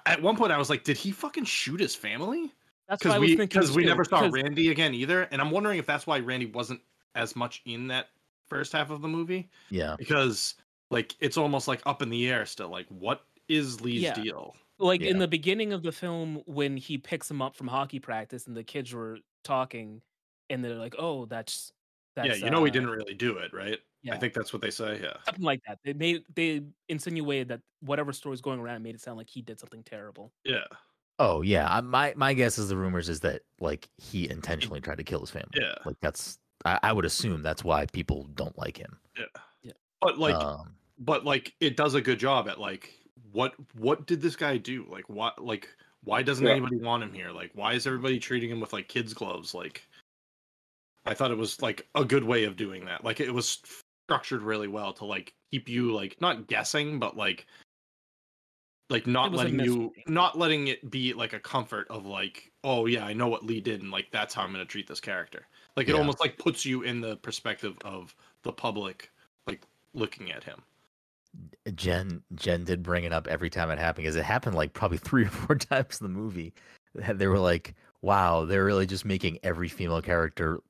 At 0.07 0.23
one 0.23 0.37
point, 0.37 0.53
I 0.53 0.59
was 0.59 0.71
like, 0.71 0.85
"Did 0.85 0.97
he 0.97 1.11
fucking 1.11 1.45
shoot 1.45 1.81
his 1.81 1.95
family?" 1.95 2.53
That's 2.89 3.05
what 3.05 3.21
Because 3.21 3.21
we 3.21 3.37
because 3.37 3.77
we 3.77 3.85
never 3.85 4.05
saw 4.05 4.29
Randy 4.31 4.71
again 4.71 4.95
either, 4.95 5.23
and 5.31 5.41
I'm 5.41 5.51
wondering 5.51 5.79
if 5.79 5.87
that's 5.87 6.07
why 6.07 6.19
Randy 6.19 6.47
wasn't 6.47 6.81
as 7.15 7.37
much 7.37 7.63
in 7.65 7.87
that 7.89 8.09
first 8.49 8.73
half 8.73 8.91
of 8.91 9.01
the 9.01 9.09
movie 9.09 9.49
Yeah. 9.71 9.95
because 9.97 10.55
like 10.91 11.15
it's 11.21 11.37
almost 11.37 11.69
like 11.69 11.81
up 11.87 12.03
in 12.03 12.11
the 12.11 12.29
air 12.29 12.45
still. 12.47 12.69
Like, 12.69 12.87
what 12.89 13.25
is 13.49 13.81
Lee's 13.81 14.03
Yeah. 14.03 14.15
deal? 14.15 14.57
like 14.81 15.03
in 15.03 15.19
the 15.19 15.29
beginning 15.29 15.75
of 15.75 15.83
the 15.83 15.93
film 15.93 16.43
when 16.47 16.75
he 16.75 16.97
picks 16.97 17.31
him 17.31 17.43
up 17.43 17.55
from 17.55 17.69
hockey 17.69 17.99
practice 17.99 18.47
and 18.47 18.57
the 18.57 18.65
kids 18.65 18.95
were 18.95 19.19
talking 19.45 20.01
and 20.49 20.65
they're 20.65 20.75
like 20.77 20.95
oh 20.99 21.27
that's 21.27 21.73
that's 22.17 22.29
yeah, 22.29 22.35
you 22.47 22.51
know 22.51 22.65
he 22.65 22.71
uh, 22.71 22.73
didn't 22.73 22.89
really 22.89 23.15
do 23.15 23.37
it, 23.37 23.53
right? 23.53 23.79
Yeah 24.03 24.15
I 24.15 24.19
think 24.19 24.33
that's 24.35 24.53
what 24.53 24.63
they 24.63 24.71
say. 24.71 24.99
Yeah. 25.03 25.15
something 25.25 25.45
like 25.45 25.61
that 25.67 25.79
they 25.85 25.93
made 25.93 26.23
they 26.35 26.63
insinuated 26.89 27.49
that 27.49 27.61
whatever 27.81 28.13
story's 28.13 28.41
going 28.41 28.61
around 28.61 28.83
made 28.83 28.95
it 28.95 29.01
sound 29.01 29.19
like 29.19 29.29
he 29.29 29.43
did 29.43 29.59
something 29.61 29.83
terrible 29.83 30.33
Yeah. 30.45 30.65
Oh 31.19 31.43
yeah. 31.43 31.69
I, 31.69 31.81
my 31.83 32.15
my 32.17 32.33
guess 32.33 32.57
is 32.59 32.69
the 32.71 32.77
rumors 32.77 33.09
is 33.11 33.21
that 33.21 33.43
like 33.61 33.89
he 33.99 34.29
intentionally 34.31 34.81
tried 34.81 34.97
to 34.99 35.05
kill 35.05 35.21
his 35.21 35.31
family. 35.31 35.51
Yeah. 35.55 35.75
Like 35.85 35.97
that's 36.01 36.39
I, 36.65 36.79
I 36.83 36.93
would 36.95 37.05
assume 37.05 37.43
that's 37.43 37.63
why 37.63 37.87
people 37.87 38.27
don't 38.35 38.57
like 38.59 38.79
him. 38.79 38.99
Yeah. 39.19 39.25
Yeah. 39.63 39.73
But 40.01 40.19
like 40.19 40.35
um, 40.35 40.75
but 40.99 41.25
like 41.27 41.55
it 41.61 41.77
does 41.77 41.95
a 41.95 42.01
good 42.01 42.19
job 42.19 42.49
at 42.49 42.59
like 42.59 42.95
what 43.33 43.53
what 43.77 44.07
did 44.07 44.23
this 44.23 44.35
guy 44.35 44.57
do? 44.57 44.87
Like 44.91 45.09
what 45.11 45.45
like 45.45 45.69
why 46.05 46.23
doesn't 46.23 46.47
Yeah. 46.47 46.53
anybody 46.53 46.77
want 46.77 47.03
him 47.03 47.13
here? 47.13 47.31
Like 47.31 47.51
why 47.55 47.75
is 47.75 47.87
everybody 47.87 48.19
treating 48.19 48.49
him 48.51 48.61
with 48.61 48.73
like 48.73 48.89
kids 48.89 49.13
gloves? 49.13 49.53
Like 49.55 49.87
I 51.05 51.13
thought 51.13 51.31
it 51.31 51.37
was 51.39 51.61
like 51.61 51.87
a 51.95 52.05
good 52.05 52.25
way 52.25 52.45
of 52.45 52.57
doing 52.57 52.87
that. 52.87 53.05
Like 53.05 53.21
it 53.21 53.31
was 53.33 53.59
structured 54.11 54.43
really 54.43 54.67
well 54.67 54.93
to 54.93 55.05
like 55.05 55.33
keep 55.53 55.69
you 55.69 55.95
like 55.95 56.21
not 56.21 56.49
guessing 56.49 56.99
but 56.99 57.17
like 57.17 57.47
like 58.89 59.07
not 59.07 59.33
letting 59.33 59.61
you 59.61 59.93
not 60.09 60.37
letting 60.37 60.67
it 60.67 60.91
be 60.91 61.13
like 61.13 61.33
a 61.33 61.39
comfort 61.39 61.87
of 61.91 62.07
like 62.07 62.51
oh 62.65 62.87
yeah 62.87 63.05
I 63.05 63.13
know 63.13 63.29
what 63.29 63.45
Lee 63.45 63.61
did 63.61 63.83
and 63.83 63.93
like 63.93 64.09
that's 64.11 64.35
how 64.35 64.43
I'm 64.43 64.53
going 64.53 64.65
to 64.67 64.69
treat 64.69 64.89
this 64.89 64.99
character. 64.99 65.47
Like 65.77 65.89
it 65.89 65.93
Yeah. 65.93 65.99
almost 65.99 66.19
like 66.19 66.39
puts 66.39 66.65
you 66.65 66.83
in 66.83 67.01
the 67.01 67.19
perspective 67.19 67.77
of 67.85 68.17
the 68.43 68.51
public 68.51 69.13
like 69.47 69.63
looking 69.95 70.33
at 70.33 70.43
him. 70.43 70.61
Jen 71.77 72.21
Jen 72.35 72.65
did 72.65 72.83
bring 72.83 73.05
it 73.05 73.13
up 73.13 73.29
every 73.29 73.49
time 73.49 73.71
it 73.71 73.79
happened 73.79 74.03
because 74.03 74.17
it 74.17 74.25
happened 74.25 74.57
like 74.57 74.73
probably 74.73 74.99
three 75.09 75.25
or 75.25 75.29
four 75.29 75.55
times 75.55 76.01
in 76.01 76.13
the 76.13 76.19
movie. 76.19 76.53
They 76.97 77.29
were 77.29 77.39
like, 77.39 77.77
"Wow, 78.03 78.45
they're 78.45 78.65
really 78.65 78.87
just 78.87 79.05
making 79.05 79.39
every 79.45 79.69
female 79.69 80.03
character 80.03 80.55
f- 80.57 80.61
l- 80.61 80.70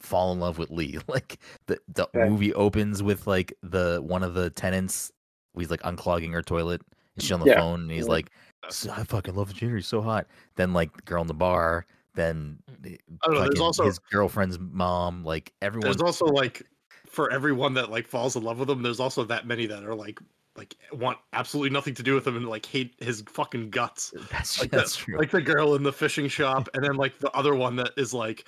fall 0.00 0.32
in 0.32 0.40
love 0.40 0.58
with 0.58 0.70
Lee." 0.70 0.98
Like 1.08 1.38
the 1.66 1.78
the 1.88 2.06
Yeah. 2.14 2.28
movie 2.28 2.54
opens 2.54 3.02
with 3.02 3.26
like 3.26 3.52
the 3.62 4.00
one 4.04 4.22
of 4.22 4.34
the 4.34 4.50
tenants. 4.50 5.12
He's 5.56 5.70
like 5.70 5.82
unclogging 5.82 6.32
her 6.32 6.42
toilet. 6.42 6.82
And 7.16 7.22
she's 7.22 7.30
on 7.32 7.40
the 7.40 7.46
Yeah. 7.46 7.60
phone, 7.60 7.82
and 7.82 7.90
he's 7.92 8.06
Yeah. 8.06 8.10
like, 8.12 8.30
"So- 8.70 8.90
"I 8.90 9.04
fucking 9.04 9.36
love 9.36 9.54
Junior. 9.54 9.76
He's 9.76 9.86
so 9.86 10.02
hot." 10.02 10.26
Then 10.56 10.72
like 10.72 10.92
the 10.96 11.02
girl 11.02 11.22
in 11.22 11.28
the 11.28 11.34
bar. 11.34 11.86
Then 12.14 12.58
mm. 12.70 12.82
the- 12.82 13.00
I 13.22 13.26
don't 13.26 13.34
know, 13.34 13.40
there's 13.42 13.60
also- 13.60 13.84
his 13.84 13.98
girlfriend's 13.98 14.58
mom. 14.58 15.24
Like 15.24 15.52
everyone. 15.62 15.84
There's 15.90 16.02
also 16.02 16.26
like 16.26 16.62
for 17.06 17.30
everyone 17.30 17.74
that 17.74 17.90
like 17.90 18.08
falls 18.08 18.34
in 18.34 18.42
love 18.42 18.58
with 18.58 18.68
him, 18.68 18.82
there's 18.82 18.98
also 19.00 19.22
that 19.24 19.46
many 19.46 19.66
that 19.66 19.84
are 19.84 19.94
like 19.94 20.18
like 20.56 20.76
want 20.92 21.18
absolutely 21.32 21.70
nothing 21.70 21.94
to 21.94 22.02
do 22.04 22.14
with 22.14 22.24
him 22.26 22.36
and 22.36 22.48
like 22.48 22.64
hate 22.64 22.94
his 23.00 23.22
fucking 23.28 23.70
guts. 23.70 24.12
that's, 24.30 24.60
Like 24.60 24.70
that's 24.70 24.96
the, 24.96 25.02
true. 25.02 25.18
like 25.18 25.30
the 25.32 25.40
girl 25.42 25.74
in 25.74 25.82
the 25.82 25.92
fishing 25.92 26.28
shop, 26.28 26.68
and 26.74 26.84
then 26.84 26.96
like 26.96 27.18
the 27.18 27.30
other 27.32 27.54
one 27.56 27.74
that 27.76 27.90
is 27.96 28.14
like 28.14 28.44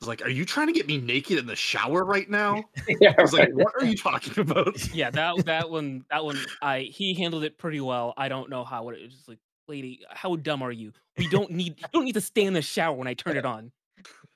is 0.00 0.08
like, 0.08 0.22
Are 0.22 0.30
you 0.30 0.44
trying 0.44 0.66
to 0.66 0.72
get 0.72 0.86
me 0.86 0.98
naked 0.98 1.38
in 1.38 1.46
the 1.46 1.56
shower 1.56 2.04
right 2.04 2.28
now? 2.28 2.64
yeah, 3.00 3.14
I 3.18 3.22
was 3.22 3.32
like. 3.32 3.50
What 3.52 3.74
are 3.78 3.84
you 3.84 3.96
talking 3.96 4.38
about? 4.38 4.76
yeah 4.94 5.10
that 5.10 5.44
that 5.46 5.70
one 5.70 6.04
that 6.10 6.24
one 6.24 6.38
i 6.62 6.80
he 6.80 7.14
handled 7.14 7.44
it 7.44 7.58
pretty 7.58 7.80
well 7.80 8.14
i 8.16 8.28
don't 8.28 8.50
know 8.50 8.64
how 8.64 8.82
what 8.82 8.94
it 8.94 9.02
was 9.02 9.14
just 9.14 9.28
like 9.28 9.38
lady 9.68 10.00
how 10.10 10.36
dumb 10.36 10.62
are 10.62 10.72
you 10.72 10.92
we 11.16 11.28
don't 11.28 11.50
need 11.50 11.78
you 11.78 11.86
don't 11.92 12.04
need 12.04 12.14
to 12.14 12.20
stay 12.20 12.44
in 12.44 12.52
the 12.52 12.62
shower 12.62 12.94
when 12.94 13.06
i 13.06 13.14
turn 13.14 13.36
it 13.36 13.44
on 13.44 13.70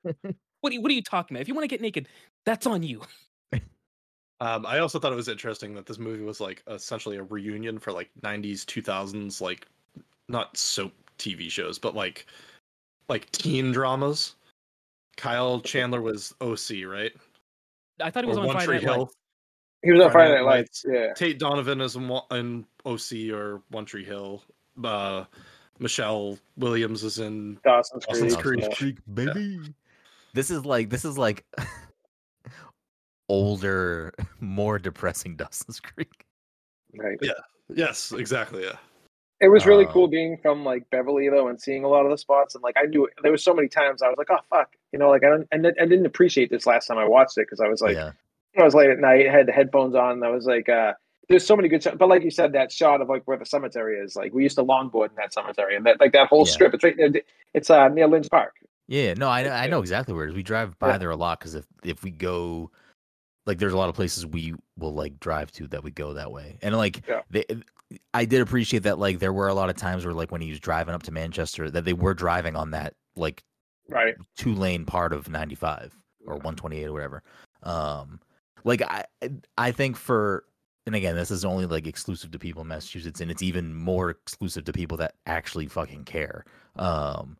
what 0.03 0.71
are 0.71 0.73
you, 0.73 0.81
what 0.81 0.91
are 0.91 0.95
you 0.95 1.03
talking 1.03 1.35
about 1.35 1.43
if 1.43 1.49
you 1.49 1.55
want 1.55 1.65
to 1.65 1.69
get 1.69 1.81
naked 1.81 2.09
that's 2.45 2.67
on 2.67 2.83
you 2.83 3.01
Um, 4.41 4.67
I 4.67 4.81
also 4.81 4.99
thought 4.99 5.13
it 5.13 5.17
was 5.17 5.29
interesting 5.29 5.75
that 5.75 5.87
this 5.87 5.99
movie 5.99 6.25
was 6.25 6.41
like 6.41 6.63
essentially 6.67 7.17
a 7.17 7.23
reunion 7.23 7.79
for 7.79 7.93
like 7.93 8.11
90s, 8.23 8.65
2000s, 8.65 9.41
like 9.41 9.67
not 10.29 10.57
soap 10.57 10.93
TV 11.19 11.51
shows, 11.51 11.79
but 11.79 11.95
like 11.95 12.27
like 13.09 13.31
teen 13.31 13.73
dramas. 13.73 14.35
Kyle 15.17 15.61
Chandler 15.61 16.01
was 16.01 16.35
OC, 16.41 16.87
right? 16.87 17.13
i 18.01 18.11
thought 18.11 18.25
he 18.25 18.29
was 18.29 18.39
Or 18.39 18.41
on 18.41 18.47
One 18.49 18.57
Friday 18.57 18.67
Tree 18.67 18.87
Night 18.87 18.87
Lights. 18.87 18.97
Hill. 18.97 19.11
he 19.83 19.93
was 19.93 20.01
on 20.03 20.11
Friday 20.11 20.31
Friday 20.33 20.45
Night 20.45 20.51
Night 20.51 20.57
Lights. 20.57 20.85
Yeah, 20.89 21.13
Tate 21.15 21.39
Donovan 21.39 21.81
is 21.81 21.97
in, 21.97 22.11
in 22.33 22.67
OC 22.85 23.33
or 23.33 23.63
One 23.71 23.85
Tree 23.85 24.05
Hill. 24.05 24.43
Uh, 24.83 25.25
Michelle 25.79 26.39
Williams 26.57 27.05
is 27.05 27.19
in. 27.19 27.59
Dawson's 27.65 28.05
Dawson's 28.07 28.37
Creek. 28.37 28.71
Creek. 28.75 28.99
yeah. 29.07 29.15
baby. 29.15 29.61
This 30.35 30.51
is 30.51 30.65
like 30.65 30.91
this 30.91 31.05
is 31.05 31.17
like 31.17 31.45
older, 33.29 34.13
more 34.41 34.79
depressing 34.79 35.37
Dawson's 35.37 35.81
Creek. 35.81 36.27
Right. 36.97 37.19
Yeah. 37.23 37.33
Yes, 37.69 38.13
exactly. 38.13 38.65
Yeah. 38.65 38.77
It 39.45 39.49
was 39.51 39.67
really 39.67 39.85
Uh, 39.87 39.91
cool 39.93 40.09
being 40.09 40.37
from 40.39 40.65
like 40.65 40.89
Beverly 40.91 41.29
though, 41.29 41.49
and 41.49 41.61
seeing 41.61 41.85
a 41.85 41.89
lot 41.89 42.05
of 42.05 42.11
the 42.11 42.19
spots, 42.19 42.55
and 42.55 42.63
like 42.65 42.77
I 42.77 42.87
knew 42.87 43.09
there 43.23 43.33
was 43.33 43.43
so 43.45 43.55
many 43.55 43.69
times 43.69 44.03
I 44.03 44.09
was 44.09 44.17
like, 44.19 44.31
oh 44.31 44.39
fuck, 44.51 44.71
you 44.93 44.99
know, 44.99 45.11
like 45.11 45.25
I 45.25 45.29
don't, 45.29 45.47
and 45.53 45.67
I 45.67 45.87
didn't 45.87 46.07
appreciate 46.07 46.51
this 46.51 46.67
last 46.67 46.87
time 46.87 46.99
I 46.99 47.05
watched 47.05 47.39
it 47.39 47.43
because 47.47 47.61
I 47.61 47.69
was 47.69 47.81
like, 47.81 47.95
yeah, 47.97 48.13
I 48.59 48.65
was 48.65 48.75
late 48.75 48.91
at 48.91 48.99
night, 48.99 49.29
had 49.29 49.47
the 49.47 49.53
headphones 49.53 49.95
on, 49.95 50.13
and 50.13 50.25
I 50.25 50.31
was 50.31 50.47
like, 50.47 50.69
uh, 50.69 50.95
there's 51.29 51.47
so 51.47 51.57
many 51.57 51.69
good 51.69 51.83
shots. 51.83 51.97
But 51.99 52.09
like 52.09 52.23
you 52.23 52.31
said, 52.31 52.53
that 52.53 52.71
shot 52.73 53.01
of 53.01 53.09
like 53.09 53.23
where 53.27 53.37
the 53.39 53.47
cemetery 53.47 53.99
is, 53.99 54.17
like 54.17 54.33
we 54.35 54.43
used 54.43 54.57
to 54.57 54.65
longboard 54.65 55.11
in 55.11 55.17
that 55.17 55.33
cemetery, 55.33 55.77
and 55.77 55.85
that 55.87 56.01
like 56.01 56.13
that 56.13 56.29
whole 56.29 56.47
Yeah. 56.47 56.53
strip, 56.53 56.75
it's 56.75 56.85
right. 56.85 57.25
It's 57.55 57.71
uh 57.71 57.89
near 57.89 58.07
Lynch 58.09 58.29
Park. 58.31 58.55
yeah. 58.89 59.15
No, 59.15 59.29
I 59.29 59.43
know, 59.45 59.51
I 59.51 59.67
know 59.69 59.81
exactly 59.81 60.15
where 60.15 60.27
it 60.27 60.31
is. 60.31 60.35
We 60.35 60.43
drive 60.43 60.79
by 60.79 60.91
Yeah. 60.91 60.99
there 60.99 61.11
a 61.11 61.17
lot 61.17 61.39
because 61.39 61.55
if 61.55 61.65
if 61.85 62.03
we 62.03 62.11
go, 62.11 62.71
like, 63.47 63.59
there's 63.59 63.73
a 63.73 63.77
lot 63.77 63.89
of 63.89 63.95
places 63.95 64.27
we 64.27 64.55
will 64.79 64.95
like 64.95 65.19
drive 65.21 65.53
to 65.53 65.67
that 65.69 65.83
we 65.85 65.91
go 65.91 66.15
that 66.15 66.31
way, 66.33 66.59
and 66.63 66.77
like 66.77 67.07
Yeah. 67.09 67.23
they. 67.31 67.45
I 68.13 68.25
did 68.25 68.41
appreciate 68.41 68.83
that. 68.85 68.99
Like, 68.99 69.19
there 69.21 69.33
were 69.33 69.47
a 69.47 69.55
lot 69.55 69.69
of 69.71 69.77
times 69.77 70.05
where, 70.05 70.15
like, 70.15 70.33
when 70.33 70.41
he 70.41 70.49
was 70.51 70.59
driving 70.59 70.95
up 70.95 71.03
to 71.05 71.13
Manchester, 71.13 71.71
that 71.71 71.85
they 71.85 71.93
were 71.93 72.15
driving 72.15 72.57
on 72.57 72.71
that 72.73 72.95
like 73.15 73.45
Right. 73.89 74.15
two 74.37 74.55
lane 74.55 74.85
part 74.87 75.13
of 75.13 75.29
95 75.29 75.95
or 76.27 76.35
128 76.37 76.87
or 76.87 76.93
whatever. 76.93 77.23
Um, 77.63 78.19
like 78.65 78.81
I, 78.83 79.05
I 79.59 79.71
think 79.73 79.97
for, 79.97 80.45
and 80.87 80.95
again, 80.97 81.15
this 81.15 81.31
is 81.31 81.45
only 81.45 81.67
like 81.67 81.87
exclusive 81.87 82.31
to 82.33 82.39
people 82.39 82.63
in 82.63 82.69
Massachusetts, 82.69 83.21
and 83.21 83.31
it's 83.31 83.43
even 83.43 83.75
more 83.75 84.11
exclusive 84.11 84.65
to 84.65 84.73
people 84.73 84.97
that 84.97 85.15
actually 85.27 85.67
fucking 85.67 86.05
care. 86.05 86.47
Um, 86.77 87.37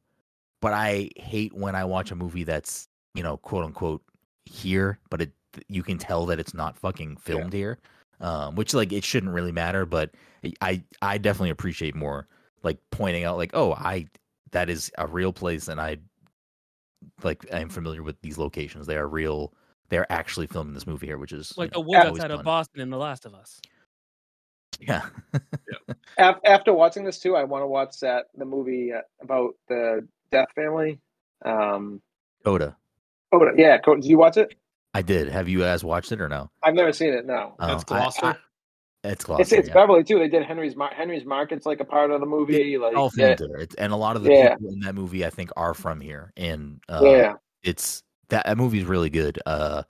but 0.61 0.75
I 0.75 1.11
hate 1.17 1.55
when 1.55 1.75
I 1.75 1.85
watch 1.85 2.11
a 2.11 2.15
movie 2.17 2.45
that's 2.45 2.87
you 3.15 3.23
know 3.23 3.39
quote 3.39 3.65
unquote 3.65 4.03
here, 4.45 4.99
but 5.11 5.23
it 5.23 5.33
you 5.69 5.83
can 5.83 5.99
tell 5.99 6.27
that 6.27 6.39
it's 6.41 6.55
not 6.55 6.77
fucking 6.79 7.17
filmed 7.17 7.53
here. 7.53 7.79
Um, 8.21 8.55
which 8.55 8.73
like 8.75 8.93
it 8.93 9.05
shouldn't 9.05 9.33
really 9.33 9.53
matter, 9.53 9.85
but 9.85 10.11
I 10.61 10.83
I 11.03 11.19
definitely 11.19 11.51
appreciate 11.51 11.95
more 11.95 12.29
like 12.63 12.79
pointing 12.91 13.25
out 13.25 13.37
like 13.37 13.51
oh 13.55 13.73
I 13.75 14.07
that 14.53 14.71
is 14.71 14.91
a 14.99 15.07
real 15.07 15.33
place 15.33 15.67
and 15.69 15.81
I 15.81 15.99
like 17.23 17.45
I'm 17.53 17.69
familiar 17.69 18.03
with 18.03 18.21
these 18.23 18.39
locations. 18.39 18.87
They 18.87 18.97
are 18.97 19.09
real. 19.09 19.53
They're 19.89 20.11
actually 20.11 20.47
filming 20.47 20.75
this 20.75 20.87
movie 20.87 21.07
here, 21.07 21.19
which 21.19 21.33
is 21.33 21.53
you 21.57 21.63
Like 21.65 21.73
the 21.73 21.81
know, 21.81 21.87
woods 21.87 22.05
always 22.07 22.23
outside 22.23 22.31
of. 22.31 22.45
Boston 22.45 22.81
in 22.81 22.91
The 22.91 22.97
Last 22.97 23.27
of 23.27 23.35
Us. 23.35 23.61
Yeah, 24.81 25.03
Af- 26.19 26.41
After 26.45 26.73
watching 26.73 27.05
this 27.05 27.19
too, 27.19 27.37
I 27.37 27.45
want 27.45 27.63
to 27.63 27.67
watch 27.67 28.01
that 28.01 28.27
the 28.37 28.45
movie 28.45 28.93
uh, 28.93 29.01
about 29.21 29.55
the 29.69 30.07
Death 30.33 30.49
Family. 30.55 30.99
Um, 31.45 32.01
Coda. 32.45 32.77
oh 33.33 33.51
yeah, 33.57 33.79
Co- 33.79 33.97
did 33.97 34.05
you 34.05 34.19
watch 34.19 34.37
it? 34.37 34.55
I 34.95 35.03
did. 35.03 35.29
Have 35.29 35.49
you 35.49 35.59
guys 35.59 35.83
watched 35.85 36.13
it 36.13 36.21
or 36.21 36.29
no? 36.29 36.51
I've 36.63 36.75
never 36.75 36.93
seen 36.93 37.13
it. 37.13 37.27
No, 37.27 37.55
Oh, 37.59 37.67
That's 37.67 37.85
Gloucester. 37.85 38.27
I- 38.27 38.37
it's 39.07 39.23
Gloucester. 39.23 39.43
it's 39.43 39.53
it's 39.53 39.69
yeah. 39.69 39.75
Beverly 39.75 40.03
too. 40.03 40.19
They 40.19 40.29
did 40.29 40.45
Henry's 40.45 40.75
Mar- 40.77 40.95
Henry's 40.95 41.27
Market's 41.27 41.67
like 41.67 41.81
a 41.81 41.85
part 41.85 42.11
of 42.11 42.21
the 42.21 42.27
movie. 42.27 42.79
Like 42.79 42.97
all 42.97 43.11
yeah, 43.17 43.35
there. 43.35 43.59
It's, 43.59 43.75
and 43.75 43.93
a 43.93 43.97
lot 43.97 44.17
of 44.17 44.23
the 44.23 44.31
Yeah. 44.33 44.55
people 44.55 44.73
in 44.73 44.81
that 44.81 44.95
movie, 44.95 45.27
I 45.27 45.31
think, 45.31 45.51
are 45.59 45.75
from 45.75 46.01
here. 46.01 46.33
And 46.39 46.81
uh, 46.89 47.03
yeah, 47.05 47.35
it's 47.63 48.03
that, 48.31 48.47
that 48.47 48.57
movie 48.57 48.79
is 48.79 48.87
really 48.87 49.11
good. 49.11 49.39
Uh, 49.45 49.83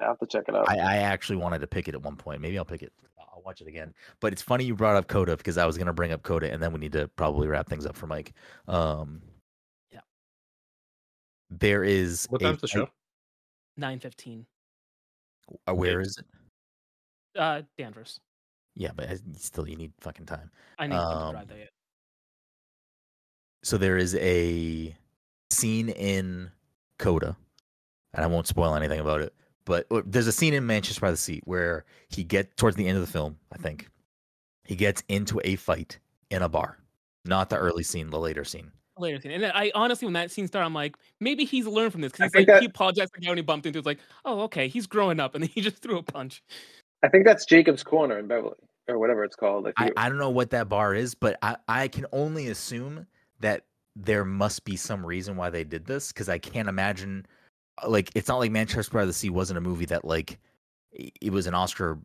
I 0.00 0.06
have 0.06 0.18
to 0.20 0.26
check 0.26 0.44
it 0.48 0.54
out. 0.54 0.70
I, 0.70 0.78
I 0.78 0.96
actually 0.98 1.36
wanted 1.36 1.58
to 1.60 1.66
pick 1.66 1.86
it 1.86 1.94
at 1.94 2.00
one 2.02 2.16
point. 2.16 2.40
Maybe 2.40 2.56
I'll 2.56 2.64
pick 2.64 2.82
it. 2.82 2.94
I'll 3.18 3.42
watch 3.42 3.60
it 3.60 3.66
again. 3.68 3.92
But 4.20 4.32
it's 4.32 4.40
funny 4.40 4.64
you 4.64 4.74
brought 4.74 4.96
up 4.96 5.06
Coda 5.06 5.36
because 5.36 5.58
I 5.58 5.66
was 5.66 5.76
going 5.76 5.86
to 5.88 5.92
bring 5.92 6.12
up 6.12 6.22
Coda, 6.22 6.50
and 6.50 6.62
then 6.62 6.72
we 6.72 6.80
need 6.80 6.92
to 6.92 7.08
probably 7.08 7.48
wrap 7.48 7.68
things 7.68 7.84
up 7.84 7.94
for 7.94 8.06
Mike. 8.06 8.32
Um, 8.68 9.20
Yeah. 9.90 10.00
There 11.50 11.84
is 11.84 12.26
What 12.30 12.40
time's 12.40 12.62
the 12.62 12.68
show? 12.68 12.88
Nine 13.76 13.98
fifteen. 14.00 14.46
Uh, 15.68 15.74
where 15.74 16.00
is 16.00 16.18
it? 16.18 16.26
Uh, 17.38 17.62
Danvers. 17.78 18.20
Yeah, 18.74 18.90
but 18.94 19.08
still, 19.36 19.68
you 19.68 19.76
need 19.76 19.92
fucking 20.00 20.26
time. 20.26 20.50
I 20.78 20.86
need 20.86 20.96
them 20.96 21.00
to 21.02 21.16
Um, 21.16 21.32
drive 21.32 21.48
there. 21.48 21.58
Yet. 21.58 21.70
So 23.62 23.76
there 23.78 23.96
is 23.96 24.14
a 24.16 24.96
scene 25.50 25.90
in 25.90 26.50
Coda, 26.98 27.36
and 28.14 28.24
I 28.24 28.26
won't 28.26 28.46
spoil 28.46 28.74
anything 28.74 29.00
about 29.00 29.20
it. 29.20 29.34
But 29.64 29.86
there's 30.06 30.26
a 30.26 30.32
scene 30.32 30.54
in 30.54 30.66
Manchester 30.66 31.00
by 31.00 31.10
the 31.12 31.16
Sea 31.16 31.40
where 31.44 31.84
he 32.08 32.24
get 32.24 32.56
towards 32.56 32.76
the 32.76 32.88
end 32.88 32.96
of 32.98 33.06
the 33.06 33.12
film, 33.12 33.38
I 33.52 33.58
think, 33.58 33.88
he 34.64 34.74
gets 34.74 35.04
into 35.08 35.40
a 35.44 35.54
fight 35.56 35.98
in 36.30 36.42
a 36.42 36.48
bar. 36.48 36.78
Not 37.24 37.48
the 37.50 37.56
early 37.58 37.84
scene, 37.84 38.10
the 38.10 38.18
later 38.18 38.42
scene. 38.44 38.72
Later 38.98 39.20
scene. 39.20 39.32
And 39.32 39.42
then 39.42 39.52
I 39.54 39.72
honestly, 39.74 40.06
when 40.06 40.12
that 40.14 40.30
scene 40.30 40.46
started, 40.46 40.66
I'm 40.66 40.74
like, 40.74 40.96
maybe 41.18 41.44
he's 41.44 41.66
learned 41.66 41.92
from 41.92 42.02
this 42.02 42.12
because 42.12 42.24
he's 42.26 42.32
think 42.32 42.48
like, 42.48 42.56
that- 42.56 42.62
he 42.62 42.66
apologized 42.66 43.12
to 43.14 43.20
the 43.20 43.24
guy 43.24 43.30
when 43.30 43.38
he 43.38 43.42
bumped 43.42 43.66
into. 43.66 43.78
It's 43.78 43.86
like, 43.86 44.00
oh, 44.24 44.40
okay, 44.42 44.68
he's 44.68 44.86
growing 44.86 45.18
up, 45.18 45.34
and 45.34 45.42
then 45.42 45.50
he 45.52 45.60
just 45.60 45.78
threw 45.78 45.96
a 45.98 46.02
punch. 46.02 46.42
I 47.02 47.08
think 47.08 47.24
that's 47.24 47.46
Jacob's 47.46 47.82
Corner 47.82 48.18
in 48.18 48.28
Beverly 48.28 48.54
or 48.88 48.98
whatever 48.98 49.24
it's 49.24 49.36
called. 49.36 49.68
I, 49.76 49.90
I 49.96 50.08
don't 50.08 50.18
know 50.18 50.30
what 50.30 50.50
that 50.50 50.68
bar 50.68 50.94
is, 50.94 51.14
but 51.14 51.38
I, 51.42 51.56
I 51.68 51.88
can 51.88 52.06
only 52.12 52.48
assume 52.48 53.06
that 53.40 53.64
there 53.96 54.24
must 54.24 54.64
be 54.64 54.76
some 54.76 55.04
reason 55.04 55.36
why 55.36 55.50
they 55.50 55.64
did 55.64 55.86
this 55.86 56.12
because 56.12 56.28
I 56.28 56.38
can't 56.38 56.68
imagine 56.68 57.26
uh, 57.82 57.88
like 57.88 58.10
it's 58.14 58.28
not 58.28 58.38
like 58.38 58.50
Manchester 58.50 58.92
by 58.92 59.04
the 59.04 59.12
Sea 59.12 59.30
wasn't 59.30 59.58
a 59.58 59.60
movie 59.60 59.84
that 59.86 60.04
like 60.04 60.38
it 60.92 61.32
was 61.32 61.46
an 61.46 61.54
Oscar 61.54 61.98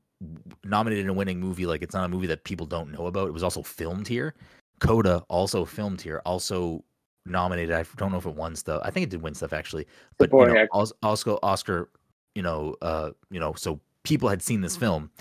nominated 0.63 1.05
and 1.05 1.15
winning 1.15 1.39
movie 1.39 1.65
like 1.65 1.81
it's 1.81 1.93
not 1.93 2.05
a 2.05 2.09
movie 2.09 2.27
that 2.27 2.43
people 2.43 2.65
don't 2.65 2.91
know 2.91 3.07
about. 3.07 3.27
It 3.27 3.33
was 3.33 3.43
also 3.43 3.61
filmed 3.61 4.07
here. 4.07 4.33
Coda 4.79 5.23
also 5.29 5.65
filmed 5.65 6.01
here, 6.01 6.21
also 6.25 6.83
nominated. 7.25 7.75
I 7.75 7.85
don't 7.97 8.11
know 8.11 8.17
if 8.17 8.25
it 8.25 8.35
won 8.35 8.55
stuff. 8.55 8.81
I 8.83 8.91
think 8.91 9.05
it 9.05 9.09
did 9.09 9.21
win 9.21 9.33
stuff 9.33 9.53
actually, 9.53 9.87
but 10.17 10.31
you 10.31 10.37
know, 10.37 10.57
actor. 10.57 10.93
also 11.03 11.39
Oscar, 11.43 11.89
you 12.35 12.41
know, 12.41 12.75
uh, 12.81 13.11
you 13.29 13.39
know, 13.39 13.53
so 13.53 13.79
people 14.03 14.29
had 14.29 14.41
seen 14.41 14.61
this 14.61 14.75
film. 14.75 15.11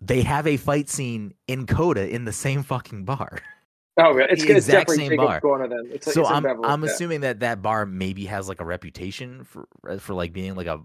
They 0.00 0.22
have 0.22 0.46
a 0.46 0.56
fight 0.56 0.88
scene 0.88 1.34
in 1.48 1.66
Coda 1.66 2.08
in 2.08 2.24
the 2.24 2.32
same 2.32 2.62
fucking 2.62 3.04
bar. 3.04 3.38
oh, 3.96 4.12
really? 4.12 4.30
it's, 4.30 4.42
the 4.42 4.50
it's 4.50 4.66
exact 4.66 4.88
definitely 4.88 5.16
same 5.16 5.26
bar. 5.26 5.40
Corner 5.40 5.68
then. 5.68 5.88
It's, 5.90 6.12
so 6.12 6.22
it's 6.22 6.30
I'm 6.30 6.64
I'm 6.64 6.84
assuming 6.84 7.20
that 7.22 7.40
that 7.40 7.62
bar 7.62 7.86
maybe 7.86 8.26
has 8.26 8.48
like 8.48 8.60
a 8.60 8.64
reputation 8.64 9.44
for 9.44 9.66
for 9.98 10.14
like 10.14 10.32
being 10.32 10.54
like 10.54 10.66
a 10.66 10.78
bar. 10.78 10.84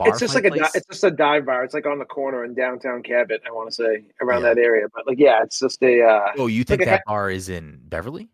It's 0.00 0.20
just 0.20 0.34
like 0.34 0.44
a 0.44 0.52
it's 0.74 0.86
just 0.86 1.04
a 1.04 1.10
dive 1.10 1.46
bar. 1.46 1.64
It's 1.64 1.74
like 1.74 1.86
on 1.86 1.98
the 1.98 2.04
corner 2.04 2.44
in 2.44 2.54
downtown 2.54 3.02
Cabot. 3.02 3.42
I 3.46 3.50
want 3.52 3.68
to 3.68 3.74
say 3.74 4.04
around 4.20 4.42
Yeah. 4.42 4.54
that 4.54 4.58
area, 4.58 4.86
but 4.94 5.06
like 5.06 5.18
yeah, 5.18 5.42
it's 5.42 5.58
just 5.58 5.82
a 5.82 6.02
uh, 6.02 6.32
Oh, 6.36 6.46
you 6.46 6.64
think 6.64 6.80
like 6.80 6.88
a 6.88 6.90
that 6.90 7.02
bar 7.06 7.30
is 7.30 7.48
in 7.48 7.80
Beverly? 7.84 8.28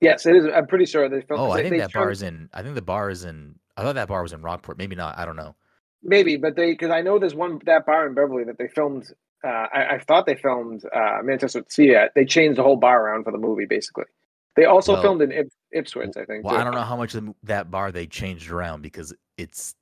yes, 0.00 0.26
it 0.26 0.34
is. 0.36 0.46
I'm 0.46 0.66
pretty 0.66 0.86
sure 0.86 1.08
they 1.08 1.20
filmed. 1.22 1.40
Oh, 1.42 1.50
I 1.50 1.56
they- 1.58 1.62
think 1.64 1.72
they 1.74 1.78
that 1.80 1.92
bar 1.92 2.10
is 2.10 2.22
in. 2.22 2.48
I 2.52 2.62
think 2.62 2.74
the 2.74 2.82
bar 2.82 3.10
is 3.10 3.24
in. 3.24 3.56
I 3.76 3.82
thought 3.82 3.94
that 3.94 4.08
bar 4.08 4.22
was 4.22 4.32
in 4.32 4.42
Rockport. 4.42 4.78
Maybe 4.78 4.94
not. 4.96 5.18
I 5.18 5.24
don't 5.24 5.36
know. 5.36 5.54
maybe, 6.02 6.36
but 6.36 6.56
they 6.56 6.72
because 6.72 6.90
I 6.90 7.00
know 7.00 7.18
there's 7.18 7.34
one 7.34 7.60
that 7.64 7.86
bar 7.86 8.06
in 8.06 8.14
Beverly 8.14 8.44
that 8.44 8.58
they 8.58 8.68
filmed. 8.68 9.12
Uh, 9.44 9.48
I, 9.72 9.86
I 9.94 9.98
thought 9.98 10.26
they 10.26 10.36
filmed 10.36 10.84
uh, 10.94 11.18
Manchester 11.22 11.60
at 11.60 11.72
Sea 11.72 11.94
at. 11.96 12.12
They 12.14 12.24
changed 12.24 12.58
the 12.58 12.62
whole 12.62 12.76
bar 12.76 13.06
around 13.06 13.24
for 13.24 13.32
the 13.32 13.38
movie, 13.38 13.66
basically. 13.66 14.04
They 14.56 14.66
also 14.66 14.92
Well- 14.92 15.02
filmed 15.02 15.22
in 15.22 15.32
Ip- 15.32 15.52
Ipswich, 15.72 16.16
I 16.16 16.24
think. 16.26 16.44
Well, 16.44 16.54
too. 16.54 16.60
I 16.60 16.64
don't 16.64 16.74
know 16.74 16.82
how 16.82 16.96
much 16.96 17.12
the- 17.12 17.34
that 17.44 17.70
bar 17.70 17.90
they 17.90 18.06
changed 18.06 18.50
around 18.52 18.82
because 18.82 19.12
it's 19.36 19.74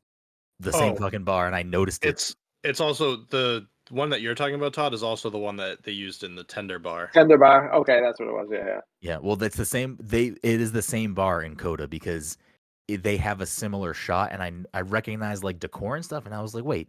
the 0.60 0.72
same 0.72 0.92
Oh. 0.92 0.96
fucking 0.96 1.24
bar, 1.24 1.46
and 1.46 1.56
I 1.56 1.62
noticed 1.62 2.04
it. 2.04 2.10
It's 2.10 2.36
it's 2.62 2.80
also 2.80 3.16
the 3.30 3.66
one 3.90 4.10
that 4.10 4.20
you're 4.20 4.34
talking 4.34 4.54
about, 4.54 4.72
Todd, 4.74 4.94
is 4.94 5.02
also 5.02 5.30
the 5.30 5.38
one 5.38 5.56
that 5.56 5.82
they 5.82 5.92
used 5.92 6.22
in 6.22 6.34
the 6.36 6.44
Tender 6.44 6.78
Bar. 6.78 7.10
Tender 7.12 7.38
bar. 7.38 7.72
Okay, 7.74 8.00
that's 8.00 8.20
what 8.20 8.28
it 8.28 8.32
was. 8.32 8.48
Yeah, 8.52 8.66
yeah. 8.66 8.80
Yeah, 9.00 9.18
well, 9.20 9.36
that's 9.36 9.56
the 9.56 9.64
same. 9.64 9.98
They 10.00 10.26
it 10.42 10.60
is 10.60 10.72
the 10.72 10.82
same 10.82 11.14
bar 11.14 11.42
in 11.42 11.56
Coda 11.56 11.88
because 11.88 12.38
it, 12.86 13.02
they 13.02 13.16
have 13.16 13.40
a 13.40 13.46
similar 13.46 13.94
shot, 13.94 14.30
and 14.32 14.42
I 14.42 14.52
I 14.78 14.82
recognize 14.82 15.42
like 15.42 15.58
decor 15.58 15.96
and 15.96 16.04
stuff, 16.04 16.26
and 16.26 16.34
I 16.34 16.42
was 16.42 16.54
like, 16.54 16.64
wait, 16.64 16.88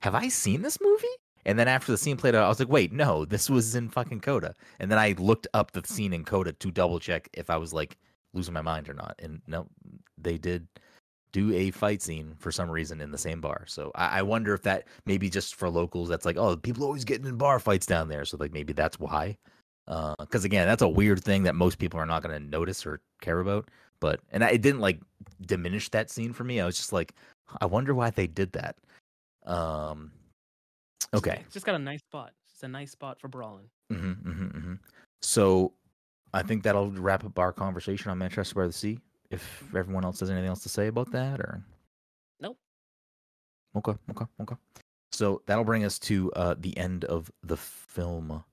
have 0.00 0.14
I 0.14 0.28
seen 0.28 0.62
this 0.62 0.78
movie? 0.80 1.06
And 1.44 1.58
then 1.58 1.66
after 1.68 1.90
the 1.92 1.98
scene 1.98 2.16
played 2.16 2.36
out, 2.36 2.44
I 2.44 2.48
was 2.48 2.60
like, 2.60 2.68
wait, 2.68 2.92
no, 2.92 3.24
this 3.24 3.50
was 3.50 3.74
in 3.74 3.88
fucking 3.90 4.20
Coda. 4.20 4.54
And 4.78 4.88
then 4.90 4.98
I 4.98 5.14
looked 5.18 5.48
up 5.54 5.72
the 5.72 5.82
scene 5.84 6.12
in 6.12 6.24
Coda 6.24 6.52
to 6.52 6.70
double 6.70 7.00
check 7.00 7.28
if 7.32 7.50
I 7.50 7.56
was 7.56 7.72
like 7.72 7.98
losing 8.32 8.54
my 8.54 8.62
mind 8.62 8.88
or 8.88 8.94
not, 8.94 9.16
and 9.18 9.42
no, 9.46 9.66
they 10.16 10.38
did 10.38 10.66
do 11.32 11.52
a 11.52 11.70
fight 11.70 12.02
scene 12.02 12.34
for 12.38 12.52
some 12.52 12.70
reason 12.70 13.00
in 13.00 13.10
the 13.10 13.18
same 13.18 13.40
bar. 13.40 13.64
So 13.66 13.90
I, 13.94 14.18
I 14.18 14.22
wonder 14.22 14.54
if 14.54 14.62
that 14.62 14.86
maybe 15.06 15.30
just 15.30 15.54
for 15.54 15.68
locals, 15.68 16.08
that's 16.08 16.26
like, 16.26 16.36
oh, 16.36 16.56
people 16.56 16.84
always 16.84 17.04
getting 17.04 17.26
in 17.26 17.36
bar 17.36 17.58
fights 17.58 17.86
down 17.86 18.08
there. 18.08 18.24
So 18.24 18.36
like 18.38 18.52
maybe 18.52 18.72
that's 18.72 19.00
why. 19.00 19.38
Because 19.86 20.44
again, 20.44 20.66
that's 20.66 20.82
a 20.82 20.88
weird 20.88 21.24
thing 21.24 21.42
that 21.42 21.54
most 21.54 21.78
people 21.78 21.98
are 21.98 22.06
not 22.06 22.22
going 22.22 22.38
to 22.40 22.48
notice 22.48 22.86
or 22.86 23.00
care 23.20 23.40
about. 23.40 23.68
But 24.00 24.20
and 24.30 24.44
I, 24.44 24.50
it 24.50 24.62
didn't 24.62 24.80
like 24.80 25.00
diminish 25.46 25.88
that 25.90 26.10
scene 26.10 26.32
for 26.32 26.44
me. 26.44 26.60
I 26.60 26.66
was 26.66 26.76
just 26.76 26.92
like, 26.92 27.14
I 27.60 27.66
wonder 27.66 27.94
why 27.94 28.10
they 28.10 28.26
did 28.26 28.52
that. 28.52 28.76
Um. 29.44 30.12
Okay. 31.14 31.42
It's 31.44 31.54
just 31.54 31.66
got 31.66 31.74
a 31.74 31.78
nice 31.78 32.00
spot. 32.00 32.32
It's 32.52 32.62
a 32.62 32.68
nice 32.68 32.92
spot 32.92 33.20
for 33.20 33.28
brawling. 33.28 33.66
hmm 33.90 34.12
hmm 34.12 34.46
hmm 34.46 34.74
So 35.20 35.72
I 36.32 36.42
think 36.42 36.62
that'll 36.62 36.90
wrap 36.90 37.24
up 37.24 37.38
our 37.38 37.52
conversation 37.52 38.10
on 38.10 38.18
Manchester 38.18 38.54
by 38.54 38.66
the 38.66 38.72
Sea. 38.72 38.98
If 39.32 39.64
everyone 39.74 40.04
else 40.04 40.20
has 40.20 40.30
anything 40.30 40.48
else 40.48 40.62
to 40.62 40.68
say 40.68 40.88
about 40.88 41.10
that, 41.12 41.40
or 41.40 41.62
Nope. 42.40 42.58
Okay, 43.76 43.94
okay, 44.10 44.26
okay. 44.42 44.56
So 45.10 45.42
that'll 45.46 45.64
bring 45.64 45.84
us 45.84 45.98
to 46.00 46.30
uh, 46.32 46.54
the 46.58 46.76
end 46.76 47.04
of 47.06 47.30
the 47.42 47.56
film 47.56 48.44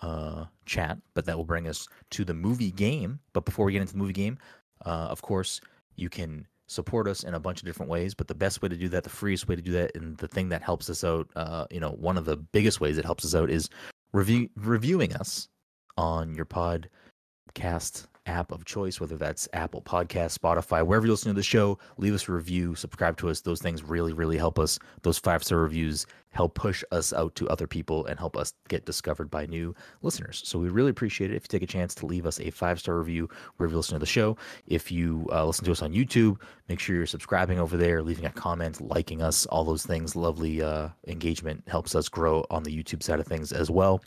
uh, 0.00 0.44
chat, 0.66 0.98
but 1.14 1.26
that 1.26 1.36
will 1.36 1.44
bring 1.44 1.68
us 1.68 1.86
to 2.10 2.24
the 2.24 2.34
movie 2.34 2.70
game. 2.70 3.20
But 3.32 3.44
before 3.44 3.66
we 3.66 3.72
get 3.72 3.82
into 3.82 3.92
the 3.92 3.98
movie 3.98 4.12
game, 4.12 4.38
uh, 4.84 5.08
of 5.10 5.22
course, 5.22 5.60
you 5.96 6.08
can 6.08 6.46
support 6.66 7.06
us 7.06 7.22
in 7.22 7.34
a 7.34 7.40
bunch 7.40 7.60
of 7.60 7.66
different 7.66 7.90
ways. 7.90 8.14
But 8.14 8.28
the 8.28 8.34
best 8.34 8.62
way 8.62 8.68
to 8.68 8.76
do 8.76 8.88
that, 8.88 9.04
the 9.04 9.10
freest 9.10 9.48
way 9.48 9.56
to 9.56 9.62
do 9.62 9.72
that, 9.72 9.94
and 9.94 10.16
the 10.18 10.28
thing 10.28 10.48
that 10.48 10.62
helps 10.62 10.88
us 10.90 11.04
out, 11.04 11.28
uh, 11.36 11.66
you 11.70 11.80
know, 11.80 11.90
one 11.92 12.16
of 12.16 12.24
the 12.24 12.36
biggest 12.36 12.80
ways 12.80 12.98
it 12.98 13.04
helps 13.04 13.24
us 13.24 13.34
out 13.34 13.50
is 13.50 13.68
review 14.12 14.48
reviewing 14.56 15.14
us 15.14 15.48
on 15.96 16.34
your 16.34 16.46
podcast 16.46 18.06
app 18.26 18.52
of 18.52 18.64
choice, 18.64 19.00
whether 19.00 19.16
that's 19.16 19.48
Apple 19.52 19.82
Podcast, 19.82 20.38
Spotify, 20.38 20.84
wherever 20.84 21.06
you 21.06 21.12
listen 21.12 21.30
to 21.30 21.34
the 21.34 21.42
show. 21.42 21.78
Leave 21.98 22.14
us 22.14 22.28
a 22.28 22.32
review, 22.32 22.74
subscribe 22.74 23.16
to 23.18 23.28
us. 23.28 23.40
Those 23.40 23.60
things 23.60 23.82
really, 23.82 24.12
really 24.12 24.36
help 24.36 24.58
us. 24.58 24.78
Those 25.02 25.18
five 25.18 25.42
star 25.42 25.58
reviews 25.58 26.06
help 26.30 26.54
push 26.54 26.82
us 26.90 27.12
out 27.12 27.34
to 27.34 27.48
other 27.48 27.66
people 27.66 28.06
and 28.06 28.18
help 28.18 28.36
us 28.36 28.54
get 28.68 28.86
discovered 28.86 29.30
by 29.30 29.46
new 29.46 29.74
listeners. 30.00 30.42
So 30.44 30.58
we 30.58 30.68
really 30.68 30.90
appreciate 30.90 31.30
it 31.30 31.36
if 31.36 31.44
you 31.44 31.48
take 31.48 31.62
a 31.62 31.66
chance 31.66 31.94
to 31.96 32.06
leave 32.06 32.26
us 32.26 32.40
a 32.40 32.50
five 32.50 32.80
star 32.80 32.98
review 32.98 33.28
wherever 33.56 33.72
you 33.72 33.76
listen 33.76 33.94
to 33.94 33.98
the 34.00 34.06
show. 34.06 34.36
If 34.66 34.90
you 34.90 35.26
uh, 35.32 35.44
listen 35.44 35.64
to 35.66 35.72
us 35.72 35.82
on 35.82 35.92
YouTube, 35.92 36.40
make 36.68 36.80
sure 36.80 36.96
you're 36.96 37.06
subscribing 37.06 37.58
over 37.58 37.76
there, 37.76 38.02
leaving 38.02 38.26
a 38.26 38.30
comment, 38.30 38.80
liking 38.80 39.22
us, 39.22 39.46
all 39.46 39.64
those 39.64 39.84
things. 39.84 40.16
Lovely 40.16 40.62
uh, 40.62 40.88
engagement 41.06 41.62
helps 41.68 41.94
us 41.94 42.08
grow 42.08 42.44
on 42.50 42.62
the 42.62 42.76
YouTube 42.76 43.02
side 43.02 43.20
of 43.20 43.26
things 43.26 43.52
as 43.52 43.70
well. 43.70 44.02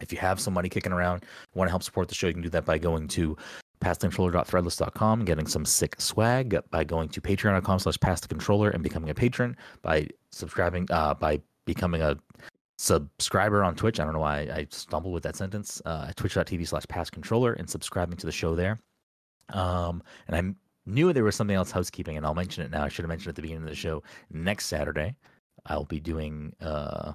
If 0.00 0.12
you 0.12 0.18
have 0.18 0.40
some 0.40 0.54
money 0.54 0.68
kicking 0.68 0.92
around, 0.92 1.24
want 1.54 1.68
to 1.68 1.70
help 1.70 1.82
support 1.82 2.08
the 2.08 2.14
show, 2.14 2.26
you 2.26 2.32
can 2.32 2.42
do 2.42 2.48
that 2.50 2.64
by 2.64 2.78
going 2.78 3.08
to 3.08 3.36
passthecontroller.threadless.com, 3.82 5.24
getting 5.24 5.46
some 5.46 5.64
sick 5.64 6.00
swag 6.00 6.58
by 6.70 6.84
going 6.84 7.08
to 7.10 7.20
patreon.com 7.20 7.78
slash 7.78 7.98
passthecontroller 7.98 8.72
and 8.72 8.82
becoming 8.82 9.10
a 9.10 9.14
patron 9.14 9.56
by 9.82 10.08
subscribing, 10.30 10.86
uh, 10.90 11.14
by 11.14 11.40
becoming 11.64 12.00
a 12.00 12.16
subscriber 12.78 13.62
on 13.62 13.74
Twitch. 13.74 14.00
I 14.00 14.04
don't 14.04 14.12
know 14.12 14.20
why 14.20 14.40
I 14.40 14.66
stumbled 14.70 15.12
with 15.12 15.22
that 15.24 15.36
sentence. 15.36 15.82
Uh, 15.84 16.12
twitch.tv 16.16 16.66
slash 16.66 16.84
passcontroller 16.86 17.56
and 17.58 17.68
subscribing 17.68 18.16
to 18.16 18.26
the 18.26 18.32
show 18.32 18.54
there. 18.54 18.78
Um, 19.50 20.02
and 20.28 20.36
I 20.36 20.90
knew 20.90 21.12
there 21.12 21.24
was 21.24 21.36
something 21.36 21.56
else 21.56 21.70
housekeeping, 21.70 22.16
and 22.16 22.24
I'll 22.24 22.34
mention 22.34 22.64
it 22.64 22.70
now. 22.70 22.84
I 22.84 22.88
should 22.88 23.04
have 23.04 23.08
mentioned 23.08 23.28
it 23.28 23.30
at 23.30 23.36
the 23.36 23.42
beginning 23.42 23.64
of 23.64 23.68
the 23.68 23.74
show. 23.76 24.02
Next 24.30 24.66
Saturday, 24.66 25.14
I'll 25.66 25.84
be 25.84 26.00
doing 26.00 26.54
uh 26.60 27.12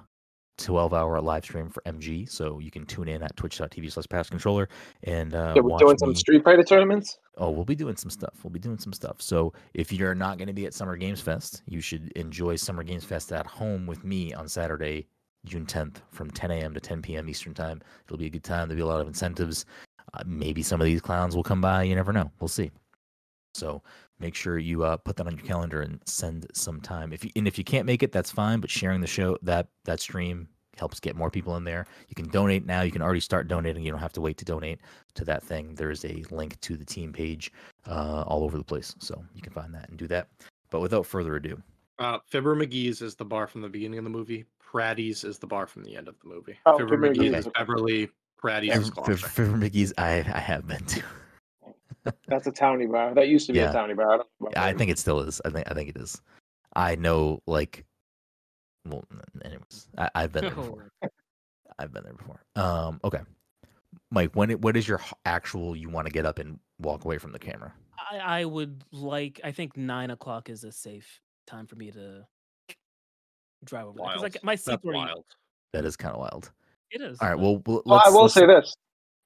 12 0.58 0.92
hour 0.92 1.20
live 1.20 1.44
stream 1.44 1.70
for 1.70 1.82
MG. 1.86 2.28
So 2.28 2.58
you 2.58 2.70
can 2.70 2.84
tune 2.84 3.08
in 3.08 3.22
at 3.22 3.36
twitch.tv 3.36 3.90
slash 3.92 4.06
pass 4.08 4.28
controller 4.28 4.68
and 5.04 5.34
uh, 5.34 5.52
Yeah, 5.56 5.62
we're 5.62 5.78
doing 5.78 5.96
some 5.98 6.10
me- 6.10 6.14
Street 6.14 6.44
Fighter 6.44 6.62
tournaments. 6.64 7.18
Oh, 7.36 7.50
we'll 7.50 7.64
be 7.64 7.76
doing 7.76 7.96
some 7.96 8.10
stuff. 8.10 8.34
We'll 8.42 8.50
be 8.50 8.58
doing 8.58 8.78
some 8.78 8.92
stuff. 8.92 9.22
So 9.22 9.52
if 9.74 9.92
you're 9.92 10.14
not 10.14 10.38
going 10.38 10.48
to 10.48 10.52
be 10.52 10.66
at 10.66 10.74
Summer 10.74 10.96
Games 10.96 11.20
Fest, 11.20 11.62
you 11.66 11.80
should 11.80 12.10
enjoy 12.12 12.56
Summer 12.56 12.82
Games 12.82 13.04
Fest 13.04 13.32
at 13.32 13.46
home 13.46 13.86
with 13.86 14.04
me 14.04 14.34
on 14.34 14.48
Saturday, 14.48 15.06
June 15.46 15.64
10th 15.64 15.98
from 16.10 16.30
10 16.30 16.50
a.m. 16.50 16.74
to 16.74 16.80
10 16.80 17.00
p.m. 17.02 17.28
Eastern 17.28 17.54
Time. 17.54 17.80
It'll 18.06 18.18
be 18.18 18.26
a 18.26 18.30
good 18.30 18.44
time. 18.44 18.68
There'll 18.68 18.78
be 18.78 18.82
a 18.82 18.86
lot 18.86 19.00
of 19.00 19.06
incentives. 19.06 19.64
Uh, 20.14 20.22
maybe 20.26 20.62
some 20.62 20.80
of 20.80 20.86
these 20.86 21.00
clowns 21.00 21.36
will 21.36 21.44
come 21.44 21.60
by. 21.60 21.84
You 21.84 21.94
never 21.94 22.12
know. 22.12 22.30
We'll 22.40 22.48
see. 22.48 22.72
So 23.54 23.82
make 24.20 24.34
sure 24.34 24.58
you 24.58 24.84
uh, 24.84 24.96
put 24.96 25.16
that 25.16 25.26
on 25.26 25.36
your 25.36 25.46
calendar 25.46 25.82
and 25.82 26.00
send 26.06 26.46
some 26.54 26.80
time. 26.80 27.12
If 27.12 27.24
you, 27.24 27.30
and 27.36 27.46
if 27.46 27.58
you 27.58 27.64
can't 27.64 27.86
make 27.86 28.02
it, 28.02 28.12
that's 28.12 28.30
fine. 28.30 28.60
But 28.60 28.70
sharing 28.70 29.00
the 29.00 29.06
show 29.06 29.38
that 29.42 29.68
that 29.84 30.00
stream 30.00 30.48
helps 30.76 31.00
get 31.00 31.16
more 31.16 31.30
people 31.30 31.56
in 31.56 31.64
there. 31.64 31.86
You 32.08 32.14
can 32.14 32.28
donate 32.28 32.64
now. 32.64 32.82
You 32.82 32.92
can 32.92 33.02
already 33.02 33.20
start 33.20 33.48
donating. 33.48 33.82
You 33.84 33.90
don't 33.90 34.00
have 34.00 34.12
to 34.12 34.20
wait 34.20 34.36
to 34.38 34.44
donate 34.44 34.80
to 35.14 35.24
that 35.24 35.42
thing. 35.42 35.74
There's 35.74 36.04
a 36.04 36.22
link 36.30 36.60
to 36.60 36.76
the 36.76 36.84
team 36.84 37.12
page 37.12 37.52
uh, 37.86 38.22
all 38.26 38.44
over 38.44 38.56
the 38.56 38.64
place, 38.64 38.94
so 38.98 39.22
you 39.34 39.42
can 39.42 39.52
find 39.52 39.74
that 39.74 39.88
and 39.88 39.98
do 39.98 40.06
that. 40.08 40.28
But 40.70 40.80
without 40.80 41.06
further 41.06 41.36
ado, 41.36 41.60
Uh, 41.98 42.18
Fibber 42.26 42.54
McGee's 42.54 43.02
is 43.02 43.16
the 43.16 43.24
bar 43.24 43.46
from 43.48 43.60
the 43.62 43.68
beginning 43.68 43.98
of 43.98 44.04
the 44.04 44.10
movie. 44.10 44.44
Pratty's 44.60 45.24
is 45.24 45.38
the 45.38 45.46
bar 45.46 45.66
from 45.66 45.82
the 45.82 45.96
end 45.96 46.06
of 46.08 46.14
the 46.22 46.28
movie. 46.28 46.56
Oh, 46.66 46.76
Fibber 46.78 46.90
Fibber 46.90 47.08
McGee's 47.08 47.18
McGee's 47.18 47.38
is 47.38 47.46
is- 47.46 47.52
Beverly. 47.56 48.10
Pratty's 48.36 48.76
is 48.76 48.88
for, 48.90 48.94
Gloucester. 49.02 49.28
for 49.28 50.00
I 50.00 50.18
I 50.32 50.38
have 50.38 50.64
been 50.68 50.84
to. 50.84 51.02
That's 52.26 52.46
a 52.46 52.52
townie 52.52 52.90
bar. 52.90 53.14
That 53.14 53.28
used 53.28 53.46
to 53.48 53.52
be 53.52 53.58
Yeah. 53.58 53.70
a 53.70 53.74
townie 53.74 53.96
bar. 53.96 54.12
I, 54.12 54.16
don't 54.16 54.26
know 54.40 54.48
about 54.48 54.56
I 54.56 54.72
think 54.74 54.90
it 54.90 54.98
still 54.98 55.20
is. 55.20 55.40
I 55.44 55.50
think 55.50 55.70
I 55.70 55.74
think 55.74 55.88
it 55.90 55.96
is. 55.96 56.20
I 56.74 56.94
know, 56.96 57.42
like, 57.46 57.84
well, 58.86 59.04
anyways, 59.44 59.88
I, 59.96 60.10
I've 60.14 60.32
been 60.32 60.42
there 60.44 60.54
before. 60.54 60.90
I've 61.78 61.92
been 61.92 62.04
there 62.04 62.12
before. 62.14 62.40
Um, 62.56 63.00
okay, 63.04 63.20
Mike, 64.10 64.30
when 64.34 64.50
it, 64.50 64.60
what 64.60 64.76
is 64.76 64.86
your 64.86 65.00
actual? 65.24 65.74
You 65.76 65.88
want 65.88 66.06
to 66.06 66.12
get 66.12 66.24
up 66.26 66.38
and 66.38 66.58
walk 66.80 67.04
away 67.04 67.18
from 67.18 67.32
the 67.32 67.38
camera? 67.38 67.72
I, 68.10 68.40
I 68.40 68.44
would 68.44 68.84
like. 68.92 69.40
I 69.44 69.52
think 69.52 69.76
nine 69.76 70.10
o'clock 70.10 70.48
is 70.50 70.64
a 70.64 70.72
safe 70.72 71.20
time 71.46 71.66
for 71.66 71.76
me 71.76 71.90
to 71.90 72.26
drive 73.64 73.86
over. 73.86 73.92
Because 73.94 74.06
Wild. 74.08 74.22
like 74.22 74.44
my 74.44 74.54
seat's 74.54 74.66
That's 74.66 74.84
wild. 74.84 75.24
That 75.72 75.84
is 75.84 75.96
kind 75.96 76.14
of 76.14 76.20
wild. 76.20 76.50
It 76.90 77.00
is. 77.02 77.18
All 77.20 77.28
right, 77.28 77.36
but- 77.36 77.42
well, 77.42 77.62
well 77.66 77.82
Well, 77.84 78.02
I 78.06 78.10
will 78.10 78.22
let's- 78.22 78.34
say 78.34 78.46
this: 78.46 78.74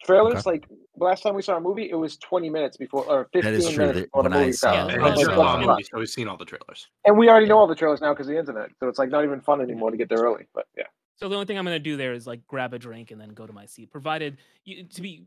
trailers, 0.05 0.46
like 0.46 0.66
last 0.96 1.22
time 1.22 1.34
we 1.34 1.42
saw 1.42 1.57
a 1.57 1.61
movie, 1.61 1.88
it 1.90 1.94
was 1.94 2.16
twenty 2.16 2.48
minutes 2.50 2.76
before, 2.76 3.05
or 3.05 3.28
fifteen 3.32 3.76
minutes 3.76 4.00
before 4.00 4.22
the 4.22 4.30
when 4.30 4.38
movie 4.40 4.53
saw- 4.53 4.72
started. 4.72 4.88
Yeah, 4.88 4.94
And 4.94 5.03
well, 5.03 5.12
it's 5.12 5.22
it's 5.22 5.36
long 5.36 5.66
movie, 5.66 5.82
so 5.82 5.98
we've 5.98 6.09
seen 6.09 6.28
all 6.28 6.36
the 6.36 6.44
trailers. 6.44 6.88
And 7.05 7.16
we 7.18 7.28
already 7.28 7.46
know 7.46 7.59
all 7.59 7.66
the 7.66 7.74
trailers 7.74 8.00
now 8.00 8.12
because 8.12 8.26
the 8.26 8.38
internet, 8.38 8.70
so 8.80 8.88
it's 8.88 8.98
like 8.98 9.11
not 9.11 9.24
even 9.24 9.40
fun 9.40 9.61
anymore 9.61 9.90
to 9.90 9.96
get 9.96 10.09
there 10.09 10.18
early. 10.18 10.46
But 10.55 10.66
yeah, 10.76 10.84
So 11.16 11.28
the 11.28 11.34
only 11.34 11.46
thing 11.46 11.59
I'm 11.59 11.64
gonna 11.64 11.78
do 11.78 11.96
there 11.96 12.12
is 12.12 12.26
like 12.26 12.46
grab 12.46 12.74
a 12.74 12.78
drink 12.78 13.11
and 13.11 13.20
then 13.20 13.30
go 13.30 13.46
to 13.46 13.53
my 13.53 13.66
seat. 13.66 13.90
Provided 13.90 14.38
you 14.64 14.84
to 14.84 15.03
be, 15.03 15.24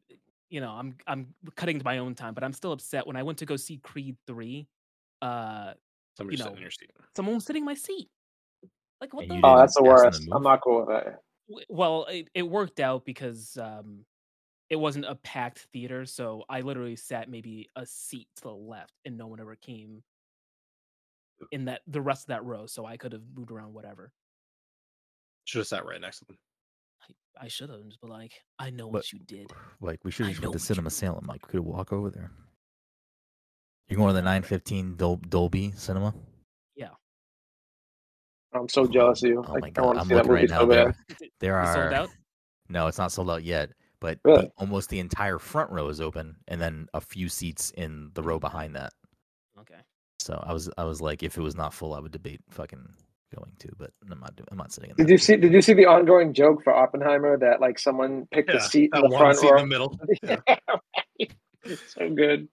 you 0.49 0.61
know, 0.61 0.71
I'm 0.71 0.95
I'm 1.07 1.33
cutting 1.55 1.79
to 1.79 1.85
my 1.85 1.97
own 1.99 2.15
time, 2.15 2.33
but 2.33 2.43
I'm 2.43 2.53
still 2.53 2.71
upset 2.71 3.05
when 3.07 3.15
I 3.15 3.23
went 3.23 3.37
to 3.39 3.45
go 3.45 3.55
see 3.55 3.77
Creed 3.77 4.17
three. 4.27 4.67
Uh, 5.21 5.73
Somebody 6.17 6.37
You 6.37 6.43
sit 6.43 6.49
know, 6.49 6.55
in 6.55 6.61
your 6.61 6.71
seat. 6.71 6.91
someone 7.15 7.35
was 7.35 7.45
sitting 7.45 7.63
in 7.63 7.65
my 7.65 7.73
seat. 7.73 8.09
Like 9.01 9.13
what 9.13 9.27
the? 9.27 9.41
oh, 9.43 9.57
that's 9.57 9.75
the 9.75 9.81
ask 9.89 10.03
them 10.03 10.11
to 10.11 10.17
worst. 10.17 10.27
I'm 10.31 10.43
not 10.43 10.61
cool 10.61 10.79
with 10.85 10.87
that. 10.89 11.19
well 11.69 12.05
it, 12.05 12.29
it 12.33 12.43
worked 12.43 12.79
out 12.79 13.05
because 13.05 13.57
um 13.61 14.05
it 14.69 14.75
wasn't 14.77 15.05
a 15.05 15.15
packed 15.15 15.59
theater 15.73 16.05
so 16.05 16.43
i 16.49 16.61
literally 16.61 16.95
sat 16.95 17.29
maybe 17.29 17.69
a 17.75 17.85
seat 17.85 18.27
to 18.35 18.43
the 18.43 18.49
left 18.51 18.93
and 19.05 19.17
no 19.17 19.27
one 19.27 19.39
ever 19.39 19.55
came 19.55 20.01
in 21.51 21.65
that 21.65 21.81
the 21.87 22.01
rest 22.01 22.23
of 22.23 22.27
that 22.27 22.43
row 22.43 22.65
so 22.65 22.85
i 22.85 22.97
could 22.97 23.11
have 23.13 23.21
moved 23.35 23.51
around 23.51 23.73
whatever 23.73 24.11
Should 25.45 25.59
have 25.59 25.67
sat 25.67 25.85
right 25.85 25.99
next 26.01 26.19
to 26.19 26.25
them. 26.25 26.37
i, 27.39 27.45
I 27.45 27.47
should 27.47 27.69
have 27.69 27.81
but 28.01 28.09
like 28.09 28.31
i 28.59 28.69
know 28.69 28.85
But- 28.89 28.99
what 28.99 29.13
you 29.13 29.19
did 29.19 29.51
Like 29.81 29.99
we 30.03 30.11
should 30.11 30.27
have 30.27 30.39
went 30.41 30.53
to 30.53 30.59
Cinema 30.59 30.87
you- 30.87 30.91
Salem. 30.91 31.25
Like 31.27 31.45
we 31.47 31.51
could 31.51 31.59
walk 31.61 31.91
over 31.93 32.09
there. 32.09 32.31
You're 33.87 33.97
going 33.97 34.09
to 34.09 34.13
the 34.13 34.21
915 34.23 34.95
Dol- 34.95 35.17
Dolby 35.29 35.71
Cinema. 35.75 36.11
Yeah. 36.75 36.89
I'm 38.53 38.67
so 38.67 38.87
jealous 38.87 39.21
of 39.21 39.29
you. 39.29 39.43
Oh 39.47 39.55
I, 39.57 39.59
my 39.59 39.67
I 39.67 39.69
god, 39.69 39.85
want 39.85 39.95
to 39.97 40.01
I'm 40.01 40.07
see 40.07 40.13
that 40.15 40.25
looking 40.25 40.31
movie 40.31 40.41
right 40.41 40.49
now. 40.49 40.59
so 40.61 40.65
There, 40.65 40.85
bad. 41.09 41.29
There 41.39 41.55
are 41.57 41.73
sold 41.75 41.93
out 41.93 42.09
no, 42.69 42.87
it's 42.87 42.97
not 42.97 43.11
sold 43.11 43.29
out 43.29 43.43
yet, 43.43 43.69
but 43.99 44.19
Really? 44.23 44.43
the, 44.45 44.51
almost 44.57 44.89
the 44.89 44.99
entire 44.99 45.39
front 45.39 45.71
row 45.71 45.87
is 45.89 46.01
open, 46.01 46.37
and 46.47 46.61
then 46.61 46.87
a 46.93 47.01
few 47.01 47.29
seats 47.29 47.71
in 47.71 48.11
the 48.13 48.23
row 48.23 48.39
behind 48.39 48.75
that. 48.75 48.93
okay 49.59 49.81
So 50.19 50.41
I 50.45 50.53
was, 50.53 50.69
I 50.77 50.83
was 50.83 51.01
like, 51.01 51.23
if 51.23 51.37
it 51.37 51.41
was 51.41 51.55
not 51.55 51.73
full, 51.73 51.93
I 51.93 51.99
would 51.99 52.11
debate 52.11 52.41
fucking 52.49 52.87
going 53.35 53.51
to, 53.59 53.69
but 53.77 53.91
I'm 54.09 54.19
not, 54.19 54.35
do- 54.35 54.45
I'm 54.51 54.57
not 54.57 54.71
sitting 54.71 54.91
in. 54.91 54.95
Did 54.97 55.09
you 55.09 55.17
seat. 55.17 55.25
see? 55.25 55.37
Did 55.37 55.53
you 55.53 55.61
see 55.61 55.73
the 55.73 55.85
ongoing 55.87 56.33
joke 56.33 56.63
for 56.63 56.73
Oppenheimer 56.73 57.37
that 57.39 57.59
like 57.61 57.79
someone 57.79 58.27
picked 58.31 58.49
a 58.49 58.59
seat 58.61 58.91
in 58.93 59.01
the 59.01 59.09
front 59.17 59.37
seat 59.37 59.51
row? 59.51 59.57
in 59.57 59.63
the 59.63 59.67
middle. 59.67 59.99
Yeah. 60.23 60.37
right. 60.47 61.31
It's 61.63 61.93
so 61.93 62.09
good. 62.09 62.47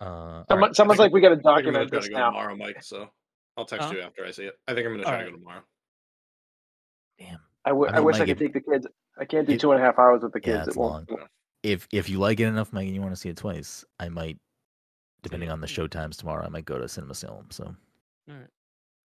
Uh, 0.00 0.42
Someone, 0.50 0.70
right. 0.70 0.76
someone's 0.76 0.98
I 1.00 1.04
like, 1.04 1.12
we 1.12 1.20
got 1.20 1.28
to 1.30 1.40
I 1.46 1.50
I'm 1.58 1.64
gonna 1.64 1.86
document 1.86 1.90
this 1.92 2.04
to 2.06 2.10
go 2.10 2.16
now. 2.18 2.26
tomorrow, 2.30 2.56
Mike. 2.56 2.82
So 2.82 3.08
I'll 3.56 3.64
text 3.66 3.88
Huh? 3.88 3.94
you 3.94 4.00
after 4.02 4.24
I 4.26 4.32
see 4.32 4.44
it. 4.44 4.54
I 4.66 4.74
think 4.74 4.86
I'm 4.86 4.92
gonna 4.94 5.04
try 5.04 5.18
to 5.24 5.30
go 5.30 5.36
tomorrow. 5.36 5.60
Damn. 7.18 7.38
I, 7.64 7.70
w- 7.70 7.86
I 7.88 7.92
I 7.92 7.96
don't 7.96 8.04
wish 8.06 8.16
I 8.16 8.20
could 8.26 8.30
it. 8.30 8.38
take 8.38 8.52
the 8.54 8.60
kids. 8.60 8.86
I 9.18 9.24
can't 9.24 9.46
do 9.46 9.54
It- 9.54 9.60
two 9.60 9.72
and 9.72 9.80
a 9.80 9.84
half 9.84 9.98
hours 9.98 10.22
with 10.22 10.32
the 10.32 10.40
Yeah, 10.40 10.56
kids. 10.58 10.68
it's 10.68 10.76
it 10.76 10.80
won't. 10.80 11.10
long. 11.10 11.20
If 11.62 11.86
if 11.92 12.08
you 12.08 12.18
like 12.18 12.40
it 12.40 12.46
enough, 12.46 12.72
Mike, 12.72 12.86
and 12.86 12.94
you 12.94 13.00
want 13.00 13.14
to 13.14 13.20
see 13.20 13.28
it 13.28 13.36
twice, 13.36 13.84
I 14.00 14.08
might, 14.08 14.36
depending 15.22 15.50
on 15.50 15.60
the 15.60 15.68
show 15.68 15.86
times 15.86 16.16
tomorrow, 16.16 16.44
I 16.44 16.48
might 16.48 16.64
go 16.64 16.78
to 16.78 16.88
Cinema 16.88 17.14
Salem. 17.14 17.46
So. 17.50 17.74
Alright. 18.30 18.48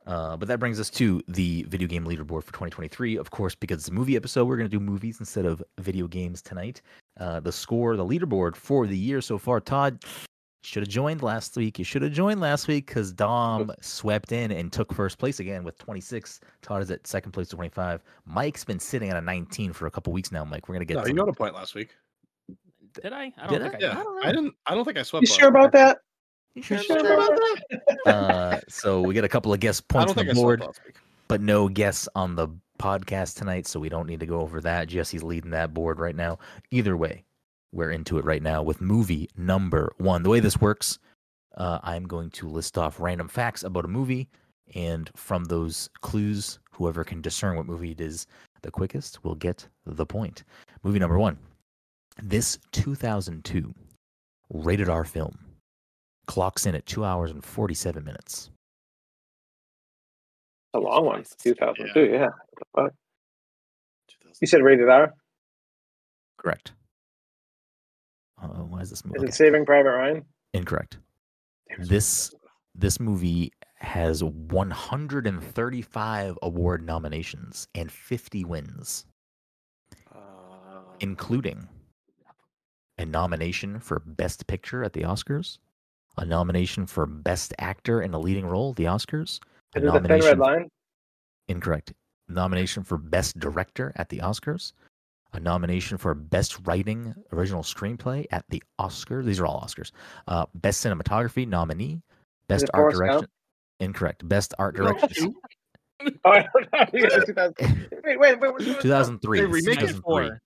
Uh, 0.08 0.38
but 0.38 0.48
that 0.48 0.58
brings 0.60 0.80
us 0.80 0.90
to 0.90 1.22
the 1.28 1.64
video 1.68 1.86
game 1.88 2.06
leaderboard 2.06 2.42
for 2.44 2.54
2023. 2.54 3.18
Of 3.18 3.30
course, 3.30 3.56
because 3.56 3.80
it's 3.80 3.90
a 3.90 3.94
movie 3.94 4.16
episode, 4.16 4.46
we're 4.46 4.56
going 4.56 4.70
to 4.70 4.76
do 4.76 4.80
movies 4.80 5.20
instead 5.20 5.46
of 5.46 5.62
video 5.80 6.08
games 6.08 6.42
tonight. 6.42 6.82
Uh, 7.20 7.42
the 7.42 7.52
score, 7.52 7.98
the 7.98 8.06
leaderboard 8.06 8.56
for 8.56 8.88
the 8.88 8.98
year 8.98 9.20
so 9.20 9.38
far, 9.38 9.60
Todd 9.60 10.02
should 10.64 10.84
have 10.84 10.90
joined 10.90 11.22
last 11.24 11.56
week. 11.56 11.80
You 11.80 11.86
should 11.86 12.02
have 12.02 12.12
joined 12.12 12.42
last 12.42 12.68
week 12.68 12.88
because 12.88 13.14
Dom 13.14 13.72
swept 13.82 14.32
in 14.32 14.52
and 14.52 14.72
took 14.72 14.94
first 14.94 15.18
place 15.18 15.40
again 15.40 15.64
with 15.64 15.78
26. 15.78 16.40
Todd 16.62 16.82
is 16.82 16.92
at 16.92 17.08
second 17.08 17.32
place 17.32 17.46
with 17.48 17.56
25. 17.58 18.04
Mike's 18.26 18.66
been 18.66 18.80
sitting 18.80 19.10
at 19.10 19.16
a 19.18 19.22
19 19.22 19.72
for 19.74 19.88
a 19.88 19.92
couple 19.92 20.12
weeks 20.12 20.32
now. 20.32 20.44
Mike, 20.44 20.68
we're 20.68 20.74
going 20.74 20.86
to 20.86 20.94
get 20.94 20.96
No, 20.98 21.04
some- 21.04 21.10
you 21.10 21.16
got 21.24 21.30
a 21.30 21.34
point 21.34 21.54
last 21.56 21.74
week. 21.76 21.96
did 23.02 23.14
i 23.14 23.32
i 23.38 23.48
don't 23.48 23.62
think 23.62 23.76
I? 23.76 23.78
i, 23.78 23.80
Yeah, 23.80 23.96
did. 23.96 24.04
don't 24.04 24.26
I, 24.26 24.32
didn't. 24.32 24.54
I 24.66 24.76
don't 24.76 24.84
think 24.86 24.98
I 24.98 25.04
swept. 25.04 25.22
You 25.22 25.34
sure 25.34 25.48
about 25.50 25.72
that? 25.74 26.00
You 26.56 26.60
You 26.62 26.64
sure 26.64 26.80
sure 26.80 26.98
about 27.00 27.28
about 27.34 27.40
that? 27.70 27.98
that? 28.06 28.14
uh, 28.14 28.60
so 28.68 29.02
we 29.02 29.14
get 29.14 29.24
a 29.24 29.30
couple 29.30 29.54
of 29.54 29.60
guest 29.60 29.88
points 29.88 30.18
on 30.18 30.26
the 30.26 30.34
board. 30.34 30.60
swept 30.60 30.78
last 30.78 30.86
week. 30.86 30.96
but 31.28 31.40
no 31.42 31.70
guests 31.70 32.10
on 32.16 32.36
the 32.36 32.48
podcast 32.80 33.38
tonight, 33.38 33.68
so 33.68 33.80
we 33.80 33.90
don't 33.90 34.08
need 34.08 34.20
to 34.20 34.26
go 34.26 34.40
over 34.42 34.60
that. 34.62 34.88
Jesse's 34.88 35.24
leading 35.24 35.52
that 35.52 35.74
board 35.74 36.00
right 36.00 36.16
now. 36.16 36.40
Either 36.72 36.98
way, 36.98 37.24
we're 37.72 37.92
into 37.92 38.18
it 38.18 38.26
right 38.26 38.42
now 38.42 38.64
with 38.64 38.82
movie 38.82 39.30
number 39.38 39.94
one. 39.98 40.24
The 40.24 40.30
way 40.30 40.40
this 40.40 40.60
works, 40.60 41.00
uh, 41.56 41.80
I'm 41.84 42.08
going 42.08 42.30
to 42.32 42.48
list 42.48 42.78
off 42.78 43.00
random 43.00 43.28
facts 43.28 43.64
about 43.64 43.86
a 43.86 43.90
movie, 43.90 44.30
and 44.76 45.10
from 45.16 45.46
those 45.46 45.90
clues, 46.02 46.60
whoever 46.72 47.04
can 47.04 47.22
discern 47.22 47.56
what 47.58 47.66
movie 47.66 47.92
it 47.92 48.02
is 48.02 48.28
the 48.62 48.72
quickest 48.72 49.24
will 49.24 49.36
get 49.36 49.68
the 49.86 50.06
point. 50.06 50.44
Movie 50.84 51.00
number 51.00 51.18
one. 51.18 51.38
This 52.22 52.58
2002 52.72 53.74
rated 54.52 54.90
R 54.90 55.06
film 55.06 55.38
clocks 56.26 56.66
in 56.66 56.76
at 56.76 56.86
two 56.86 57.06
hours 57.06 57.32
and 57.32 57.44
47 57.44 58.04
minutes. 58.04 58.50
A 60.74 60.80
long 60.80 61.06
one. 61.06 61.24
2002. 61.40 62.12
Yeah. 62.12 62.28
What 62.28 62.32
the 62.58 62.66
fuck? 62.76 62.94
You 64.42 64.48
said 64.48 64.62
rated 64.62 64.90
R. 64.90 65.14
Correct. 66.38 66.74
Uh, 68.42 68.48
why 68.48 68.82
is 68.82 68.90
this 68.90 69.04
movie? 69.06 69.18
Is 69.18 69.24
it 69.24 69.34
Saving 69.34 69.66
Private 69.66 69.92
Ryan? 69.92 70.26
Incorrect. 70.54 70.98
This 71.80 72.34
this 72.76 73.00
movie 73.00 73.52
has 73.80 74.24
135 74.24 76.38
award 76.42 76.84
nominations 76.86 77.68
and 77.76 77.92
50 77.92 78.44
wins, 78.46 79.06
Uh, 80.12 80.82
including 81.00 81.68
a 82.98 83.06
nomination 83.06 83.80
for 83.80 84.00
Best 84.00 84.48
Picture 84.48 84.84
at 84.84 84.94
the 84.94 85.02
Oscars, 85.02 85.60
a 86.18 86.26
nomination 86.26 86.88
for 86.88 87.06
Best 87.06 87.54
Actor 87.60 88.02
in 88.02 88.14
a 88.14 88.20
Leading 88.20 88.48
Role, 88.48 88.74
the 88.74 88.86
Oscars, 88.86 89.40
a 89.76 89.80
Is 89.80 89.84
it 89.84 89.94
the 89.94 90.00
Thin 90.08 90.20
Red 90.22 90.40
Line? 90.40 90.70
Incorrect. 91.48 91.94
Nomination 92.28 92.84
for 92.84 92.98
Best 92.98 93.40
Director 93.40 93.94
at 93.96 94.10
the 94.10 94.18
Oscars. 94.20 94.74
A 95.34 95.40
nomination 95.40 95.98
for 95.98 96.14
Best 96.16 96.58
Writing 96.66 97.14
Original 97.34 97.62
Screenplay 97.64 98.26
at 98.32 98.46
the 98.50 98.64
Oscars. 98.80 99.26
These 99.26 99.40
are 99.40 99.46
all 99.46 99.62
Oscars. 99.62 99.92
Uh, 100.28 100.46
Best 100.56 100.84
Cinematography 100.86 101.48
nominee. 101.48 102.02
Best 102.48 102.66
Art 102.74 102.94
Forrest 102.94 103.00
Gump? 103.00 103.10
Direction. 103.12 103.30
Incorrect. 103.80 104.28
Best 104.28 104.54
Art 104.60 104.76
Direction. 104.76 105.36
Oh, 106.24 106.30
I 106.30 106.46
don't 106.54 106.72
know. 106.72 106.86
You 106.94 107.10
2000. 107.26 107.56
Wait, 108.06 108.20
wait, 108.20 108.40
wait. 108.40 108.52
what's 108.54 108.66
2003. 108.66 109.40
They 109.42 109.46
This 109.48 109.56
is 109.58 109.66
remake 109.66 109.80
it 109.84 109.88
2003. 109.88 110.28
for- 110.30 110.42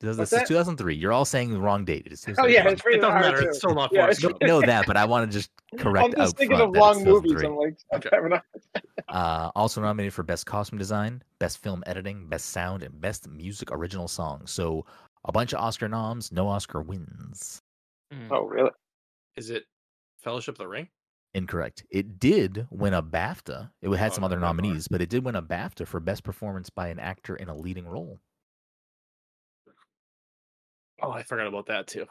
This 0.00 0.16
What's 0.16 0.32
is 0.32 0.38
that? 0.40 0.48
2003. 0.48 0.94
You're 0.94 1.12
all 1.12 1.26
saying 1.26 1.52
the 1.52 1.60
wrong 1.60 1.84
date. 1.84 2.08
It's 2.10 2.26
Oh 2.26 2.46
yeah, 2.46 2.62
2003. 2.62 2.72
it's 2.72 2.82
it 2.96 3.00
doesn't 3.02 3.20
matter. 3.20 3.42
too. 3.42 3.48
It's 3.48 3.58
still 3.58 3.74
not 3.74 3.92
Yeah, 3.92 4.00
Forrest 4.02 4.22
No, 4.22 4.28
Gump. 4.30 4.42
know 4.42 4.60
that, 4.62 4.86
but 4.86 4.96
I 4.96 5.04
want 5.04 5.30
to 5.30 5.38
just 5.38 5.50
correct 5.78 6.04
I'm 6.06 6.12
just 6.12 6.32
out 6.34 6.38
thinking 6.38 6.56
front 6.56 6.74
of 6.74 6.80
long 6.80 6.96
it's 6.96 7.04
movies. 7.04 7.32
2003. 7.32 7.46
I'm 7.46 7.56
like, 7.56 7.76
Okay. 7.94 8.08
fair. 8.10 8.42
Uh, 9.08 9.50
also 9.56 9.80
nominated 9.80 10.14
for 10.14 10.22
Best 10.22 10.46
Costume 10.46 10.78
Design, 10.78 11.20
Best 11.40 11.58
Film 11.58 11.82
Editing, 11.86 12.28
Best 12.28 12.50
Sound, 12.50 12.84
and 12.84 13.00
Best 13.00 13.26
Music 13.28 13.72
Original 13.72 14.06
Song. 14.06 14.46
So 14.46 14.86
a 15.24 15.32
bunch 15.32 15.52
of 15.52 15.58
Oscar 15.58 15.88
noms, 15.88 16.30
no 16.30 16.46
Oscar 16.46 16.80
wins. 16.80 17.60
Mm. 18.14 18.28
Oh 18.30 18.44
really? 18.46 18.70
Is 19.36 19.50
it 19.50 19.64
Fellowship 20.22 20.54
of 20.54 20.58
the 20.58 20.68
Ring? 20.68 20.88
Incorrect. 21.34 21.84
It 21.90 22.20
did 22.20 22.66
win 22.70 22.94
a 22.94 23.02
BAFTA. 23.02 23.70
It 23.82 23.90
had 23.96 24.12
Oh, 24.12 24.14
some 24.14 24.22
other 24.24 24.36
never 24.36 24.46
mind. 24.46 24.58
nominees, 24.58 24.86
but 24.88 25.00
it 25.02 25.08
did 25.10 25.24
win 25.24 25.34
a 25.36 25.42
BAFTA 25.42 25.86
for 25.88 25.98
Best 25.98 26.22
Performance 26.22 26.70
by 26.70 26.86
an 26.88 27.00
Actor 27.00 27.34
in 27.36 27.48
a 27.48 27.56
Leading 27.56 27.86
Role. 27.88 28.20
Oh, 31.02 31.10
I 31.12 31.22
forgot 31.22 31.46
about 31.46 31.66
that 31.66 31.86
too. 31.86 32.06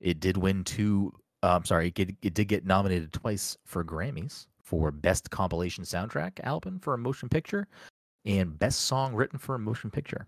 It 0.00 0.20
did 0.20 0.36
win 0.36 0.64
two. 0.64 1.12
Uh, 1.42 1.56
I'm 1.56 1.64
sorry, 1.64 1.88
it, 1.88 1.94
did- 1.94 2.16
it 2.22 2.34
did 2.34 2.46
get 2.48 2.64
nominated 2.66 3.12
twice 3.12 3.56
for 3.64 3.84
Grammys 3.84 4.46
for 4.62 4.90
Best 4.90 5.30
Compilation 5.30 5.84
Soundtrack 5.84 6.40
Album 6.44 6.78
for 6.80 6.94
a 6.94 6.98
Motion 6.98 7.28
Picture 7.28 7.66
and 8.24 8.58
Best 8.58 8.82
Song 8.82 9.14
Written 9.14 9.38
for 9.38 9.54
a 9.54 9.58
Motion 9.58 9.90
Picture. 9.90 10.26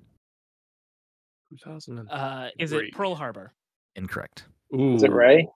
2000. 1.50 2.08
Uh, 2.08 2.48
is 2.58 2.72
it 2.72 2.92
Pearl 2.92 3.14
Harbor? 3.14 3.52
Incorrect. 3.96 4.44
Ooh, 4.74 4.94
Is 4.94 5.02
it 5.02 5.12
Ray? 5.12 5.48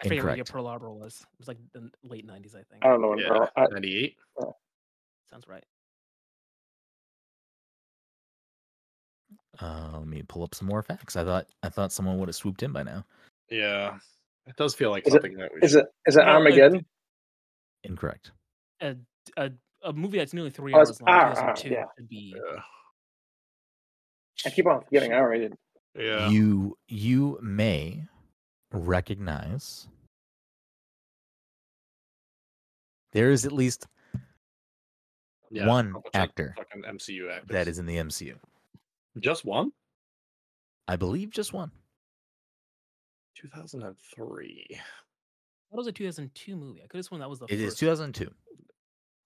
I 0.00 0.04
forget 0.04 0.04
what 0.04 0.10
year 0.14 0.18
Incorrect. 0.30 0.52
Pearl 0.52 0.66
Harbor 0.66 0.90
was. 0.90 1.20
It 1.20 1.38
was 1.38 1.48
like 1.48 1.58
the 1.74 1.90
late 2.02 2.26
'90s, 2.26 2.54
I 2.54 2.62
think. 2.70 2.82
I 2.82 2.88
don't 2.88 3.02
know 3.02 3.08
when. 3.10 3.18
Yeah, 3.18 3.28
Pearl- 3.28 3.50
I, 3.56 3.66
98. 3.70 4.16
Sounds 5.30 5.46
right. 5.48 5.64
Uh, 9.60 9.90
let 9.98 10.06
me 10.06 10.22
pull 10.22 10.42
up 10.44 10.54
some 10.54 10.68
more 10.68 10.82
facts. 10.82 11.16
I 11.16 11.24
thought 11.24 11.46
I 11.62 11.68
thought 11.68 11.92
someone 11.92 12.18
would 12.18 12.28
have 12.28 12.36
swooped 12.36 12.62
in 12.62 12.72
by 12.72 12.82
now. 12.84 13.04
Yeah, 13.50 13.98
it 14.46 14.56
does 14.56 14.74
feel 14.74 14.90
like 14.90 15.06
Is 15.06 15.14
it- 15.14 15.22
something 15.22 15.36
that 15.38 15.50
we 15.54 15.60
is 15.62 15.72
should- 15.72 15.80
it 15.80 15.86
is 16.06 16.16
it 16.16 16.20
Well, 16.20 16.36
Armageddon? 16.36 16.86
Incorrect. 17.84 18.30
A, 18.80 18.96
a 19.36 19.50
a 19.82 19.92
movie 19.92 20.18
that's 20.18 20.32
nearly 20.34 20.50
three 20.50 20.74
Oh, 20.74 20.78
hours 20.78 21.00
long. 21.00 21.08
R, 21.10 21.24
R, 21.36 21.54
2002 21.56 21.68
yeah. 21.70 21.84
be. 22.08 22.34
Yeah. 22.36 22.62
I 24.46 24.50
keep 24.50 24.66
on 24.66 24.84
getting 24.92 25.12
R 25.12 25.28
rated. 25.28 25.54
Yeah. 25.96 26.28
You 26.28 26.76
you 26.88 27.38
may 27.42 28.04
recognize 28.72 29.88
there 33.12 33.30
is 33.30 33.44
at 33.46 33.52
least 33.52 33.86
yeah, 35.50 35.66
one 35.66 35.94
actor 36.14 36.54
MCU 36.86 37.30
actors. 37.32 37.48
that 37.48 37.66
is 37.68 37.78
in 37.78 37.86
the 37.86 37.96
MCU. 37.96 38.36
Just 39.20 39.44
one. 39.44 39.72
I 40.86 40.96
believe 40.96 41.30
just 41.30 41.52
one. 41.52 41.70
2003. 43.36 44.66
That 44.70 45.76
was 45.76 45.86
a 45.86 45.92
2002 45.92 46.56
movie. 46.56 46.82
I 46.82 46.86
could 46.86 46.98
have 46.98 47.04
sworn 47.04 47.20
that 47.20 47.28
was 47.28 47.38
the 47.40 47.46
It 47.46 47.60
is 47.60 47.72
first. 47.74 47.80
2002. 47.80 48.30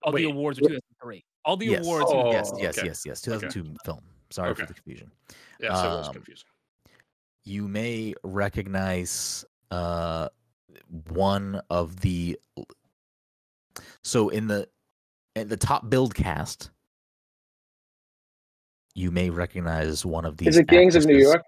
All 0.04 0.12
Wait, 0.12 0.22
the 0.22 0.30
awards 0.30 0.58
are 0.58 0.62
2003. 0.62 1.24
All 1.44 1.56
the 1.56 1.66
yes. 1.66 1.84
awards. 1.84 2.06
Oh, 2.08 2.32
yes, 2.32 2.52
yes, 2.58 2.78
okay. 2.78 2.86
yes, 2.88 3.02
yes. 3.06 3.20
2002 3.20 3.76
film. 3.84 4.00
Sorry 4.30 4.54
for 4.54 4.66
the 4.66 4.74
confusion. 4.74 5.10
Yeah, 5.60 5.74
so 5.74 5.92
it 5.92 5.96
was 5.98 6.08
Um, 6.08 6.14
confusing. 6.14 6.48
You 7.44 7.68
may 7.68 8.14
recognize 8.24 9.44
uh 9.70 10.28
one 11.10 11.60
of 11.70 12.00
the 12.00 12.38
so 14.02 14.28
in 14.28 14.46
the 14.46 14.68
in 15.36 15.48
the 15.48 15.56
top 15.56 15.88
build 15.88 16.14
cast 16.14 16.70
you 18.94 19.10
may 19.10 19.30
recognize 19.30 20.04
one 20.04 20.24
of 20.24 20.36
these 20.36 20.48
Is 20.48 20.56
it 20.58 20.66
Gangs 20.66 20.94
of 20.96 21.06
New. 21.06 21.16
York? 21.18 21.42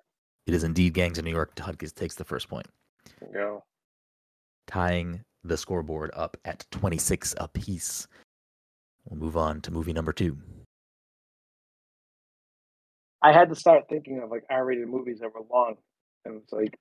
It 0.47 0.55
is 0.55 0.65
indeed 0.65 0.95
Gangs 0.95 1.19
of 1.19 1.25
New 1.25 1.31
York. 1.31 1.59
Hudkins 1.59 1.93
takes 1.93 2.15
the 2.15 2.25
first 2.25 2.49
point, 2.49 2.67
There 3.21 3.31
go. 3.33 3.65
tying 4.67 5.23
the 5.43 5.57
scoreboard 5.57 6.11
up 6.15 6.37
at 6.45 6.67
26 6.71 7.35
apiece. 7.39 8.07
We'll 9.05 9.19
move 9.21 9.37
on 9.37 9.61
to 9.63 9.71
movie 9.71 9.93
number 9.93 10.13
two. 10.13 10.39
I 13.23 13.33
had 13.33 13.49
to 13.49 13.55
start 13.55 13.85
thinking 13.89 14.21
of 14.23 14.31
like 14.31 14.45
R 14.51 14.65
rated 14.65 14.89
movies 14.89 15.21
that 15.21 15.33
were 15.35 15.41
long, 15.51 15.77
and 16.25 16.41
it's 16.43 16.53
like 16.53 16.77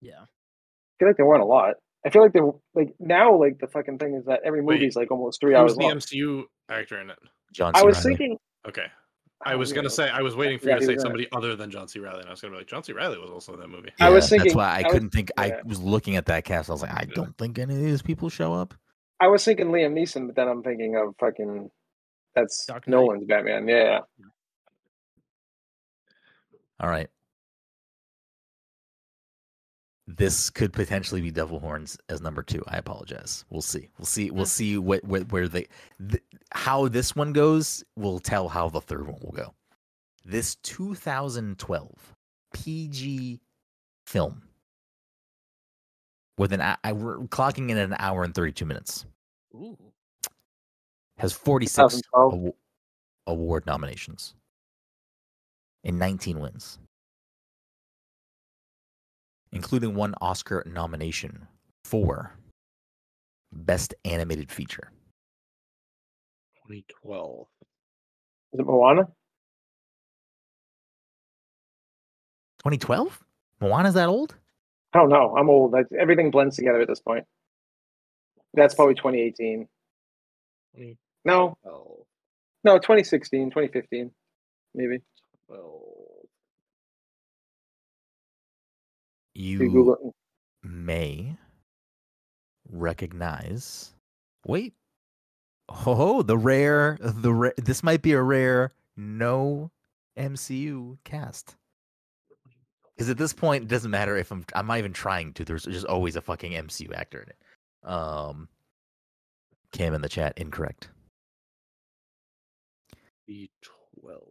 Yeah. 0.00 0.22
I 0.22 0.94
feel 0.98 1.08
like 1.08 1.16
there 1.16 1.26
weren't 1.26 1.42
a 1.42 1.46
lot. 1.46 1.74
I 2.04 2.10
feel 2.10 2.22
like 2.22 2.32
they 2.32 2.40
were 2.40 2.54
like 2.74 2.94
now 2.98 3.36
like 3.38 3.58
the 3.58 3.66
fucking 3.68 3.98
thing 3.98 4.14
is 4.14 4.24
that 4.26 4.40
every 4.44 4.62
Wait, 4.62 4.74
movie 4.74 4.86
is 4.86 4.96
like 4.96 5.10
almost 5.10 5.40
three 5.40 5.54
hours. 5.54 5.72
Who's 5.74 5.84
hours 5.84 6.06
the 6.08 6.20
long. 6.26 6.40
MCU 6.40 6.44
actor 6.70 7.00
in 7.00 7.10
it? 7.10 7.18
John 7.52 7.72
I 7.76 7.80
C. 7.80 7.86
was 7.86 7.96
Reilly. 8.04 8.16
thinking. 8.16 8.38
Okay. 8.68 8.86
I 9.44 9.52
oh, 9.52 9.58
was 9.58 9.72
gonna 9.72 9.90
say 9.90 10.08
I 10.08 10.22
was 10.22 10.34
waiting 10.34 10.58
for 10.58 10.68
Yeah, 10.68 10.74
you 10.74 10.80
to 10.80 10.86
say 10.86 10.94
was 10.94 10.94
in 10.94 10.98
it. 10.98 11.02
somebody 11.02 11.28
other 11.32 11.54
than 11.56 11.70
John 11.70 11.86
C. 11.88 11.98
Reilly, 12.00 12.20
and 12.20 12.28
I 12.28 12.30
was 12.30 12.40
gonna 12.40 12.52
be 12.52 12.58
like, 12.58 12.66
John 12.66 12.82
C. 12.82 12.92
Reilly 12.92 13.18
was 13.18 13.30
also 13.30 13.52
in 13.54 13.60
that 13.60 13.68
movie. 13.68 13.90
I 14.00 14.08
was 14.08 14.28
thinking- 14.28 14.48
That's 14.48 14.56
why 14.56 14.68
I, 14.70 14.78
I 14.78 14.82
was- 14.84 14.92
couldn't 14.92 15.10
think. 15.10 15.30
I 15.36 15.52
was 15.64 15.80
looking 15.80 16.16
at 16.16 16.26
that 16.26 16.44
cast. 16.44 16.70
I 16.70 16.72
was 16.72 16.82
like, 16.82 16.94
I 16.94 17.04
don't 17.04 17.36
think 17.36 17.58
any 17.58 17.74
of 17.74 17.80
these 17.80 18.02
people 18.02 18.28
show 18.30 18.54
up. 18.54 18.74
I 19.20 19.28
was 19.28 19.44
thinking 19.44 19.68
Liam 19.68 19.92
Neeson, 19.92 20.26
but 20.26 20.36
then 20.36 20.48
I'm 20.48 20.62
thinking 20.62 20.96
of 20.96 21.14
fucking 21.20 21.70
that's 22.34 22.64
Dark 22.66 22.86
Nolan's 22.86 23.24
Batman. 23.24 23.66
Yeah, 23.68 24.00
All 26.80 26.88
right. 26.90 27.08
This 30.08 30.50
could 30.50 30.72
potentially 30.72 31.20
be 31.20 31.32
Devil 31.32 31.58
Horns 31.58 31.98
as 32.08 32.20
number 32.20 32.42
two. 32.42 32.62
I 32.68 32.76
apologize. 32.76 33.44
We'll 33.50 33.60
see. 33.60 33.88
We'll 33.98 34.06
see. 34.06 34.30
We'll 34.30 34.46
see 34.46 34.78
what, 34.78 35.02
what 35.04 35.32
where 35.32 35.48
they 35.48 35.66
th- 36.08 36.22
how 36.52 36.86
this 36.88 37.16
one 37.16 37.32
goes. 37.32 37.82
Will 37.96 38.20
tell 38.20 38.48
how 38.48 38.68
the 38.68 38.80
third 38.80 39.06
one 39.08 39.18
will 39.20 39.32
go. 39.32 39.52
This 40.24 40.54
2012 40.62 41.90
PG 42.54 43.40
film 44.06 44.42
with 46.38 46.52
an 46.52 46.60
I- 46.60 46.92
we're 46.92 47.18
clocking 47.26 47.70
in 47.70 47.76
at 47.76 47.88
an 47.88 47.96
hour 47.98 48.22
and 48.22 48.34
32 48.34 48.64
minutes 48.64 49.06
Ooh. 49.54 49.76
has 51.18 51.32
46 51.32 51.96
2012. 52.14 52.52
award 53.26 53.66
nominations 53.66 54.34
and 55.84 55.98
19 55.98 56.38
wins, 56.40 56.78
including 59.52 59.94
one 59.94 60.14
Oscar 60.20 60.62
nomination 60.66 61.46
for 61.84 62.36
Best 63.52 63.94
Animated 64.04 64.50
Feature. 64.50 64.90
2012. 66.66 67.46
is 68.52 68.60
it 68.60 68.66
Moana? 68.66 69.04
2012? 72.58 73.22
Moana's 73.60 73.94
that 73.94 74.08
old? 74.08 74.34
I 74.92 74.98
don't 74.98 75.08
know. 75.08 75.36
I'm 75.36 75.48
old. 75.48 75.72
Like, 75.72 75.86
everything 75.98 76.30
blends 76.30 76.56
together 76.56 76.80
at 76.80 76.88
this 76.88 77.00
point. 77.00 77.24
That's 78.54 78.74
probably 78.74 78.94
2018. 78.94 79.68
No, 81.24 81.56
no, 81.64 82.78
2016, 82.78 83.50
2015, 83.50 84.10
maybe. 84.74 84.98
12. 85.48 85.80
You 89.36 89.58
You 89.58 89.70
Google 89.70 89.94
it. 89.94 90.14
may 90.68 91.36
recognize. 92.68 93.92
Wait. 94.46 94.74
Oh, 95.68 96.22
the 96.22 96.38
rare, 96.38 96.98
the 97.00 97.32
rare. 97.34 97.54
This 97.58 97.82
might 97.82 98.02
be 98.02 98.12
a 98.12 98.22
rare 98.22 98.72
no 98.96 99.70
MCU 100.18 100.98
cast. 101.04 101.56
Because 102.96 103.10
at 103.10 103.18
this 103.18 103.32
point, 103.34 103.64
it 103.64 103.68
doesn't 103.68 103.90
matter 103.90 104.16
if 104.16 104.30
I'm. 104.30 104.44
I'm 104.54 104.66
not 104.68 104.78
even 104.78 104.92
trying 104.92 105.34
to. 105.34 105.44
There's 105.44 105.64
just 105.64 105.86
always 105.86 106.16
a 106.16 106.22
fucking 106.22 106.52
MCU 106.52 106.94
actor 106.94 107.20
in 107.22 107.28
it. 107.28 107.38
Um, 107.92 108.48
Cam 109.72 109.92
in 109.92 110.00
the 110.00 110.08
chat, 110.08 110.32
incorrect. 110.38 110.88
B12. 113.28 114.22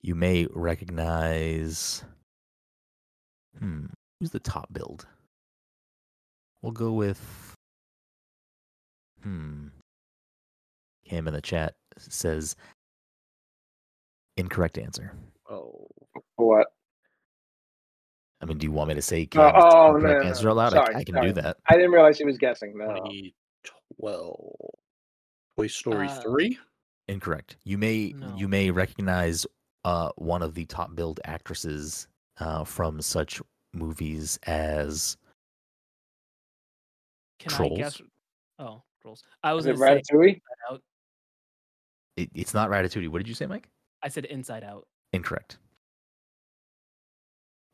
You 0.00 0.14
may 0.14 0.46
recognize. 0.50 2.04
Hmm. 3.58 3.86
Who's 4.20 4.30
the 4.30 4.40
top 4.40 4.72
build? 4.72 5.06
We'll 6.62 6.72
go 6.72 6.92
with. 6.92 7.54
Hmm. 9.22 9.68
Cam 11.08 11.28
in 11.28 11.34
the 11.34 11.40
chat 11.40 11.74
says 11.98 12.56
incorrect 14.36 14.78
answer. 14.78 15.12
Oh, 15.48 15.86
What? 16.36 16.66
I 18.40 18.44
mean, 18.44 18.58
do 18.58 18.66
you 18.66 18.72
want 18.72 18.88
me 18.88 18.94
to 18.94 19.02
say 19.02 19.22
Oh, 19.22 19.26
Cam's 19.26 19.54
oh, 19.64 19.70
no, 19.92 19.96
incorrect 19.96 20.22
no, 20.24 20.28
answer 20.28 20.44
no. 20.44 20.50
out 20.50 20.56
loud? 20.56 20.72
Sorry, 20.72 20.94
I, 20.94 20.98
I 20.98 21.04
can 21.04 21.14
sorry. 21.14 21.26
do 21.28 21.32
that. 21.40 21.56
I 21.68 21.74
didn't 21.76 21.90
realize 21.92 22.18
he 22.18 22.24
was 22.24 22.38
guessing. 22.38 22.76
No. 22.76 22.86
2012. 22.86 24.36
Toy 25.56 25.66
Story 25.68 26.08
Uh, 26.08 26.20
3? 26.20 26.58
Incorrect. 27.08 27.56
You 27.64 27.78
may 27.78 28.12
No. 28.16 28.34
you 28.36 28.48
may 28.48 28.70
recognize 28.70 29.46
uh, 29.84 30.10
one 30.16 30.42
of 30.42 30.54
the 30.54 30.66
top 30.66 30.94
billed 30.96 31.20
actresses 31.24 32.08
uh, 32.38 32.64
from 32.64 33.00
such 33.00 33.40
movies 33.72 34.38
as 34.44 35.16
Can 37.38 37.52
I 37.52 37.56
Trolls. 37.56 37.78
guess? 37.78 38.02
Oh, 38.58 38.82
trolls. 39.02 39.22
I 39.42 39.52
was 39.52 39.66
Is 39.66 39.78
it 39.78 39.82
Ratatouille? 39.82 40.40
Out. 40.70 40.80
it, 42.16 42.30
it's 42.34 42.54
not 42.54 42.70
Ratatouille. 42.70 43.08
What 43.08 43.18
did 43.18 43.28
you 43.28 43.34
say, 43.34 43.46
Mike? 43.46 43.68
I 44.02 44.08
said 44.08 44.24
Inside 44.26 44.64
Out. 44.64 44.86
Incorrect. 45.12 45.58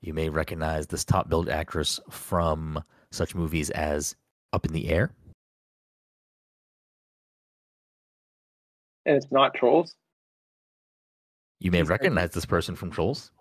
You 0.01 0.14
may 0.14 0.28
recognize 0.28 0.89
this 0.89 1.05
top 1.05 1.28
billed 1.28 1.48
actress 1.48 2.01
from 2.10 2.82
such 3.12 3.34
movies 3.34 3.70
as 3.70 4.16
Up 4.52 4.66
in 4.66 4.72
the 4.72 4.89
Air, 4.89 5.12
And 9.05 9.16
it's 9.16 9.30
not 9.32 9.55
Trolls. 9.55 9.94
You 11.59 11.70
may 11.72 11.82
recognize 11.82 12.30
this 12.30 12.47
person 12.47 12.76
from 12.76 12.90
Trolls. 12.90 13.32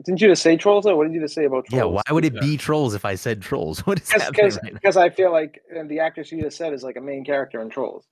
Trolls. 0.00 0.04
Didn't 0.06 0.20
you 0.20 0.28
just 0.28 0.42
say 0.42 0.56
Trolls? 0.56 0.86
Or 0.86 0.96
what 0.96 1.04
did 1.06 1.14
you 1.14 1.20
just 1.20 1.34
say 1.34 1.44
about 1.44 1.66
Trolls? 1.66 1.78
Yeah, 1.80 1.84
why 1.84 2.02
would 2.14 2.24
it 2.24 2.40
be 2.40 2.56
Trolls 2.56 2.94
if 2.94 3.04
I 3.04 3.14
said 3.14 3.42
Trolls? 3.42 3.80
What 3.86 4.00
is 4.00 4.10
happening 4.10 4.50
Because 4.72 4.96
right 4.96 5.10
I 5.10 5.14
feel 5.14 5.32
like 5.32 5.60
and 5.74 5.90
the 5.90 6.00
actress 6.00 6.30
you 6.32 6.42
just 6.42 6.56
said 6.56 6.72
is 6.72 6.82
like 6.82 6.96
a 6.96 7.00
main 7.00 7.24
character 7.24 7.60
in 7.60 7.70
Trolls. 7.70 8.06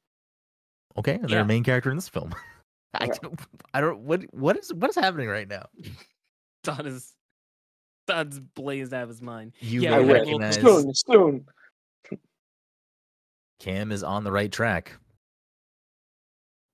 Okay, 0.97 1.15
and 1.15 1.25
they're 1.29 1.39
Yeah. 1.39 1.45
a 1.45 1.47
main 1.47 1.65
character 1.65 1.91
in 1.91 1.97
this 1.97 2.09
film. 2.09 2.35
I 2.95 3.05
Okay. 3.05 3.19
don't, 3.23 3.41
I 3.75 3.81
don't. 3.81 4.01
What 4.01 4.23
what 4.33 4.57
is 4.57 4.73
what 4.73 4.91
is 4.91 4.97
happening 4.97 5.29
right 5.29 5.47
now? 5.49 5.67
Dom 6.65 6.87
is 6.87 7.13
Dom's 8.07 8.41
blazed 8.41 8.93
out 8.95 9.03
of 9.05 9.09
his 9.11 9.21
mind. 9.23 9.53
You 9.61 9.83
Yeah, 9.83 9.91
may 9.91 9.97
I 9.97 10.01
we 10.01 10.05
wish. 10.07 10.13
will- 10.27 10.39
recognize 10.39 10.55
Soon, 10.57 10.95
soon. 10.95 11.47
Cam 13.61 13.93
is 13.93 14.03
on 14.03 14.25
the 14.25 14.33
right 14.33 14.51
track. 14.51 14.93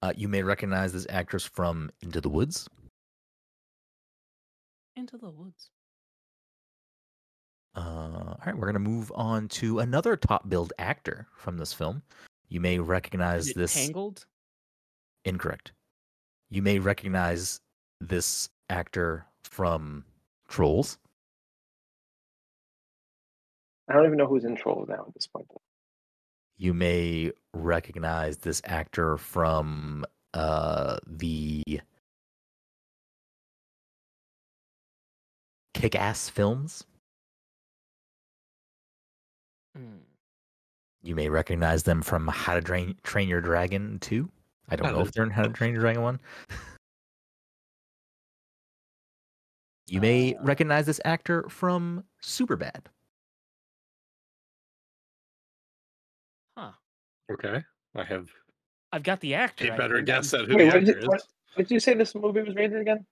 Uh, 0.03 0.13
you 0.17 0.29
may 0.29 0.43
recognize 0.43 0.93
this 0.93 1.07
actress 1.09 1.45
from 1.45 1.91
Into 2.03 2.21
the 2.21 2.29
Woods. 2.29 2.69
Into 4.97 5.17
the 5.19 5.31
woods. 5.31 5.71
Uh, 7.77 7.81
all 7.81 8.39
right, 8.47 8.57
we're 8.57 8.67
gonna 8.67 8.79
move 8.79 9.11
on 9.15 9.49
to 9.49 9.81
another 9.81 10.17
top 10.17 10.49
billed 10.49 10.73
actor 10.79 11.27
from 11.37 11.57
this 11.57 11.73
film. 11.73 12.03
You 12.49 12.61
may 12.61 12.79
recognize 12.79 13.47
Is 13.47 13.51
it 13.51 13.57
this. 13.57 13.75
Tangled? 13.75 14.27
Incorrect. 15.25 15.73
You 16.51 16.63
may 16.63 16.79
recognize 16.79 17.61
this 18.01 18.49
actor 18.71 19.27
from 19.43 20.05
Trolls. 20.49 20.99
I 23.89 23.95
don't 23.95 24.07
even 24.07 24.19
know 24.19 24.27
who's 24.27 24.45
in 24.45 24.57
Trolls 24.57 24.89
now 24.89 25.05
at 25.09 25.15
this 25.15 25.27
point. 25.27 25.47
You 26.57 26.73
may 26.73 27.33
recognize 27.53 28.39
this 28.39 28.63
actor 28.65 29.17
from 29.17 30.05
uh, 30.33 30.99
the 31.07 31.63
Kick 35.85 35.97
Ass 35.97 36.31
films. 36.31 36.85
Hmm. 39.77 39.99
You 41.03 41.15
may 41.15 41.29
recognize 41.29 41.83
them 41.83 42.01
from 42.01 42.27
How 42.29 42.55
to 42.55 42.63
Train, 42.63 42.95
Train 43.03 43.29
Your 43.29 43.43
Dragon 43.43 43.99
2. 44.01 44.27
I 44.71 44.77
don't 44.77 44.87
How 44.87 44.93
know 44.95 45.01
if 45.01 45.13
they're 45.13 45.25
in 45.25 45.31
How 45.31 45.43
to 45.43 45.51
Train 45.51 45.75
Your 45.75 45.83
Dragon 45.83 46.01
1. 46.01 46.19
you 49.89 50.01
may 50.01 50.35
Uh, 50.35 50.43
recognize 50.43 50.87
this 50.87 51.03
actor 51.05 51.47
from 51.51 52.03
Superbad. 52.23 52.87
Huh. 56.57 56.71
Okay. 57.31 57.63
I 57.95 58.05
have 58.05 58.31
I've 58.91 59.03
got 59.03 59.21
the 59.21 59.35
actor. 59.35 59.69
a 59.71 59.75
I 59.75 59.77
better 59.77 60.01
guess 60.01 60.33
at 60.33 60.47
who 60.47 60.57
Wait, 60.57 60.71
the 60.71 60.79
what 60.79 60.85
did, 60.87 60.89
you, 60.89 60.95
is. 61.03 61.07
what, 61.09 61.23
what 61.57 61.69
did 61.69 61.75
you 61.75 61.81
say 61.81 61.93
this 61.93 62.15
movie 62.15 62.41
was 62.41 62.55
rated 62.55 62.81
again? 62.81 63.05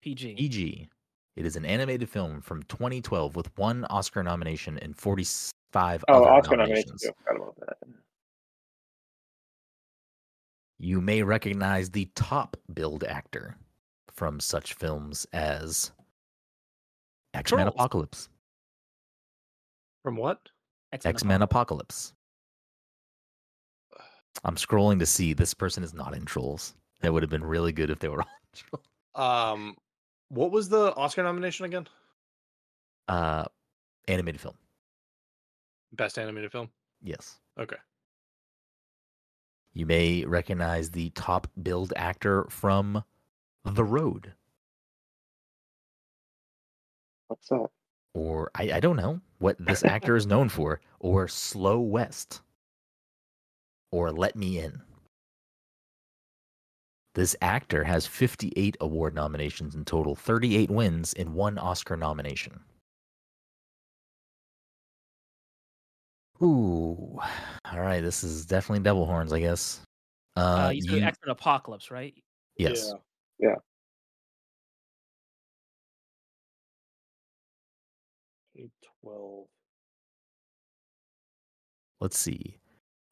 PG. 0.00 0.36
EG. 0.38 0.88
It 1.36 1.46
is 1.46 1.56
an 1.56 1.64
animated 1.64 2.08
film 2.08 2.40
from 2.40 2.62
2012 2.64 3.34
with 3.34 3.56
one 3.58 3.84
Oscar 3.86 4.22
nomination 4.22 4.78
and 4.78 4.96
45 4.96 6.04
Oh, 6.08 6.22
other 6.24 6.30
Oscar 6.30 6.56
nominations. 6.56 7.02
nominations. 7.04 7.04
I 7.06 7.12
forgot 7.32 7.42
about 7.42 7.66
that. 7.66 7.76
You 10.78 11.00
may 11.00 11.22
recognize 11.22 11.90
the 11.90 12.08
top 12.14 12.56
billed 12.72 13.04
actor 13.04 13.56
from 14.12 14.38
such 14.38 14.74
films 14.74 15.26
as 15.32 15.90
X 17.32 17.52
Men 17.52 17.66
Apocalypse. 17.68 18.28
From 20.04 20.16
what? 20.16 20.38
X-Men 20.92 21.42
X 21.42 21.44
Apocalypse. 21.44 22.12
I'm 24.44 24.56
scrolling 24.56 24.98
to 25.00 25.06
see 25.06 25.32
this 25.32 25.54
person 25.54 25.82
is 25.82 25.94
not 25.94 26.14
in 26.14 26.24
Trolls. 26.26 26.74
That 27.00 27.12
would 27.12 27.22
have 27.22 27.30
been 27.30 27.44
really 27.44 27.72
good 27.72 27.90
if 27.90 27.98
they 27.98 28.08
were 28.08 28.20
all 28.22 28.28
in 28.28 28.60
Trolls. 28.60 28.86
Um, 29.16 29.76
what 30.28 30.50
was 30.50 30.68
the 30.68 30.94
Oscar 30.94 31.22
nomination 31.22 31.64
again? 31.64 31.86
Uh, 33.08 33.44
animated 34.08 34.40
film. 34.40 34.54
Best 35.92 36.18
animated 36.18 36.50
film. 36.52 36.70
Yes. 37.02 37.38
Okay. 37.58 37.76
You 39.72 39.86
may 39.86 40.24
recognize 40.24 40.90
the 40.90 41.10
top 41.10 41.48
billed 41.60 41.92
actor 41.96 42.46
from 42.48 43.04
The 43.64 43.84
Road. 43.84 44.32
What's 47.28 47.48
that? 47.48 47.68
or 48.14 48.50
I, 48.54 48.72
I 48.74 48.80
don't 48.80 48.96
know 48.96 49.20
what 49.38 49.56
this 49.58 49.84
actor 49.84 50.16
is 50.16 50.26
known 50.26 50.48
for, 50.48 50.80
or 51.00 51.28
Slow 51.28 51.80
West, 51.80 52.40
or 53.90 54.10
Let 54.12 54.36
Me 54.36 54.58
In. 54.58 54.80
This 57.14 57.36
actor 57.40 57.84
has 57.84 58.06
58 58.06 58.76
award 58.80 59.14
nominations 59.14 59.74
in 59.76 59.84
total, 59.84 60.16
38 60.16 60.68
wins, 60.70 61.12
and 61.14 61.32
one 61.34 61.58
Oscar 61.58 61.96
nomination. 61.96 62.60
Ooh, 66.42 67.18
all 67.64 67.80
right. 67.80 68.00
This 68.00 68.24
is 68.24 68.44
definitely 68.44 68.82
Devil 68.82 69.06
Horns, 69.06 69.32
I 69.32 69.38
guess. 69.40 69.80
Uh, 70.36 70.64
Uh, 70.66 70.70
you 70.70 70.82
said 70.82 70.90
you- 70.96 71.02
X-Men 71.04 71.30
Apocalypse, 71.30 71.90
right? 71.90 72.14
yes. 72.56 72.92
Yeah. 73.38 73.54
12. 79.02 79.46
let's 82.00 82.18
see. 82.18 82.58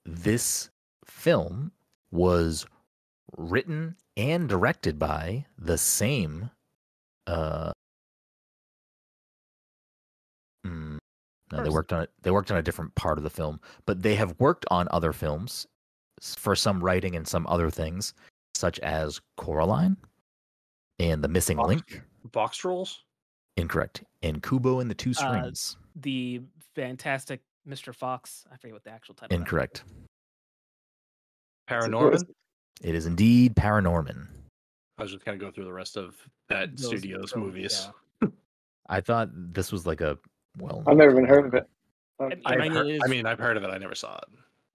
This 0.04 0.70
film 1.04 1.72
was 2.10 2.66
written 3.36 3.96
and 4.16 4.48
directed 4.48 4.98
by 4.98 5.44
the 5.58 5.78
same 5.78 6.50
uh 7.26 7.72
mm, 10.66 10.98
no, 11.50 11.62
they 11.62 11.70
worked 11.70 11.92
on 11.92 12.02
it 12.02 12.10
they 12.22 12.30
worked 12.30 12.50
on 12.50 12.58
a 12.58 12.62
different 12.62 12.94
part 12.94 13.18
of 13.18 13.24
the 13.24 13.30
film, 13.30 13.60
but 13.86 14.02
they 14.02 14.14
have 14.14 14.34
worked 14.38 14.66
on 14.70 14.88
other 14.90 15.12
films 15.12 15.66
for 16.20 16.54
some 16.54 16.82
writing 16.82 17.16
and 17.16 17.26
some 17.26 17.46
other 17.48 17.68
things, 17.70 18.14
such 18.54 18.78
as 18.80 19.20
Coraline 19.36 19.96
and 20.98 21.22
The 21.22 21.28
Missing 21.28 21.56
Box- 21.56 21.68
Link. 21.68 22.02
Box 22.30 22.56
trolls? 22.56 23.02
Incorrect. 23.56 24.04
And 24.22 24.42
Kubo 24.42 24.80
and 24.80 24.88
the 24.90 24.94
Two 24.94 25.10
Uh, 25.10 25.14
Strings. 25.14 25.76
The 25.96 26.40
fantastic 26.74 27.40
Mr. 27.68 27.94
Fox. 27.94 28.44
I 28.52 28.56
forget 28.56 28.74
what 28.74 28.84
the 28.84 28.90
actual 28.90 29.14
title. 29.14 29.26
of 29.26 29.30
that. 29.30 29.36
Incorrect. 29.36 29.84
Paranorman? 31.68 32.22
It 32.80 32.94
is 32.94 33.06
indeed 33.06 33.54
Paranorman. 33.54 34.26
I 34.98 35.02
was 35.02 35.12
just 35.12 35.24
kind 35.24 35.34
of 35.34 35.40
go 35.40 35.50
through 35.52 35.64
the 35.64 35.72
rest 35.72 35.96
of 35.96 36.16
that 36.48 36.76
Those- 36.76 36.86
studio's 36.86 37.30
those, 37.32 37.36
movies. 37.36 37.88
yeah. 38.22 38.28
I 38.88 39.00
thought 39.00 39.28
this 39.32 39.70
was 39.72 39.86
like 39.86 40.00
a 40.00 40.18
well. 40.58 40.82
I've 40.86 40.96
never 40.96 41.12
even 41.12 41.24
heard 41.26 41.46
of 41.46 41.54
it. 41.54 41.68
I- 42.20 42.36
I've 42.44 42.58
mean, 42.60 42.72
heard- 42.72 42.86
it 42.88 43.00
I 43.04 43.08
mean, 43.08 43.26
I've 43.26 43.38
heard 43.38 43.56
of 43.56 43.62
it. 43.64 43.70
I 43.70 43.78
never 43.78 43.94
saw 43.94 44.16
it. 44.16 44.24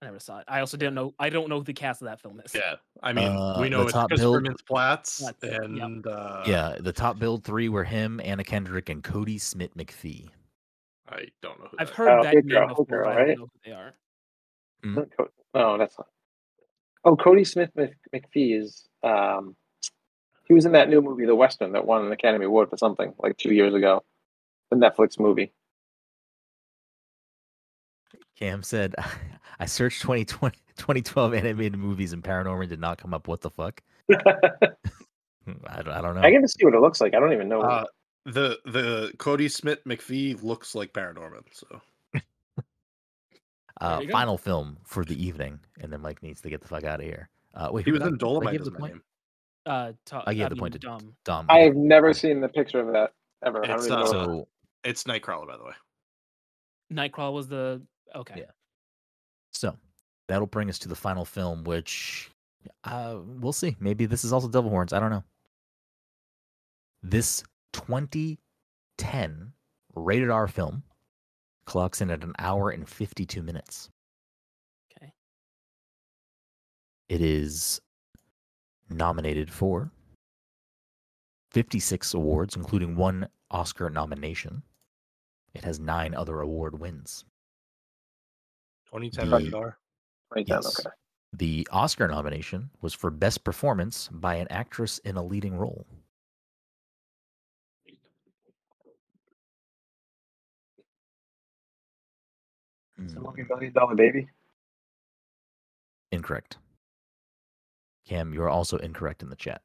I 0.00 0.06
never 0.06 0.20
saw 0.20 0.38
it. 0.38 0.44
I 0.48 0.60
also 0.60 0.76
didn't 0.76 0.94
know. 0.94 1.12
I 1.18 1.28
don't 1.28 1.48
know 1.48 1.58
who 1.58 1.64
the 1.64 1.72
cast 1.72 2.02
of 2.02 2.06
that 2.06 2.20
film 2.20 2.40
is. 2.44 2.54
Yeah, 2.54 2.76
I 3.02 3.12
mean, 3.12 3.26
Uh, 3.28 3.58
we 3.60 3.68
know 3.68 3.82
it's 3.82 3.92
top 3.92 4.08
Christopher 4.08 4.40
build- 4.40 4.56
Mintz-Plasse 4.56 5.22
Plasse, 5.22 5.42
yep. 5.42 5.60
and 5.82 6.06
uh, 6.06 6.44
yeah, 6.46 6.76
the 6.78 6.92
top 6.92 7.18
build 7.18 7.42
three 7.44 7.68
were 7.68 7.82
him, 7.84 8.20
Anna 8.22 8.44
Kendrick, 8.44 8.88
and 8.90 9.02
Kodi 9.02 9.40
Smit-McPhee. 9.40 10.28
I 11.08 11.26
don't 11.42 11.58
know. 11.58 11.66
Who 11.70 11.76
I've 11.80 11.88
that 11.88 11.96
heard 11.96 12.08
Oh, 12.20 12.22
that 12.22 12.34
Hit 12.34 12.44
name 12.44 12.58
Girl, 12.58 12.68
before, 12.68 12.84
Girl, 12.86 13.04
but 13.06 13.16
I 13.16 13.24
don't 13.26 13.38
know 13.38 13.44
who 13.46 13.60
they 13.64 13.72
are. 13.72 13.94
Not 14.84 15.08
Co- 15.16 15.30
Oh, 15.54 15.78
that's 15.78 15.98
not. 15.98 16.06
Oh, 17.08 17.16
Kodi 17.16 17.46
Smit-McPhee 17.46 18.60
is. 18.60 18.86
Um, 19.02 19.56
He 20.46 20.52
was 20.52 20.66
in 20.66 20.72
that 20.72 20.90
new 20.90 21.00
movie, 21.00 21.24
The 21.24 21.34
Western, 21.34 21.72
that 21.72 21.86
won 21.86 22.04
an 22.04 22.12
Academy 22.12 22.44
Award 22.44 22.68
for 22.68 22.76
something 22.76 23.14
like 23.18 23.38
two 23.38 23.54
years 23.54 23.72
ago. 23.72 24.02
The 24.70 24.76
Netflix 24.76 25.18
movie. 25.18 25.50
Cam 28.38 28.62
said, 28.62 28.94
I 29.58 29.64
searched 29.64 30.02
2020, 30.02 30.58
2012 30.76 31.32
animated 31.32 31.78
movies 31.78 32.12
and 32.12 32.22
Paranorman 32.22 32.68
did 32.68 32.78
not 32.78 32.98
come 32.98 33.14
up. 33.14 33.26
What 33.26 33.40
the 33.40 33.50
fuck? 33.50 33.82
I 34.10 34.14
I 35.66 35.82
don't, 35.82 35.94
I 35.94 36.02
don't 36.02 36.14
know. 36.14 36.20
I 36.20 36.24
can 36.24 36.34
even 36.34 36.48
see 36.48 36.66
what 36.66 36.74
it 36.74 36.80
looks 36.80 37.00
like. 37.00 37.14
I 37.14 37.20
don't 37.20 37.32
even 37.32 37.48
know. 37.48 37.62
Uh, 37.62 37.84
the 38.26 38.58
the 38.66 39.12
Kodi 39.16 39.50
Smit-McPhee 39.50 40.42
looks 40.42 40.74
like 40.74 40.92
Paranorman. 40.92 41.44
So 41.52 41.80
uh, 43.80 43.98
There 43.98 44.06
go. 44.06 44.12
final 44.12 44.38
film 44.38 44.78
for 44.84 45.04
the 45.04 45.20
evening, 45.22 45.60
and 45.80 45.92
then 45.92 46.00
Mike 46.00 46.22
needs 46.22 46.40
to 46.42 46.50
get 46.50 46.60
the 46.60 46.68
fuck 46.68 46.84
out 46.84 47.00
of 47.00 47.06
here. 47.06 47.28
Uh, 47.54 47.68
wait, 47.72 47.84
he 47.84 47.90
was 47.92 48.00
got- 48.00 48.08
in 48.08 48.14
did 48.14 48.24
I 48.24 48.26
Dolomite. 48.26 48.64
the 48.64 48.70
point? 48.70 48.92
name. 48.94 49.02
Uh, 49.66 49.92
ta- 50.06 50.24
I 50.26 50.34
gave 50.34 50.48
the 50.48 50.54
mean, 50.54 50.60
point 50.60 50.72
to 50.74 50.78
Dom. 50.78 51.14
Dom. 51.24 51.46
I 51.48 51.58
have 51.60 51.76
never 51.76 52.14
seen 52.14 52.40
the 52.40 52.48
picture 52.48 52.80
of 52.80 52.92
that 52.92 53.12
ever. 53.44 53.62
I 53.62 53.68
don't 53.68 53.78
It's, 53.80 53.88
know. 53.88 53.96
uh, 54.02 54.06
so 54.06 54.48
It's 54.84 55.04
Nightcrawler, 55.04 55.46
by 55.46 55.56
the 55.58 55.64
way. 55.64 55.72
Nightcrawler 56.92 57.32
was 57.34 57.48
the 57.48 57.82
okay. 58.14 58.34
Yeah. 58.38 58.50
So 59.52 59.76
that'll 60.28 60.46
bring 60.46 60.70
us 60.70 60.78
to 60.80 60.88
the 60.88 60.94
final 60.94 61.24
film, 61.26 61.64
which 61.64 62.30
uh, 62.84 63.18
we'll 63.24 63.52
see. 63.52 63.76
Maybe 63.80 64.06
this 64.06 64.24
is 64.24 64.32
also 64.32 64.48
Devil 64.48 64.70
Horns. 64.70 64.92
I 64.94 65.00
don't 65.00 65.10
know. 65.10 65.24
This 67.02 67.42
2010 67.74 69.52
rated 69.94 70.30
R 70.30 70.48
film 70.48 70.82
clocks 71.68 72.00
in 72.00 72.10
at 72.10 72.24
an 72.24 72.32
hour 72.38 72.70
and 72.70 72.88
52 72.88 73.42
minutes. 73.42 73.90
Okay. 74.96 75.12
It 77.10 77.20
is 77.20 77.78
nominated 78.88 79.50
for 79.52 79.92
56 81.50 82.14
awards, 82.14 82.56
including 82.56 82.96
one 82.96 83.28
Oscar 83.50 83.90
nomination. 83.90 84.62
It 85.54 85.62
has 85.64 85.78
nine 85.78 86.14
other 86.14 86.40
award 86.40 86.78
wins. 86.80 87.24
2010 88.86 89.28
The- 89.28 89.36
rated 89.36 89.50
2010, 89.52 90.44
Yes. 90.46 90.80
okay. 90.80 90.90
The 91.34 91.68
Oscar 91.70 92.08
nomination 92.08 92.70
was 92.80 92.94
for 92.94 93.10
Best 93.10 93.44
Performance 93.44 94.08
by 94.10 94.36
an 94.36 94.46
Actress 94.48 94.96
in 95.00 95.16
a 95.18 95.22
Leading 95.22 95.58
Role. 95.58 95.86
It's 102.98 103.12
a 103.12 103.16
Hmm, 103.16 103.22
multi-million 103.22 103.72
dollar 103.72 103.94
baby. 103.94 104.28
Incorrect. 106.12 106.58
Cam, 108.06 108.32
you're 108.32 108.48
also 108.48 108.78
incorrect 108.78 109.22
in 109.22 109.28
the 109.28 109.36
chat. 109.36 109.62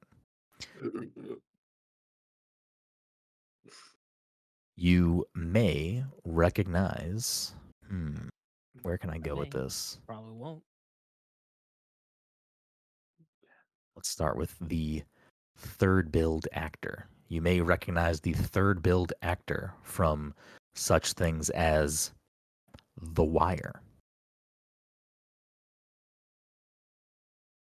You 4.75 5.25
may 5.35 6.03
recognize. 6.25 7.53
Hmm, 7.87 8.27
where 8.81 8.97
can 8.97 9.09
I 9.09 9.17
go 9.17 9.35
with 9.35 9.51
this? 9.51 9.99
Probably 10.07 10.33
won't. 10.33 10.63
Let's 13.95 14.09
start 14.09 14.35
with 14.37 14.57
the 14.59 15.03
third 15.57 16.11
build 16.11 16.47
actor. 16.51 17.07
You 17.29 17.41
may 17.41 17.61
recognize 17.61 18.19
the 18.19 18.33
third 18.33 18.83
build 18.83 19.13
actor 19.21 19.73
from 19.83 20.33
such 20.75 21.13
things 21.13 21.49
as 21.51 22.11
The 23.01 23.23
Wire 23.23 23.81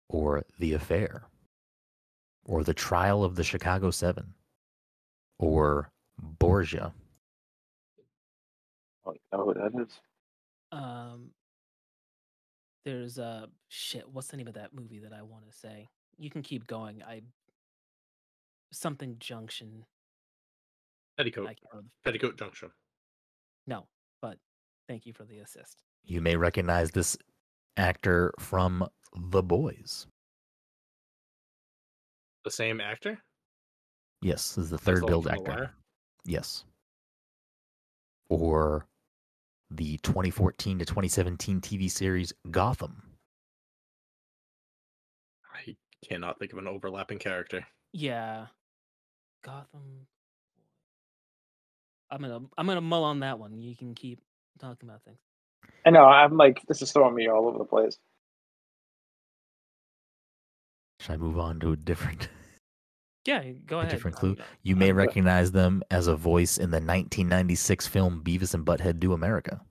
or 0.09 0.43
The 0.59 0.73
Affair 0.73 1.23
or 2.45 2.63
The 2.63 2.73
Trial 2.73 3.23
of 3.23 3.35
the 3.35 3.43
Chicago 3.43 3.91
Seven 3.91 4.33
or 5.37 5.91
Borgia. 6.17 6.93
Oh, 9.05 9.13
you 9.13 9.19
know 9.31 9.45
who 9.45 9.53
that 9.53 9.81
is? 9.81 9.99
Um, 10.71 11.29
there's 12.85 13.19
uh 13.19 13.47
shit. 13.67 14.07
What's 14.09 14.27
the 14.27 14.37
name 14.37 14.47
of 14.47 14.53
that 14.55 14.73
movie 14.73 14.99
that 14.99 15.13
I 15.13 15.21
want 15.21 15.49
to 15.49 15.57
say? 15.57 15.87
You 16.17 16.29
can 16.29 16.41
keep 16.41 16.67
going. 16.67 17.01
I 17.03 17.21
something 18.71 19.15
Junction. 19.19 19.85
Petticoat. 21.17 21.45
I 21.45 21.53
can't 21.53 21.59
remember. 21.71 21.89
Petticoat 22.03 22.37
Junction. 22.37 22.71
No, 23.67 23.87
but 24.21 24.37
thank 24.89 25.05
you 25.05 25.13
for 25.13 25.23
the 25.23 25.37
assist. 25.37 25.83
You 26.03 26.19
may 26.19 26.35
recognize 26.35 26.91
this 26.91 27.15
actor 27.77 28.33
from 28.39 28.85
The 29.15 29.43
Boys. 29.43 30.07
The 32.43 32.51
same 32.51 32.81
actor. 32.81 33.19
Yes, 34.21 34.55
this 34.55 34.65
is 34.65 34.69
the 34.71 34.77
third 34.77 35.03
the 35.03 35.07
build 35.07 35.27
actor. 35.27 35.71
Yes. 36.25 36.65
Or 38.29 38.87
the 39.69 39.97
2014 39.97 40.79
to 40.79 40.85
2017 40.85 41.61
TV 41.61 41.89
series 41.89 42.33
Gotham. 42.49 43.03
I 45.53 45.75
cannot 46.03 46.39
think 46.39 46.51
of 46.51 46.57
an 46.57 46.67
overlapping 46.67 47.19
character. 47.19 47.65
Yeah, 47.93 48.47
Gotham. 49.45 50.07
I'm 52.11 52.21
gonna 52.21 52.39
I'm 52.57 52.65
gonna 52.65 52.81
mull 52.81 53.03
on 53.03 53.19
that 53.19 53.37
one. 53.37 53.59
You 53.59 53.75
can 53.75 53.93
keep 53.93 54.19
talking 54.59 54.89
about 54.89 55.03
things. 55.03 55.19
I 55.85 55.89
know. 55.91 56.05
I'm 56.05 56.37
like, 56.37 56.61
this 56.67 56.81
is 56.81 56.91
throwing 56.91 57.15
me 57.15 57.27
all 57.27 57.47
over 57.47 57.57
the 57.57 57.65
place. 57.65 57.97
Should 60.99 61.11
I 61.13 61.17
move 61.17 61.39
on 61.39 61.59
to 61.61 61.71
a 61.71 61.77
different 61.77 62.29
Yeah, 63.25 63.43
go 63.65 63.79
a 63.79 63.79
ahead. 63.79 63.91
different 63.91 64.17
clue? 64.17 64.37
You 64.63 64.75
may 64.75 64.91
recognize 64.91 65.51
them 65.51 65.83
as 65.91 66.07
a 66.07 66.15
voice 66.15 66.57
in 66.57 66.71
the 66.71 66.77
1996 66.77 67.87
film 67.87 68.21
Beavis 68.23 68.53
and 68.53 68.65
Butthead 68.65 68.99
Do 68.99 69.13
America. 69.13 69.61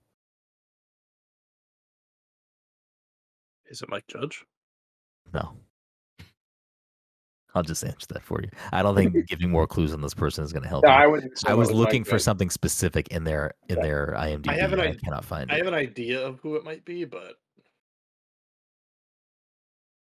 Is 3.67 3.81
it 3.81 3.89
Mike 3.89 4.07
Judge? 4.07 4.45
No. 5.33 5.57
I'll 7.55 7.63
just 7.63 7.83
answer 7.83 8.05
that 8.13 8.21
for 8.23 8.41
you. 8.41 8.49
I 8.71 8.83
don't 8.83 8.95
think 8.95 9.13
giving 9.27 9.49
more 9.49 9.65
clues 9.65 9.93
on 9.93 10.01
this 10.01 10.13
person 10.13 10.43
is 10.43 10.53
going 10.53 10.63
to 10.63 10.69
help. 10.69 10.83
No. 10.85 10.91
I 10.91 11.07
I 11.47 11.53
was 11.55 11.71
looking 11.71 12.03
for 12.03 12.19
something 12.19 12.49
specific 12.49 13.07
in 13.09 13.23
their 13.23 13.51
in 13.69 13.77
Yeah. 13.77 13.83
their 13.83 14.13
IMDb. 14.17 14.55
have 14.59 14.73
an 14.73 14.79
and 14.79 14.89
I 14.89 14.91
id- 14.91 15.03
cannot 15.03 15.25
find 15.25 15.49
it. 15.49 15.53
I 15.53 15.55
it. 15.55 15.59
have 15.59 15.67
an 15.67 15.73
idea 15.73 16.25
of 16.25 16.39
who 16.41 16.55
it 16.55 16.63
might 16.63 16.85
be, 16.85 17.05
but 17.05 17.35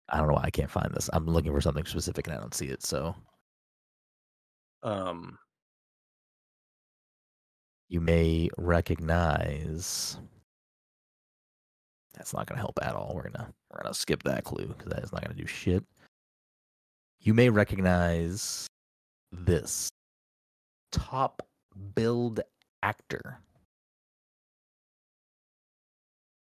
I 0.09 0.19
don't 0.19 0.27
know 0.27 0.35
why 0.35 0.43
I 0.44 0.51
can't 0.51 0.70
find 0.70 0.93
this. 0.93 1.09
I'm 1.12 1.24
looking 1.27 1.52
for 1.52 1.61
something 1.61 1.85
specific 1.85 2.27
and 2.27 2.35
I 2.36 2.40
don't 2.40 2.52
see 2.55 2.66
it. 2.66 2.85
So 2.85 3.15
um, 4.82 5.39
you 7.89 8.01
may 8.01 8.48
recognize. 8.59 10.19
That's 12.15 12.35
not 12.35 12.47
going 12.47 12.57
to 12.57 12.61
help 12.61 12.78
at 12.82 12.94
all. 12.97 13.12
We're 13.15 13.28
gonna 13.31 13.52
we're 13.73 13.82
gonna 13.82 13.94
skip 13.94 14.24
that 14.24 14.43
clue 14.43 14.66
because 14.66 14.93
that 14.93 15.05
is 15.05 15.12
not 15.12 15.23
going 15.24 15.35
to 15.36 15.40
do 15.40 15.47
shit. 15.47 15.85
You 17.21 17.35
may 17.35 17.51
recognize 17.51 18.67
this 19.31 19.91
top 20.91 21.43
build 21.95 22.41
actor 22.83 23.39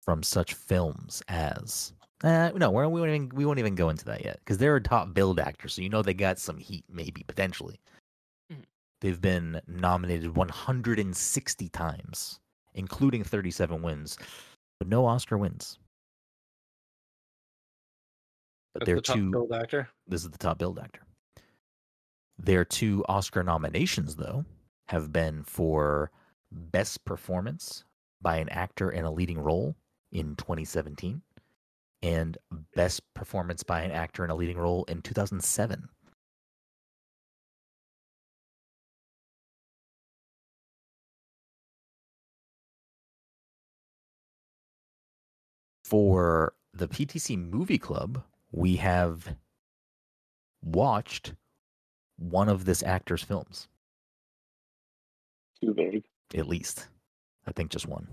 from 0.03 0.23
such 0.23 0.55
films 0.55 1.23
as. 1.29 1.93
Uh, 2.25 2.51
no, 2.55 2.71
we're, 2.71 2.89
won't 2.89 3.09
even 3.09 3.29
we 3.35 3.45
won't 3.45 3.59
even 3.59 3.75
go 3.75 3.89
into 3.91 4.05
that 4.07 4.25
yet 4.25 4.39
because 4.39 4.57
they're 4.59 4.77
a 4.77 4.81
top 4.81 5.13
build 5.13 5.39
actor, 5.41 5.69
so 5.69 5.83
you 5.83 5.89
know 5.89 6.03
they 6.03 6.15
got 6.15 6.39
some 6.39 6.57
heat, 6.57 6.85
maybe 6.89 7.23
potentially. 7.27 7.79
Mhm. 8.51 8.65
They've 9.01 9.21
been 9.21 9.61
nominated 9.67 10.37
160 10.37 11.69
times, 11.69 12.41
including 12.75 13.25
37 13.25 13.83
wins, 13.83 14.17
but 14.79 14.89
no 14.89 15.05
Oscar 15.05 15.37
wins. 15.37 15.79
But 18.75 18.81
that's 18.81 18.87
they're 18.87 18.97
the 18.97 19.03
top 19.03 19.17
two. 19.17 19.31
build 19.31 19.53
actor. 19.53 19.89
This 20.07 20.25
is 20.25 20.31
the 20.31 20.39
top 20.39 20.59
build 20.59 20.79
actor. 20.79 21.03
Their 22.39 22.65
two 22.65 23.05
Oscar 23.09 23.43
nominations, 23.43 24.17
though, 24.17 24.45
have 24.89 25.13
been 25.13 25.45
for 25.45 26.11
Best 26.51 27.05
Performance 27.05 27.85
by 28.21 28.37
an 28.37 28.49
Actor 28.49 28.91
in 28.91 29.05
a 29.05 29.13
Leading 29.13 29.39
Role 29.39 29.77
in 30.11 30.37
2017 30.37 31.23
and 32.03 32.37
Best 32.75 33.03
Performance 33.15 33.63
by 33.63 33.83
an 33.83 33.91
Actor 33.91 34.25
in 34.25 34.31
a 34.31 34.35
Leading 34.35 34.59
Role 34.59 34.85
in 34.85 35.03
2007. 35.03 35.89
For 45.85 46.55
the 46.73 46.89
PTC 46.89 47.37
Movie 47.37 47.79
Club, 47.79 48.25
we 48.53 48.77
have 48.77 49.35
watched 50.63 51.35
one 52.19 52.49
of 52.49 52.65
this 52.65 52.83
actor's 52.83 53.23
films. 53.23 53.69
Too 55.61 55.75
vague. 55.75 56.05
At 56.35 56.47
least. 56.47 56.89
I 57.47 57.53
think 57.53 57.71
just 57.71 57.87
one. 57.87 58.07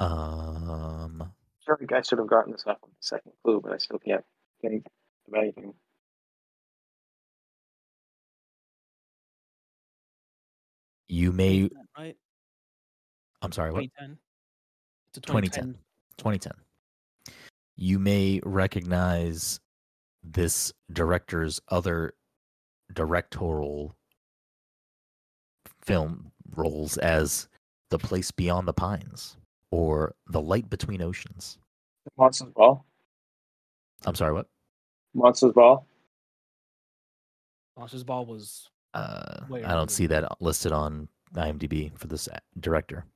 Uh, 0.00 0.41
feel 1.66 1.76
like 1.80 1.92
I 1.92 2.02
should 2.02 2.18
have 2.18 2.28
gotten 2.28 2.52
this 2.52 2.64
off 2.66 2.78
on 2.82 2.90
the 2.90 2.96
second 3.00 3.32
clue, 3.42 3.60
but 3.62 3.72
I 3.72 3.78
still 3.78 3.98
can't 3.98 4.24
think 4.60 4.86
of 5.28 5.34
anything. 5.34 5.74
you 11.12 11.30
may. 11.30 11.68
right? 11.96 12.16
I'm 13.42 13.52
sorry. 13.52 13.70
What? 13.70 13.82
2010. 13.82 14.18
It's 15.10 15.18
a 15.18 15.20
2010. 15.20 15.78
2010. 16.16 16.52
You 17.76 17.98
may 17.98 18.40
recognize 18.44 19.60
this 20.22 20.72
director's 20.90 21.60
other 21.68 22.14
directorial 22.92 23.94
film 25.82 26.32
roles 26.54 26.96
as 26.96 27.48
The 27.90 27.98
Place 27.98 28.30
Beyond 28.30 28.66
the 28.66 28.72
Pines 28.72 29.36
or 29.72 30.14
The 30.28 30.40
Light 30.40 30.70
Between 30.70 31.02
Oceans. 31.02 31.58
Monsters 32.16 32.50
Ball. 32.54 32.84
I'm 34.04 34.14
sorry, 34.14 34.32
what? 34.34 34.46
Monsters 35.14 35.52
Ball. 35.52 35.84
Monsters 37.76 38.04
Ball 38.04 38.26
was 38.26 38.68
Uh, 38.94 39.40
I 39.52 39.72
don't 39.72 39.90
see 39.90 40.06
that 40.08 40.40
listed 40.40 40.70
on 40.70 41.08
IMDb 41.34 41.96
for 41.98 42.06
this 42.06 42.28
director. 42.60 43.06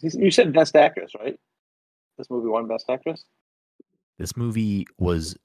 You 0.00 0.32
said 0.32 0.52
Best 0.52 0.74
Actress, 0.74 1.12
right? 1.20 1.38
This 2.18 2.28
movie 2.28 2.48
won 2.48 2.66
Best 2.66 2.90
Actress. 2.90 3.24
This 4.18 4.36
movie 4.36 4.84
was 4.98 5.36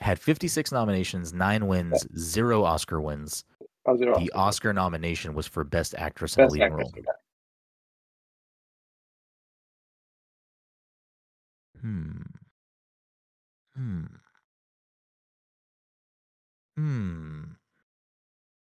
had 0.00 0.18
56 0.18 0.72
nominations, 0.72 1.32
nine 1.32 1.68
wins, 1.68 2.04
zero 2.18 2.64
Oscar 2.64 3.00
wins. 3.00 3.44
Oh, 3.86 3.96
zero. 3.96 4.18
The 4.18 4.30
Oscar 4.32 4.72
nomination 4.72 5.34
was 5.34 5.46
for 5.46 5.64
Best 5.64 5.94
Actress 5.96 6.36
in 6.36 6.44
a 6.44 6.48
Leading. 6.48 6.72
Role. 6.72 6.92
Hmm. 11.80 12.20
Hmm. 13.74 14.04
Hmm. 16.76 17.42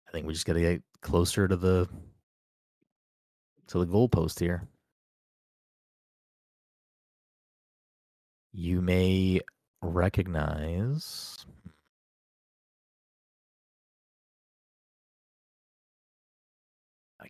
I 0.07 0.11
think 0.11 0.25
we 0.25 0.33
just 0.33 0.45
gotta 0.45 0.59
get 0.61 0.81
closer 1.01 1.47
to 1.47 1.55
the 1.55 1.87
to 3.67 3.79
the 3.79 3.85
goalpost 3.85 4.39
here. 4.39 4.67
You 8.53 8.81
may 8.81 9.41
recognize 9.81 11.45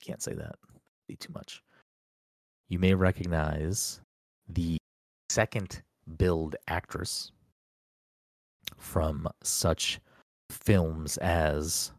can't 0.05 0.21
say 0.21 0.33
that. 0.33 0.55
Be 1.07 1.15
too 1.15 1.33
much. 1.33 1.61
You 2.69 2.79
may 2.79 2.93
recognize 2.93 3.99
the 4.47 4.77
second 5.29 5.81
build 6.17 6.55
actress 6.67 7.31
from 8.77 9.27
such 9.43 9.99
films 10.51 11.17
as 11.17 11.91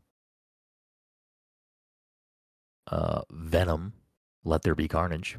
uh, 2.90 3.22
Venom, 3.30 3.92
Let 4.44 4.62
There 4.62 4.74
Be 4.74 4.88
Carnage. 4.88 5.38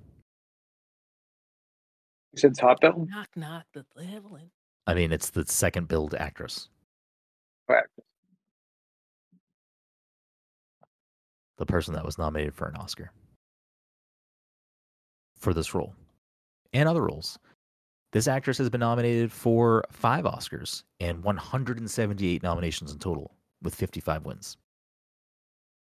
You 2.33 2.39
said 2.39 2.55
Top 2.55 2.81
Bill. 2.81 3.07
knock 3.09 3.29
knock 3.35 3.65
the 3.73 3.85
leveling. 3.95 4.49
I 4.85 4.93
mean, 4.93 5.11
it's 5.11 5.29
the 5.29 5.45
second 5.47 5.87
build 5.87 6.13
actress, 6.15 6.69
Correct. 7.67 7.89
The 11.57 11.65
person 11.65 11.93
that 11.93 12.05
was 12.05 12.17
nominated 12.17 12.53
for 12.53 12.67
an 12.67 12.75
Oscar 12.75 13.11
for 15.37 15.53
this 15.53 15.73
role 15.73 15.93
and 16.73 16.87
other 16.87 17.03
roles. 17.03 17.37
This 18.11 18.27
actress 18.27 18.57
has 18.57 18.69
been 18.69 18.79
nominated 18.79 19.31
for 19.31 19.83
five 19.91 20.25
Oscars 20.25 20.83
and 20.99 21.23
178 21.23 22.41
nominations 22.41 22.91
in 22.91 22.99
total, 22.99 23.31
with 23.61 23.75
55 23.75 24.25
wins. 24.25 24.57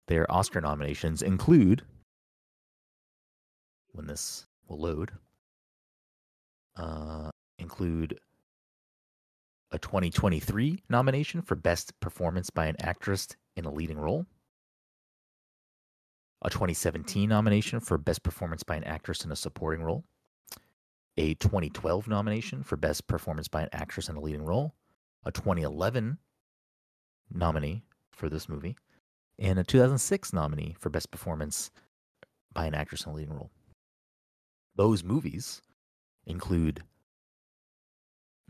Their 0.09 0.31
Oscar 0.31 0.61
nominations 0.61 1.23
include, 1.23 1.83
when 3.93 4.07
this 4.07 4.47
will 4.69 4.79
load, 4.79 5.11
uh, 6.77 7.31
include 7.59 8.19
a 9.71 9.79
2023 9.79 10.83
nomination 10.91 11.41
for 11.41 11.55
Best 11.55 11.99
Performance 12.01 12.51
by 12.51 12.67
an 12.67 12.77
Actress 12.81 13.29
in 13.57 13.65
a 13.65 13.73
Leading 13.73 13.99
Role, 13.99 14.27
a 16.43 16.51
2017 16.51 17.29
nomination 17.29 17.81
for 17.81 17.97
Best 17.97 18.23
Performance 18.23 18.63
by 18.63 18.77
an 18.77 18.85
Actress 18.85 19.25
in 19.25 19.31
a 19.31 19.37
Supporting 19.37 19.85
Role, 19.85 20.05
a 21.17 21.35
2012 21.35 22.09
nomination 22.09 22.65
for 22.65 22.77
Best 22.77 23.07
Performance 23.07 23.47
by 23.47 23.63
an 23.63 23.69
Actress 23.73 24.09
in 24.09 24.17
a 24.17 24.21
Leading 24.21 24.45
Role, 24.45 24.75
a 25.25 25.31
2011 25.31 26.19
nominee 27.33 27.85
for 28.11 28.29
this 28.29 28.49
movie, 28.49 28.77
and 29.39 29.59
a 29.59 29.65
2006 29.65 30.33
nominee 30.33 30.75
for 30.79 30.91
Best 30.91 31.11
Performance 31.13 31.71
by 32.53 32.67
an 32.67 32.75
Actress 32.75 33.07
in 33.07 33.13
a 33.13 33.15
Leading 33.15 33.35
Role. 33.35 33.51
Those 34.75 35.05
movies 35.05 35.63
include. 36.27 36.83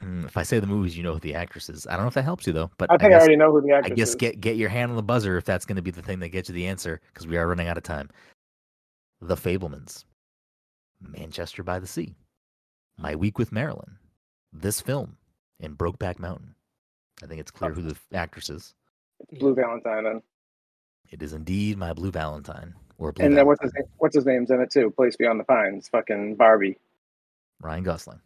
Mm, 0.02 0.24
If 0.24 0.36
I 0.36 0.42
say 0.42 0.58
the 0.58 0.66
movies, 0.66 0.96
you 0.96 1.02
know 1.02 1.14
who 1.14 1.20
the 1.20 1.34
actress 1.34 1.68
is. 1.68 1.86
I 1.86 1.92
don't 1.92 2.02
know 2.02 2.08
if 2.08 2.14
that 2.14 2.24
helps 2.24 2.46
you 2.46 2.52
though, 2.52 2.70
but 2.78 2.90
I 2.90 2.96
think 2.96 3.06
I, 3.06 3.08
guess- 3.10 3.20
already 3.22 3.36
know 3.36 3.52
who 3.52 3.60
the 3.60 3.72
I 3.72 3.78
actress 3.78 3.96
guess 3.96 4.08
is. 4.10 4.14
get 4.16 4.40
get 4.40 4.56
your 4.56 4.68
hand 4.68 4.90
on 4.90 4.96
the 4.96 5.02
buzzer 5.02 5.36
if 5.36 5.44
that's 5.44 5.64
going 5.64 5.76
to 5.76 5.82
be 5.82 5.90
the 5.92 6.02
thing 6.02 6.18
that 6.20 6.30
gets 6.30 6.48
you 6.48 6.54
the 6.54 6.66
answer 6.66 7.00
because 7.12 7.26
we 7.26 7.36
are 7.36 7.46
running 7.46 7.68
out 7.68 7.76
of 7.76 7.82
time. 7.84 8.10
The 9.20 9.36
Fabelmans, 9.36 10.04
Manchester 11.00 11.62
by 11.62 11.78
the 11.78 11.86
Sea, 11.86 12.14
My 12.98 13.14
Week 13.14 13.38
with 13.38 13.52
Marilyn, 13.52 13.96
this 14.52 14.80
film, 14.80 15.16
and 15.60 15.78
Brokeback 15.78 16.18
Mountain. 16.18 16.54
I 17.22 17.26
think 17.26 17.40
it's 17.40 17.52
clear 17.52 17.72
who 17.72 17.82
the 17.82 17.96
actress 18.12 18.50
is. 18.50 18.74
Blue 19.38 19.54
Valentine. 19.54 20.04
Then. 20.04 20.22
It 21.10 21.22
is 21.22 21.32
indeed 21.34 21.78
my 21.78 21.92
Blue 21.92 22.10
Valentine 22.10 22.74
or 22.98 23.12
Blue 23.12 23.24
And 23.26 23.36
then 23.36 23.46
what's 23.46 23.62
his 23.62 23.72
name? 23.74 23.84
what's 23.98 24.16
his 24.16 24.26
name's 24.26 24.50
in 24.50 24.60
it 24.60 24.72
too? 24.72 24.90
Place 24.90 25.14
Beyond 25.14 25.38
the 25.38 25.44
Pines. 25.44 25.86
Fucking 25.88 26.34
Barbie. 26.34 26.78
Ryan 27.60 27.84
Gosling. 27.84 28.20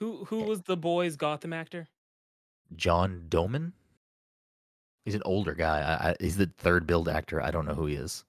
Who 0.00 0.24
who 0.24 0.44
was 0.44 0.62
the 0.62 0.76
boys 0.76 1.16
Gotham 1.16 1.52
actor? 1.52 1.86
John 2.74 3.26
Doman. 3.28 3.74
He's 5.04 5.14
an 5.14 5.22
older 5.24 5.54
guy. 5.54 5.80
I, 5.80 6.10
I, 6.10 6.16
he's 6.20 6.36
the 6.36 6.50
third 6.58 6.86
build 6.86 7.08
actor. 7.08 7.40
I 7.40 7.50
don't 7.50 7.66
know 7.66 7.74
who 7.74 7.86
he 7.86 7.94
is. 7.94 8.24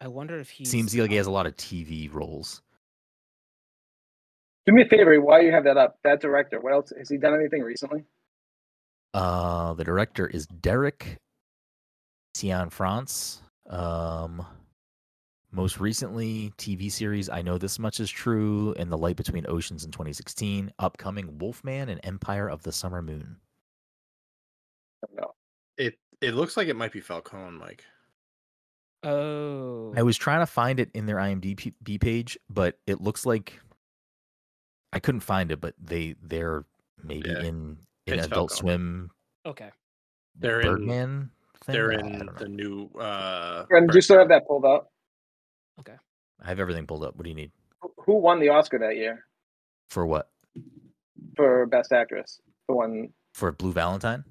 I 0.00 0.08
wonder 0.08 0.38
if 0.38 0.50
he 0.50 0.64
Seems 0.64 0.96
like 0.96 1.10
he 1.10 1.16
has 1.16 1.26
a 1.26 1.30
lot 1.30 1.46
of 1.46 1.56
TV 1.56 2.12
roles. 2.12 2.62
Do 4.66 4.72
me 4.72 4.82
a 4.82 4.88
favor. 4.88 5.20
While 5.20 5.42
you 5.42 5.52
have 5.52 5.64
that 5.64 5.76
up, 5.76 5.98
that 6.04 6.20
director. 6.20 6.60
What 6.60 6.72
else 6.72 6.92
has 6.96 7.08
he 7.08 7.18
done? 7.18 7.34
Anything 7.34 7.62
recently? 7.62 8.04
Uh, 9.12 9.74
the 9.74 9.84
director 9.84 10.26
is 10.26 10.46
Derek 10.46 11.18
Cianfrance. 12.36 13.38
Um, 13.68 14.46
most 15.52 15.80
recently, 15.80 16.52
TV 16.58 16.90
series 16.90 17.28
I 17.28 17.42
Know 17.42 17.58
This 17.58 17.78
Much 17.78 18.00
Is 18.00 18.10
True 18.10 18.74
and 18.78 18.90
The 18.90 18.98
Light 18.98 19.16
Between 19.16 19.44
Oceans 19.48 19.84
in 19.84 19.90
2016. 19.90 20.72
Upcoming 20.78 21.38
Wolfman 21.38 21.88
and 21.88 22.00
Empire 22.04 22.48
of 22.48 22.62
the 22.62 22.72
Summer 22.72 23.02
Moon. 23.02 23.36
No. 25.14 25.34
It 25.76 25.98
it 26.20 26.34
looks 26.34 26.56
like 26.56 26.68
it 26.68 26.76
might 26.76 26.92
be 26.92 27.00
Falcone, 27.00 27.58
Mike. 27.58 27.84
Oh, 29.02 29.94
I 29.96 30.02
was 30.02 30.18
trying 30.18 30.40
to 30.40 30.46
find 30.46 30.78
it 30.78 30.90
in 30.92 31.06
their 31.06 31.16
IMDb 31.16 31.98
page, 32.00 32.38
but 32.50 32.78
it 32.86 33.00
looks 33.00 33.24
like 33.24 33.58
I 34.92 34.98
couldn't 35.00 35.22
find 35.22 35.50
it. 35.50 35.60
But 35.60 35.74
they 35.82 36.16
they're 36.22 36.64
maybe 37.02 37.30
Yeah, 37.30 37.38
in 37.40 37.78
in 38.06 38.14
it's 38.18 38.26
Adult 38.26 38.50
Falcone. 38.50 38.58
Swim 38.60 39.10
okay. 39.46 39.70
They're 40.38 40.60
in- 40.60 41.30
thing? 41.64 41.72
They're 41.72 41.92
I- 41.92 41.96
I 41.96 42.00
in 42.00 42.28
the 42.38 42.48
new. 42.48 42.90
uh 42.98 43.64
And 43.70 43.88
do 43.90 43.96
you 43.96 44.02
still 44.02 44.18
have 44.18 44.28
that 44.28 44.46
pulled 44.46 44.66
up? 44.66 44.92
I 45.88 46.48
have 46.48 46.60
everything 46.60 46.86
pulled 46.86 47.04
up. 47.04 47.16
What 47.16 47.24
do 47.24 47.30
you 47.30 47.36
need 47.36 47.50
Who- 47.82 47.92
Who 48.06 48.14
won 48.14 48.40
the 48.40 48.48
Oscar 48.48 48.78
that 48.78 48.96
year 48.96 49.26
for 49.88 50.06
what? 50.06 50.30
for 51.36 51.66
Best 51.66 51.92
Actress? 51.92 52.40
The 52.68 52.74
one. 52.74 53.08
For 53.34 53.52
Blue 53.52 53.72
Valentine? 53.72 54.24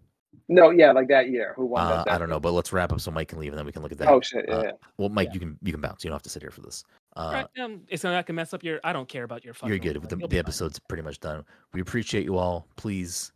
No, 0.48 0.72
yeah, 0.72 0.92
like 0.92 1.08
that 1.10 1.30
year. 1.30 1.54
Who 1.56 1.68
won? 1.68 1.86
Uh, 1.86 2.04
Best 2.04 2.10
I 2.10 2.18
don't 2.18 2.30
know, 2.30 2.40
but 2.40 2.52
let's 2.54 2.74
wrap 2.74 2.92
up 2.92 3.00
so 3.00 3.12
Mike 3.12 3.28
can 3.28 3.40
leave 3.40 3.52
and 3.52 3.60
then 3.60 3.66
we 3.66 3.72
can 3.72 3.84
look 3.84 3.92
at 3.92 4.00
that. 4.00 4.08
Oh 4.08 4.20
shit! 4.22 4.46
Yeah. 4.48 4.56
Uh, 4.56 4.64
yeah. 4.64 4.72
Well, 4.98 5.10
Mike, 5.10 5.28
yeah. 5.28 5.34
you 5.36 5.40
can 5.40 5.58
you 5.62 5.72
can 5.72 5.82
bounce. 5.82 6.04
You 6.04 6.10
don't 6.10 6.16
have 6.16 6.24
to 6.24 6.30
sit 6.30 6.42
here 6.42 6.52
for 6.52 6.62
this. 6.62 6.84
Uh, 7.16 7.32
Right, 7.56 7.64
um, 7.64 7.82
it's 7.88 8.04
not 8.04 8.26
gonna 8.26 8.36
mess 8.36 8.54
up 8.54 8.64
your. 8.64 8.80
I 8.84 8.92
don't 8.92 9.08
care 9.08 9.24
about 9.24 9.46
your. 9.46 9.54
you're 9.66 9.78
good. 9.78 9.98
list. 9.98 10.10
The, 10.10 10.28
the 10.28 10.40
episode's 10.40 10.80
pretty 10.80 11.04
much 11.04 11.20
done. 11.20 11.46
We 11.74 11.82
appreciate 11.82 12.26
you 12.26 12.38
all. 12.38 12.68
Please 12.78 13.32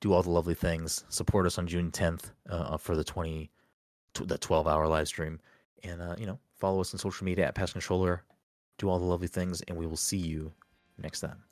do 0.00 0.12
all 0.12 0.22
the 0.22 0.30
lovely 0.30 0.54
things. 0.54 1.04
Support 1.08 1.46
us 1.46 1.58
on 1.58 1.66
June 1.66 1.90
10th 1.90 2.30
uh, 2.48 2.76
for 2.76 2.94
the 2.94 3.04
20 3.04 3.50
tw- 4.14 4.28
the 4.28 4.38
12 4.38 4.68
hour 4.68 4.86
live 4.86 5.08
stream, 5.08 5.40
and 5.82 6.00
uh, 6.00 6.14
you 6.18 6.26
know 6.26 6.38
follow 6.64 6.80
us 6.80 6.94
on 6.94 6.98
social 6.98 7.26
media 7.26 7.46
at 7.46 7.54
Pass 7.54 7.72
Controller. 7.72 8.22
Do 8.78 8.88
all 8.88 8.98
the 8.98 9.04
lovely 9.04 9.28
things, 9.28 9.60
and 9.68 9.76
we 9.76 9.86
will 9.86 9.98
see 9.98 10.16
you 10.16 10.54
next 10.96 11.20
time. 11.20 11.42